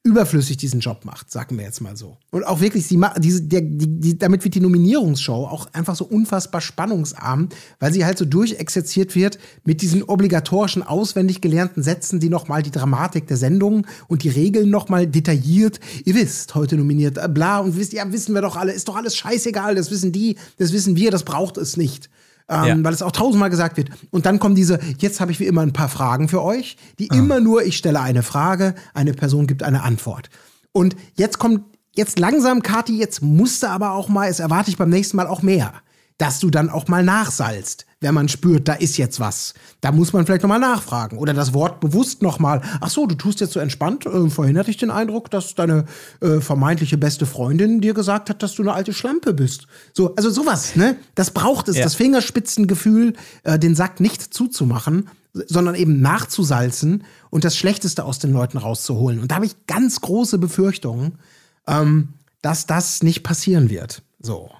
überflüssig 0.03 0.57
diesen 0.57 0.80
Job 0.80 1.05
macht, 1.05 1.30
sagen 1.30 1.59
wir 1.59 1.64
jetzt 1.64 1.82
mal 1.82 1.94
so. 1.94 2.16
Und 2.30 2.46
auch 2.46 2.61
wirklich, 2.61 2.86
sie 2.86 2.96
macht, 2.96 3.22
diese, 3.22 3.42
der, 3.42 3.61
die, 3.61 4.01
die, 4.01 4.18
damit 4.18 4.44
wird 4.44 4.55
die 4.55 4.61
Nominierungsshow 4.61 5.46
auch 5.46 5.68
einfach 5.74 5.94
so 5.94 6.07
unfassbar 6.07 6.62
spannungsarm, 6.62 7.51
weil 7.80 7.92
sie 7.92 8.07
halt 8.07 8.16
so 8.16 8.24
durchexerziert 8.24 9.14
wird 9.14 9.38
mit 9.64 9.82
diesen 9.82 10.03
obligatorischen, 10.03 10.82
auswendig 10.82 11.42
gelernten 11.42 11.82
Sätzen, 11.82 12.18
die 12.18 12.30
nochmal 12.30 12.62
die 12.62 12.70
Dramatik 12.70 13.26
der 13.26 13.36
Sendung 13.36 13.86
und 14.09 14.22
die 14.22 14.30
Regeln 14.30 14.70
nochmal 14.70 15.07
detailliert, 15.07 15.80
ihr 16.07 16.14
wisst, 16.14 16.55
heute 16.55 16.76
nominiert, 16.76 17.18
äh, 17.18 17.28
bla, 17.28 17.59
und 17.59 17.76
wisst, 17.76 17.92
ja, 17.92 18.11
wissen 18.11 18.34
wir 18.34 18.40
doch 18.40 18.57
alle, 18.57 18.72
ist 18.72 18.88
doch 18.88 18.96
alles 18.96 19.16
scheißegal, 19.16 19.74
das 19.74 19.90
wissen 19.90 20.12
die, 20.12 20.36
das 20.57 20.72
wissen 20.72 20.96
wir, 20.96 21.11
das 21.11 21.24
braucht 21.24 21.59
es 21.59 21.76
nicht 21.76 22.09
ähm, 22.51 22.64
Ja. 22.66 22.84
weil 22.84 22.92
es 22.92 23.03
auch 23.03 23.12
tausendmal 23.12 23.48
gesagt 23.51 23.76
wird. 23.76 23.90
Und 24.11 24.26
dann 24.26 24.38
kommen 24.38 24.55
diese, 24.55 24.78
jetzt 24.98 25.20
habe 25.20 25.32
ich 25.32 25.40
wie 25.40 25.46
immer 25.46 25.62
ein 25.62 25.72
paar 25.72 25.88
Fragen 25.88 26.28
für 26.28 26.42
euch, 26.42 26.76
die 26.98 27.07
immer 27.07 27.40
nur, 27.40 27.62
ich 27.64 27.76
stelle 27.76 28.01
eine 28.01 28.22
Frage, 28.22 28.74
eine 28.92 29.14
Person 29.14 29.46
gibt 29.46 29.62
eine 29.62 29.82
Antwort. 29.82 30.28
Und 30.72 30.96
jetzt 31.14 31.38
kommt, 31.38 31.62
jetzt 31.94 32.18
langsam, 32.18 32.62
Kati, 32.62 32.98
jetzt 32.98 33.22
musste 33.22 33.70
aber 33.70 33.92
auch 33.92 34.09
mal, 34.09 34.28
es 34.28 34.40
erwarte 34.40 34.70
ich 34.70 34.76
beim 34.76 34.90
nächsten 34.90 35.16
Mal 35.16 35.26
auch 35.26 35.42
mehr, 35.42 35.72
dass 36.21 36.39
du 36.39 36.51
dann 36.51 36.68
auch 36.68 36.87
mal 36.87 37.03
nachsalzt, 37.03 37.87
wenn 38.03 38.12
man 38.12 38.29
spürt, 38.29 38.68
da 38.68 38.75
ist 38.75 38.99
jetzt 38.99 39.21
was. 39.21 39.55
Da 39.81 39.91
muss 39.91 40.12
man 40.12 40.27
vielleicht 40.27 40.43
noch 40.43 40.51
mal 40.51 40.59
nachfragen 40.59 41.16
oder 41.16 41.33
das 41.33 41.55
Wort 41.55 41.81
bewusst 41.81 42.21
noch 42.21 42.39
mal. 42.39 42.61
Ach 42.83 42.91
so, 42.91 43.07
du 43.07 43.14
tust 43.14 43.41
jetzt 43.41 43.55
so 43.55 43.61
entspannt. 43.61 44.05
Äh, 44.05 44.29
vorhin 44.29 44.59
hatte 44.59 44.71
ich 44.71 44.77
den 44.77 44.91
Eindruck, 44.91 45.31
dass 45.31 45.55
deine 45.55 45.87
äh, 46.21 46.41
vermeintliche 46.41 46.99
beste 46.99 47.25
Freundin 47.25 47.81
dir 47.81 47.95
gesagt 47.95 48.29
hat, 48.29 48.43
dass 48.43 48.55
du 48.55 48.62
eine 48.62 48.75
alte 48.75 48.93
Schlampe 48.93 49.33
bist. 49.33 49.66
So, 49.95 50.14
also 50.14 50.29
sowas, 50.29 50.77
ne? 50.77 50.97
Das 51.14 51.31
braucht 51.31 51.68
es, 51.68 51.79
Ja. 51.79 51.85
das 51.85 51.95
Fingerspitzengefühl, 51.95 53.14
äh, 53.45 53.59
den 53.59 53.75
Sack 53.75 53.99
nicht 53.99 54.35
zuzumachen, 54.35 55.09
sondern 55.33 55.75
eben 55.75 56.03
nachzusalzen 56.03 57.05
und 57.31 57.45
das 57.45 57.57
Schlechteste 57.57 58.05
aus 58.05 58.18
den 58.18 58.33
Leuten 58.33 58.59
rauszuholen. 58.59 59.21
Und 59.21 59.31
da 59.31 59.37
habe 59.37 59.47
ich 59.47 59.66
ganz 59.66 60.03
große 60.03 60.37
Befürchtungen, 60.37 61.18
ähm, 61.66 62.11
dass 62.43 62.66
das 62.66 63.03
nicht 63.03 63.23
passieren 63.23 63.71
wird. 63.71 64.03
So. 64.21 64.51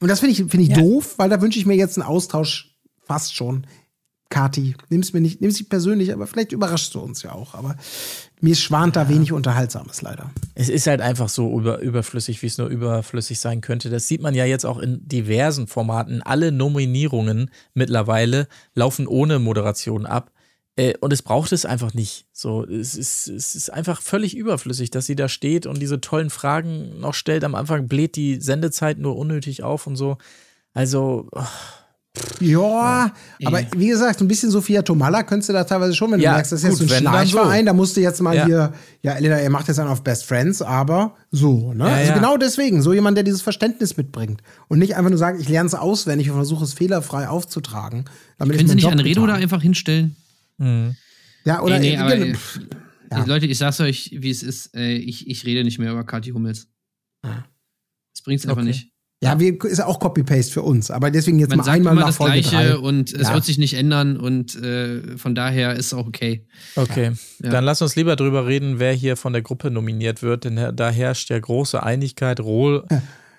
Und 0.00 0.08
das 0.08 0.20
finde 0.20 0.32
ich, 0.32 0.38
finde 0.38 0.62
ich 0.62 0.72
doof, 0.72 1.14
weil 1.16 1.30
da 1.30 1.40
wünsche 1.40 1.58
ich 1.58 1.66
mir 1.66 1.76
jetzt 1.76 1.98
einen 1.98 2.06
Austausch 2.06 2.76
fast 3.02 3.34
schon. 3.34 3.66
Kati, 4.28 4.74
nimm's 4.88 5.12
mir 5.12 5.20
nicht, 5.20 5.40
nimm's 5.40 5.58
nicht 5.58 5.70
persönlich, 5.70 6.12
aber 6.12 6.26
vielleicht 6.26 6.50
überraschst 6.50 6.92
du 6.94 7.00
uns 7.00 7.22
ja 7.22 7.32
auch. 7.32 7.54
Aber 7.54 7.76
mir 8.40 8.56
schwant 8.56 8.96
da 8.96 9.08
wenig 9.08 9.32
Unterhaltsames 9.32 10.02
leider. 10.02 10.30
Es 10.54 10.68
ist 10.68 10.88
halt 10.88 11.00
einfach 11.00 11.28
so 11.28 11.56
über, 11.58 11.78
überflüssig, 11.78 12.42
wie 12.42 12.46
es 12.46 12.58
nur 12.58 12.66
überflüssig 12.66 13.38
sein 13.38 13.60
könnte. 13.60 13.88
Das 13.88 14.08
sieht 14.08 14.22
man 14.22 14.34
ja 14.34 14.44
jetzt 14.44 14.66
auch 14.66 14.78
in 14.78 15.06
diversen 15.06 15.68
Formaten. 15.68 16.22
Alle 16.22 16.50
Nominierungen 16.50 17.50
mittlerweile 17.74 18.48
laufen 18.74 19.06
ohne 19.06 19.38
Moderation 19.38 20.06
ab. 20.06 20.32
Äh, 20.76 20.94
und 21.00 21.12
es 21.12 21.22
braucht 21.22 21.52
es 21.52 21.64
einfach 21.64 21.94
nicht. 21.94 22.26
So, 22.32 22.64
es 22.64 22.94
ist, 22.96 23.28
es 23.28 23.54
ist 23.54 23.72
einfach 23.72 24.02
völlig 24.02 24.36
überflüssig, 24.36 24.90
dass 24.90 25.06
sie 25.06 25.16
da 25.16 25.28
steht 25.28 25.66
und 25.66 25.80
diese 25.80 26.00
tollen 26.00 26.28
Fragen 26.30 27.00
noch 27.00 27.14
stellt. 27.14 27.44
Am 27.44 27.54
Anfang 27.54 27.88
bläht 27.88 28.14
die 28.16 28.40
Sendezeit 28.40 28.98
nur 28.98 29.16
unnötig 29.16 29.62
auf 29.62 29.86
und 29.86 29.96
so. 29.96 30.18
Also, 30.74 31.28
oh, 31.32 31.42
Ja, 32.40 33.12
aber 33.44 33.60
wie 33.76 33.88
gesagt, 33.88 34.20
ein 34.20 34.28
bisschen 34.28 34.50
Sophia 34.50 34.82
Tomalla 34.82 35.22
könntest 35.22 35.48
du 35.48 35.52
da 35.54 35.64
teilweise 35.64 35.94
schon, 35.94 36.10
wenn 36.12 36.20
Ja, 36.20 36.30
du 36.32 36.36
merkst, 36.36 36.52
das 36.52 36.64
ist 36.64 36.70
gut, 36.70 36.80
jetzt 36.82 36.92
ein 36.92 36.98
Schnarchverein, 37.00 37.60
so. 37.60 37.66
da 37.66 37.72
musst 37.72 37.96
du 37.96 38.00
jetzt 38.02 38.20
mal 38.20 38.34
Ja. 38.36 38.44
hier, 38.46 38.72
ja, 39.02 39.12
Elena, 39.12 39.40
ihr 39.40 39.50
macht 39.50 39.68
jetzt 39.68 39.78
einen 39.78 39.88
auf 39.90 40.02
Best 40.02 40.24
Friends, 40.26 40.60
aber 40.62 41.14
so, 41.30 41.72
ne? 41.72 41.84
Ja, 41.88 41.94
also 41.94 42.08
ja. 42.10 42.14
genau 42.18 42.36
deswegen, 42.36 42.82
so 42.82 42.92
jemand, 42.92 43.16
der 43.16 43.24
dieses 43.24 43.40
Verständnis 43.42 43.96
mitbringt 43.96 44.42
und 44.68 44.78
nicht 44.78 44.96
einfach 44.96 45.10
nur 45.10 45.18
sagt, 45.18 45.40
ich 45.40 45.48
lerne 45.48 45.66
es 45.68 45.74
auswendig 45.74 46.28
und 46.30 46.36
versuche 46.36 46.64
es 46.64 46.74
fehlerfrei 46.74 47.28
aufzutragen. 47.28 48.04
Damit 48.38 48.56
Können 48.58 48.68
Sie 48.68 48.74
nicht 48.76 48.86
Anredo 48.88 49.22
da 49.22 49.26
getan. 49.28 49.42
einfach 49.42 49.62
hinstellen? 49.62 50.16
Ja, 50.58 51.62
oder 51.62 51.78
nee, 51.78 51.90
nee, 51.90 51.96
aber, 51.98 52.16
genau. 52.16 52.36
äh, 52.36 52.38
Ja. 53.12 53.24
Leute, 53.24 53.46
ich 53.46 53.58
sag's 53.58 53.80
euch, 53.80 54.10
wie 54.18 54.30
es 54.30 54.42
ist. 54.42 54.74
Äh, 54.74 54.94
ich, 54.96 55.28
ich 55.28 55.44
rede 55.44 55.62
nicht 55.64 55.78
mehr 55.78 55.92
über 55.92 56.04
Kathi 56.04 56.30
Hummels. 56.30 56.68
Das 57.22 58.22
bringt's 58.24 58.44
einfach 58.44 58.56
Okay. 58.62 58.66
nicht. 58.68 58.92
ja, 59.22 59.38
wir, 59.40 59.62
ist 59.64 59.80
auch 59.80 59.98
Copy-Paste 60.00 60.52
für 60.52 60.62
uns, 60.62 60.90
aber 60.90 61.10
deswegen 61.10 61.38
jetzt 61.38 61.50
Man 61.50 61.58
mal 61.58 61.64
sagt 61.64 61.76
einmal 61.76 61.92
immer 61.92 62.00
nach 62.02 62.08
das 62.08 62.16
Folge 62.16 62.40
Gleiche 62.40 62.56
drei. 62.70 62.76
und 62.76 63.12
es 63.12 63.28
Ja. 63.28 63.34
wird 63.34 63.44
sich 63.44 63.58
nicht 63.58 63.74
ändern 63.74 64.16
und 64.16 64.54
äh, 64.56 65.16
von 65.16 65.34
daher 65.34 65.74
ist 65.74 65.86
es 65.86 65.94
auch 65.94 66.06
okay. 66.06 66.46
Okay, 66.74 67.12
Ja. 67.42 67.50
dann 67.50 67.64
lass 67.64 67.80
uns 67.82 67.96
lieber 67.96 68.16
drüber 68.16 68.46
reden, 68.46 68.78
wer 68.78 68.92
hier 68.92 69.16
von 69.16 69.32
der 69.32 69.42
Gruppe 69.42 69.70
nominiert 69.70 70.22
wird, 70.22 70.44
denn 70.44 70.56
da- 70.74 70.90
herrscht 70.90 71.30
ja 71.30 71.38
große 71.38 71.82
Einigkeit. 71.82 72.40
Ro 72.40 72.82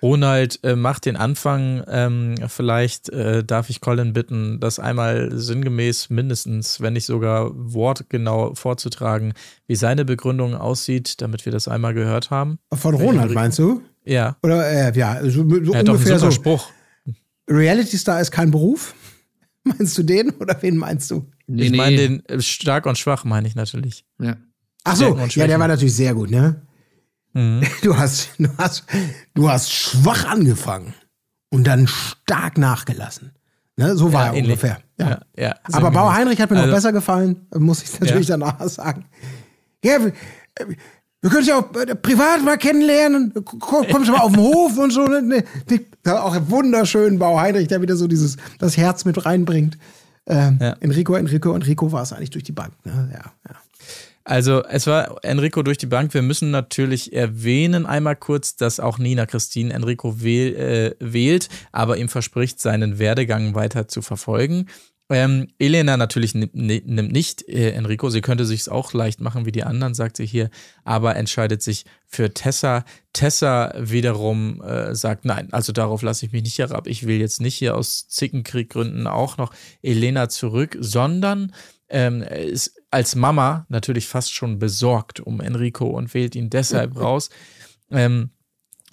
Ronald 0.02 0.64
äh, 0.64 0.76
macht 0.76 1.06
den 1.06 1.16
Anfang. 1.16 1.84
Ähm, 1.88 2.36
vielleicht 2.48 3.10
äh, 3.10 3.44
darf 3.44 3.70
ich 3.70 3.82
Colin 3.82 4.14
bitten, 4.14 4.60
das 4.60 4.80
einmal 4.80 5.32
sinngemäß 5.34 6.10
mindestens, 6.10 6.82
wenn 6.82 6.94
nicht 6.94 7.06
sogar 7.06 7.52
wortgenau 7.54 8.54
vorzutragen, 8.54 9.34
wie 9.68 9.76
seine 9.76 10.06
Begründung 10.06 10.56
aussieht, 10.56 11.22
damit 11.22 11.46
wir 11.46 11.52
das 11.52 11.68
einmal 11.68 11.94
gehört 11.94 12.30
haben. 12.30 12.60
Von 12.74 12.96
Ronald, 12.96 13.34
meinst 13.34 13.60
du? 13.60 13.82
Ja, 14.06 14.38
Oder, 14.42 14.66
äh, 14.70 14.98
ja, 14.98 15.20
so, 15.24 15.30
so 15.30 15.74
einen 15.74 15.90
ungefähr 15.90 16.20
super 16.20 16.32
so. 16.32 16.32
Spruch. 16.32 16.70
Reality 17.50 17.98
Star 17.98 18.22
ist 18.22 18.32
kein 18.32 18.52
Beruf? 18.52 18.96
Meinst 19.64 19.98
du 19.98 20.04
den 20.04 20.30
oder 20.32 20.58
wen 20.62 20.78
meinst 20.78 21.12
du? 21.12 21.30
Nee, 21.46 21.64
ich 21.64 21.72
nee. 21.72 21.78
meine 21.78 21.98
den 21.98 22.26
äh, 22.28 22.40
stark 22.40 22.86
und 22.86 22.98
schwach, 22.98 23.26
meine 23.26 23.48
ich 23.50 23.56
natürlich. 23.56 24.06
Ja. 24.22 24.38
Ach 24.86 24.96
so, 24.96 25.18
ja, 25.18 25.48
der 25.48 25.60
war 25.60 25.68
natürlich 25.68 25.96
sehr 25.96 26.14
gut, 26.14 26.32
ne? 26.32 26.62
Mhm. 27.38 27.64
Du 27.84 27.98
hast, 27.98 28.30
du 28.40 28.50
hast, 28.58 28.84
du 29.34 29.50
hast 29.50 29.72
schwach 29.72 30.26
angefangen 30.26 30.94
und 31.50 31.66
dann 31.68 31.88
stark 31.88 32.58
nachgelassen. 32.58 33.32
Ne? 33.78 33.96
So 33.96 34.12
war 34.12 34.26
Ja, 34.28 34.32
er 34.32 34.38
ähnlich. 34.38 34.46
ungefähr. 34.54 34.80
Ja. 35.00 35.10
Ja, 35.10 35.20
ja, 35.38 35.56
Aber. 35.72 35.92
Bauer 35.92 36.14
Heinrich 36.16 36.42
hat 36.42 36.50
mir 36.50 36.58
Also- 36.58 36.68
noch 36.70 36.76
besser 36.78 36.92
gefallen, 36.92 37.46
muss 37.56 37.84
ich 37.84 38.00
natürlich 38.00 38.28
danach 38.28 38.60
sagen. 38.68 39.06
Ja, 39.84 40.04
wir, 40.04 40.14
wir 41.22 41.30
können 41.30 41.46
ja 41.46 41.58
auch 41.60 41.74
äh, 41.76 41.94
privat 41.96 42.44
mal 42.44 42.58
kennenlernen. 42.58 43.34
Komm- 43.46 43.88
Kommst 43.88 44.08
du 44.10 44.14
mal 44.14 44.22
auf 44.22 44.32
den 44.32 44.42
Hof 44.42 44.78
und 44.78 44.92
so. 44.92 45.06
Ne? 45.06 45.22
Ne, 45.22 45.44
auch 46.24 46.36
wunderschön 46.48 47.20
Bauer 47.20 47.40
Heinrich, 47.42 47.68
der 47.68 47.82
wieder 47.82 47.96
so 47.96 48.08
dieses 48.08 48.38
das 48.60 48.78
Herz 48.78 49.06
mit 49.06 49.24
reinbringt. 49.26 49.78
Ähm, 50.26 50.58
Ja. 50.60 50.76
Enrico, 50.80 51.14
Enrico, 51.16 51.54
Enrico 51.54 51.92
war 51.92 52.02
es 52.02 52.12
eigentlich 52.14 52.32
durch 52.32 52.44
die 52.44 52.52
Bank. 52.52 52.74
Ne? 52.84 53.10
Ja, 53.14 53.20
ja. 53.48 53.56
Also 54.28 54.62
es 54.66 54.88
war 54.88 55.24
Enrico 55.24 55.64
durch 55.64 55.78
die 55.78 55.86
Bank. 55.86 56.14
Wir 56.14 56.22
müssen 56.22 56.52
natürlich 56.52 57.14
erwähnen 57.14 57.86
einmal 57.86 58.18
kurz, 58.18 58.58
dass 58.58 58.82
auch 58.82 58.98
Nina 58.98 59.26
Christine 59.26 59.74
Enrico 59.74 60.22
wähl, 60.22 60.56
äh, 60.58 60.96
wählt, 61.00 61.48
aber 61.72 61.96
ihm 61.96 62.10
verspricht, 62.10 62.60
seinen 62.60 63.00
Werdegang 63.00 63.56
weiter 63.56 63.88
zu 63.88 64.02
verfolgen. 64.02 64.68
Ähm, 65.10 65.48
Elena 65.60 65.96
natürlich 65.96 66.36
nimmt, 66.36 66.54
nicht 66.54 67.48
äh, 67.48 67.72
Enrico. 67.72 68.10
Sie 68.10 68.20
könnte 68.20 68.44
sich 68.44 68.70
auch 68.70 68.92
leicht 68.92 69.22
machen 69.22 69.46
wie 69.46 69.54
die 69.54 69.64
anderen, 69.64 69.94
sagt 69.94 70.18
sie 70.18 70.26
hier, 70.26 70.50
aber 70.84 71.16
entscheidet 71.16 71.62
sich 71.62 71.86
für 72.06 72.34
Tessa. 72.34 72.84
Tessa 73.14 73.74
wiederum 73.80 74.62
äh, 74.62 74.94
sagt, 74.94 75.24
nein, 75.24 75.54
also 75.54 75.72
darauf 75.72 76.02
lasse 76.02 76.26
ich 76.26 76.34
mich 76.34 76.44
nicht 76.44 76.60
herab. 76.60 76.88
Ich 76.88 77.08
will 77.08 77.22
jetzt 77.22 77.40
nicht 77.40 77.56
hier 77.56 77.78
aus 77.78 78.10
Zickenkrieggründen 78.10 79.08
auch 79.08 79.38
noch 79.38 79.54
Elena 79.82 80.28
zurück, 80.28 80.76
sondern 80.82 81.54
ähm, 81.88 82.22
ist 82.22 82.77
als 82.92 83.16
Mama 83.16 83.66
natürlich 83.70 84.08
fast 84.08 84.34
schon 84.34 84.60
besorgt 84.60 85.20
um 85.20 85.42
Enrico 85.42 85.86
und 85.88 86.14
wählt 86.14 86.36
ihn 86.36 86.50
deshalb 86.50 86.96
raus. 87.00 87.30
Ähm, 87.92 88.32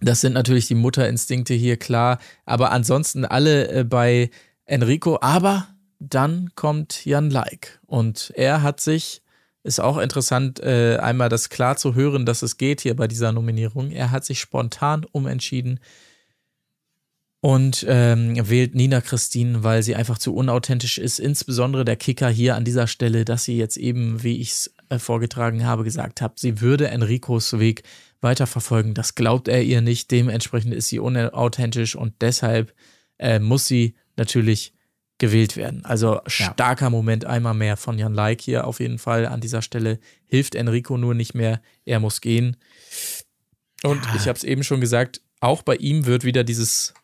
das 0.00 0.20
sind 0.20 0.32
natürlich 0.32 0.66
die 0.66 0.74
Mutterinstinkte 0.74 1.54
hier 1.54 1.76
klar, 1.76 2.18
aber 2.44 2.72
ansonsten 2.72 3.24
alle 3.24 3.68
äh, 3.68 3.84
bei 3.84 4.30
Enrico. 4.64 5.18
Aber 5.20 5.68
dann 5.98 6.50
kommt 6.54 7.04
Jan 7.04 7.30
Like 7.30 7.80
und 7.86 8.32
er 8.34 8.62
hat 8.62 8.80
sich, 8.80 9.22
ist 9.62 9.80
auch 9.80 9.98
interessant, 9.98 10.60
äh, 10.60 10.98
einmal 10.98 11.28
das 11.28 11.48
klar 11.48 11.76
zu 11.76 11.94
hören, 11.94 12.26
dass 12.26 12.42
es 12.42 12.56
geht 12.56 12.80
hier 12.80 12.96
bei 12.96 13.06
dieser 13.06 13.32
Nominierung. 13.32 13.90
Er 13.90 14.10
hat 14.10 14.24
sich 14.24 14.40
spontan 14.40 15.06
umentschieden 15.10 15.80
und 17.44 17.84
ähm, 17.86 18.38
wählt 18.48 18.74
Nina 18.74 19.02
Christine, 19.02 19.62
weil 19.62 19.82
sie 19.82 19.94
einfach 19.94 20.16
zu 20.16 20.34
unauthentisch 20.34 20.96
ist. 20.96 21.18
Insbesondere 21.18 21.84
der 21.84 21.96
Kicker 21.96 22.30
hier 22.30 22.56
an 22.56 22.64
dieser 22.64 22.86
Stelle, 22.86 23.26
dass 23.26 23.44
sie 23.44 23.58
jetzt 23.58 23.76
eben, 23.76 24.22
wie 24.22 24.40
ich 24.40 24.52
es 24.52 24.74
äh, 24.88 24.98
vorgetragen 24.98 25.66
habe, 25.66 25.84
gesagt 25.84 26.22
hat, 26.22 26.38
sie 26.38 26.62
würde 26.62 26.88
Enricos 26.88 27.58
Weg 27.58 27.82
weiterverfolgen. 28.22 28.94
Das 28.94 29.14
glaubt 29.14 29.48
er 29.48 29.62
ihr 29.62 29.82
nicht. 29.82 30.10
Dementsprechend 30.10 30.72
ist 30.72 30.88
sie 30.88 30.98
unauthentisch 30.98 31.96
und 31.96 32.14
deshalb 32.22 32.72
äh, 33.18 33.38
muss 33.38 33.66
sie 33.66 33.94
natürlich 34.16 34.72
gewählt 35.18 35.58
werden. 35.58 35.84
Also 35.84 36.22
starker 36.26 36.88
Moment 36.88 37.26
einmal 37.26 37.52
mehr 37.52 37.76
von 37.76 37.98
Jan 37.98 38.14
Like 38.14 38.40
hier 38.40 38.66
auf 38.66 38.80
jeden 38.80 38.96
Fall 38.96 39.26
an 39.26 39.42
dieser 39.42 39.60
Stelle. 39.60 39.98
Hilft 40.24 40.54
Enrico 40.54 40.96
nur 40.96 41.12
nicht 41.12 41.34
mehr. 41.34 41.60
Er 41.84 42.00
muss 42.00 42.22
gehen. 42.22 42.56
Und 43.82 44.00
ich 44.16 44.28
habe 44.28 44.38
es 44.38 44.44
eben 44.44 44.64
schon 44.64 44.80
gesagt, 44.80 45.20
auch 45.40 45.60
bei 45.60 45.76
ihm 45.76 46.06
wird 46.06 46.24
wieder 46.24 46.42
dieses 46.42 46.94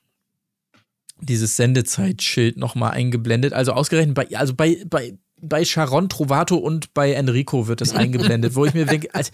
dieses 1.22 1.56
Sendezeitschild 1.56 2.56
nochmal 2.56 2.92
eingeblendet. 2.92 3.52
Also 3.52 3.72
ausgerechnet 3.72 4.14
bei, 4.14 4.28
also 4.36 4.54
bei, 4.54 4.78
bei, 4.88 5.14
bei 5.42 5.64
Sharon 5.64 6.08
Trovato 6.08 6.56
und 6.56 6.92
bei 6.94 7.12
Enrico 7.12 7.66
wird 7.66 7.80
das 7.80 7.94
eingeblendet, 7.94 8.54
wo 8.54 8.64
ich 8.64 8.74
mir 8.74 8.86
denke, 8.86 9.08
also, 9.14 9.30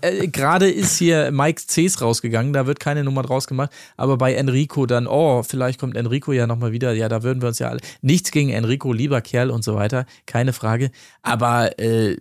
äh, 0.00 0.28
gerade 0.28 0.70
ist 0.70 0.98
hier 0.98 1.30
Mike 1.32 1.62
Cs 1.66 2.00
rausgegangen, 2.00 2.52
da 2.52 2.66
wird 2.66 2.80
keine 2.80 3.04
Nummer 3.04 3.22
draus 3.22 3.46
gemacht, 3.46 3.70
aber 3.96 4.16
bei 4.18 4.34
Enrico 4.34 4.86
dann, 4.86 5.06
oh, 5.06 5.42
vielleicht 5.42 5.80
kommt 5.80 5.96
Enrico 5.96 6.32
ja 6.32 6.46
nochmal 6.46 6.72
wieder, 6.72 6.92
ja, 6.92 7.08
da 7.08 7.22
würden 7.22 7.42
wir 7.42 7.48
uns 7.48 7.58
ja 7.58 7.68
alle, 7.68 7.80
nichts 8.02 8.30
gegen 8.30 8.50
Enrico, 8.50 8.92
lieber 8.92 9.20
Kerl 9.20 9.50
und 9.50 9.64
so 9.64 9.74
weiter, 9.74 10.06
keine 10.26 10.52
Frage, 10.52 10.90
aber 11.22 11.78
äh, 11.78 12.16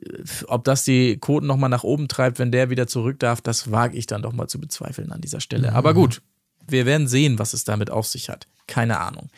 ob 0.47 0.63
das 0.63 0.83
die 0.83 1.17
Quoten 1.17 1.47
nochmal 1.47 1.69
nach 1.69 1.83
oben 1.83 2.07
treibt, 2.07 2.39
wenn 2.39 2.51
der 2.51 2.69
wieder 2.69 2.87
zurück 2.87 3.19
darf, 3.19 3.41
das 3.41 3.71
wage 3.71 3.97
ich 3.97 4.07
dann 4.07 4.21
doch 4.21 4.33
mal 4.33 4.47
zu 4.47 4.59
bezweifeln 4.59 5.11
an 5.11 5.21
dieser 5.21 5.41
Stelle. 5.41 5.73
Aber 5.73 5.93
gut, 5.93 6.21
wir 6.67 6.85
werden 6.85 7.07
sehen, 7.07 7.39
was 7.39 7.53
es 7.53 7.63
damit 7.63 7.89
auf 7.89 8.07
sich 8.07 8.29
hat. 8.29 8.47
Keine 8.67 8.99
Ahnung. 8.99 9.29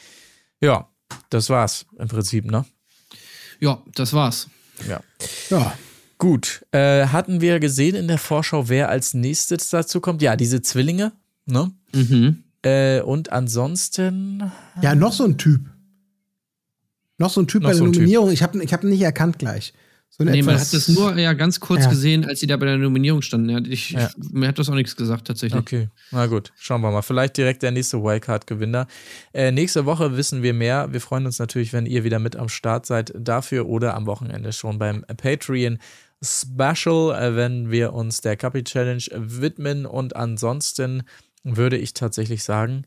Ja, 0.62 0.90
das 1.30 1.50
war's 1.50 1.86
im 1.98 2.08
Prinzip, 2.08 2.46
ne? 2.46 2.66
Ja, 3.60 3.82
das 3.96 4.14
war's. 4.14 4.50
Ja. 4.88 5.02
Ja. 5.50 5.74
Gut. 6.18 6.66
Äh, 6.72 7.08
hatten 7.08 7.42
wir 7.42 7.60
gesehen 7.60 7.96
in 7.96 8.08
der 8.08 8.18
Vorschau, 8.18 8.70
wer 8.70 8.90
als 8.90 9.14
nächstes 9.14 9.70
dazu 9.70 10.02
kommt? 10.02 10.22
Ja, 10.22 10.36
diese 10.36 10.62
Zwillinge, 10.62 11.14
ne? 11.46 11.72
Mhm. 11.94 12.44
Äh, 12.62 13.02
und 13.02 13.32
ansonsten. 13.32 14.52
Ja, 14.82 14.96
noch 14.96 15.14
so 15.14 15.24
ein 15.24 15.38
Typ. 15.38 15.62
Noch 17.18 17.30
so 17.30 17.42
ein 17.42 17.48
Typ 17.48 17.62
Noch 17.62 17.70
bei 17.70 17.74
der 17.74 17.78
so 17.78 17.86
ein 17.86 17.94
Typ. 17.94 18.02
Nominierung. 18.02 18.32
Ich 18.32 18.44
habe 18.44 18.62
ich 18.64 18.74
hab 18.74 18.84
ihn 18.84 18.90
nicht 18.90 19.02
erkannt 19.02 19.40
gleich. 19.40 19.74
So 20.20 20.26
Nee, 20.26 20.42
man 20.42 20.60
hat 20.60 20.74
das 20.74 20.90
nur 20.90 21.18
ja 21.18 21.32
ganz 21.32 21.62
kurz 21.62 21.86
Ja. 21.86 21.90
gesehen, 21.90 22.26
als 22.26 22.42
sie 22.42 22.48
da 22.48 22.58
bei 22.58 22.66
der 22.66 22.78
Nominierung 22.78 23.22
standen. 23.22 23.72
Ich, 23.72 23.92
Ja. 23.92 24.10
Mir 24.32 24.50
hat 24.50 24.60
das 24.60 24.70
auch 24.70 24.76
nichts 24.76 24.98
gesagt, 24.98 25.28
tatsächlich. 25.28 25.60
Okay, 25.60 25.88
na 26.12 26.26
gut, 26.26 26.52
schauen 26.58 26.82
wir 26.82 26.92
mal. 26.92 27.02
Vielleicht 27.04 27.38
direkt 27.38 27.64
der 27.64 27.72
nächste 27.72 28.04
Wildcard-Gewinner. 28.04 28.88
Äh, 29.34 29.52
nächste 29.54 29.86
Woche 29.86 30.18
wissen 30.18 30.44
wir 30.44 30.54
mehr. 30.54 30.92
Wir 30.92 31.00
freuen 31.00 31.26
uns 31.26 31.40
natürlich, 31.40 31.72
wenn 31.72 31.86
ihr 31.86 32.04
wieder 32.04 32.20
mit 32.20 32.36
am 32.36 32.50
Start 32.50 32.86
seid 32.86 33.14
dafür 33.18 33.68
oder 33.68 33.96
am 33.96 34.08
Wochenende 34.08 34.52
schon 34.52 34.78
beim 34.78 35.06
Patreon 35.16 35.80
Special, 36.22 37.16
äh, 37.18 37.36
wenn 37.38 37.72
wir 37.72 37.94
uns 37.94 38.20
der 38.20 38.36
Capi 38.36 38.66
Challenge 38.66 39.04
widmen. 39.16 39.86
Und 39.86 40.18
ansonsten 40.18 41.04
würde 41.46 41.78
ich 41.78 41.94
tatsächlich 41.94 42.44
sagen, 42.44 42.84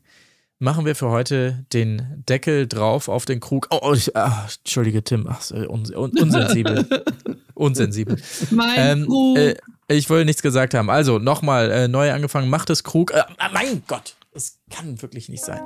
machen 0.63 0.85
wir 0.85 0.95
für 0.95 1.09
heute 1.09 1.65
den 1.73 2.23
Deckel 2.27 2.67
drauf 2.67 3.09
auf 3.09 3.25
den 3.25 3.39
Krug. 3.39 3.67
Oh, 3.69 3.79
oh 3.81 3.93
ich, 3.93 4.15
ah, 4.15 4.47
entschuldige, 4.63 5.03
Tim. 5.03 5.27
Ach, 5.29 5.41
un, 5.51 5.93
un, 5.93 6.11
unsensibel. 6.17 6.85
unsensibel. 7.53 8.17
Mein 8.49 8.69
Ähm, 8.77 9.05
Krug. 9.05 9.37
äh, 9.37 9.55
ich 9.89 10.09
wollte 10.09 10.25
nichts 10.25 10.41
gesagt 10.41 10.73
haben. 10.73 10.89
Also, 10.89 11.19
nochmal, 11.19 11.69
äh, 11.69 11.87
neu 11.87 12.11
angefangen, 12.11 12.49
macht 12.49 12.69
es 12.69 12.83
Krug. 12.83 13.11
Äh, 13.11 13.23
ah, 13.37 13.49
mein 13.53 13.83
Gott, 13.87 14.15
Das 14.33 14.57
kann 14.69 15.01
wirklich 15.01 15.27
nicht 15.29 15.43
sein. 15.43 15.59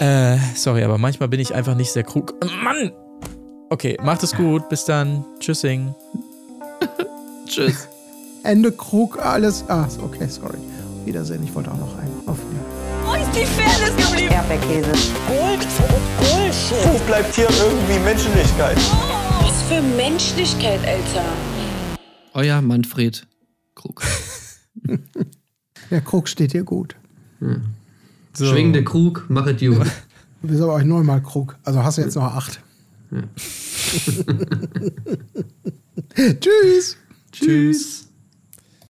Äh, 0.00 0.38
sorry, 0.54 0.82
aber 0.82 0.98
manchmal 0.98 1.28
bin 1.28 1.38
ich 1.38 1.54
einfach 1.54 1.76
nicht 1.76 1.92
sehr 1.92 2.02
krug. 2.02 2.34
Mann! 2.62 2.92
Okay, 3.68 3.98
macht 4.02 4.22
es 4.22 4.34
gut. 4.34 4.68
Bis 4.68 4.84
dann. 4.84 5.24
Tschüssing. 5.40 5.94
Tschüss. 7.46 7.86
Ende 8.44 8.72
Krug, 8.72 9.18
alles. 9.18 9.64
Ah, 9.68 9.86
okay, 10.02 10.26
sorry. 10.28 10.58
Wiedersehen, 11.04 11.44
ich 11.44 11.54
wollte 11.54 11.70
auch 11.70 11.78
noch 11.78 11.98
einen. 11.98 12.22
Auf 12.26 12.38
Wiedersehen. 12.38 12.65
Ist 13.22 13.34
die 13.34 13.46
Fairness 13.46 13.96
geblieben? 13.96 14.32
Erdbeerkäse. 14.32 14.92
Gold, 15.26 15.66
Bullshit. 16.18 16.84
Wo 16.84 16.98
bleibt 17.06 17.34
hier 17.34 17.48
irgendwie 17.48 17.98
Menschlichkeit? 18.00 18.76
Was 19.40 19.62
für 19.62 19.80
Menschlichkeit, 19.80 20.80
Alter. 20.86 21.24
Euer 22.34 22.60
Manfred 22.60 23.26
Krug. 23.74 24.02
Der 25.90 26.00
Krug 26.02 26.28
steht 26.28 26.52
dir 26.52 26.64
gut. 26.64 26.96
So. 28.34 28.46
Schwingende 28.46 28.84
Krug, 28.84 29.24
machet 29.28 29.62
you. 29.62 29.74
Du 30.42 30.48
bist 30.48 30.60
aber 30.60 30.74
euch 30.74 30.84
neunmal 30.84 31.22
Krug. 31.22 31.56
Also 31.64 31.82
hast 31.82 31.96
du 31.96 32.02
jetzt 32.02 32.14
noch 32.14 32.22
acht. 32.24 32.60
Tschüss. 36.14 36.98
Tschüss. 37.32 38.05